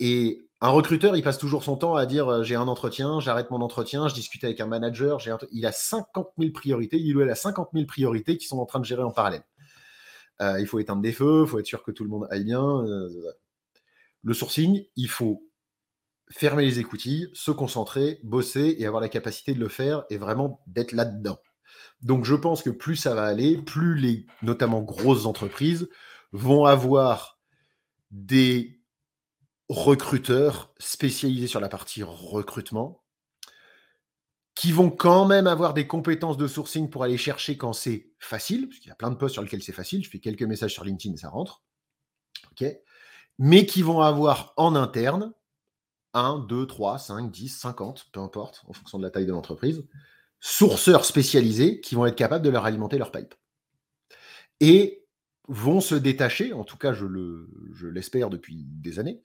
Et 0.00 0.48
un 0.60 0.70
recruteur, 0.70 1.16
il 1.16 1.22
passe 1.22 1.38
toujours 1.38 1.62
son 1.62 1.76
temps 1.76 1.94
à 1.94 2.06
dire 2.06 2.28
euh, 2.28 2.42
j'ai 2.42 2.56
un 2.56 2.66
entretien, 2.66 3.20
j'arrête 3.20 3.50
mon 3.50 3.60
entretien, 3.60 4.08
je 4.08 4.14
discute 4.14 4.42
avec 4.44 4.60
un 4.60 4.66
manager, 4.66 5.18
il 5.52 5.66
a 5.66 5.72
50 5.72 6.30
000 6.38 6.52
priorités, 6.52 6.98
il 6.98 7.16
ou 7.16 7.20
elle 7.20 7.30
a 7.30 7.36
50 7.36 7.70
000 7.74 7.86
priorités 7.86 8.36
qui 8.36 8.46
sont 8.46 8.58
en 8.58 8.66
train 8.66 8.80
de 8.80 8.84
gérer 8.84 9.02
en 9.02 9.12
parallèle. 9.12 9.44
Euh, 10.40 10.60
il 10.60 10.66
faut 10.66 10.78
éteindre 10.78 11.02
des 11.02 11.12
feux, 11.12 11.44
il 11.46 11.48
faut 11.48 11.58
être 11.58 11.66
sûr 11.66 11.82
que 11.82 11.90
tout 11.90 12.04
le 12.04 12.10
monde 12.10 12.26
aille 12.30 12.44
bien. 12.44 12.62
euh, 12.62 13.08
le 14.24 14.34
sourcing, 14.34 14.84
il 14.96 15.08
faut 15.08 15.47
fermer 16.30 16.64
les 16.64 16.78
écoutilles, 16.78 17.28
se 17.32 17.50
concentrer, 17.50 18.20
bosser 18.22 18.76
et 18.78 18.86
avoir 18.86 19.00
la 19.00 19.08
capacité 19.08 19.54
de 19.54 19.60
le 19.60 19.68
faire 19.68 20.04
et 20.10 20.18
vraiment 20.18 20.62
d'être 20.66 20.92
là-dedans. 20.92 21.38
Donc 22.02 22.24
je 22.24 22.34
pense 22.34 22.62
que 22.62 22.70
plus 22.70 22.96
ça 22.96 23.14
va 23.14 23.24
aller, 23.24 23.58
plus 23.58 23.96
les 23.96 24.26
notamment 24.42 24.82
grosses 24.82 25.26
entreprises 25.26 25.88
vont 26.32 26.64
avoir 26.64 27.38
des 28.10 28.80
recruteurs 29.68 30.72
spécialisés 30.78 31.46
sur 31.46 31.60
la 31.60 31.68
partie 31.68 32.02
recrutement 32.02 33.02
qui 34.54 34.72
vont 34.72 34.90
quand 34.90 35.24
même 35.24 35.46
avoir 35.46 35.72
des 35.72 35.86
compétences 35.86 36.36
de 36.36 36.48
sourcing 36.48 36.90
pour 36.90 37.04
aller 37.04 37.16
chercher 37.16 37.56
quand 37.56 37.72
c'est 37.72 38.10
facile, 38.18 38.68
parce 38.68 38.80
qu'il 38.80 38.88
y 38.88 38.92
a 38.92 38.96
plein 38.96 39.10
de 39.10 39.14
postes 39.14 39.34
sur 39.34 39.42
lesquels 39.42 39.62
c'est 39.62 39.72
facile, 39.72 40.02
je 40.02 40.10
fais 40.10 40.18
quelques 40.18 40.42
messages 40.42 40.72
sur 40.72 40.84
LinkedIn 40.84 41.14
et 41.14 41.18
ça 41.18 41.28
rentre, 41.28 41.62
mais 43.38 43.66
qui 43.66 43.82
vont 43.82 44.00
avoir 44.00 44.54
en 44.56 44.74
interne 44.74 45.32
1, 46.18 46.40
2, 46.40 46.66
3, 46.66 46.98
5, 46.98 47.30
10, 47.30 47.48
50, 47.48 48.08
peu 48.12 48.20
importe, 48.20 48.64
en 48.66 48.72
fonction 48.72 48.98
de 48.98 49.04
la 49.04 49.10
taille 49.10 49.26
de 49.26 49.32
l'entreprise, 49.32 49.84
sourceurs 50.40 51.04
spécialisés 51.04 51.80
qui 51.80 51.94
vont 51.94 52.06
être 52.06 52.16
capables 52.16 52.44
de 52.44 52.50
leur 52.50 52.64
alimenter 52.64 52.98
leur 52.98 53.10
pipe. 53.10 53.34
Et 54.60 55.04
vont 55.48 55.80
se 55.80 55.94
détacher, 55.94 56.52
en 56.52 56.64
tout 56.64 56.76
cas 56.76 56.92
je, 56.92 57.06
le, 57.06 57.48
je 57.72 57.86
l'espère 57.86 58.30
depuis 58.30 58.66
des 58.66 58.98
années, 58.98 59.22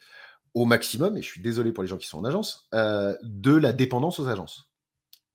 au 0.54 0.66
maximum, 0.66 1.18
et 1.18 1.22
je 1.22 1.28
suis 1.28 1.42
désolé 1.42 1.72
pour 1.72 1.84
les 1.84 1.90
gens 1.90 1.98
qui 1.98 2.08
sont 2.08 2.20
en 2.20 2.26
agence, 2.26 2.68
euh, 2.74 3.16
de 3.24 3.54
la 3.54 3.74
dépendance 3.74 4.20
aux 4.20 4.28
agences. 4.28 4.70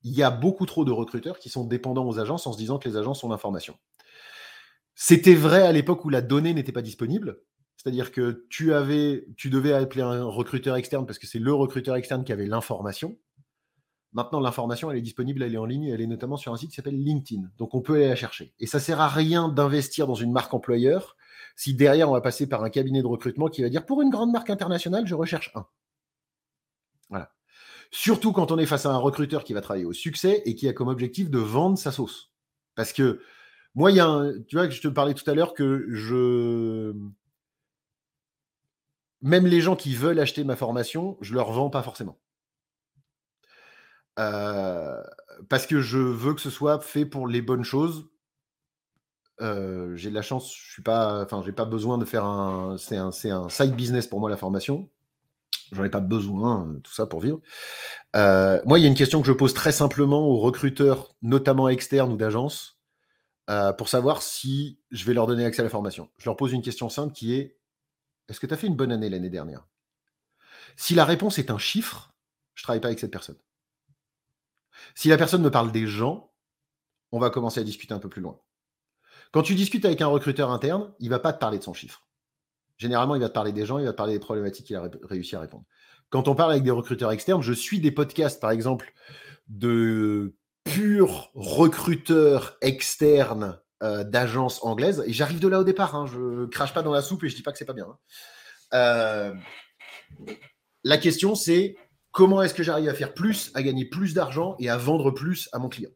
Il 0.02 0.12
y 0.12 0.22
a 0.22 0.30
beaucoup 0.30 0.64
trop 0.64 0.84
de 0.84 0.92
recruteurs 0.92 1.38
qui 1.38 1.50
sont 1.50 1.64
dépendants 1.64 2.06
aux 2.06 2.18
agences 2.18 2.46
en 2.46 2.52
se 2.52 2.58
disant 2.58 2.78
que 2.78 2.88
les 2.88 2.96
agences 2.96 3.20
sont 3.20 3.28
l'information. 3.28 3.76
C'était 4.94 5.34
vrai 5.34 5.62
à 5.62 5.72
l'époque 5.72 6.04
où 6.04 6.08
la 6.08 6.22
donnée 6.22 6.54
n'était 6.54 6.72
pas 6.72 6.82
disponible. 6.82 7.40
C'est-à-dire 7.78 8.12
que 8.12 8.44
tu, 8.50 8.74
avais, 8.74 9.24
tu 9.36 9.48
devais 9.48 9.72
appeler 9.72 10.02
un 10.02 10.24
recruteur 10.24 10.76
externe 10.76 11.06
parce 11.06 11.18
que 11.18 11.26
c'est 11.26 11.38
le 11.38 11.54
recruteur 11.54 11.96
externe 11.96 12.24
qui 12.24 12.32
avait 12.32 12.46
l'information. 12.46 13.16
Maintenant, 14.12 14.40
l'information, 14.40 14.90
elle 14.90 14.98
est 14.98 15.02
disponible, 15.02 15.42
elle 15.42 15.54
est 15.54 15.58
en 15.58 15.64
ligne, 15.64 15.84
elle 15.84 16.00
est 16.00 16.06
notamment 16.06 16.36
sur 16.36 16.52
un 16.52 16.56
site 16.56 16.70
qui 16.70 16.76
s'appelle 16.76 17.00
LinkedIn. 17.00 17.48
Donc, 17.56 17.74
on 17.74 17.80
peut 17.80 17.94
aller 17.94 18.08
la 18.08 18.16
chercher. 18.16 18.52
Et 18.58 18.66
ça 18.66 18.80
sert 18.80 19.00
à 19.00 19.08
rien 19.08 19.48
d'investir 19.48 20.06
dans 20.06 20.14
une 20.14 20.32
marque 20.32 20.52
employeur 20.52 21.16
si 21.58 21.74
derrière, 21.74 22.08
on 22.08 22.12
va 22.12 22.20
passer 22.20 22.48
par 22.48 22.62
un 22.62 22.70
cabinet 22.70 23.02
de 23.02 23.08
recrutement 23.08 23.48
qui 23.48 23.62
va 23.62 23.68
dire 23.68 23.84
pour 23.84 24.00
une 24.00 24.10
grande 24.10 24.30
marque 24.30 24.48
internationale, 24.48 25.08
je 25.08 25.14
recherche 25.16 25.50
un. 25.56 25.66
Voilà. 27.10 27.32
Surtout 27.90 28.30
quand 28.30 28.52
on 28.52 28.58
est 28.58 28.66
face 28.66 28.86
à 28.86 28.90
un 28.90 28.96
recruteur 28.96 29.42
qui 29.42 29.54
va 29.54 29.60
travailler 29.60 29.84
au 29.84 29.92
succès 29.92 30.40
et 30.44 30.54
qui 30.54 30.68
a 30.68 30.72
comme 30.72 30.86
objectif 30.86 31.30
de 31.30 31.38
vendre 31.38 31.76
sa 31.76 31.90
sauce. 31.90 32.30
Parce 32.76 32.92
que 32.92 33.20
moi, 33.74 33.90
il 33.90 33.96
y 33.96 34.00
a 34.00 34.06
un, 34.06 34.40
tu 34.42 34.54
vois, 34.54 34.70
je 34.70 34.80
te 34.80 34.86
parlais 34.86 35.14
tout 35.14 35.28
à 35.28 35.34
l'heure 35.34 35.52
que 35.52 35.86
je. 35.90 36.94
Même 39.22 39.46
les 39.46 39.60
gens 39.60 39.76
qui 39.76 39.94
veulent 39.94 40.20
acheter 40.20 40.44
ma 40.44 40.56
formation, 40.56 41.16
je 41.20 41.34
leur 41.34 41.52
vends 41.52 41.70
pas 41.70 41.82
forcément. 41.82 42.18
Euh, 44.18 45.02
parce 45.48 45.66
que 45.66 45.80
je 45.80 45.98
veux 45.98 46.34
que 46.34 46.40
ce 46.40 46.50
soit 46.50 46.80
fait 46.80 47.06
pour 47.06 47.28
les 47.28 47.42
bonnes 47.42 47.64
choses. 47.64 48.08
Euh, 49.40 49.94
j'ai 49.94 50.10
de 50.10 50.14
la 50.14 50.22
chance, 50.22 50.52
je 50.52 50.72
suis 50.72 50.82
pas, 50.82 51.22
enfin, 51.22 51.42
j'ai 51.44 51.52
pas 51.52 51.64
besoin 51.64 51.98
de 51.98 52.04
faire 52.04 52.24
un, 52.24 52.76
c'est 52.76 52.96
un, 52.96 53.12
c'est 53.12 53.30
un 53.30 53.48
side 53.48 53.74
business 53.74 54.06
pour 54.08 54.18
moi 54.18 54.28
la 54.30 54.36
formation. 54.36 54.88
J'en 55.72 55.84
ai 55.84 55.90
pas 55.90 56.00
besoin, 56.00 56.76
tout 56.82 56.92
ça 56.92 57.06
pour 57.06 57.20
vivre. 57.20 57.40
Euh, 58.16 58.60
moi, 58.64 58.78
il 58.78 58.82
y 58.82 58.84
a 58.86 58.88
une 58.88 58.94
question 58.94 59.20
que 59.20 59.26
je 59.26 59.32
pose 59.32 59.52
très 59.54 59.72
simplement 59.72 60.26
aux 60.26 60.38
recruteurs, 60.38 61.14
notamment 61.22 61.68
externes 61.68 62.12
ou 62.12 62.16
d'agences, 62.16 62.80
euh, 63.50 63.72
pour 63.72 63.88
savoir 63.88 64.22
si 64.22 64.80
je 64.90 65.04
vais 65.04 65.14
leur 65.14 65.26
donner 65.26 65.44
accès 65.44 65.60
à 65.60 65.64
la 65.64 65.70
formation. 65.70 66.08
Je 66.16 66.24
leur 66.24 66.36
pose 66.36 66.52
une 66.52 66.62
question 66.62 66.88
simple 66.88 67.12
qui 67.12 67.34
est 67.34 67.57
est-ce 68.28 68.40
que 68.40 68.46
tu 68.46 68.54
as 68.54 68.56
fait 68.56 68.66
une 68.66 68.76
bonne 68.76 68.92
année 68.92 69.08
l'année 69.08 69.30
dernière? 69.30 69.66
Si 70.76 70.94
la 70.94 71.04
réponse 71.04 71.38
est 71.38 71.50
un 71.50 71.58
chiffre, 71.58 72.14
je 72.54 72.62
ne 72.62 72.64
travaille 72.64 72.80
pas 72.80 72.88
avec 72.88 72.98
cette 72.98 73.10
personne. 73.10 73.38
Si 74.94 75.08
la 75.08 75.16
personne 75.16 75.42
me 75.42 75.50
parle 75.50 75.72
des 75.72 75.86
gens, 75.86 76.32
on 77.10 77.18
va 77.18 77.30
commencer 77.30 77.60
à 77.60 77.64
discuter 77.64 77.94
un 77.94 77.98
peu 77.98 78.08
plus 78.08 78.22
loin. 78.22 78.40
Quand 79.32 79.42
tu 79.42 79.54
discutes 79.54 79.84
avec 79.84 80.00
un 80.00 80.06
recruteur 80.06 80.50
interne, 80.50 80.92
il 81.00 81.06
ne 81.06 81.10
va 81.10 81.18
pas 81.18 81.32
te 81.32 81.38
parler 81.38 81.58
de 81.58 81.64
son 81.64 81.74
chiffre. 81.74 82.06
Généralement, 82.76 83.16
il 83.16 83.20
va 83.20 83.28
te 83.28 83.34
parler 83.34 83.52
des 83.52 83.66
gens, 83.66 83.78
il 83.78 83.84
va 83.84 83.92
te 83.92 83.96
parler 83.96 84.14
des 84.14 84.20
problématiques 84.20 84.66
qu'il 84.66 84.76
a 84.76 84.82
ré- 84.82 84.90
réussi 85.02 85.34
à 85.34 85.40
répondre. 85.40 85.64
Quand 86.10 86.28
on 86.28 86.34
parle 86.34 86.52
avec 86.52 86.62
des 86.62 86.70
recruteurs 86.70 87.12
externes, 87.12 87.42
je 87.42 87.52
suis 87.52 87.80
des 87.80 87.90
podcasts, 87.90 88.40
par 88.40 88.50
exemple, 88.50 88.94
de 89.48 90.36
purs 90.64 91.30
recruteurs 91.34 92.56
externes 92.60 93.60
euh, 93.82 94.04
d'agences 94.04 94.62
anglaises. 94.64 95.02
Et 95.06 95.12
j'arrive 95.12 95.40
de 95.40 95.48
là 95.48 95.60
au 95.60 95.64
départ. 95.64 95.94
Hein, 95.94 96.06
je 96.06 96.46
crache 96.46 96.74
pas 96.74 96.82
dans 96.82 96.92
la 96.92 97.02
soupe 97.02 97.24
et 97.24 97.28
je 97.28 97.36
dis 97.36 97.42
pas 97.42 97.52
que 97.52 97.58
c'est 97.58 97.64
pas 97.64 97.72
bien. 97.74 97.86
hein. 97.88 97.98
Euh, 98.74 99.34
la 100.84 100.98
question, 100.98 101.34
c'est 101.34 101.76
comment 102.10 102.42
est-ce 102.42 102.54
que 102.54 102.62
j'arrive 102.62 102.88
à 102.88 102.94
faire 102.94 103.14
plus, 103.14 103.50
à 103.54 103.62
gagner 103.62 103.84
plus 103.84 104.14
d'argent 104.14 104.56
et 104.58 104.68
à 104.68 104.76
vendre 104.76 105.10
plus 105.10 105.48
à 105.52 105.58
mon 105.58 105.68
client? 105.68 105.90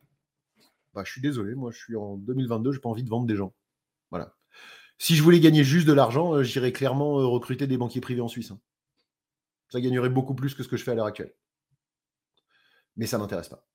Bah, 0.95 1.03
Je 1.05 1.11
suis 1.13 1.21
désolé, 1.21 1.55
moi 1.55 1.71
je 1.71 1.79
suis 1.79 1.97
en 1.97 2.17
2022, 2.17 2.73
j'ai 2.73 2.81
pas 2.81 2.89
envie 2.89 3.05
de 3.05 3.09
vendre 3.09 3.27
des 3.27 3.37
gens. 3.37 3.55
Voilà. 4.11 4.35
Si 4.99 5.17
je 5.17 5.23
voulais 5.23 5.41
gagner 5.41 5.65
juste 5.65 5.87
de 5.87 5.93
l'argent, 5.93 6.35
euh, 6.35 6.43
j'irais 6.43 6.73
clairement 6.73 7.15
recruter 7.31 7.67
des 7.67 7.77
banquiers 7.79 8.01
privés 8.01 8.21
en 8.21 8.29
Suisse. 8.29 8.51
hein. 8.51 8.61
Ça 9.71 9.81
gagnerait 9.81 10.11
beaucoup 10.11 10.35
plus 10.35 10.55
que 10.55 10.63
ce 10.63 10.69
que 10.69 10.77
je 10.77 10.85
fais 10.85 10.91
à 10.93 10.95
l'heure 10.95 11.07
actuelle. 11.07 11.33
Mais 12.97 13.07
ça 13.07 13.17
m'intéresse 13.19 13.49
pas. 13.49 13.67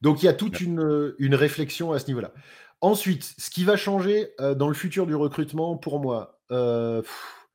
Donc 0.00 0.22
il 0.22 0.26
y 0.26 0.28
a 0.28 0.34
toute 0.34 0.60
une, 0.60 0.80
euh, 0.80 1.16
une 1.18 1.34
réflexion 1.34 1.92
à 1.92 1.98
ce 1.98 2.06
niveau-là. 2.08 2.32
Ensuite, 2.80 3.34
ce 3.38 3.50
qui 3.50 3.64
va 3.64 3.76
changer 3.76 4.32
euh, 4.40 4.54
dans 4.54 4.68
le 4.68 4.74
futur 4.74 5.06
du 5.06 5.14
recrutement, 5.14 5.76
pour 5.76 5.98
moi, 5.98 6.38
euh, 6.50 7.02
pff, 7.02 7.48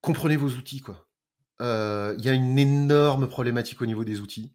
comprenez 0.00 0.36
vos 0.36 0.48
outils. 0.48 0.80
quoi. 0.80 1.06
Euh, 1.60 2.14
Il 2.18 2.24
y 2.24 2.28
a 2.28 2.32
une 2.32 2.58
énorme 2.58 3.28
problématique 3.28 3.82
au 3.82 3.86
niveau 3.86 4.04
des 4.04 4.20
outils. 4.20 4.52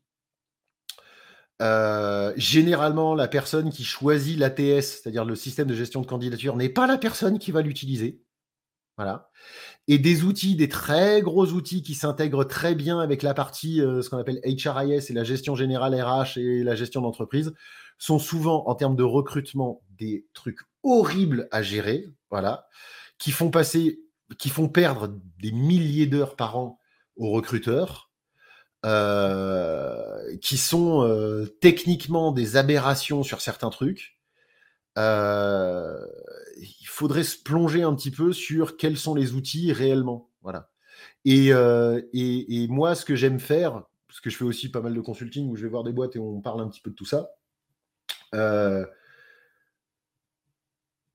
Généralement, 2.36 3.16
la 3.16 3.30
personne 3.30 3.70
qui 3.70 3.86
choisit 3.86 4.38
l'ATS, 4.38 4.82
c'est-à-dire 4.82 5.24
le 5.24 5.36
système 5.36 5.68
de 5.68 5.76
gestion 5.76 6.02
de 6.02 6.08
candidature, 6.08 6.58
n'est 6.58 6.68
pas 6.68 6.88
la 6.88 6.98
personne 6.98 7.40
qui 7.40 7.52
va 7.52 7.62
l'utiliser. 7.62 8.22
Voilà. 8.98 9.30
Et 9.88 9.98
des 9.98 10.24
outils, 10.24 10.56
des 10.56 10.70
très 10.70 11.22
gros 11.22 11.48
outils 11.48 11.82
qui 11.82 11.96
s'intègrent 11.96 12.44
très 12.44 12.76
bien 12.76 13.00
avec 13.00 13.24
la 13.24 13.34
partie, 13.34 13.82
euh, 13.82 14.02
ce 14.02 14.10
qu'on 14.10 14.18
appelle 14.18 14.40
HRIS 14.46 15.10
et 15.10 15.14
la 15.14 15.24
gestion 15.24 15.56
générale 15.56 16.00
RH 16.00 16.38
et 16.38 16.64
la 16.64 16.76
gestion 16.76 17.02
d'entreprise, 17.02 17.54
sont 17.98 18.20
souvent, 18.20 18.68
en 18.68 18.76
termes 18.76 18.96
de 18.96 19.04
recrutement, 19.04 19.82
des 19.98 20.28
trucs 20.34 20.60
horribles 20.84 21.48
à 21.52 21.62
gérer. 21.62 22.10
Voilà. 22.30 22.68
Qui 23.18 23.32
font 23.32 23.50
passer, 23.50 24.02
qui 24.38 24.50
font 24.50 24.70
perdre 24.70 25.10
des 25.40 25.52
milliers 25.52 26.08
d'heures 26.08 26.36
par 26.36 26.58
an 26.58 26.80
aux 27.16 27.32
recruteurs. 27.32 28.12
Euh, 28.86 30.36
qui 30.42 30.58
sont 30.58 31.04
euh, 31.04 31.46
techniquement 31.62 32.34
des 32.34 32.58
aberrations 32.58 33.24
sur 33.24 33.40
certains 33.40 33.70
trucs. 33.70 34.18
Il 36.58 36.88
faudrait 36.88 37.24
se 37.24 37.42
plonger 37.42 37.84
un 37.84 37.96
petit 37.96 38.12
peu 38.12 38.34
sur 38.34 38.78
quels 38.78 38.98
sont 38.98 39.16
les 39.16 39.34
outils 39.34 39.72
réellement. 39.74 40.30
Voilà. 40.42 40.70
Et, 41.26 41.48
et, 41.50 42.68
moi, 42.68 42.96
ce 42.96 43.06
que 43.06 43.16
j'aime 43.16 43.40
faire, 43.40 43.84
parce 44.08 44.20
que 44.22 44.30
je 44.30 44.38
fais 44.38 44.44
aussi 44.44 44.70
pas 44.70 44.82
mal 44.82 44.94
de 44.94 45.02
consulting 45.02 45.50
où 45.50 45.56
je 45.56 45.64
vais 45.64 45.70
voir 45.70 45.84
des 45.84 45.92
boîtes 45.92 46.16
et 46.16 46.20
on 46.20 46.42
parle 46.42 46.62
un 46.62 46.68
petit 46.68 46.82
peu 46.82 46.92
de 46.92 46.96
tout 46.96 47.06
ça. 47.06 47.30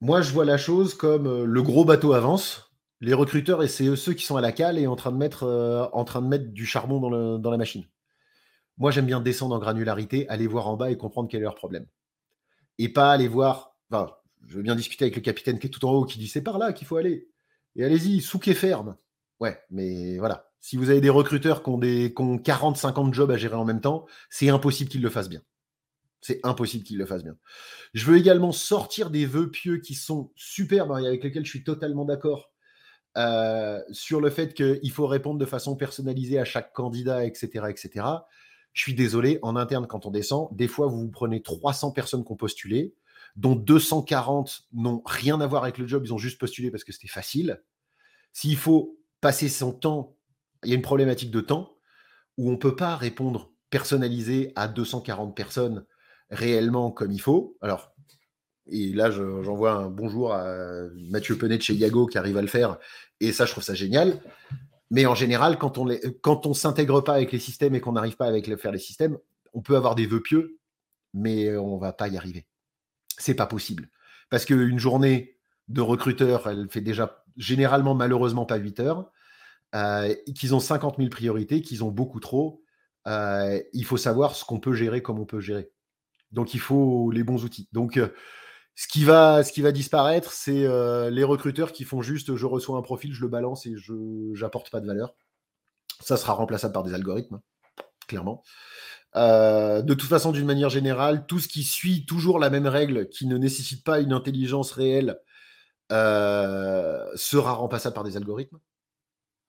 moi, 0.00 0.22
je 0.22 0.32
vois 0.32 0.44
la 0.44 0.58
chose 0.58 0.94
comme 0.94 1.44
le 1.44 1.62
gros 1.62 1.84
bateau 1.84 2.12
avance 2.12 2.68
les 3.00 3.14
recruteurs, 3.14 3.62
et 3.62 3.68
c'est 3.68 3.94
ceux 3.96 4.14
qui 4.14 4.24
sont 4.24 4.36
à 4.36 4.40
la 4.40 4.52
cale 4.52 4.78
et 4.78 4.86
en 4.86 4.96
train 4.96 5.12
de 5.12 5.16
mettre, 5.16 5.44
euh, 5.44 5.86
en 5.92 6.04
train 6.04 6.20
de 6.20 6.26
mettre 6.26 6.52
du 6.52 6.66
charbon 6.66 7.00
dans, 7.38 7.50
la 7.50 7.56
machine. 7.56 7.84
Moi, 8.76 8.90
j'aime 8.90 9.06
bien 9.06 9.20
descendre 9.20 9.54
en 9.54 9.58
granularité, 9.58 10.28
aller 10.28 10.46
voir 10.46 10.68
en 10.68 10.76
bas 10.76 10.90
et 10.90 10.96
comprendre 10.96 11.28
quel 11.28 11.40
est 11.40 11.44
leur 11.44 11.54
problème. 11.54 11.86
Et 12.78 12.88
pas 12.88 13.12
aller 13.12 13.28
voir. 13.28 13.76
Je 14.46 14.56
veux 14.56 14.62
bien 14.62 14.76
discuter 14.76 15.04
avec 15.04 15.16
le 15.16 15.22
capitaine 15.22 15.58
qui 15.58 15.66
est 15.66 15.70
tout 15.70 15.84
en 15.84 15.92
haut, 15.92 16.04
qui 16.04 16.18
dit 16.18 16.28
c'est 16.28 16.42
par 16.42 16.58
là 16.58 16.72
qu'il 16.72 16.86
faut 16.86 16.96
aller. 16.96 17.28
Et 17.76 17.84
allez-y, 17.84 18.18
est 18.18 18.54
ferme. 18.54 18.96
Ouais, 19.40 19.58
mais 19.70 20.18
voilà. 20.18 20.50
Si 20.60 20.76
vous 20.76 20.90
avez 20.90 21.00
des 21.00 21.10
recruteurs 21.10 21.62
qui 21.62 21.70
ont, 21.70 21.78
des, 21.78 22.12
qui 22.14 22.22
ont 22.22 22.38
40, 22.38 22.76
50 22.76 23.14
jobs 23.14 23.30
à 23.30 23.36
gérer 23.36 23.54
en 23.54 23.64
même 23.64 23.80
temps, 23.80 24.06
c'est 24.30 24.48
impossible 24.48 24.90
qu'ils 24.90 25.02
le 25.02 25.10
fassent 25.10 25.28
bien. 25.28 25.42
C'est 26.20 26.40
impossible 26.42 26.84
qu'ils 26.84 26.98
le 26.98 27.06
fassent 27.06 27.22
bien. 27.22 27.36
Je 27.94 28.04
veux 28.04 28.16
également 28.16 28.50
sortir 28.50 29.10
des 29.10 29.24
vœux 29.24 29.50
pieux 29.50 29.78
qui 29.78 29.94
sont 29.94 30.32
superbes, 30.34 30.90
hein, 30.90 31.04
avec 31.04 31.22
lesquels 31.22 31.44
je 31.44 31.50
suis 31.50 31.62
totalement 31.62 32.04
d'accord. 32.04 32.50
Euh, 33.16 33.80
sur 33.90 34.20
le 34.20 34.30
fait 34.30 34.54
qu'il 34.54 34.90
faut 34.90 35.06
répondre 35.06 35.38
de 35.38 35.46
façon 35.46 35.76
personnalisée 35.76 36.38
à 36.38 36.44
chaque 36.44 36.72
candidat, 36.72 37.24
etc., 37.24 37.66
etc. 37.68 38.06
Je 38.72 38.82
suis 38.82 38.94
désolé, 38.94 39.38
en 39.42 39.56
interne, 39.56 39.86
quand 39.86 40.06
on 40.06 40.10
descend, 40.10 40.48
des 40.54 40.68
fois, 40.68 40.86
vous 40.86 41.00
vous 41.00 41.10
prenez 41.10 41.42
300 41.42 41.92
personnes 41.92 42.24
qui 42.24 42.32
ont 42.32 42.36
postulé, 42.36 42.94
dont 43.38 43.54
240 43.54 44.64
n'ont 44.72 45.00
rien 45.06 45.40
à 45.40 45.46
voir 45.46 45.62
avec 45.62 45.78
le 45.78 45.86
job, 45.86 46.02
ils 46.04 46.12
ont 46.12 46.18
juste 46.18 46.40
postulé 46.40 46.72
parce 46.72 46.82
que 46.82 46.92
c'était 46.92 47.06
facile. 47.06 47.62
S'il 48.32 48.56
faut 48.56 48.98
passer 49.20 49.48
son 49.48 49.72
temps, 49.72 50.16
il 50.64 50.70
y 50.70 50.72
a 50.72 50.74
une 50.74 50.82
problématique 50.82 51.30
de 51.30 51.40
temps 51.40 51.76
où 52.36 52.48
on 52.48 52.52
ne 52.52 52.56
peut 52.56 52.74
pas 52.74 52.96
répondre 52.96 53.52
personnalisé 53.70 54.52
à 54.56 54.66
240 54.66 55.36
personnes 55.36 55.86
réellement 56.30 56.90
comme 56.90 57.12
il 57.12 57.20
faut. 57.20 57.56
Alors, 57.60 57.94
et 58.66 58.92
là, 58.92 59.12
j'envoie 59.12 59.70
un 59.70 59.88
bonjour 59.88 60.34
à 60.34 60.88
Mathieu 60.96 61.38
Penet 61.38 61.58
de 61.58 61.62
chez 61.62 61.74
Yago 61.74 62.06
qui 62.06 62.18
arrive 62.18 62.38
à 62.38 62.42
le 62.42 62.48
faire. 62.48 62.76
Et 63.20 63.30
ça, 63.30 63.46
je 63.46 63.52
trouve 63.52 63.62
ça 63.62 63.74
génial. 63.74 64.20
Mais 64.90 65.06
en 65.06 65.14
général, 65.14 65.58
quand 65.58 65.78
on 65.78 65.84
ne 65.84 65.94
quand 66.22 66.52
s'intègre 66.54 67.02
pas 67.02 67.14
avec 67.14 67.30
les 67.30 67.38
systèmes 67.38 67.76
et 67.76 67.80
qu'on 67.80 67.92
n'arrive 67.92 68.16
pas 68.16 68.26
à 68.26 68.56
faire 68.56 68.72
les 68.72 68.78
systèmes, 68.78 69.16
on 69.52 69.62
peut 69.62 69.76
avoir 69.76 69.94
des 69.94 70.06
vœux 70.06 70.22
pieux, 70.22 70.58
mais 71.14 71.56
on 71.56 71.78
va 71.78 71.92
pas 71.92 72.08
y 72.08 72.16
arriver. 72.16 72.44
C'est 73.18 73.34
pas 73.34 73.46
possible. 73.46 73.90
Parce 74.30 74.44
qu'une 74.44 74.78
journée 74.78 75.36
de 75.68 75.80
recruteur, 75.80 76.48
elle 76.48 76.68
fait 76.70 76.80
déjà 76.80 77.24
généralement, 77.36 77.94
malheureusement, 77.94 78.46
pas 78.46 78.56
8 78.56 78.80
heures. 78.80 79.10
Euh, 79.74 80.14
qu'ils 80.34 80.54
ont 80.54 80.60
50 80.60 80.96
000 80.96 81.10
priorités, 81.10 81.60
qu'ils 81.60 81.84
ont 81.84 81.90
beaucoup 81.90 82.20
trop. 82.20 82.62
Euh, 83.06 83.60
il 83.74 83.84
faut 83.84 83.98
savoir 83.98 84.34
ce 84.34 84.44
qu'on 84.44 84.60
peut 84.60 84.72
gérer, 84.72 85.02
comme 85.02 85.18
on 85.18 85.26
peut 85.26 85.40
gérer. 85.40 85.70
Donc, 86.32 86.54
il 86.54 86.60
faut 86.60 87.10
les 87.10 87.22
bons 87.22 87.44
outils. 87.44 87.68
Donc, 87.72 87.96
euh, 87.96 88.08
ce 88.74 88.88
qui 88.88 89.04
va, 89.04 89.44
ce 89.44 89.52
qui 89.52 89.60
va 89.60 89.72
disparaître, 89.72 90.32
c'est 90.32 90.68
les 91.10 91.24
recruteurs 91.24 91.72
qui 91.72 91.84
font 91.84 92.00
juste 92.00 92.36
je 92.36 92.46
reçois 92.46 92.78
un 92.78 92.82
profil, 92.82 93.12
je 93.12 93.22
le 93.22 93.28
balance 93.28 93.66
et 93.66 93.74
je 93.76 94.40
n'apporte 94.40 94.70
pas 94.70 94.80
de 94.80 94.86
valeur. 94.86 95.14
Ça 96.00 96.16
sera 96.16 96.32
remplaçable 96.34 96.72
par 96.72 96.84
des 96.84 96.94
algorithmes, 96.94 97.36
hein, 97.36 97.42
clairement. 98.06 98.44
Euh, 99.16 99.82
de 99.82 99.94
toute 99.94 100.08
façon, 100.08 100.32
d'une 100.32 100.46
manière 100.46 100.70
générale, 100.70 101.26
tout 101.26 101.38
ce 101.38 101.48
qui 101.48 101.62
suit 101.62 102.04
toujours 102.06 102.38
la 102.38 102.50
même 102.50 102.66
règle, 102.66 103.08
qui 103.08 103.26
ne 103.26 103.38
nécessite 103.38 103.84
pas 103.84 104.00
une 104.00 104.12
intelligence 104.12 104.72
réelle, 104.72 105.18
euh, 105.92 107.04
sera 107.16 107.52
remplaçable 107.52 107.94
par 107.94 108.04
des 108.04 108.16
algorithmes. 108.16 108.58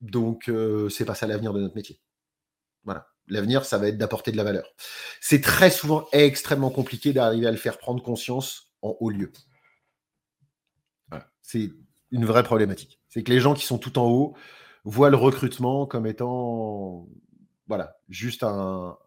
Donc, 0.02 0.50
c'est 0.90 1.06
pas 1.06 1.16
ça 1.16 1.28
l'avenir 1.28 1.52
de 1.54 1.60
notre 1.60 1.76
métier. 1.76 2.00
Voilà. 2.86 3.08
L'avenir, 3.28 3.66
ça 3.66 3.78
va 3.78 3.90
être 3.90 3.98
d'apporter 3.98 4.32
de 4.32 4.38
la 4.38 4.44
valeur. 4.44 4.74
C'est 5.22 5.42
très 5.42 5.70
souvent 5.70 6.08
extrêmement 6.14 6.72
compliqué 6.72 7.14
d'arriver 7.14 7.48
à 7.48 7.52
le 7.52 7.58
faire 7.58 7.78
prendre 7.78 8.02
conscience 8.02 8.72
en 8.82 8.96
haut 9.00 9.10
lieu. 9.10 9.32
C'est 11.42 11.72
une 12.12 12.26
vraie 12.26 12.44
problématique. 12.44 13.00
C'est 13.10 13.24
que 13.24 13.32
les 13.32 13.40
gens 13.40 13.54
qui 13.54 13.66
sont 13.66 13.78
tout 13.78 13.98
en 14.00 14.08
haut 14.08 14.36
voient 14.84 15.10
le 15.10 15.18
recrutement 15.18 15.86
comme 15.86 16.06
étant 16.06 17.08
voilà, 17.68 17.98
juste 18.08 18.44
un, 18.44 18.98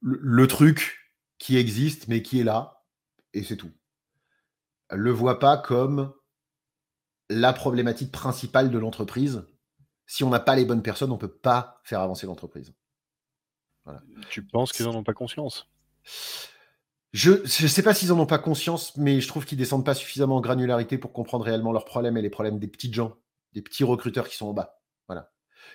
le, 0.00 0.46
truc 0.46 1.12
qui 1.38 1.56
existe 1.56 2.08
mais 2.08 2.22
qui 2.22 2.40
est 2.40 2.44
là 2.44 2.84
et 3.32 3.42
c'est 3.42 3.56
tout. 3.56 3.72
Elle 4.88 5.00
le 5.00 5.10
voient 5.10 5.38
pas 5.38 5.56
comme 5.56 6.12
la 7.28 7.52
problématique 7.52 8.12
principale 8.12 8.70
de 8.70 8.78
l'entreprise. 8.78 9.46
Si 10.06 10.24
on 10.24 10.30
n'a 10.30 10.40
pas 10.40 10.56
les 10.56 10.64
bonnes 10.64 10.82
personnes, 10.82 11.10
on 11.10 11.16
ne 11.16 11.20
peut 11.20 11.28
pas 11.28 11.80
faire 11.84 12.00
avancer 12.00 12.26
l'entreprise. 12.26 12.72
Tu 14.30 14.44
penses 14.44 14.72
qu'ils 14.72 14.86
n'en 14.86 14.94
ont 14.94 15.04
pas 15.04 15.14
conscience? 15.14 15.70
Je 17.12 17.32
ne 17.32 17.46
sais 17.46 17.82
pas 17.82 17.94
s'ils 17.94 18.12
en 18.12 18.18
ont 18.18 18.26
pas 18.26 18.38
conscience, 18.38 18.96
mais 18.96 19.20
je 19.20 19.28
trouve 19.28 19.46
qu'ils 19.46 19.58
descendent 19.58 19.84
pas 19.84 19.94
suffisamment 19.94 20.36
en 20.36 20.40
granularité 20.40 20.98
pour 20.98 21.12
comprendre 21.12 21.44
réellement 21.44 21.72
leurs 21.72 21.86
problèmes 21.86 22.16
et 22.16 22.22
les 22.22 22.30
problèmes 22.30 22.58
des 22.58 22.68
petits 22.68 22.92
gens, 22.92 23.16
des 23.54 23.62
petits 23.62 23.84
recruteurs 23.84 24.28
qui 24.28 24.36
sont 24.36 24.46
en 24.46 24.52
bas. 24.52 24.77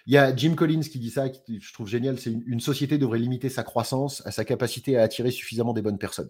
Il 0.05 0.13
y 0.13 0.17
a 0.17 0.35
Jim 0.35 0.55
Collins 0.55 0.81
qui 0.81 0.99
dit 0.99 1.09
ça, 1.09 1.29
qui 1.29 1.59
je 1.59 1.73
trouve 1.73 1.87
génial. 1.87 2.19
C'est 2.19 2.31
une, 2.31 2.59
société 2.59 2.97
devrait 2.97 3.19
limiter 3.19 3.49
sa 3.49 3.63
croissance 3.63 4.25
à 4.25 4.31
sa 4.31 4.45
capacité 4.45 4.97
à 4.97 5.03
attirer 5.03 5.31
suffisamment 5.31 5.73
des 5.73 5.81
bonnes 5.81 5.97
personnes. 5.97 6.29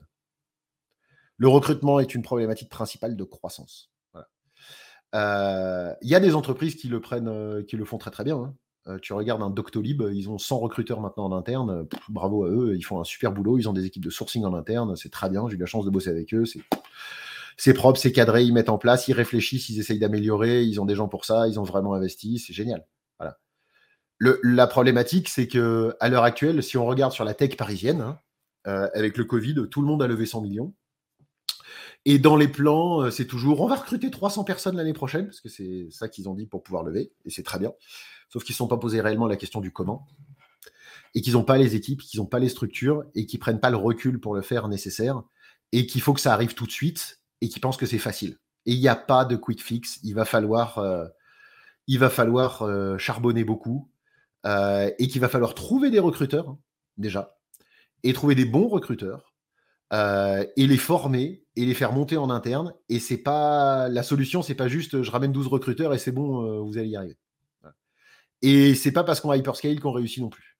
Le 1.37 1.47
recrutement 1.47 1.99
est 1.99 2.13
une 2.13 2.21
problématique 2.21 2.69
principale 2.69 3.15
de 3.15 3.23
croissance. 3.23 3.91
Euh, 5.15 5.93
il 6.01 6.09
y 6.09 6.15
a 6.15 6.19
des 6.19 6.35
entreprises 6.35 6.75
qui 6.75 6.87
le 6.87 6.99
prennent, 6.99 7.27
euh, 7.27 7.63
qui 7.63 7.77
le 7.77 7.85
font 7.85 7.97
très 7.97 8.11
très 8.11 8.23
bien. 8.23 8.37
Hein. 8.37 8.55
Euh, 8.87 8.99
tu 8.99 9.13
regardes 9.13 9.41
un 9.41 9.49
Doctolib, 9.49 10.03
ils 10.11 10.29
ont 10.29 10.37
100 10.37 10.59
recruteurs 10.59 10.99
maintenant 10.99 11.25
en 11.25 11.31
interne. 11.31 11.87
bravo 12.09 12.45
à 12.45 12.49
eux, 12.49 12.75
ils 12.75 12.83
font 12.83 12.99
un 12.99 13.03
super 13.03 13.31
boulot. 13.31 13.57
Ils 13.57 13.69
ont 13.69 13.73
des 13.73 13.85
équipes 13.85 14.03
de 14.03 14.09
sourcing 14.09 14.43
en 14.43 14.53
interne. 14.53 14.95
C'est 14.95 15.11
très 15.11 15.29
bien. 15.29 15.47
J'ai 15.47 15.55
eu 15.55 15.59
la 15.59 15.65
chance 15.65 15.85
de 15.85 15.89
bosser 15.89 16.09
avec 16.09 16.33
eux. 16.33 16.43
C'est 17.57 17.73
propre, 17.73 17.99
c'est 17.99 18.11
cadré. 18.11 18.43
Ils 18.43 18.53
mettent 18.53 18.69
en 18.69 18.77
place, 18.77 19.07
ils 19.07 19.13
réfléchissent, 19.13 19.69
ils 19.69 19.79
essayent 19.79 19.99
d'améliorer. 19.99 20.63
Ils 20.63 20.81
ont 20.81 20.85
des 20.85 20.95
gens 20.95 21.07
pour 21.07 21.25
ça. 21.25 21.47
Ils 21.47 21.59
ont 21.59 21.63
vraiment 21.63 21.93
investi. 21.93 22.39
C'est 22.39 22.53
génial. 22.53 22.85
La 24.43 24.67
problématique, 24.67 25.29
c'est 25.29 25.47
que 25.47 25.95
à 25.99 26.09
l'heure 26.09 26.23
actuelle, 26.23 26.63
si 26.63 26.77
on 26.77 26.85
regarde 26.85 27.11
sur 27.11 27.25
la 27.25 27.33
tech 27.33 27.57
parisienne, 27.57 28.01
hein, 28.01 28.19
euh, 28.67 28.87
avec 28.93 29.17
le 29.17 29.25
Covid, 29.25 29.67
tout 29.69 29.81
le 29.81 29.87
monde 29.87 30.01
a 30.01 30.07
levé 30.07 30.25
100 30.25 30.41
millions. 30.41 30.73
Et 32.05 32.19
dans 32.19 32.35
les 32.35 32.47
plans, 32.47 33.01
euh, 33.01 33.11
c'est 33.11 33.25
toujours 33.25 33.61
on 33.61 33.67
va 33.67 33.75
recruter 33.75 34.11
300 34.11 34.43
personnes 34.43 34.77
l'année 34.77 34.93
prochaine, 34.93 35.25
parce 35.25 35.41
que 35.41 35.49
c'est 35.49 35.87
ça 35.89 36.07
qu'ils 36.07 36.29
ont 36.29 36.35
dit 36.35 36.45
pour 36.45 36.63
pouvoir 36.63 36.83
lever, 36.83 37.11
et 37.25 37.29
c'est 37.29 37.43
très 37.43 37.59
bien 37.59 37.73
sauf 38.33 38.43
qu'ils 38.43 38.53
ne 38.53 38.57
sont 38.57 38.67
pas 38.67 38.77
posés 38.77 38.99
réellement 38.99 39.27
la 39.27 39.35
question 39.35 39.61
du 39.61 39.71
comment, 39.71 40.07
et 41.13 41.21
qu'ils 41.21 41.33
n'ont 41.33 41.43
pas 41.43 41.59
les 41.59 41.75
équipes, 41.75 42.01
qu'ils 42.01 42.19
n'ont 42.19 42.25
pas 42.25 42.39
les 42.39 42.49
structures, 42.49 43.03
et 43.13 43.27
qu'ils 43.27 43.37
ne 43.37 43.41
prennent 43.41 43.59
pas 43.59 43.69
le 43.69 43.77
recul 43.77 44.19
pour 44.19 44.33
le 44.33 44.41
faire 44.41 44.67
nécessaire, 44.67 45.21
et 45.71 45.85
qu'il 45.85 46.01
faut 46.01 46.13
que 46.13 46.19
ça 46.19 46.33
arrive 46.33 46.55
tout 46.55 46.65
de 46.65 46.71
suite, 46.71 47.21
et 47.41 47.47
qu'ils 47.47 47.61
pensent 47.61 47.77
que 47.77 47.85
c'est 47.85 47.99
facile. 47.99 48.39
Et 48.65 48.73
il 48.73 48.79
n'y 48.79 48.87
a 48.87 48.95
pas 48.95 49.23
de 49.23 49.35
quick 49.35 49.61
fix, 49.61 49.99
il 50.01 50.15
va 50.15 50.25
falloir, 50.25 50.79
il 51.85 51.99
va 51.99 52.09
falloir 52.09 52.63
euh, 52.63 52.97
charbonner 52.97 53.43
beaucoup, 53.43 53.91
euh, 54.45 54.91
et 54.99 55.07
qu'il 55.07 55.21
va 55.21 55.29
falloir 55.29 55.53
trouver 55.53 55.89
des 55.89 55.99
recruteurs, 55.99 56.49
hein, 56.49 56.59
déjà, 56.97 57.37
et 58.03 58.13
trouver 58.13 58.35
des 58.35 58.45
bons 58.45 58.67
recruteurs, 58.67 59.33
et 59.91 60.65
les 60.65 60.77
former 60.77 61.43
et 61.55 61.65
les 61.67 61.75
faire 61.75 61.93
monter 61.93 62.17
en 62.17 62.31
interne. 62.31 62.73
Et 62.89 62.97
c'est 62.97 63.19
pas 63.19 63.89
la 63.89 64.01
solution, 64.01 64.41
c'est 64.41 64.55
pas 64.55 64.67
juste 64.67 65.03
je 65.03 65.11
ramène 65.11 65.31
12 65.31 65.45
recruteurs 65.45 65.93
et 65.93 65.99
c'est 65.99 66.11
bon, 66.11 66.63
vous 66.63 66.79
allez 66.79 66.87
y 66.87 66.95
arriver. 66.95 67.15
Et 68.41 68.73
c'est 68.73 68.91
pas 68.91 69.03
parce 69.03 69.21
qu'on 69.21 69.29
va 69.29 69.37
hyperscale 69.37 69.79
qu'on 69.79 69.91
réussit 69.91 70.23
non 70.23 70.29
plus. 70.29 70.57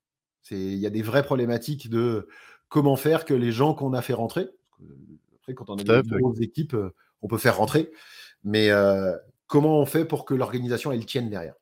Il 0.50 0.78
y 0.78 0.86
a 0.86 0.90
des 0.90 1.02
vraies 1.02 1.24
problématiques 1.24 1.90
de 1.90 2.28
comment 2.68 2.96
faire 2.96 3.24
que 3.24 3.34
les 3.34 3.52
gens 3.52 3.74
qu'on 3.74 3.92
a 3.92 4.02
fait 4.02 4.14
rentrer, 4.14 4.48
après 5.36 5.54
quand 5.54 5.70
on 5.70 5.76
a 5.76 6.02
des 6.02 6.18
grosses 6.18 6.40
équipes, 6.40 6.74
euh, 6.74 6.94
on 7.22 7.28
peut 7.28 7.38
faire 7.38 7.56
rentrer, 7.56 7.90
mais 8.42 8.70
euh, 8.70 9.14
comment 9.46 9.78
on 9.78 9.86
fait 9.86 10.04
pour 10.04 10.24
que 10.24 10.34
l'organisation 10.34 10.90
elle 10.92 11.04
tienne 11.06 11.30
derrière. 11.30 11.54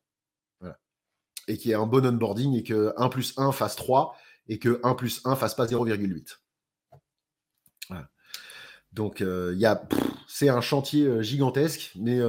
Et 1.48 1.56
qu'il 1.56 1.70
y 1.70 1.72
ait 1.72 1.76
un 1.76 1.86
bon 1.86 2.06
onboarding 2.06 2.56
et 2.56 2.62
que 2.62 2.92
1 2.96 3.08
plus 3.08 3.34
1 3.36 3.52
fasse 3.52 3.76
3 3.76 4.16
et 4.48 4.58
que 4.58 4.80
1 4.82 4.94
plus 4.94 5.20
1 5.24 5.36
fasse 5.36 5.54
pas 5.54 5.66
0,8. 5.66 6.38
Donc, 8.92 9.20
il 9.20 9.58
y 9.58 9.64
a, 9.64 9.82
c'est 10.28 10.50
un 10.50 10.60
chantier 10.60 11.22
gigantesque, 11.22 11.92
mais 11.96 12.20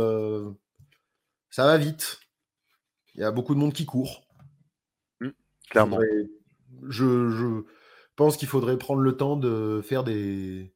ça 1.50 1.66
va 1.66 1.78
vite. 1.78 2.20
Il 3.16 3.22
y 3.22 3.24
a 3.24 3.32
beaucoup 3.32 3.54
de 3.54 3.60
monde 3.60 3.74
qui 3.74 3.86
court. 3.86 4.26
Mmh, 5.20 5.30
clairement. 5.70 6.00
je, 6.88 7.64
pense 8.16 8.38
qu'il 8.38 8.48
faudrait 8.48 8.78
prendre 8.78 9.02
le 9.02 9.18
temps 9.18 9.38
de 9.38 9.82
faire 9.84 10.04
des, 10.04 10.74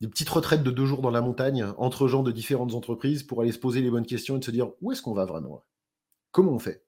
des 0.00 0.08
petites 0.08 0.28
retraites 0.28 0.62
de 0.62 0.70
deux 0.70 0.84
jours 0.86 1.00
dans 1.00 1.10
la 1.10 1.20
montagne 1.20 1.64
entre 1.78 2.08
gens 2.08 2.22
de 2.22 2.32
différentes 2.32 2.74
entreprises 2.74 3.22
pour 3.22 3.40
aller 3.40 3.52
se 3.52 3.58
poser 3.58 3.80
les 3.80 3.90
bonnes 3.90 4.06
questions 4.06 4.36
et 4.36 4.40
de 4.40 4.44
se 4.44 4.50
dire 4.50 4.72
où 4.80 4.90
est-ce 4.90 5.00
qu'on 5.00 5.14
va 5.14 5.24
vraiment? 5.24 5.64
Comment 6.30 6.52
on 6.52 6.58
fait? 6.58 6.84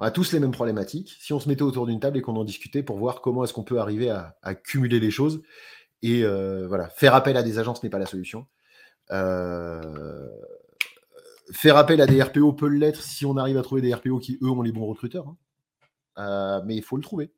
On 0.00 0.04
a 0.04 0.10
tous 0.10 0.32
les 0.32 0.40
mêmes 0.40 0.50
problématiques. 0.50 1.14
Si 1.20 1.34
on 1.34 1.40
se 1.40 1.48
mettait 1.48 1.62
autour 1.62 1.86
d'une 1.86 2.00
table 2.00 2.16
et 2.16 2.22
qu'on 2.22 2.36
en 2.36 2.44
discutait 2.44 2.82
pour 2.82 2.96
voir 2.96 3.20
comment 3.20 3.44
est-ce 3.44 3.52
qu'on 3.52 3.64
peut 3.64 3.78
arriver 3.78 4.08
à, 4.08 4.54
cumuler 4.54 4.98
les 4.98 5.10
choses 5.10 5.42
et 6.02 6.24
euh, 6.24 6.66
voilà, 6.66 6.88
faire 6.88 7.14
appel 7.14 7.36
à 7.36 7.42
des 7.42 7.58
agences 7.58 7.82
n'est 7.82 7.90
pas 7.90 7.98
la 7.98 8.06
solution. 8.06 8.46
Euh, 9.10 10.26
faire 11.52 11.76
appel 11.76 12.00
à 12.00 12.06
des 12.06 12.22
RPO 12.22 12.54
peut 12.54 12.68
l'être 12.68 13.02
si 13.02 13.26
on 13.26 13.36
arrive 13.36 13.58
à 13.58 13.62
trouver 13.62 13.82
des 13.82 13.92
RPO 13.92 14.18
qui, 14.20 14.38
eux, 14.40 14.48
ont 14.48 14.62
les 14.62 14.72
bons 14.72 14.86
recruteurs. 14.86 15.28
Hein. 15.28 15.36
Euh, 16.16 16.62
mais 16.64 16.76
il 16.76 16.82
faut 16.82 16.96
le 16.96 17.02
trouver. 17.02 17.30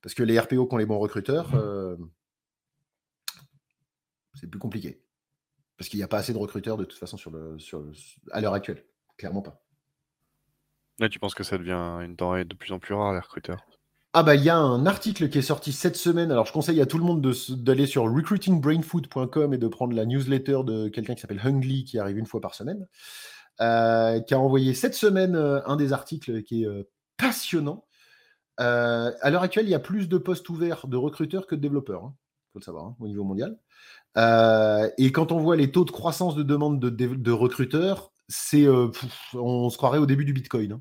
Parce 0.00 0.14
que 0.14 0.22
les 0.22 0.38
RPO 0.38 0.66
qui 0.66 0.74
ont 0.74 0.78
les 0.78 0.86
bons 0.86 1.00
recruteurs, 1.00 1.50
c'est 4.34 4.46
plus 4.46 4.60
compliqué. 4.60 5.02
Parce 5.76 5.88
qu'il 5.88 5.98
n'y 5.98 6.04
a 6.04 6.08
pas 6.08 6.18
assez 6.18 6.32
de 6.32 6.38
recruteurs 6.38 6.76
de 6.76 6.84
toute 6.84 7.00
façon 7.00 7.18
à 8.30 8.40
l'heure 8.40 8.54
actuelle. 8.54 8.84
Clairement 9.16 9.42
pas. 9.42 9.65
Tu 11.10 11.18
penses 11.18 11.34
que 11.34 11.44
ça 11.44 11.58
devient 11.58 12.04
une 12.04 12.16
denrée 12.16 12.44
de 12.44 12.54
plus 12.54 12.72
en 12.72 12.78
plus 12.78 12.94
rare, 12.94 13.12
les 13.12 13.20
recruteurs? 13.20 13.64
Ah 14.18 14.22
bah 14.22 14.34
il 14.34 14.42
y 14.42 14.48
a 14.48 14.56
un 14.56 14.86
article 14.86 15.28
qui 15.28 15.36
est 15.36 15.42
sorti 15.42 15.72
cette 15.72 15.96
semaine. 15.96 16.32
Alors 16.32 16.46
je 16.46 16.52
conseille 16.54 16.80
à 16.80 16.86
tout 16.86 16.96
le 16.96 17.04
monde 17.04 17.20
d'aller 17.50 17.84
sur 17.84 18.04
recruitingbrainfood.com 18.04 19.52
et 19.52 19.58
de 19.58 19.68
prendre 19.68 19.94
la 19.94 20.06
newsletter 20.06 20.60
de 20.64 20.88
quelqu'un 20.88 21.14
qui 21.14 21.20
s'appelle 21.20 21.42
Hungly 21.44 21.84
qui 21.84 21.98
arrive 21.98 22.16
une 22.16 22.24
fois 22.24 22.40
par 22.40 22.54
semaine, 22.54 22.88
euh, 23.60 24.20
qui 24.20 24.32
a 24.32 24.38
envoyé 24.40 24.72
cette 24.72 24.94
semaine 24.94 25.36
euh, 25.36 25.60
un 25.66 25.76
des 25.76 25.92
articles 25.92 26.42
qui 26.44 26.62
est 26.62 26.66
euh, 26.66 26.88
passionnant. 27.18 27.84
à 28.56 29.30
l'heure 29.30 29.42
actuelle, 29.42 29.66
il 29.66 29.70
y 29.70 29.74
a 29.74 29.80
plus 29.80 30.08
de 30.08 30.16
postes 30.16 30.48
ouverts 30.48 30.86
de 30.86 30.96
recruteurs 30.96 31.46
que 31.46 31.54
de 31.54 31.60
développeurs. 31.60 32.00
Il 32.00 32.06
hein. 32.06 32.14
faut 32.54 32.58
le 32.60 32.64
savoir 32.64 32.86
hein, 32.86 32.96
au 33.00 33.08
niveau 33.08 33.22
mondial. 33.22 33.58
et 34.16 35.12
quand 35.12 35.30
on 35.30 35.40
voit 35.40 35.56
les 35.56 35.70
taux 35.70 35.84
de 35.84 35.90
croissance 35.90 36.34
de 36.36 36.42
demande 36.42 36.80
de, 36.80 37.32
recruteurs, 37.32 38.12
c'est 38.28 38.66
on 39.34 39.70
se 39.70 39.76
croirait 39.76 39.98
au 39.98 40.06
début 40.06 40.24
du 40.24 40.32
Bitcoin 40.32 40.80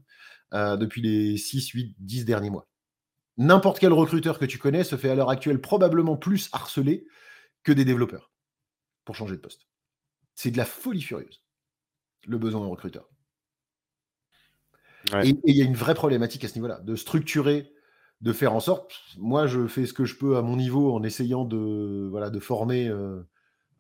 hein, 0.52 0.78
depuis 0.78 1.02
les 1.02 1.38
6, 1.38 1.70
8, 1.70 1.96
10 2.00 2.26
derniers 2.26 2.50
mois 2.50 2.68
n'importe 3.38 3.80
quel 3.80 3.94
recruteur 3.94 4.40
que 4.40 4.46
tu 4.46 4.58
connais 4.58 4.84
se 4.84 4.96
fait 4.96 5.10
à 5.10 5.16
l'heure 5.16 5.30
actuelle 5.30 5.60
probablement 5.60 6.18
plus 6.18 6.50
harceler 6.52 7.08
que 7.64 7.72
des 7.72 7.86
développeurs 7.86 8.32
pour 9.04 9.16
changer 9.16 9.36
de 9.36 9.42
poste. 9.42 9.68
C'est 10.36 10.52
de 10.52 10.58
la 10.58 10.66
folie 10.66 11.02
furieuse, 11.02 11.44
le 12.28 12.38
besoin 12.38 12.62
d'un 12.62 12.68
recruteur. 12.68 13.10
Et 15.24 15.36
il 15.46 15.56
y 15.56 15.62
a 15.62 15.66
une 15.66 15.76
vraie 15.76 15.94
problématique 15.94 16.44
à 16.44 16.48
ce 16.48 16.56
niveau-là, 16.56 16.80
de 16.80 16.96
structurer, 16.96 17.72
de 18.22 18.34
faire 18.34 18.54
en 18.54 18.60
sorte. 18.60 18.94
Moi, 19.18 19.46
je 19.46 19.68
fais 19.68 19.86
ce 19.86 19.94
que 19.94 20.06
je 20.06 20.16
peux 20.16 20.38
à 20.38 20.42
mon 20.42 20.56
niveau 20.56 20.94
en 20.94 21.04
essayant 21.04 21.46
de, 21.46 22.08
voilà, 22.10 22.32
de 22.32 22.40
former, 22.40 22.88
euh, 22.88 23.22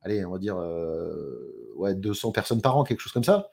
allez, 0.05 0.23
on 0.23 0.31
va 0.31 0.37
dire, 0.37 0.57
euh, 0.57 1.73
ouais, 1.75 1.95
200 1.95 2.31
personnes 2.31 2.61
par 2.61 2.77
an, 2.77 2.83
quelque 2.83 3.01
chose 3.01 3.11
comme 3.11 3.23
ça. 3.23 3.49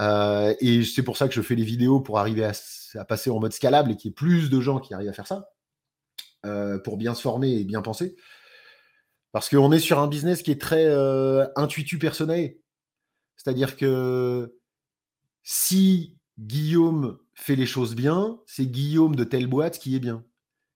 Euh, 0.00 0.54
et 0.60 0.82
c'est 0.82 1.02
pour 1.02 1.16
ça 1.16 1.28
que 1.28 1.34
je 1.34 1.42
fais 1.42 1.54
les 1.54 1.64
vidéos 1.64 2.00
pour 2.00 2.18
arriver 2.18 2.44
à, 2.44 3.04
passer 3.04 3.30
en 3.30 3.38
mode 3.38 3.52
scalable 3.52 3.92
et 3.92 3.96
qu'il 3.96 4.08
y 4.08 4.12
ait 4.12 4.14
plus 4.14 4.50
de 4.50 4.60
gens 4.60 4.80
qui 4.80 4.94
arrivent 4.94 5.10
à 5.10 5.12
faire 5.12 5.26
ça, 5.26 5.50
euh, 6.46 6.78
pour 6.78 6.96
bien 6.96 7.14
se 7.14 7.20
former 7.20 7.52
et 7.52 7.64
bien 7.64 7.82
penser. 7.82 8.16
Parce 9.32 9.48
qu'on 9.48 9.70
est 9.72 9.78
sur 9.78 9.98
un 9.98 10.08
business 10.08 10.42
qui 10.42 10.50
est 10.50 10.60
très 10.60 10.86
euh, 10.86 11.46
intuitu 11.54 11.98
personnel. 11.98 12.56
C'est-à-dire 13.36 13.76
que 13.76 14.56
si 15.42 16.18
Guillaume 16.38 17.18
fait 17.34 17.56
les 17.56 17.66
choses 17.66 17.94
bien, 17.94 18.40
c'est 18.46 18.66
Guillaume 18.66 19.14
de 19.14 19.24
telle 19.24 19.46
boîte 19.46 19.78
qui 19.78 19.94
est 19.94 20.00
bien. 20.00 20.24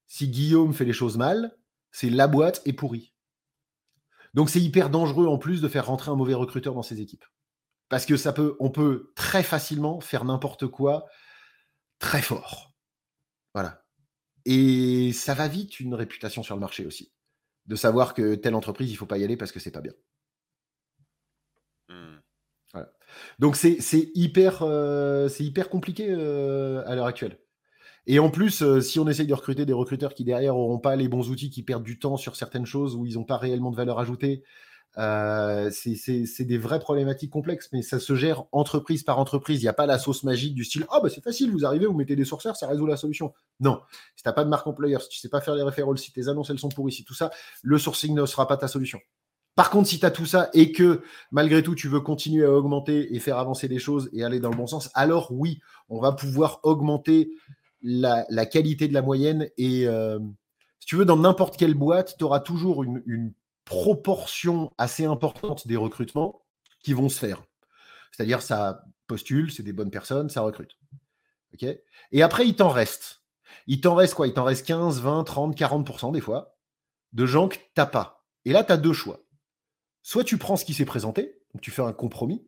Si 0.07 0.29
Guillaume 0.29 0.75
fait 0.75 0.85
les 0.85 0.93
choses 0.93 1.17
mal, 1.17 1.57
c'est 1.91 2.11
la 2.11 2.29
boîte 2.29 2.63
est 2.67 2.73
pourrie. 2.75 3.14
Donc 4.35 4.51
c'est 4.51 4.61
hyper 4.61 4.91
dangereux 4.91 5.27
en 5.27 5.39
plus 5.39 5.63
de 5.63 5.69
faire 5.69 5.87
rentrer 5.87 6.11
un 6.11 6.17
mauvais 6.17 6.35
recruteur 6.35 6.75
dans 6.75 6.83
ses 6.83 7.01
équipes. 7.01 7.25
Parce 7.89 8.07
que 8.07 8.17
ça 8.17 8.33
peut, 8.33 8.57
on 8.61 8.71
peut 8.71 9.13
très 9.15 9.43
facilement 9.43 10.01
faire 10.01 10.25
n'importe 10.25 10.67
quoi 10.67 11.07
très 12.01 12.23
fort. 12.23 12.75
Voilà. 13.55 13.85
Et 14.45 15.13
ça 15.13 15.35
va 15.35 15.49
vite 15.49 15.81
une 15.81 15.95
réputation 15.95 16.43
sur 16.43 16.55
le 16.55 16.61
marché 16.61 16.85
aussi. 16.85 17.13
De 17.67 17.77
savoir 17.77 18.13
que 18.13 18.35
telle 18.35 18.55
entreprise, 18.55 18.91
il 18.91 18.95
ne 18.95 18.99
faut 18.99 19.07
pas 19.07 19.19
y 19.19 19.25
aller 19.25 19.37
parce 19.37 19.53
que 19.53 19.61
c'est 19.61 19.71
pas 19.71 19.81
bien. 19.81 19.95
Mmh. 21.89 22.17
Voilà. 22.73 22.93
Donc 23.39 23.57
c'est 23.57 23.79
hyper, 24.15 24.63
euh, 24.63 25.29
hyper 25.39 25.71
compliqué 25.71 26.09
euh, 26.11 26.83
à 26.87 26.95
l'heure 26.95 27.07
actuelle. 27.07 27.39
Et 28.07 28.19
en 28.19 28.31
plus, 28.31 28.63
euh, 28.63 28.81
si 28.81 28.99
on 28.99 29.09
essaye 29.09 29.27
de 29.27 29.35
recruter 29.35 29.65
des 29.65 29.73
recruteurs 29.73 30.15
qui 30.15 30.25
derrière 30.25 30.55
n'auront 30.55 30.79
pas 30.79 30.97
les 30.97 31.09
bons 31.09 31.31
outils, 31.31 31.51
qui 31.51 31.63
perdent 31.63 31.85
du 31.85 31.99
temps 31.99 32.17
sur 32.17 32.37
certaines 32.37 32.67
choses 32.67 32.97
où 32.97 33.07
ils 33.07 33.15
n'ont 33.15 33.25
pas 33.25 33.39
réellement 33.39 33.71
de 33.71 33.77
valeur 33.77 33.99
ajoutée, 33.99 34.43
euh, 34.97 35.71
c'est 35.73 36.45
des 36.45 36.59
vraies 36.59 36.79
problématiques 36.79 37.31
complexes, 37.31 37.69
mais 37.73 37.83
ça 37.83 37.99
se 37.99 38.15
gère 38.15 38.45
entreprise 38.53 39.03
par 39.03 39.19
entreprise. 39.19 39.61
Il 39.61 39.65
n'y 39.65 39.69
a 39.69 39.75
pas 39.75 39.87
la 39.87 39.99
sauce 39.99 40.23
magique 40.23 40.55
du 40.55 40.65
style 40.65 40.87
Ah, 40.91 41.01
bah 41.03 41.09
c'est 41.09 41.23
facile, 41.23 41.51
vous 41.51 41.65
arrivez, 41.65 41.87
vous 41.87 41.95
mettez 41.95 42.15
des 42.15 42.25
sourceurs, 42.25 42.57
ça 42.57 42.69
résout 42.69 42.87
la 42.87 42.97
solution. 42.97 43.33
Non. 43.61 43.81
Si 44.17 44.23
tu 44.23 44.29
n'as 44.29 44.33
pas 44.33 44.45
de 44.45 44.51
marque 44.51 44.67
employeur, 44.67 45.03
si 45.03 45.09
tu 45.09 45.19
ne 45.19 45.21
sais 45.23 45.29
pas 45.29 45.41
faire 45.41 45.55
les 45.55 45.63
référents, 45.63 45.97
si 45.97 46.13
tes 46.13 46.29
annonces 46.29 46.51
elles 46.51 46.59
sont 46.59 46.69
pourries, 46.69 46.93
si 46.93 47.05
tout 47.05 47.15
ça, 47.15 47.31
le 47.63 47.79
sourcing 47.79 48.15
ne 48.15 48.27
sera 48.27 48.47
pas 48.47 48.57
ta 48.57 48.69
solution. 48.69 49.01
Par 49.57 49.71
contre, 49.71 49.89
si 49.89 50.01
tu 50.01 50.07
as 50.07 50.11
tout 50.11 50.27
ça 50.27 50.51
et 50.53 50.73
que 50.73 51.03
malgré 51.31 51.63
tout, 51.63 51.75
tu 51.75 51.89
veux 51.89 52.01
continuer 52.01 52.45
à 52.45 52.51
augmenter 52.51 53.15
et 53.15 53.21
faire 53.21 53.39
avancer 53.39 53.69
les 53.69 53.79
choses 53.79 54.11
et 54.13 54.25
aller 54.25 54.41
dans 54.41 54.51
le 54.51 54.57
bon 54.57 54.67
sens, 54.67 54.91
alors 54.95 55.29
oui, 55.31 55.61
on 55.89 56.01
va 56.01 56.13
pouvoir 56.13 56.61
augmenter 56.65 57.31
la, 57.85 58.47
qualité 58.47 58.89
de 58.89 58.95
la 58.95 59.03
moyenne. 59.03 59.49
Et 59.57 59.87
euh, 59.87 60.19
si 60.81 60.87
tu 60.87 60.97
veux, 60.97 61.05
dans 61.05 61.17
n'importe 61.17 61.57
quelle 61.57 61.75
boîte, 61.75 62.17
tu 62.19 62.25
auras 62.25 62.41
toujours 62.41 62.83
une, 62.83 63.33
proportion 63.65 64.71
assez 64.77 65.07
importante 65.07 65.67
des 65.67 65.77
recrutements 65.77 66.43
qui 66.81 66.93
vont 66.93 67.09
se 67.09 67.19
faire. 67.19 67.43
C'est-à-dire, 68.13 68.43
ça 68.43 68.85
postule, 69.07 69.51
c'est 69.51 69.63
des 69.63 69.73
bonnes 69.73 69.91
personnes, 69.91 70.29
ça 70.29 70.43
recrute. 70.43 70.77
Et 72.13 72.23
après, 72.23 72.47
il 72.47 72.57
t'en 72.57 72.69
reste. 72.69 73.23
Il 73.67 73.81
t'en 73.81 73.95
reste 73.95 74.13
quoi? 74.13 74.27
Il 74.27 74.35
t'en 74.35 74.45
reste 74.45 74.67
15, 74.67 75.01
20, 75.01 75.25
30, 75.25 75.57
40% 75.57 76.13
des 76.13 76.21
fois 76.21 76.59
de 77.15 77.25
gens 77.25 77.49
que 77.49 77.57
tu 77.57 77.63
n'as 77.79 77.87
pas. 77.87 78.27
Et 78.45 78.53
là, 78.53 78.65
tu 78.65 78.73
as 78.73 78.77
deux 78.77 78.93
choix. 78.93 79.21
Soit 80.03 80.25
tu 80.25 80.37
prends 80.37 80.57
ce 80.57 80.67
qui 80.67 80.75
s'est 80.75 80.85
présenté, 80.85 81.41
tu 81.63 81.71
fais 81.71 81.81
un 81.81 81.95
compromis, 81.95 82.47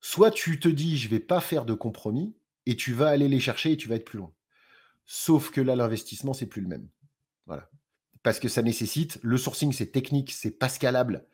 soit 0.00 0.30
tu 0.30 0.60
te 0.60 0.68
dis, 0.68 0.96
je 0.98 1.06
ne 1.06 1.10
vais 1.10 1.20
pas 1.20 1.40
faire 1.40 1.64
de 1.64 1.74
compromis, 1.74 2.36
et 2.66 2.76
tu 2.76 2.92
vas 2.92 3.08
aller 3.08 3.28
les 3.28 3.40
chercher 3.40 3.72
et 3.72 3.76
tu 3.76 3.88
vas 3.88 3.96
être 3.96 4.04
plus 4.04 4.18
loin. 4.18 4.32
Sauf 5.06 5.50
que 5.50 5.60
là, 5.60 5.76
l'investissement, 5.76 6.32
c'est 6.32 6.46
plus 6.46 6.62
le 6.62 6.68
même. 6.68 6.88
Voilà 7.46 7.68
parce 8.22 8.38
que 8.38 8.48
ça 8.48 8.62
nécessite, 8.62 9.18
le 9.22 9.38
sourcing, 9.38 9.72
c'est 9.72 9.86
technique, 9.86 10.32
c'est 10.32 10.50
pas 10.50 10.68
scalable, 10.68 11.26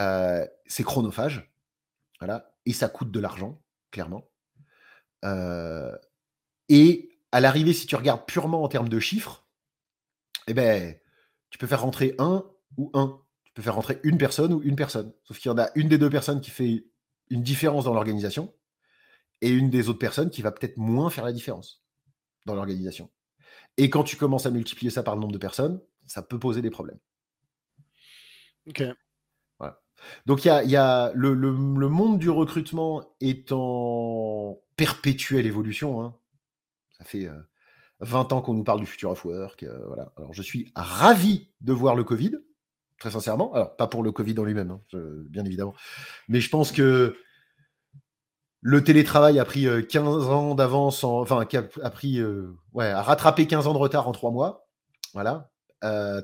euh, 0.00 0.46
c'est 0.66 0.82
chronophage, 0.82 1.52
voilà, 2.20 2.54
et 2.66 2.72
ça 2.72 2.88
coûte 2.88 3.10
de 3.10 3.20
l'argent, 3.20 3.62
clairement. 3.90 4.28
Euh, 5.24 5.96
et 6.68 7.18
à 7.32 7.40
l'arrivée, 7.40 7.72
si 7.72 7.86
tu 7.86 7.96
regardes 7.96 8.26
purement 8.26 8.62
en 8.62 8.68
termes 8.68 8.88
de 8.88 8.98
chiffres, 8.98 9.46
eh 10.46 10.54
ben, 10.54 10.96
tu 11.50 11.58
peux 11.58 11.66
faire 11.66 11.82
rentrer 11.82 12.14
un 12.18 12.44
ou 12.76 12.90
un. 12.94 13.20
Tu 13.44 13.52
peux 13.52 13.62
faire 13.62 13.76
rentrer 13.76 14.00
une 14.02 14.18
personne 14.18 14.52
ou 14.52 14.62
une 14.62 14.76
personne. 14.76 15.12
Sauf 15.22 15.38
qu'il 15.38 15.50
y 15.50 15.54
en 15.54 15.58
a 15.58 15.70
une 15.74 15.88
des 15.88 15.98
deux 15.98 16.10
personnes 16.10 16.40
qui 16.40 16.50
fait 16.50 16.86
une 17.30 17.42
différence 17.42 17.84
dans 17.84 17.94
l'organisation 17.94 18.52
et 19.40 19.50
une 19.50 19.70
des 19.70 19.88
autres 19.88 19.98
personnes 19.98 20.30
qui 20.30 20.42
va 20.42 20.52
peut-être 20.52 20.76
moins 20.76 21.10
faire 21.10 21.24
la 21.24 21.32
différence 21.32 21.84
dans 22.46 22.54
l'organisation. 22.54 23.10
Et 23.76 23.90
quand 23.90 24.04
tu 24.04 24.16
commences 24.16 24.46
à 24.46 24.50
multiplier 24.50 24.90
ça 24.90 25.02
par 25.02 25.14
le 25.14 25.20
nombre 25.20 25.32
de 25.32 25.38
personnes, 25.38 25.80
ça 26.06 26.22
peut 26.22 26.38
poser 26.38 26.62
des 26.62 26.70
problèmes. 26.70 26.98
Ok. 28.68 28.84
Donc 30.26 30.44
il 30.44 30.70
y 30.70 30.76
a, 30.76 31.12
le, 31.14 31.34
monde 31.34 32.18
du 32.18 32.30
recrutement 32.30 33.16
est 33.20 33.52
en 33.52 34.60
perpétuelle 34.76 35.46
évolution. 35.46 36.02
Hein. 36.02 36.14
Ça 36.98 37.04
fait 37.04 37.28
20 38.00 38.32
euh, 38.32 38.36
ans 38.36 38.42
qu'on 38.42 38.54
nous 38.54 38.64
parle 38.64 38.80
du 38.80 38.86
future 38.86 39.10
of 39.10 39.24
work. 39.24 39.62
Euh, 39.62 39.78
voilà. 39.86 40.12
Alors 40.16 40.32
je 40.32 40.42
suis 40.42 40.72
ravi 40.74 41.50
de 41.60 41.72
voir 41.72 41.94
le 41.94 42.04
Covid, 42.04 42.32
très 42.98 43.10
sincèrement. 43.10 43.52
Alors 43.54 43.76
pas 43.76 43.86
pour 43.86 44.02
le 44.02 44.12
Covid 44.12 44.38
en 44.38 44.44
lui-même, 44.44 44.70
hein, 44.70 44.80
bien 45.28 45.44
évidemment. 45.44 45.74
Mais 46.28 46.40
je 46.40 46.50
pense 46.50 46.72
que 46.72 47.16
le 48.66 48.82
télétravail 48.82 49.38
a 49.38 49.44
pris 49.44 49.66
15 49.88 50.06
euh, 50.06 50.30
ans 50.30 50.54
d'avance, 50.54 51.04
enfin, 51.04 51.46
a, 51.82 51.90
pris, 51.90 52.22
ouais, 52.72 52.86
a 52.86 53.02
rattrapé 53.02 53.46
15 53.46 53.66
ans 53.66 53.74
de 53.74 53.78
retard 53.78 54.08
en 54.08 54.12
3 54.12 54.30
mois. 54.30 54.66
Voilà 55.12 55.50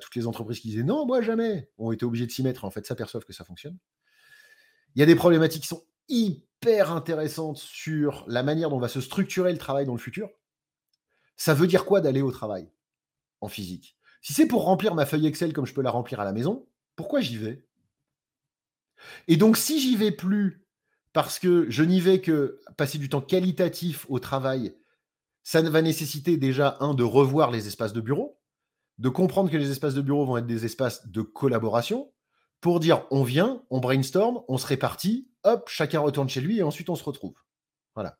toutes 0.01 0.15
les 0.15 0.27
entreprises 0.27 0.61
qui 0.61 0.69
disaient 0.69 0.83
non, 0.83 1.05
moi 1.05 1.21
jamais, 1.21 1.69
ont 1.77 1.93
été 1.93 2.07
obligées 2.07 2.25
de 2.25 2.31
s'y 2.31 2.43
mettre 2.43 2.65
et 2.65 2.67
en 2.67 2.71
fait 2.71 2.87
s'aperçoivent 2.87 3.27
que 3.27 3.35
ça 3.35 3.45
fonctionne. 3.45 3.77
Il 4.95 5.01
y 5.01 5.03
a 5.03 5.07
des 5.07 5.15
problématiques 5.15 5.61
qui 5.61 5.69
sont 5.69 5.85
hyper 6.09 6.91
intéressantes 6.91 7.59
sur 7.59 8.25
la 8.27 8.43
manière 8.43 8.71
dont 8.71 8.79
va 8.79 8.89
se 8.89 9.03
structurer 9.03 9.53
le 9.53 9.59
travail 9.59 9.85
dans 9.85 9.93
le 9.93 9.99
futur. 9.99 10.31
Ça 11.37 11.53
veut 11.53 11.67
dire 11.67 11.85
quoi 11.85 12.01
d'aller 12.01 12.23
au 12.23 12.33
travail 12.33 12.71
en 13.43 13.49
physique? 13.49 13.99
Si 14.23 14.33
c'est 14.33 14.47
pour 14.47 14.65
remplir 14.65 14.95
ma 14.95 15.05
feuille 15.05 15.27
Excel 15.27 15.53
comme 15.53 15.67
je 15.67 15.75
peux 15.75 15.83
la 15.83 15.91
remplir 15.91 16.21
à 16.21 16.25
la 16.25 16.33
maison, 16.33 16.67
pourquoi 16.97 17.21
j'y 17.21 17.37
vais? 17.37 17.67
Et 19.29 19.37
donc, 19.37 19.59
si 19.59 19.79
j'y 19.79 19.95
vais 19.95 20.11
plus 20.11 20.67
parce 21.12 21.39
que 21.39 21.69
je 21.70 21.82
n'y 21.82 22.01
vais 22.01 22.20
que 22.20 22.61
passer 22.77 22.99
du 22.99 23.09
temps 23.09 23.20
qualitatif 23.20 24.07
au 24.09 24.19
travail, 24.19 24.74
ça 25.43 25.62
va 25.62 25.82
nécessiter 25.82 26.37
déjà, 26.37 26.77
un, 26.81 26.95
de 26.95 27.03
revoir 27.03 27.51
les 27.51 27.66
espaces 27.66 27.93
de 27.93 28.01
bureau, 28.01 28.39
de 28.99 29.09
comprendre 29.09 29.51
que 29.51 29.57
les 29.57 29.70
espaces 29.70 29.95
de 29.95 30.03
bureau 30.03 30.24
vont 30.24 30.37
être 30.37 30.47
des 30.47 30.65
espaces 30.65 31.09
de 31.09 31.23
collaboration, 31.23 32.12
pour 32.61 32.81
dire 32.81 33.07
on 33.11 33.23
vient, 33.23 33.62
on 33.70 33.81
brainstorm, 33.81 34.43
on 34.49 34.59
se 34.59 34.66
répartit, 34.66 35.28
hop, 35.45 35.69
chacun 35.69 36.01
retourne 36.01 36.28
chez 36.28 36.41
lui 36.41 36.59
et 36.59 36.62
ensuite 36.62 36.91
on 36.91 36.95
se 36.95 37.05
retrouve. 37.05 37.35
Voilà. 37.95 38.19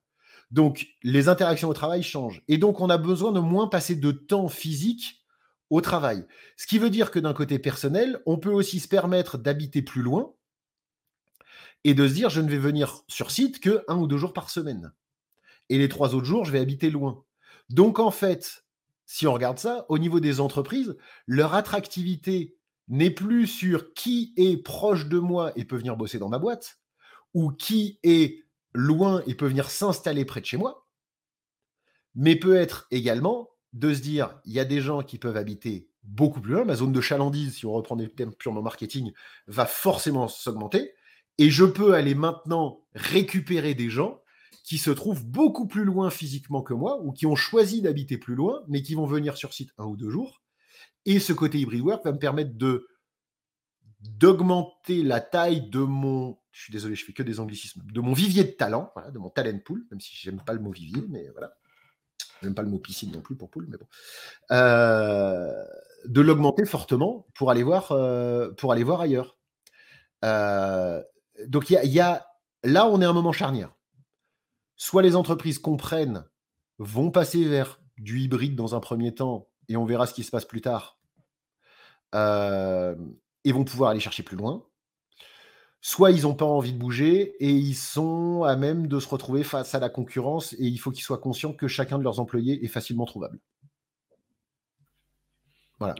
Donc 0.51 0.87
les 1.03 1.29
interactions 1.29 1.69
au 1.69 1.75
travail 1.75 2.03
changent. 2.03 2.43
Et 2.49 2.59
donc 2.59 2.81
on 2.81 2.91
a 2.91 2.99
besoin 2.99 3.33
de 3.33 3.41
moins 3.41 3.69
passer 3.69 3.95
de 3.95 4.11
temps 4.11 4.49
physique 4.49 5.21
au 5.69 5.81
travail. 5.81 6.25
Ce 6.57 6.67
qui 6.67 6.79
veut 6.79 6.91
dire 6.91 7.11
que 7.11 7.19
d'un 7.19 7.35
côté 7.35 7.59
personnel, 7.59 8.21
on 8.27 8.39
peut 8.39 8.51
aussi 8.51 8.81
se 8.81 8.89
permettre 8.89 9.39
d'habiter 9.39 9.83
plus 9.83 10.03
loin 10.03 10.35
et 11.85 11.95
de 11.95 12.07
se 12.07 12.15
dire 12.15 12.31
je 12.31 12.41
ne 12.41 12.49
vais 12.49 12.59
venir 12.59 13.03
sur 13.09 13.31
site 13.31 13.61
que 13.61 13.85
un 13.89 13.97
ou 13.97 14.07
deux 14.07 14.19
jours 14.19 14.33
par 14.33 14.51
semaine. 14.51 14.93
Et 15.69 15.79
les 15.79 15.89
trois 15.89 16.15
autres 16.15 16.27
jours, 16.27 16.45
je 16.45 16.53
vais 16.53 16.61
habiter 16.61 16.91
loin. 16.91 17.25
Donc 17.69 17.99
en 17.99 18.11
fait, 18.11 18.65
si 19.07 19.27
on 19.27 19.33
regarde 19.33 19.59
ça, 19.59 19.87
au 19.89 19.99
niveau 19.99 20.21
des 20.21 20.41
entreprises, 20.41 20.97
leur 21.27 21.55
attractivité 21.55 22.57
n'est 22.89 23.11
plus 23.11 23.47
sur 23.47 23.95
qui 23.95 24.33
est 24.37 24.57
proche 24.57 25.07
de 25.07 25.19
moi 25.19 25.53
et 25.57 25.65
peut 25.65 25.77
venir 25.77 25.97
bosser 25.97 26.19
dans 26.19 26.29
ma 26.29 26.39
boîte, 26.39 26.81
ou 27.35 27.51
qui 27.53 28.01
est 28.03 28.45
loin 28.75 29.23
et 29.27 29.35
peut 29.35 29.47
venir 29.47 29.71
s'installer 29.71 30.25
près 30.25 30.41
de 30.41 30.47
chez 30.47 30.57
moi, 30.57 30.87
mais 32.15 32.37
peut 32.37 32.57
être 32.57 32.87
également 32.91 33.51
de 33.73 33.95
se 33.95 34.01
dire, 34.01 34.41
il 34.45 34.53
y 34.53 34.61
a 34.61 34.65
des 34.65 34.81
gens 34.81 35.03
qui 35.03 35.19
peuvent 35.19 35.37
habiter 35.37 35.89
beaucoup 36.03 36.41
plus 36.41 36.55
loin, 36.55 36.65
ma 36.65 36.75
zone 36.75 36.93
de 36.93 37.01
chalandise, 37.01 37.57
si 37.57 37.67
on 37.67 37.73
reprend 37.73 37.95
des 37.95 38.09
thèmes 38.09 38.35
purement 38.35 38.63
marketing, 38.63 39.13
va 39.47 39.67
forcément 39.67 40.27
s'augmenter, 40.27 40.95
et 41.41 41.49
je 41.49 41.65
peux 41.65 41.95
aller 41.95 42.15
maintenant 42.15 42.85
récupérer 42.95 43.75
des 43.75 43.89
gens 43.89 44.21
qui 44.63 44.77
se 44.77 44.91
trouvent 44.91 45.25
beaucoup 45.25 45.67
plus 45.67 45.85
loin 45.85 46.11
physiquement 46.11 46.63
que 46.63 46.75
moi, 46.75 47.01
ou 47.03 47.13
qui 47.13 47.25
ont 47.25 47.35
choisi 47.35 47.81
d'habiter 47.81 48.19
plus 48.19 48.35
loin, 48.35 48.63
mais 48.69 48.83
qui 48.83 48.95
vont 48.95 49.07
venir 49.07 49.39
sur 49.39 49.55
site 49.55 49.71
un 49.79 49.87
ou 49.87 49.97
deux 49.97 50.11
jours. 50.11 50.43
Et 51.07 51.19
ce 51.19 51.33
côté 51.33 51.59
hybrid 51.59 51.81
work 51.81 52.05
va 52.05 52.13
me 52.13 52.19
permettre 52.19 52.55
de 52.57 52.87
d'augmenter 54.01 55.03
la 55.03 55.21
taille 55.21 55.69
de 55.69 55.81
mon, 55.81 56.39
je 56.53 56.63
suis 56.63 56.73
désolé, 56.73 56.95
je 56.95 57.07
fais 57.07 57.15
que 57.15 57.23
des 57.23 57.41
anglicismes, 57.41 57.83
de 57.91 58.01
mon 58.01 58.13
vivier 58.13 58.45
de 58.45 58.51
talent, 58.51 58.93
de 59.11 59.19
mon 59.19 59.31
talent 59.31 59.59
pool, 59.65 59.87
même 59.91 60.01
si 60.01 60.15
j'aime 60.17 60.43
pas 60.45 60.53
le 60.53 60.61
mot 60.61 60.73
vivier, 60.73 61.03
mais 61.09 61.29
voilà. 61.31 61.55
J'aime 62.43 62.55
pas 62.55 62.63
le 62.63 62.69
mot 62.69 62.79
piscine 62.79 63.13
non 63.13 63.23
plus 63.23 63.37
pour 63.37 63.51
pool, 63.51 63.67
mais 63.69 63.79
bon. 63.79 63.87
Euh, 64.53 65.65
de 66.05 66.21
l'augmenter 66.21 66.67
fortement 66.67 67.27
pour 67.35 67.51
aller 67.51 67.63
voir, 67.63 67.93
euh, 67.93 68.51
pour 68.53 68.73
aller 68.73 68.85
voir 68.85 69.01
ailleurs. 69.01 69.39
Euh, 70.25 71.03
donc 71.47 71.71
y, 71.71 72.01
a, 72.01 72.27
là, 72.65 72.87
on 72.87 73.01
est 73.01 73.05
à 73.05 73.11
un 73.11 73.15
moment 73.15 73.33
charnière. 73.33 73.75
Soit 74.77 75.03
les 75.03 75.17
entreprises 75.17 75.59
comprennent, 75.59 76.25
vont 76.79 77.11
passer 77.11 77.45
vers 77.45 77.81
du 77.99 78.21
hybride 78.21 78.57
dans 78.57 78.75
un 78.75 78.81
premier 78.81 79.15
temps, 79.15 79.49
et 79.69 79.77
on 79.77 79.85
verra 79.85 80.07
ce 80.07 80.15
qui 80.15 80.25
se 80.25 80.31
passe 80.31 80.45
plus 80.47 80.61
tard. 80.63 80.99
et 82.13 83.53
vont 83.53 83.65
pouvoir 83.65 83.91
aller 83.91 84.01
chercher 84.01 84.23
plus 84.23 84.37
loin 84.37 84.65
soit 85.81 86.11
ils 86.11 86.23
n'ont 86.23 86.35
pas 86.35 86.45
envie 86.45 86.73
de 86.73 86.79
bouger 86.79 87.35
et 87.41 87.51
ils 87.51 87.75
sont 87.75 88.45
à 88.45 88.57
même 88.57 88.87
de 88.87 89.01
se 89.01 89.09
retrouver 89.09 89.45
face 89.45 89.75
à 89.75 89.79
la 89.79 89.89
concurrence 89.89 90.53
et 90.55 90.67
il 90.67 90.79
faut 90.79 90.91
qu'ils 90.91 91.03
soient 91.03 91.19
conscients 91.19 91.53
que 91.53 91.69
chacun 91.69 91.99
de 91.99 92.05
leurs 92.05 92.21
employés 92.21 92.65
est 92.65 92.69
facilement 92.69 93.07
trouvable. 93.07 93.39
Voilà. 95.79 95.95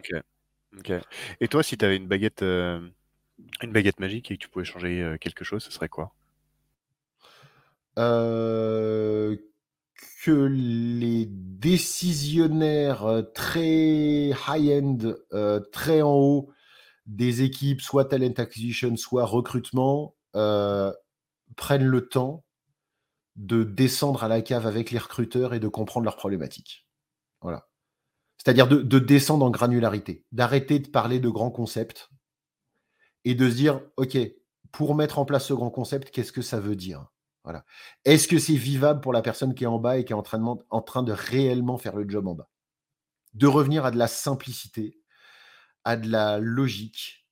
Et 1.41 1.49
toi, 1.49 1.63
si 1.63 1.79
tu 1.79 1.85
avais 1.85 1.97
une 1.97 2.07
baguette, 2.07 2.43
euh, 2.43 2.87
une 3.63 3.73
baguette 3.73 4.01
magique 4.01 4.31
et 4.31 4.37
que 4.37 4.43
tu 4.43 4.49
pouvais 4.49 4.65
changer 4.65 5.03
euh, 5.03 5.17
quelque 5.19 5.45
chose, 5.45 5.63
ce 5.63 5.71
serait 5.71 5.89
quoi? 5.89 6.15
Euh, 7.99 9.37
Que 10.25 10.31
les 10.31 11.27
décisionnaires 11.27 13.23
très 13.35 14.31
high-end, 14.49 15.15
très 15.73 16.03
en 16.03 16.15
haut, 16.15 16.53
des 17.11 17.43
équipes, 17.43 17.81
soit 17.81 18.05
talent 18.05 18.33
acquisition, 18.37 18.97
soit 18.97 19.25
recrutement, 19.25 20.15
euh, 20.37 20.93
prennent 21.57 21.87
le 21.87 22.09
temps 22.09 22.45
de 23.37 23.65
descendre 23.65 24.23
à 24.23 24.29
la 24.29 24.43
cave 24.43 24.67
avec 24.67 24.91
les 24.91 24.99
recruteurs 24.99 25.53
et 25.53 25.61
de 25.61 25.69
comprendre 25.69 26.05
leurs 26.05 26.17
problématiques. 26.17 26.87
Voilà. 27.41 27.69
C'est-à-dire 28.39 28.69
de, 28.69 28.99
descendre 28.99 29.45
en 29.45 29.51
granularité, 29.51 30.25
d'arrêter 30.33 30.79
de 30.79 30.89
parler 30.89 31.21
de 31.21 31.29
grands 31.29 31.51
concepts 31.51 32.11
et 33.25 33.35
de 33.35 33.49
se 33.49 33.55
dire, 33.55 33.81
OK, 33.97 34.17
pour 34.73 34.95
mettre 34.95 35.19
en 35.19 35.25
place 35.25 35.47
ce 35.47 35.55
grand 35.55 35.71
concept, 35.71 36.11
qu'est-ce 36.11 36.33
que 36.33 36.43
ça 36.43 36.61
veut 36.61 36.77
dire? 36.77 37.07
Voilà. 37.45 37.65
Est-ce 38.05 38.29
que 38.29 38.39
c'est 38.39 38.55
vivable 38.55 39.01
pour 39.01 39.13
la 39.13 39.23
personne 39.23 39.55
qui 39.55 39.65
est 39.65 39.67
en 39.67 39.79
bas 39.79 39.99
et 39.99 40.05
qui 40.05 40.13
est 40.13 40.17
en 40.17 40.23
train, 40.23 41.03
de 41.03 41.13
réellement 41.13 41.79
faire 41.79 41.97
le 41.97 42.09
job 42.09 42.27
en 42.27 42.35
bas? 42.35 42.49
De 43.35 43.47
revenir 43.47 43.85
à 43.85 43.91
de 43.91 43.97
la 43.97 44.09
simplicité, 44.09 45.01
à 45.85 45.97
de 45.97 46.09
la 46.09 46.39
logique 46.39 47.27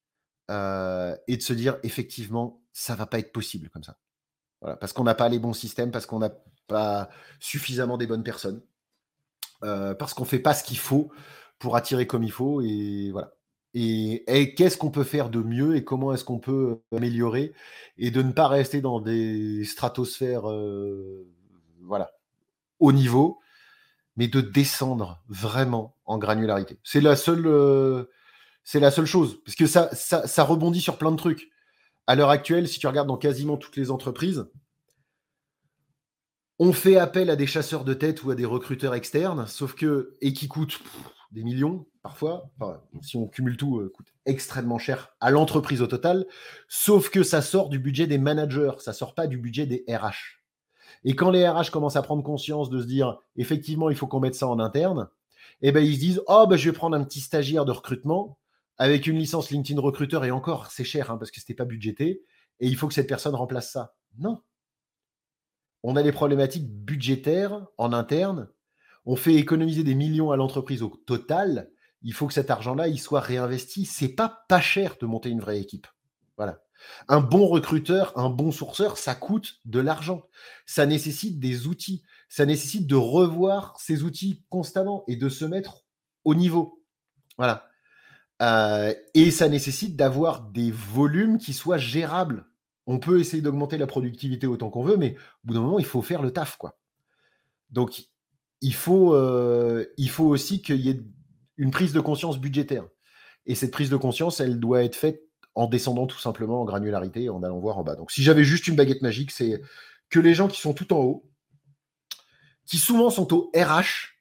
et 0.48 1.36
de 1.36 1.42
se 1.42 1.52
dire 1.52 1.78
effectivement, 1.82 2.62
ça 2.72 2.94
va 2.94 3.06
pas 3.06 3.18
être 3.18 3.32
possible 3.32 3.68
comme 3.68 3.84
ça. 3.84 3.98
Parce 4.60 4.92
qu'on 4.92 5.04
n'a 5.04 5.14
pas 5.14 5.28
les 5.28 5.38
bons 5.38 5.52
systèmes, 5.52 5.90
parce 5.90 6.06
qu'on 6.06 6.18
n'a 6.18 6.32
pas 6.66 7.10
suffisamment 7.38 7.98
des 7.98 8.06
bonnes 8.06 8.24
personnes, 8.24 8.62
parce 9.60 10.14
qu'on 10.14 10.24
fait 10.24 10.38
pas 10.38 10.54
ce 10.54 10.64
qu'il 10.64 10.78
faut 10.78 11.12
pour 11.58 11.76
attirer 11.76 12.06
comme 12.06 12.22
il 12.22 12.32
faut 12.32 12.62
et 12.62 13.10
voilà. 13.12 13.34
Et, 13.74 14.54
qu'est-ce 14.56 14.76
qu'on 14.76 14.90
peut 14.90 15.04
faire 15.04 15.28
de 15.28 15.40
mieux 15.40 15.76
et 15.76 15.84
comment 15.84 16.12
est-ce 16.12 16.24
qu'on 16.24 16.38
peut 16.38 16.80
améliorer 16.94 17.52
et 17.96 18.10
de 18.10 18.22
ne 18.22 18.32
pas 18.32 18.48
rester 18.48 18.80
dans 18.80 19.00
des 19.00 19.64
stratosphères 19.64 20.44
voilà 21.82 22.10
au 22.80 22.92
niveau, 22.92 23.40
mais 24.16 24.28
de 24.28 24.40
descendre 24.40 25.22
vraiment 25.28 25.96
en 26.06 26.18
granularité. 26.18 26.78
C'est 26.82 27.00
la 27.00 27.16
seule 27.16 28.06
seule 28.64 29.06
chose. 29.06 29.40
Parce 29.44 29.56
que 29.56 29.66
ça, 29.66 29.90
ça, 29.94 30.44
rebondit 30.44 30.80
sur 30.80 30.98
plein 30.98 31.10
de 31.10 31.16
trucs. 31.16 31.50
À 32.06 32.14
l'heure 32.14 32.30
actuelle, 32.30 32.68
si 32.68 32.78
tu 32.78 32.86
regardes 32.86 33.08
dans 33.08 33.16
quasiment 33.16 33.56
toutes 33.56 33.76
les 33.76 33.90
entreprises, 33.90 34.46
on 36.58 36.72
fait 36.72 36.96
appel 36.96 37.30
à 37.30 37.36
des 37.36 37.46
chasseurs 37.46 37.84
de 37.84 37.94
tête 37.94 38.22
ou 38.24 38.30
à 38.30 38.34
des 38.34 38.44
recruteurs 38.44 38.94
externes, 38.94 39.46
sauf 39.46 39.74
que, 39.74 40.16
et 40.20 40.32
qui 40.32 40.48
coûtent 40.48 40.80
des 41.30 41.44
millions 41.44 41.86
parfois, 42.08 42.50
si 43.02 43.18
on 43.18 43.26
cumule 43.26 43.58
tout, 43.58 43.80
euh, 43.80 43.92
coûte 43.94 44.14
extrêmement 44.24 44.78
cher 44.78 45.14
à 45.20 45.30
l'entreprise 45.30 45.82
au 45.82 45.86
total, 45.86 46.24
sauf 46.66 47.10
que 47.10 47.22
ça 47.22 47.42
sort 47.42 47.68
du 47.68 47.78
budget 47.78 48.06
des 48.06 48.16
managers, 48.16 48.72
ça 48.78 48.94
sort 48.94 49.14
pas 49.14 49.26
du 49.26 49.36
budget 49.36 49.66
des 49.66 49.84
RH. 49.86 50.40
Et 51.04 51.14
quand 51.14 51.30
les 51.30 51.46
RH 51.46 51.70
commencent 51.70 51.96
à 51.96 52.02
prendre 52.02 52.22
conscience 52.22 52.70
de 52.70 52.80
se 52.80 52.86
dire, 52.86 53.18
effectivement, 53.36 53.90
il 53.90 53.96
faut 53.96 54.06
qu'on 54.06 54.20
mette 54.20 54.34
ça 54.34 54.48
en 54.48 54.58
interne, 54.58 55.10
eh 55.60 55.70
ben, 55.70 55.84
ils 55.84 55.96
se 55.96 56.00
disent, 56.00 56.22
oh, 56.28 56.46
ben, 56.48 56.56
je 56.56 56.70
vais 56.70 56.74
prendre 56.74 56.96
un 56.96 57.04
petit 57.04 57.20
stagiaire 57.20 57.66
de 57.66 57.72
recrutement, 57.72 58.38
avec 58.78 59.06
une 59.06 59.18
licence 59.18 59.50
LinkedIn 59.50 59.78
recruteur, 59.78 60.24
et 60.24 60.30
encore, 60.30 60.70
c'est 60.70 60.84
cher 60.84 61.10
hein, 61.10 61.18
parce 61.18 61.30
que 61.30 61.40
ce 61.40 61.44
n'était 61.44 61.54
pas 61.54 61.66
budgété, 61.66 62.22
et 62.60 62.68
il 62.68 62.76
faut 62.76 62.88
que 62.88 62.94
cette 62.94 63.06
personne 63.06 63.34
remplace 63.34 63.70
ça. 63.70 63.94
Non. 64.16 64.40
On 65.82 65.94
a 65.94 66.02
des 66.02 66.12
problématiques 66.12 66.70
budgétaires 66.70 67.66
en 67.76 67.92
interne. 67.92 68.48
On 69.04 69.14
fait 69.14 69.34
économiser 69.34 69.84
des 69.84 69.94
millions 69.94 70.30
à 70.30 70.38
l'entreprise 70.38 70.82
au 70.82 70.88
total. 70.88 71.70
Il 72.02 72.12
faut 72.12 72.26
que 72.26 72.34
cet 72.34 72.50
argent-là, 72.50 72.88
il 72.88 72.98
soit 72.98 73.20
réinvesti. 73.20 73.84
C'est 73.84 74.08
pas 74.08 74.44
pas 74.48 74.60
cher 74.60 74.96
de 75.00 75.06
monter 75.06 75.30
une 75.30 75.40
vraie 75.40 75.60
équipe. 75.60 75.86
Voilà. 76.36 76.60
Un 77.08 77.20
bon 77.20 77.46
recruteur, 77.46 78.16
un 78.16 78.30
bon 78.30 78.52
sourceur, 78.52 78.98
ça 78.98 79.14
coûte 79.14 79.60
de 79.64 79.80
l'argent. 79.80 80.22
Ça 80.66 80.86
nécessite 80.86 81.40
des 81.40 81.66
outils. 81.66 82.02
Ça 82.28 82.46
nécessite 82.46 82.86
de 82.86 82.94
revoir 82.94 83.78
ces 83.80 84.02
outils 84.02 84.44
constamment 84.48 85.04
et 85.08 85.16
de 85.16 85.28
se 85.28 85.44
mettre 85.44 85.84
au 86.24 86.34
niveau. 86.34 86.82
Voilà. 87.36 87.68
Euh, 88.42 88.94
et 89.14 89.30
ça 89.30 89.48
nécessite 89.48 89.96
d'avoir 89.96 90.42
des 90.42 90.70
volumes 90.70 91.38
qui 91.38 91.52
soient 91.52 91.78
gérables. 91.78 92.46
On 92.86 92.98
peut 92.98 93.20
essayer 93.20 93.42
d'augmenter 93.42 93.76
la 93.78 93.86
productivité 93.86 94.46
autant 94.46 94.70
qu'on 94.70 94.84
veut, 94.84 94.96
mais 94.96 95.16
au 95.44 95.48
bout 95.48 95.54
d'un 95.54 95.60
moment, 95.60 95.78
il 95.78 95.84
faut 95.84 96.02
faire 96.02 96.22
le 96.22 96.32
taf. 96.32 96.56
Quoi. 96.56 96.78
Donc, 97.70 98.08
il 98.60 98.74
faut, 98.74 99.14
euh, 99.14 99.86
il 99.96 100.10
faut 100.10 100.26
aussi 100.26 100.62
qu'il 100.62 100.80
y 100.80 100.90
ait 100.90 101.02
une 101.58 101.70
prise 101.70 101.92
de 101.92 102.00
conscience 102.00 102.38
budgétaire. 102.38 102.86
Et 103.46 103.54
cette 103.54 103.72
prise 103.72 103.90
de 103.90 103.96
conscience, 103.96 104.40
elle 104.40 104.58
doit 104.58 104.84
être 104.84 104.96
faite 104.96 105.22
en 105.54 105.66
descendant 105.66 106.06
tout 106.06 106.18
simplement 106.18 106.62
en 106.62 106.64
granularité, 106.64 107.28
en 107.28 107.42
allant 107.42 107.58
voir 107.58 107.78
en 107.78 107.84
bas. 107.84 107.96
Donc, 107.96 108.10
si 108.10 108.22
j'avais 108.22 108.44
juste 108.44 108.68
une 108.68 108.76
baguette 108.76 109.02
magique, 109.02 109.32
c'est 109.32 109.60
que 110.08 110.20
les 110.20 110.34
gens 110.34 110.48
qui 110.48 110.60
sont 110.60 110.72
tout 110.72 110.92
en 110.92 111.00
haut, 111.00 111.28
qui 112.64 112.78
souvent 112.78 113.10
sont 113.10 113.34
au 113.34 113.50
RH, 113.54 114.14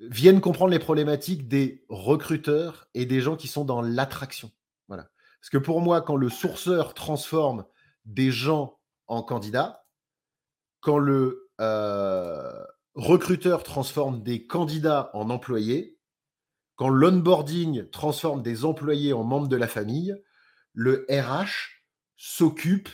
viennent 0.00 0.40
comprendre 0.40 0.72
les 0.72 0.78
problématiques 0.78 1.48
des 1.48 1.84
recruteurs 1.88 2.88
et 2.94 3.06
des 3.06 3.20
gens 3.20 3.36
qui 3.36 3.46
sont 3.46 3.64
dans 3.64 3.82
l'attraction. 3.82 4.50
Voilà. 4.88 5.08
Parce 5.40 5.50
que 5.50 5.58
pour 5.58 5.80
moi, 5.80 6.00
quand 6.00 6.16
le 6.16 6.28
sourceur 6.28 6.94
transforme 6.94 7.64
des 8.04 8.30
gens 8.30 8.78
en 9.06 9.22
candidats, 9.22 9.84
quand 10.80 10.98
le, 10.98 11.50
euh, 11.60 12.64
recruteur 12.94 13.62
transforme 13.62 14.22
des 14.22 14.46
candidats 14.46 15.10
en 15.14 15.30
employés, 15.30 15.98
quand 16.76 16.88
l'onboarding 16.88 17.88
transforme 17.90 18.42
des 18.42 18.64
employés 18.64 19.12
en 19.12 19.24
membres 19.24 19.48
de 19.48 19.56
la 19.56 19.68
famille, 19.68 20.14
le 20.72 21.06
RH 21.10 21.82
s'occupe 22.16 22.88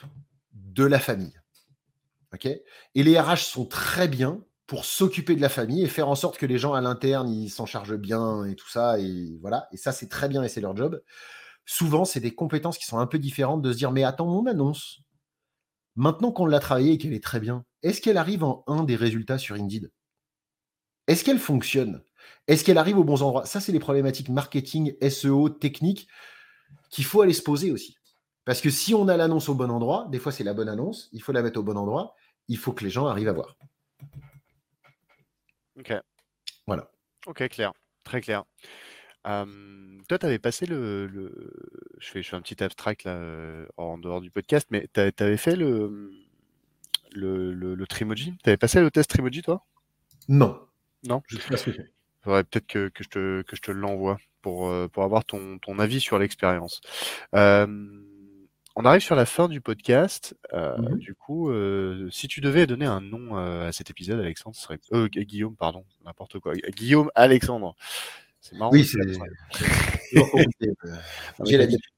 de 0.52 0.84
la 0.84 0.98
famille. 0.98 1.40
et 2.44 3.02
les 3.02 3.18
RH 3.18 3.44
sont 3.44 3.66
très 3.66 4.08
bien 4.08 4.44
pour 4.66 4.84
s'occuper 4.84 5.34
de 5.34 5.40
la 5.40 5.48
famille 5.48 5.82
et 5.82 5.88
faire 5.88 6.08
en 6.08 6.14
sorte 6.14 6.36
que 6.36 6.44
les 6.44 6.58
gens 6.58 6.74
à 6.74 6.82
l'interne, 6.82 7.48
s'en 7.48 7.64
chargent 7.64 7.96
bien 7.96 8.44
et 8.44 8.54
tout 8.54 8.68
ça. 8.68 9.00
Et 9.00 9.38
voilà. 9.40 9.66
Et 9.72 9.78
ça, 9.78 9.92
c'est 9.92 10.08
très 10.08 10.28
bien 10.28 10.42
et 10.42 10.48
c'est 10.48 10.60
leur 10.60 10.76
job. 10.76 11.02
Souvent, 11.64 12.04
c'est 12.04 12.20
des 12.20 12.34
compétences 12.34 12.78
qui 12.78 12.84
sont 12.84 12.98
un 12.98 13.06
peu 13.06 13.18
différentes 13.18 13.62
de 13.62 13.72
se 13.72 13.78
dire, 13.78 13.92
mais 13.92 14.04
attends, 14.04 14.26
mon 14.26 14.46
annonce, 14.46 15.00
maintenant 15.96 16.32
qu'on 16.32 16.46
l'a 16.46 16.60
travaillée 16.60 16.92
et 16.92 16.98
qu'elle 16.98 17.14
est 17.14 17.24
très 17.24 17.40
bien, 17.40 17.64
est-ce 17.82 18.00
qu'elle 18.00 18.16
arrive 18.16 18.44
en 18.44 18.64
un 18.66 18.84
des 18.84 18.96
résultats 18.96 19.38
sur 19.38 19.56
Indeed? 19.56 19.90
Est-ce 21.06 21.24
qu'elle 21.24 21.38
fonctionne? 21.38 22.02
Est-ce 22.46 22.64
qu'elle 22.64 22.78
arrive 22.78 22.98
aux 22.98 23.04
bons 23.04 23.22
endroits? 23.22 23.46
Ça, 23.46 23.60
c'est 23.60 23.72
les 23.72 23.78
problématiques 23.78 24.28
marketing, 24.28 24.94
SEO, 25.08 25.48
techniques 25.48 26.08
qu'il 26.90 27.04
faut 27.04 27.22
aller 27.22 27.32
se 27.32 27.42
poser 27.42 27.70
aussi. 27.70 27.96
Parce 28.44 28.60
que 28.60 28.70
si 28.70 28.94
on 28.94 29.08
a 29.08 29.16
l'annonce 29.16 29.48
au 29.48 29.54
bon 29.54 29.70
endroit, 29.70 30.06
des 30.10 30.18
fois 30.18 30.32
c'est 30.32 30.44
la 30.44 30.54
bonne 30.54 30.68
annonce, 30.68 31.10
il 31.12 31.22
faut 31.22 31.32
la 31.32 31.42
mettre 31.42 31.60
au 31.60 31.62
bon 31.62 31.76
endroit, 31.76 32.14
il 32.48 32.56
faut 32.56 32.72
que 32.72 32.82
les 32.82 32.90
gens 32.90 33.06
arrivent 33.06 33.28
à 33.28 33.34
voir. 33.34 33.56
Ok. 35.78 35.92
Voilà. 36.66 36.90
Ok, 37.26 37.46
clair. 37.48 37.72
Très 38.04 38.22
clair. 38.22 38.44
toi, 39.24 40.18
tu 40.18 40.26
avais 40.26 40.38
passé 40.38 40.64
le, 40.64 41.08
Je, 41.98 42.08
fais, 42.08 42.22
je 42.22 42.28
fais 42.30 42.36
un 42.36 42.40
petit 42.40 42.62
abstract 42.62 43.04
là, 43.04 43.66
en 43.76 43.98
dehors 43.98 44.22
du 44.22 44.30
podcast, 44.30 44.66
mais 44.70 44.88
tu 44.94 45.00
avais 45.00 45.36
fait 45.36 45.56
le, 45.56 46.10
le, 47.18 47.74
le, 47.74 47.86
Trimoji 47.86 48.34
Tu 48.42 48.50
avais 48.50 48.56
passé 48.56 48.80
le 48.80 48.90
test 48.90 49.10
Trimoji, 49.10 49.42
toi? 49.42 49.64
Non. 50.28 50.60
Non 51.04 51.22
Je 51.28 51.36
sais 51.36 51.48
pas 51.48 51.56
ce 51.56 51.70
que 51.70 51.76
faudrait 52.22 52.44
peut-être 52.44 52.66
que, 52.66 52.88
que, 52.88 53.04
je 53.04 53.08
te, 53.08 53.42
que 53.42 53.56
je 53.56 53.62
te 53.62 53.70
l'envoie 53.70 54.18
pour, 54.42 54.68
euh, 54.68 54.88
pour 54.88 55.04
avoir 55.04 55.24
ton, 55.24 55.58
ton 55.58 55.78
avis 55.78 56.00
sur 56.00 56.18
l'expérience. 56.18 56.80
on 57.32 58.84
arrive 58.84 59.02
sur 59.02 59.16
la 59.16 59.26
fin 59.26 59.48
du 59.48 59.60
podcast. 59.60 60.36
Euh, 60.52 60.76
mmh 60.78 60.98
du 60.98 61.14
coup, 61.14 61.50
euh, 61.50 62.08
si 62.10 62.28
tu 62.28 62.40
devais 62.40 62.66
donner 62.66 62.86
un 62.86 63.00
nom 63.00 63.36
à 63.36 63.72
cet 63.72 63.90
épisode, 63.90 64.20
Alexandre, 64.20 64.56
ce 64.56 64.62
serait 64.62 64.78
Guillaume, 65.08 65.56
pardon, 65.56 65.84
n'importe 66.04 66.38
quoi. 66.38 66.54
Guillaume 66.54 67.10
Alexandre. 67.14 67.74
C'est 68.40 68.56
marrant. 68.56 68.70
Oui, 68.72 68.84
c'est. 68.84 68.98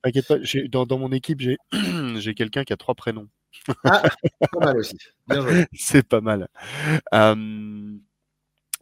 Pas, 0.02 0.38
dans, 0.68 0.86
dans, 0.86 0.98
mon 0.98 1.12
équipe, 1.12 1.40
j'ai 1.40 1.58
j'ai 2.16 2.34
quelqu'un 2.34 2.64
qui 2.64 2.72
a 2.72 2.76
trois 2.76 2.94
prénoms. 2.94 3.28
Ah, 3.84 4.02
pas 4.52 4.60
mal 4.60 4.78
aussi. 4.78 4.96
C'est 5.74 6.06
pas 6.06 6.20
mal. 6.20 6.48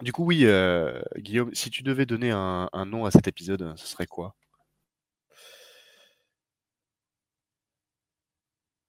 Du 0.03 0.12
coup, 0.12 0.24
oui, 0.24 0.43
euh, 0.45 1.01
Guillaume, 1.16 1.53
si 1.55 1.70
tu 1.70 1.82
devais 1.82 2.07
donner 2.07 2.31
un, 2.31 2.69
nom 2.86 3.05
à 3.05 3.11
cet 3.11 3.27
épisode, 3.27 3.74
ce 3.77 3.86
serait 3.86 4.07
quoi? 4.07 4.35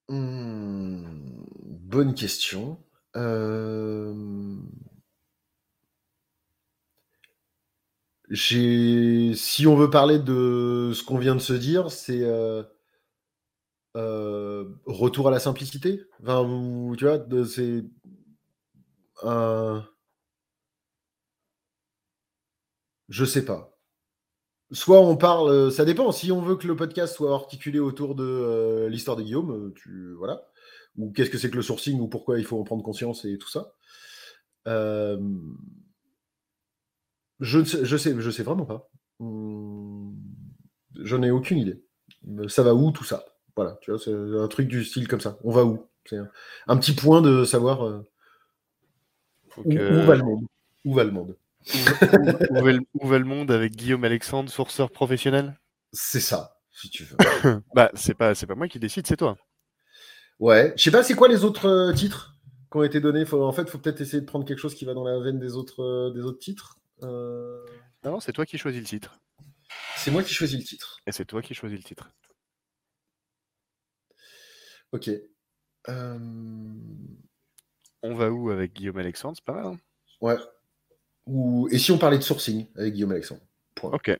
Mmh, 0.10 1.44
Bonne 1.90 2.14
question. 2.14 2.78
Euh, 3.16 4.14
si 8.32 9.66
on 9.68 9.76
veut 9.76 9.90
parler 9.90 10.20
de 10.20 10.92
ce 10.94 11.04
qu'on 11.04 11.18
vient 11.18 11.36
de 11.36 11.40
se 11.40 11.54
dire, 11.54 11.92
c'est 11.92 12.24
euh, 13.95 14.66
retour 14.86 15.28
à 15.28 15.32
la 15.32 15.40
simplicité? 15.40 16.02
Enfin, 16.22 16.45
tu 16.98 17.06
vois, 17.06 17.26
c'est 17.45 17.84
un 19.24 19.86
Je 23.10 23.26
sais 23.26 23.44
pas. 23.44 23.76
Soit 24.72 25.02
on 25.02 25.18
parle, 25.18 25.49
euh, 25.49 25.72
ça 25.72 25.84
dépend. 25.84 26.11
Si 26.11 26.32
on 26.32 26.41
veut 26.41 26.56
que 26.56 26.68
le 26.68 26.76
podcast 26.76 27.16
soit 27.16 27.34
articulé 27.34 27.80
autour 27.80 28.16
de 28.16 28.24
euh, 28.24 28.90
l'histoire 28.90 29.18
de 29.18 29.24
Guillaume, 29.24 29.52
euh, 29.52 29.74
tu 29.76 30.14
voilà. 30.14 30.44
Ou 30.98 31.11
qu'est-ce 31.11 31.30
que 31.32 31.38
c'est 31.40 31.49
que 31.49 31.56
le 31.56 31.64
sourcing 31.64 31.99
ou 31.99 32.07
pourquoi 32.07 32.40
il 32.40 32.45
faut 32.45 32.60
en 32.60 32.64
prendre 32.64 32.84
conscience 32.84 33.26
et 33.26 33.38
tout 33.38 33.49
ça. 33.49 33.74
je, 37.40 37.64
sais, 37.64 37.86
je 37.86 37.98
sais, 37.98 38.16
je 38.20 38.32
sais 38.32 38.44
vraiment 38.44 38.66
pas. 38.66 38.90
Hmm, 39.20 40.14
je 41.02 41.16
n'ai 41.16 41.32
aucune 41.32 41.57
idée. 41.57 41.84
Ça 42.48 42.64
va 42.64 42.76
où 42.76 42.91
tout 42.91 43.03
ça? 43.03 43.26
Voilà, 43.60 43.77
tu 43.81 43.91
vois, 43.91 43.99
c'est 43.99 44.14
un 44.14 44.48
truc 44.48 44.68
du 44.68 44.86
style 44.86 45.07
comme 45.07 45.22
ça. 45.22 45.38
On 45.44 45.52
va 45.52 45.64
où? 45.64 45.86
C'est 46.06 46.18
un, 46.68 46.77
petit 46.77 46.94
point 46.94 47.22
de 47.22 47.44
savoir 47.44 48.03
où, 49.57 49.64
va 49.64 50.15
le 50.15 50.23
monde? 50.23 50.45
Où 50.86 50.94
va 50.94 51.03
le 51.03 51.11
monde 51.11 51.36
où, 52.94 53.07
va 53.07 53.19
le 53.19 53.26
monde 53.26 53.52
avec 53.52 53.76
Guillaume 53.76 54.03
Alexandre, 54.03 54.49
sourceur 54.49 54.91
professionnel? 54.91 55.60
C'est 55.91 56.19
ça, 56.19 56.57
si 56.72 56.90
tu 56.90 57.03
veux. 57.03 57.18
bah, 57.76 57.91
c'est 57.94 58.14
pas, 58.14 58.36
c'est 58.36 58.48
pas 58.48 58.56
moi 58.56 58.68
qui 58.68 58.80
décide, 58.80 59.07
c'est 59.07 59.18
toi. 59.18 59.38
Ouais, 60.40 60.73
je 60.77 60.84
sais 60.84 60.91
pas, 60.91 61.03
c'est 61.03 61.15
quoi 61.15 61.27
les 61.27 61.44
autres 61.44 61.68
euh, 61.68 61.94
titres 61.94 62.36
qui 62.72 62.77
ont 62.77 62.84
été 62.84 62.99
donnés? 62.99 63.26
En 63.34 63.52
fait, 63.52 63.64
il 63.64 63.69
faut 63.69 63.77
peut-être 63.77 64.02
essayer 64.02 64.22
de 64.22 64.26
prendre 64.26 64.45
quelque 64.45 64.60
chose 64.60 64.76
qui 64.76 64.86
va 64.86 64.94
dans 64.94 65.03
la 65.03 65.19
veine 65.19 65.40
des 65.40 65.56
autres, 65.56 65.84
euh, 65.84 66.14
des 66.14 66.22
autres 66.22 66.40
titres. 66.40 66.77
Euh. 67.03 67.65
Non, 68.03 68.19
c'est 68.19 68.31
toi 68.31 68.45
qui 68.45 68.57
choisis 68.57 68.80
le 68.80 68.88
titre. 68.88 69.19
C'est 69.98 70.11
moi 70.11 70.23
qui 70.23 70.34
choisis 70.34 70.57
le 70.57 70.64
titre. 70.64 70.99
Et 71.06 71.11
c'est 71.11 71.26
toi 71.26 71.41
qui 71.41 71.53
choisis 71.53 71.77
le 71.77 71.84
titre. 71.84 72.10
Ok. 74.91 75.11
On 78.02 78.14
va 78.16 78.32
où 78.32 78.49
avec 78.49 78.74
Guillaume 78.74 78.98
Alexandre? 78.98 79.36
C'est 79.36 79.45
pas 79.45 79.53
mal. 79.53 79.66
Hein 79.66 79.78
ouais. 80.22 80.38
Et 81.72 81.78
si 81.78 81.91
on 81.91 81.98
parlait 81.98 82.18
de 82.18 82.24
sourcing 82.24 82.68
avec 82.76 82.94
Guillaume 82.94 83.11
Alexandre? 83.11 83.41
Ok. 83.84 84.18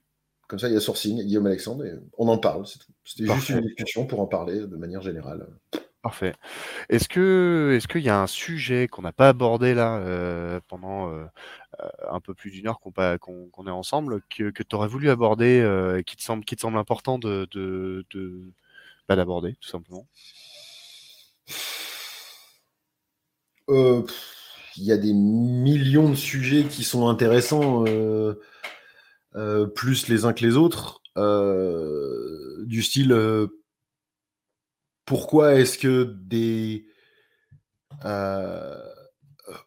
Comme 0.48 0.60
ça, 0.60 0.68
il 0.68 0.74
y 0.74 0.78
a 0.78 0.80
sourcing, 0.80 1.24
Guillaume 1.24 1.46
Alexandre, 1.46 1.86
et 1.86 1.94
on 2.18 2.28
en 2.28 2.40
parle. 2.40 2.66
C'était 2.66 3.32
juste 3.34 3.50
une 3.50 3.62
discussion 3.62 4.08
pour 4.08 4.20
en 4.20 4.26
parler 4.26 4.60
de 4.60 4.76
manière 4.76 5.02
générale. 5.02 5.48
Parfait. 6.02 6.34
Est-ce 6.90 7.10
que 7.10 7.74
est-ce 7.76 7.88
qu'il 7.88 8.02
y 8.02 8.10
a 8.10 8.22
un 8.22 8.28
sujet 8.28 8.88
qu'on 8.88 9.02
n'a 9.02 9.12
pas 9.12 9.30
abordé 9.30 9.74
là 9.74 9.98
euh, 9.98 10.60
pendant 10.68 11.12
euh, 11.12 11.26
euh, 11.82 11.90
un 12.10 12.20
peu 12.20 12.34
plus 12.34 12.52
d'une 12.52 12.68
heure 12.68 12.80
qu'on 12.80 13.68
est 13.68 13.70
ensemble 13.70 14.22
que, 14.30 14.50
que 14.50 14.64
tu 14.64 14.76
aurais 14.76 14.88
voulu 14.88 15.10
aborder 15.10 15.60
et 15.98 16.04
qui 16.04 16.16
te 16.16 16.24
semble 16.24 16.46
qui 16.46 16.56
te 16.56 16.62
semble 16.62 16.78
important 16.78 17.20
de, 17.20 17.48
de, 17.52 18.06
de 18.12 18.42
bah, 19.10 19.18
d'aborder 19.18 19.56
tout 19.60 19.70
simplement? 19.70 20.08
Il 24.80 24.86
y 24.86 24.92
a 24.92 24.98
des 24.98 25.14
millions 25.14 26.10
de 26.10 26.16
sujets 26.16 26.64
qui 26.64 26.84
sont 26.84 27.08
intéressants, 27.10 27.86
euh, 27.88 28.40
euh, 29.36 29.68
plus 29.68 30.08
les 30.08 30.26
uns 30.26 30.34
que 30.34 30.46
les 30.46 30.56
autres, 30.56 31.02
euh, 31.18 32.64
du 32.66 32.82
style 32.82 33.16
pourquoi 35.06 35.56
est-ce 35.56 35.78
que 35.78 36.16
des 36.22 36.86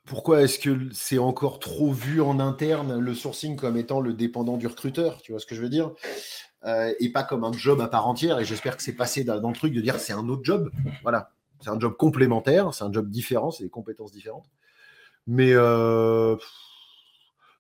pourquoi 0.07 0.43
est-ce 0.43 0.59
que 0.59 0.89
c'est 0.93 1.19
encore 1.19 1.59
trop 1.59 1.93
vu 1.93 2.23
en 2.23 2.39
interne 2.39 2.99
le 2.99 3.15
sourcing 3.15 3.57
comme 3.57 3.77
étant 3.77 4.01
le 4.01 4.15
dépendant 4.15 4.57
du 4.57 4.67
recruteur, 4.69 5.21
tu 5.21 5.33
vois 5.33 5.41
ce 5.41 5.47
que 5.47 5.55
je 5.55 5.61
veux 5.61 5.69
dire? 5.69 5.93
Et 7.01 7.11
pas 7.11 7.25
comme 7.25 7.43
un 7.43 7.53
job 7.53 7.81
à 7.81 7.89
part 7.89 8.07
entière. 8.07 8.39
Et 8.39 8.45
j'espère 8.45 8.77
que 8.77 8.83
c'est 8.83 8.95
passé 8.95 9.25
dans 9.25 9.49
le 9.49 9.55
truc 9.55 9.75
de 9.75 9.81
dire 9.81 9.99
c'est 9.99 10.13
un 10.13 10.29
autre 10.29 10.45
job. 10.45 10.71
Voilà, 11.03 11.33
c'est 11.63 11.71
un 11.71 11.79
job 11.79 11.97
complémentaire, 11.97 12.75
c'est 12.75 12.85
un 12.85 12.93
job 12.93 13.09
différent, 13.09 13.51
c'est 13.51 13.65
des 13.65 13.71
compétences 13.71 14.13
différentes. 14.13 14.51
Mais 15.27 15.53
euh, 15.53 16.37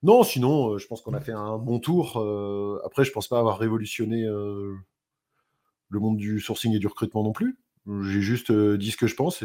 non, 0.02 0.24
sinon, 0.24 0.72
euh, 0.74 0.78
je 0.78 0.86
pense 0.86 1.00
qu'on 1.00 1.14
a 1.14 1.20
fait 1.20 1.32
un 1.32 1.58
bon 1.58 1.78
tour. 1.78 2.18
Euh, 2.18 2.80
après, 2.84 3.04
je 3.04 3.12
pense 3.12 3.28
pas 3.28 3.38
avoir 3.38 3.58
révolutionné 3.58 4.24
le 4.24 6.00
monde 6.00 6.16
du 6.16 6.40
sourcing 6.40 6.74
et 6.74 6.78
du 6.78 6.86
recrutement 6.86 7.22
non 7.22 7.32
plus. 7.32 7.58
J'ai 7.86 8.20
juste 8.20 8.52
dit 8.52 8.90
ce 8.90 8.96
que 8.96 9.06
je 9.06 9.16
pense. 9.16 9.44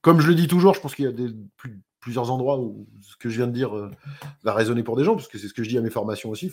Comme 0.00 0.20
je 0.20 0.28
le 0.28 0.34
dis 0.34 0.48
toujours, 0.48 0.74
je 0.74 0.80
pense 0.80 0.94
qu'il 0.94 1.04
y 1.04 1.08
a 1.08 1.30
plusieurs 2.00 2.30
endroits 2.30 2.58
où 2.58 2.86
ce 3.02 3.16
que 3.16 3.28
je 3.28 3.36
viens 3.36 3.46
de 3.46 3.52
dire 3.52 3.90
va 4.42 4.54
résonner 4.54 4.82
pour 4.82 4.96
des 4.96 5.04
gens, 5.04 5.14
parce 5.14 5.28
que 5.28 5.38
c'est 5.38 5.48
ce 5.48 5.54
que 5.54 5.62
je 5.62 5.68
dis 5.68 5.78
à 5.78 5.82
mes 5.82 5.90
formations 5.90 6.30
aussi. 6.30 6.50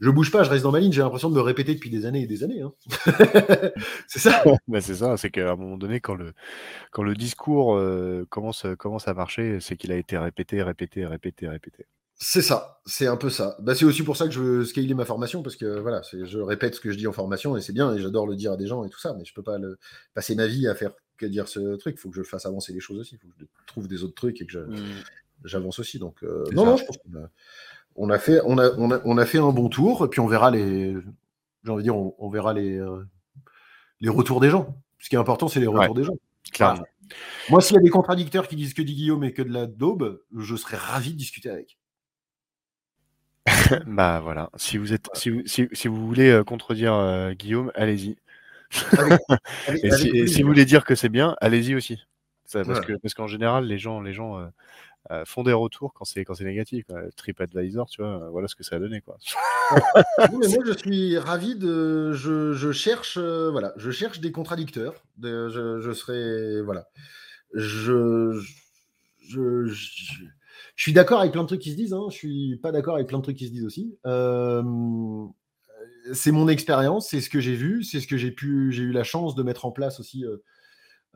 Je 0.00 0.10
bouge 0.10 0.30
pas, 0.30 0.42
je 0.42 0.50
reste 0.50 0.64
dans 0.64 0.72
ma 0.72 0.80
ligne. 0.80 0.92
J'ai 0.92 1.02
l'impression 1.02 1.30
de 1.30 1.34
me 1.34 1.40
répéter 1.40 1.74
depuis 1.74 1.90
des 1.90 2.06
années 2.06 2.22
et 2.22 2.26
des 2.26 2.44
années. 2.44 2.62
Hein. 2.62 2.72
c'est 4.06 4.18
ça. 4.18 4.42
Bah, 4.68 4.80
c'est 4.80 4.94
ça. 4.94 5.16
C'est 5.16 5.30
qu'à 5.30 5.52
un 5.52 5.56
moment 5.56 5.76
donné, 5.76 6.00
quand 6.00 6.14
le, 6.14 6.32
quand 6.90 7.02
le 7.02 7.14
discours 7.14 7.76
euh, 7.76 8.26
commence, 8.30 8.66
commence 8.78 9.08
à 9.08 9.14
marcher, 9.14 9.58
c'est 9.60 9.76
qu'il 9.76 9.92
a 9.92 9.96
été 9.96 10.16
répété, 10.18 10.62
répété, 10.62 11.06
répété, 11.06 11.48
répété. 11.48 11.86
C'est 12.16 12.42
ça, 12.42 12.80
c'est 12.86 13.06
un 13.06 13.16
peu 13.16 13.28
ça. 13.28 13.56
Bah, 13.60 13.74
c'est 13.74 13.84
aussi 13.84 14.02
pour 14.02 14.16
ça 14.16 14.26
que 14.26 14.30
je 14.30 14.40
veux 14.40 14.64
scaler 14.64 14.94
ma 14.94 15.04
formation, 15.04 15.42
parce 15.42 15.56
que 15.56 15.80
voilà, 15.80 16.00
je 16.12 16.38
répète 16.38 16.76
ce 16.76 16.80
que 16.80 16.92
je 16.92 16.96
dis 16.96 17.06
en 17.06 17.12
formation 17.12 17.56
et 17.56 17.60
c'est 17.60 17.72
bien, 17.72 17.92
et 17.92 18.00
j'adore 18.00 18.26
le 18.26 18.36
dire 18.36 18.52
à 18.52 18.56
des 18.56 18.66
gens 18.66 18.84
et 18.84 18.88
tout 18.88 19.00
ça, 19.00 19.14
mais 19.18 19.24
je 19.24 19.34
peux 19.34 19.42
pas 19.42 19.58
le, 19.58 19.78
passer 20.14 20.34
ma 20.36 20.46
vie 20.46 20.68
à 20.68 20.74
faire 20.74 20.92
que 21.16 21.26
dire 21.26 21.48
ce 21.48 21.76
truc. 21.76 21.96
Il 21.98 22.00
faut 22.00 22.10
que 22.10 22.16
je 22.16 22.22
fasse 22.22 22.46
avancer 22.46 22.72
les 22.72 22.80
choses 22.80 23.00
aussi. 23.00 23.16
Il 23.16 23.18
faut 23.18 23.28
que 23.28 23.34
je 23.40 23.46
trouve 23.66 23.88
des 23.88 24.04
autres 24.04 24.14
trucs 24.14 24.40
et 24.40 24.46
que 24.46 24.58
mmh. 24.58 25.02
j'avance 25.44 25.78
aussi. 25.78 25.98
Donc, 25.98 26.22
euh, 26.22 26.44
non, 26.52 26.64
non, 26.64 26.76
je 26.76 26.84
pense 26.84 26.96
a, 26.96 27.30
on 27.96 28.10
a 28.10 28.18
fait, 28.18 28.40
on 28.44 28.58
a, 28.58 28.70
on 28.76 29.18
a, 29.18 29.26
fait 29.26 29.38
un 29.38 29.50
bon 29.50 29.68
tour, 29.68 30.04
et 30.04 30.08
puis 30.08 30.20
on 30.20 30.26
verra 30.26 30.50
les, 30.50 30.94
j'ai 31.64 31.82
dire, 31.82 31.96
on, 31.96 32.28
verra 32.28 32.52
les, 32.52 32.78
euh, 32.78 33.04
les 34.00 34.08
retours 34.08 34.40
des 34.40 34.50
gens. 34.50 34.76
Ce 34.98 35.08
qui 35.08 35.14
est 35.14 35.18
important, 35.18 35.48
c'est 35.48 35.60
les 35.60 35.66
retours 35.66 35.94
des 35.94 36.04
gens. 36.04 36.16
Clairement. 36.52 36.84
Moi, 37.50 37.60
s'il 37.60 37.76
y 37.76 37.78
a 37.78 37.82
des 37.82 37.90
contradicteurs 37.90 38.48
qui 38.48 38.56
disent 38.56 38.74
que 38.74 38.82
dit 38.82 38.94
Guillaume 38.94 39.24
et 39.24 39.32
que 39.32 39.42
de 39.42 39.52
la 39.52 39.66
daube, 39.66 40.22
je 40.36 40.56
serais 40.56 40.76
ravi 40.76 41.12
de 41.12 41.18
discuter 41.18 41.50
avec. 41.50 41.78
bah 43.86 44.20
voilà, 44.20 44.50
si 44.56 44.78
vous 44.78 44.92
êtes, 44.92 45.08
si 45.12 45.28
vous, 45.28 45.42
si, 45.44 45.68
si 45.72 45.88
vous 45.88 46.06
voulez 46.06 46.30
euh, 46.30 46.44
contredire 46.44 46.94
euh, 46.94 47.32
Guillaume, 47.32 47.70
allez-y. 47.74 48.16
et 49.82 49.90
si, 49.90 50.26
si, 50.26 50.42
vous 50.42 50.48
voulez 50.48 50.64
dire 50.64 50.84
que 50.84 50.94
c'est 50.94 51.10
bien, 51.10 51.36
allez-y 51.40 51.74
aussi. 51.74 52.00
Ça, 52.46 52.64
parce 52.64 52.80
que 52.80 52.94
parce 52.94 53.14
qu'en 53.14 53.26
général, 53.26 53.66
les 53.66 53.78
gens, 53.78 54.00
les 54.00 54.12
gens 54.12 54.50
euh, 55.10 55.14
euh, 55.14 55.24
font 55.26 55.42
des 55.42 55.52
retours 55.52 55.92
quand 55.92 56.04
c'est 56.04 56.24
quand 56.24 56.34
c'est 56.34 56.44
négatif. 56.44 56.84
Quoi. 56.86 57.02
TripAdvisor, 57.16 57.88
tu 57.88 58.02
vois, 58.02 58.30
voilà 58.30 58.48
ce 58.48 58.54
que 58.54 58.64
ça 58.64 58.76
a 58.76 58.78
donné, 58.78 59.00
quoi. 59.00 59.18
mais 60.18 60.48
moi, 60.48 60.64
je 60.64 60.72
suis 60.76 61.18
ravi 61.18 61.56
de, 61.56 62.12
je, 62.12 62.52
je 62.52 62.72
cherche, 62.72 63.18
voilà, 63.18 63.72
je 63.76 63.90
cherche 63.90 64.20
des 64.20 64.32
contradicteurs. 64.32 64.94
De, 65.18 65.48
je, 65.48 65.80
je 65.80 65.92
serai, 65.92 66.62
voilà, 66.62 66.88
je, 67.52 68.40
je, 69.28 69.66
je 70.76 70.82
suis 70.82 70.92
d'accord 70.92 71.20
avec 71.20 71.32
plein 71.32 71.42
de 71.42 71.46
trucs 71.46 71.60
qui 71.60 71.70
se 71.70 71.76
disent, 71.76 71.92
hein. 71.92 72.06
je 72.10 72.16
suis 72.16 72.56
pas 72.56 72.72
d'accord 72.72 72.96
avec 72.96 73.06
plein 73.06 73.18
de 73.18 73.22
trucs 73.22 73.36
qui 73.36 73.46
se 73.46 73.52
disent 73.52 73.64
aussi. 73.64 73.96
Euh, 74.06 74.62
c'est 76.12 76.32
mon 76.32 76.48
expérience, 76.48 77.08
c'est 77.08 77.20
ce 77.20 77.30
que 77.30 77.40
j'ai 77.40 77.54
vu, 77.54 77.84
c'est 77.84 78.00
ce 78.00 78.06
que 78.06 78.16
j'ai 78.16 78.32
pu, 78.32 78.72
j'ai 78.72 78.82
eu 78.82 78.92
la 78.92 79.04
chance 79.04 79.34
de 79.34 79.42
mettre 79.42 79.64
en 79.66 79.70
place 79.70 80.00
aussi 80.00 80.24
euh, 80.24 80.38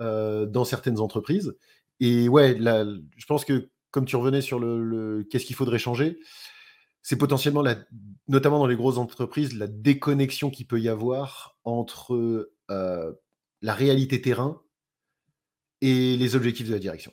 euh, 0.00 0.46
dans 0.46 0.64
certaines 0.64 1.00
entreprises. 1.00 1.56
Et 2.00 2.28
ouais, 2.28 2.56
je 2.56 3.26
pense 3.26 3.44
que 3.44 3.68
comme 3.90 4.04
tu 4.04 4.16
revenais 4.16 4.40
sur 4.40 4.58
le, 4.58 5.26
qu'est-ce 5.30 5.44
qu'il 5.44 5.56
faudrait 5.56 5.78
changer, 5.78 6.18
c'est 7.02 7.16
potentiellement, 7.16 7.64
notamment 8.26 8.58
dans 8.58 8.66
les 8.66 8.76
grosses 8.76 8.98
entreprises, 8.98 9.54
la 9.56 9.66
déconnexion 9.66 10.50
qu'il 10.50 10.66
peut 10.66 10.80
y 10.80 10.88
avoir 10.88 11.56
entre 11.64 12.50
la 12.68 13.74
réalité 13.74 14.20
terrain 14.20 14.60
et 15.80 16.16
les 16.16 16.36
objectifs 16.36 16.68
de 16.68 16.72
la 16.72 16.78
direction. 16.78 17.12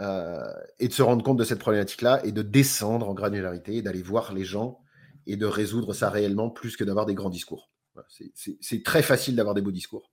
Euh, 0.00 0.54
et 0.78 0.86
de 0.86 0.92
se 0.92 1.02
rendre 1.02 1.24
compte 1.24 1.38
de 1.38 1.44
cette 1.44 1.58
problématique-là 1.58 2.24
et 2.24 2.30
de 2.30 2.42
descendre 2.42 3.08
en 3.08 3.14
granularité 3.14 3.74
et 3.74 3.82
d'aller 3.82 4.02
voir 4.02 4.32
les 4.32 4.44
gens 4.44 4.80
et 5.26 5.36
de 5.36 5.44
résoudre 5.44 5.92
ça 5.92 6.08
réellement 6.08 6.50
plus 6.50 6.76
que 6.76 6.84
d'avoir 6.84 7.04
des 7.04 7.14
grands 7.14 7.30
discours. 7.30 7.72
c'est 8.08 8.84
très 8.84 9.02
facile 9.02 9.34
d'avoir 9.34 9.56
des 9.56 9.60
beaux 9.60 9.72
discours. 9.72 10.12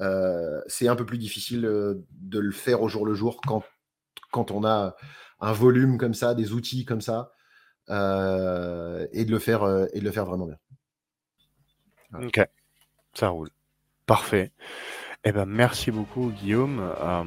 Euh, 0.00 0.60
c'est 0.68 0.86
un 0.86 0.94
peu 0.94 1.04
plus 1.04 1.18
difficile 1.18 1.64
euh, 1.66 2.06
de 2.12 2.38
le 2.38 2.52
faire 2.52 2.82
au 2.82 2.88
jour 2.88 3.04
le 3.04 3.14
jour 3.14 3.40
quand, 3.44 3.64
quand 4.30 4.50
on 4.50 4.64
a 4.64 4.94
un 5.40 5.52
volume 5.52 5.98
comme 5.98 6.14
ça, 6.14 6.34
des 6.34 6.52
outils 6.52 6.84
comme 6.84 7.00
ça, 7.00 7.32
et, 7.88 7.92
de 9.24 9.30
le 9.30 9.38
faire, 9.38 9.64
et 9.92 9.98
de 10.00 10.04
le 10.04 10.10
faire 10.12 10.26
vraiment 10.26 10.46
bien. 10.46 10.58
Ok, 12.14 12.40
ça 13.14 13.28
roule. 13.28 13.50
Parfait. 14.06 14.52
Eh 15.22 15.32
ben, 15.32 15.44
merci 15.44 15.90
beaucoup, 15.90 16.30
Guillaume. 16.30 16.80
Euh, 16.80 17.22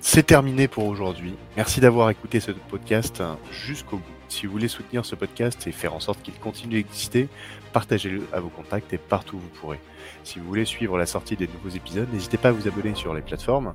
c'est 0.00 0.26
terminé 0.26 0.66
pour 0.66 0.86
aujourd'hui. 0.86 1.34
Merci 1.56 1.80
d'avoir 1.80 2.10
écouté 2.10 2.40
ce 2.40 2.50
podcast 2.50 3.22
jusqu'au 3.52 3.98
bout. 3.98 4.04
Si 4.28 4.44
vous 4.44 4.52
voulez 4.52 4.66
soutenir 4.66 5.04
ce 5.04 5.14
podcast 5.14 5.66
et 5.68 5.72
faire 5.72 5.94
en 5.94 6.00
sorte 6.00 6.20
qu'il 6.20 6.34
continue 6.34 6.82
d'exister, 6.82 7.28
partagez-le 7.72 8.26
à 8.32 8.40
vos 8.40 8.48
contacts 8.48 8.92
et 8.92 8.98
partout 8.98 9.36
où 9.36 9.40
vous 9.40 9.60
pourrez. 9.60 9.80
Si 10.24 10.38
vous 10.38 10.46
voulez 10.46 10.64
suivre 10.64 10.98
la 10.98 11.06
sortie 11.06 11.36
des 11.36 11.46
nouveaux 11.46 11.74
épisodes, 11.74 12.08
n'hésitez 12.12 12.36
pas 12.36 12.48
à 12.48 12.52
vous 12.52 12.68
abonner 12.68 12.94
sur 12.94 13.14
les 13.14 13.22
plateformes 13.22 13.74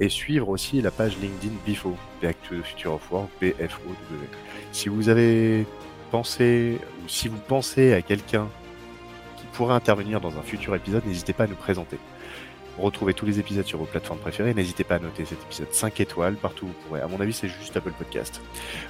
et 0.00 0.08
suivre 0.08 0.48
aussi 0.48 0.80
la 0.80 0.90
page 0.90 1.16
LinkedIn 1.18 1.54
BIFO, 1.64 1.96
Back 2.22 2.36
to 2.48 2.56
the 2.56 2.62
Future 2.64 2.94
of 2.94 3.12
Work, 3.12 3.28
BFOW. 3.40 3.94
Si 4.72 4.88
vous 4.88 5.08
avez 5.08 5.66
pensé 6.10 6.78
ou 7.04 7.08
si 7.08 7.28
vous 7.28 7.38
pensez 7.48 7.92
à 7.92 8.02
quelqu'un 8.02 8.48
qui 9.36 9.44
pourrait 9.52 9.74
intervenir 9.74 10.20
dans 10.20 10.36
un 10.38 10.42
futur 10.42 10.74
épisode, 10.74 11.04
n'hésitez 11.06 11.32
pas 11.32 11.44
à 11.44 11.46
nous 11.46 11.56
présenter. 11.56 11.98
Retrouvez 12.78 13.12
tous 13.12 13.26
les 13.26 13.38
épisodes 13.38 13.66
sur 13.66 13.78
vos 13.78 13.84
plateformes 13.84 14.18
préférées. 14.18 14.54
N'hésitez 14.54 14.84
pas 14.84 14.94
à 14.94 14.98
noter 14.98 15.24
cet 15.26 15.42
épisode 15.42 15.72
5 15.72 16.00
étoiles 16.00 16.36
partout 16.36 16.64
où 16.64 16.68
vous 16.68 16.88
pourrez. 16.88 17.00
À 17.00 17.06
mon 17.06 17.20
avis, 17.20 17.32
c'est 17.32 17.48
juste 17.48 17.76
Apple 17.76 17.92
Podcast. 17.92 18.40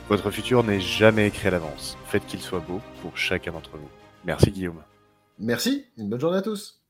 Votre 0.09 0.31
futur 0.31 0.63
n'est 0.63 0.81
jamais 0.81 1.27
écrit 1.27 1.49
à 1.49 1.51
l'avance. 1.51 1.99
Faites 2.07 2.27
qu'il 2.27 2.41
soit 2.41 2.61
beau 2.61 2.81
pour 3.01 3.17
chacun 3.17 3.53
d'entre 3.53 3.77
vous. 3.77 4.02
Merci 4.25 4.51
Guillaume. 4.51 4.83
Merci. 5.39 5.87
Une 5.97 6.09
bonne 6.09 6.21
journée 6.21 6.39
à 6.39 6.43
tous. 6.43 6.82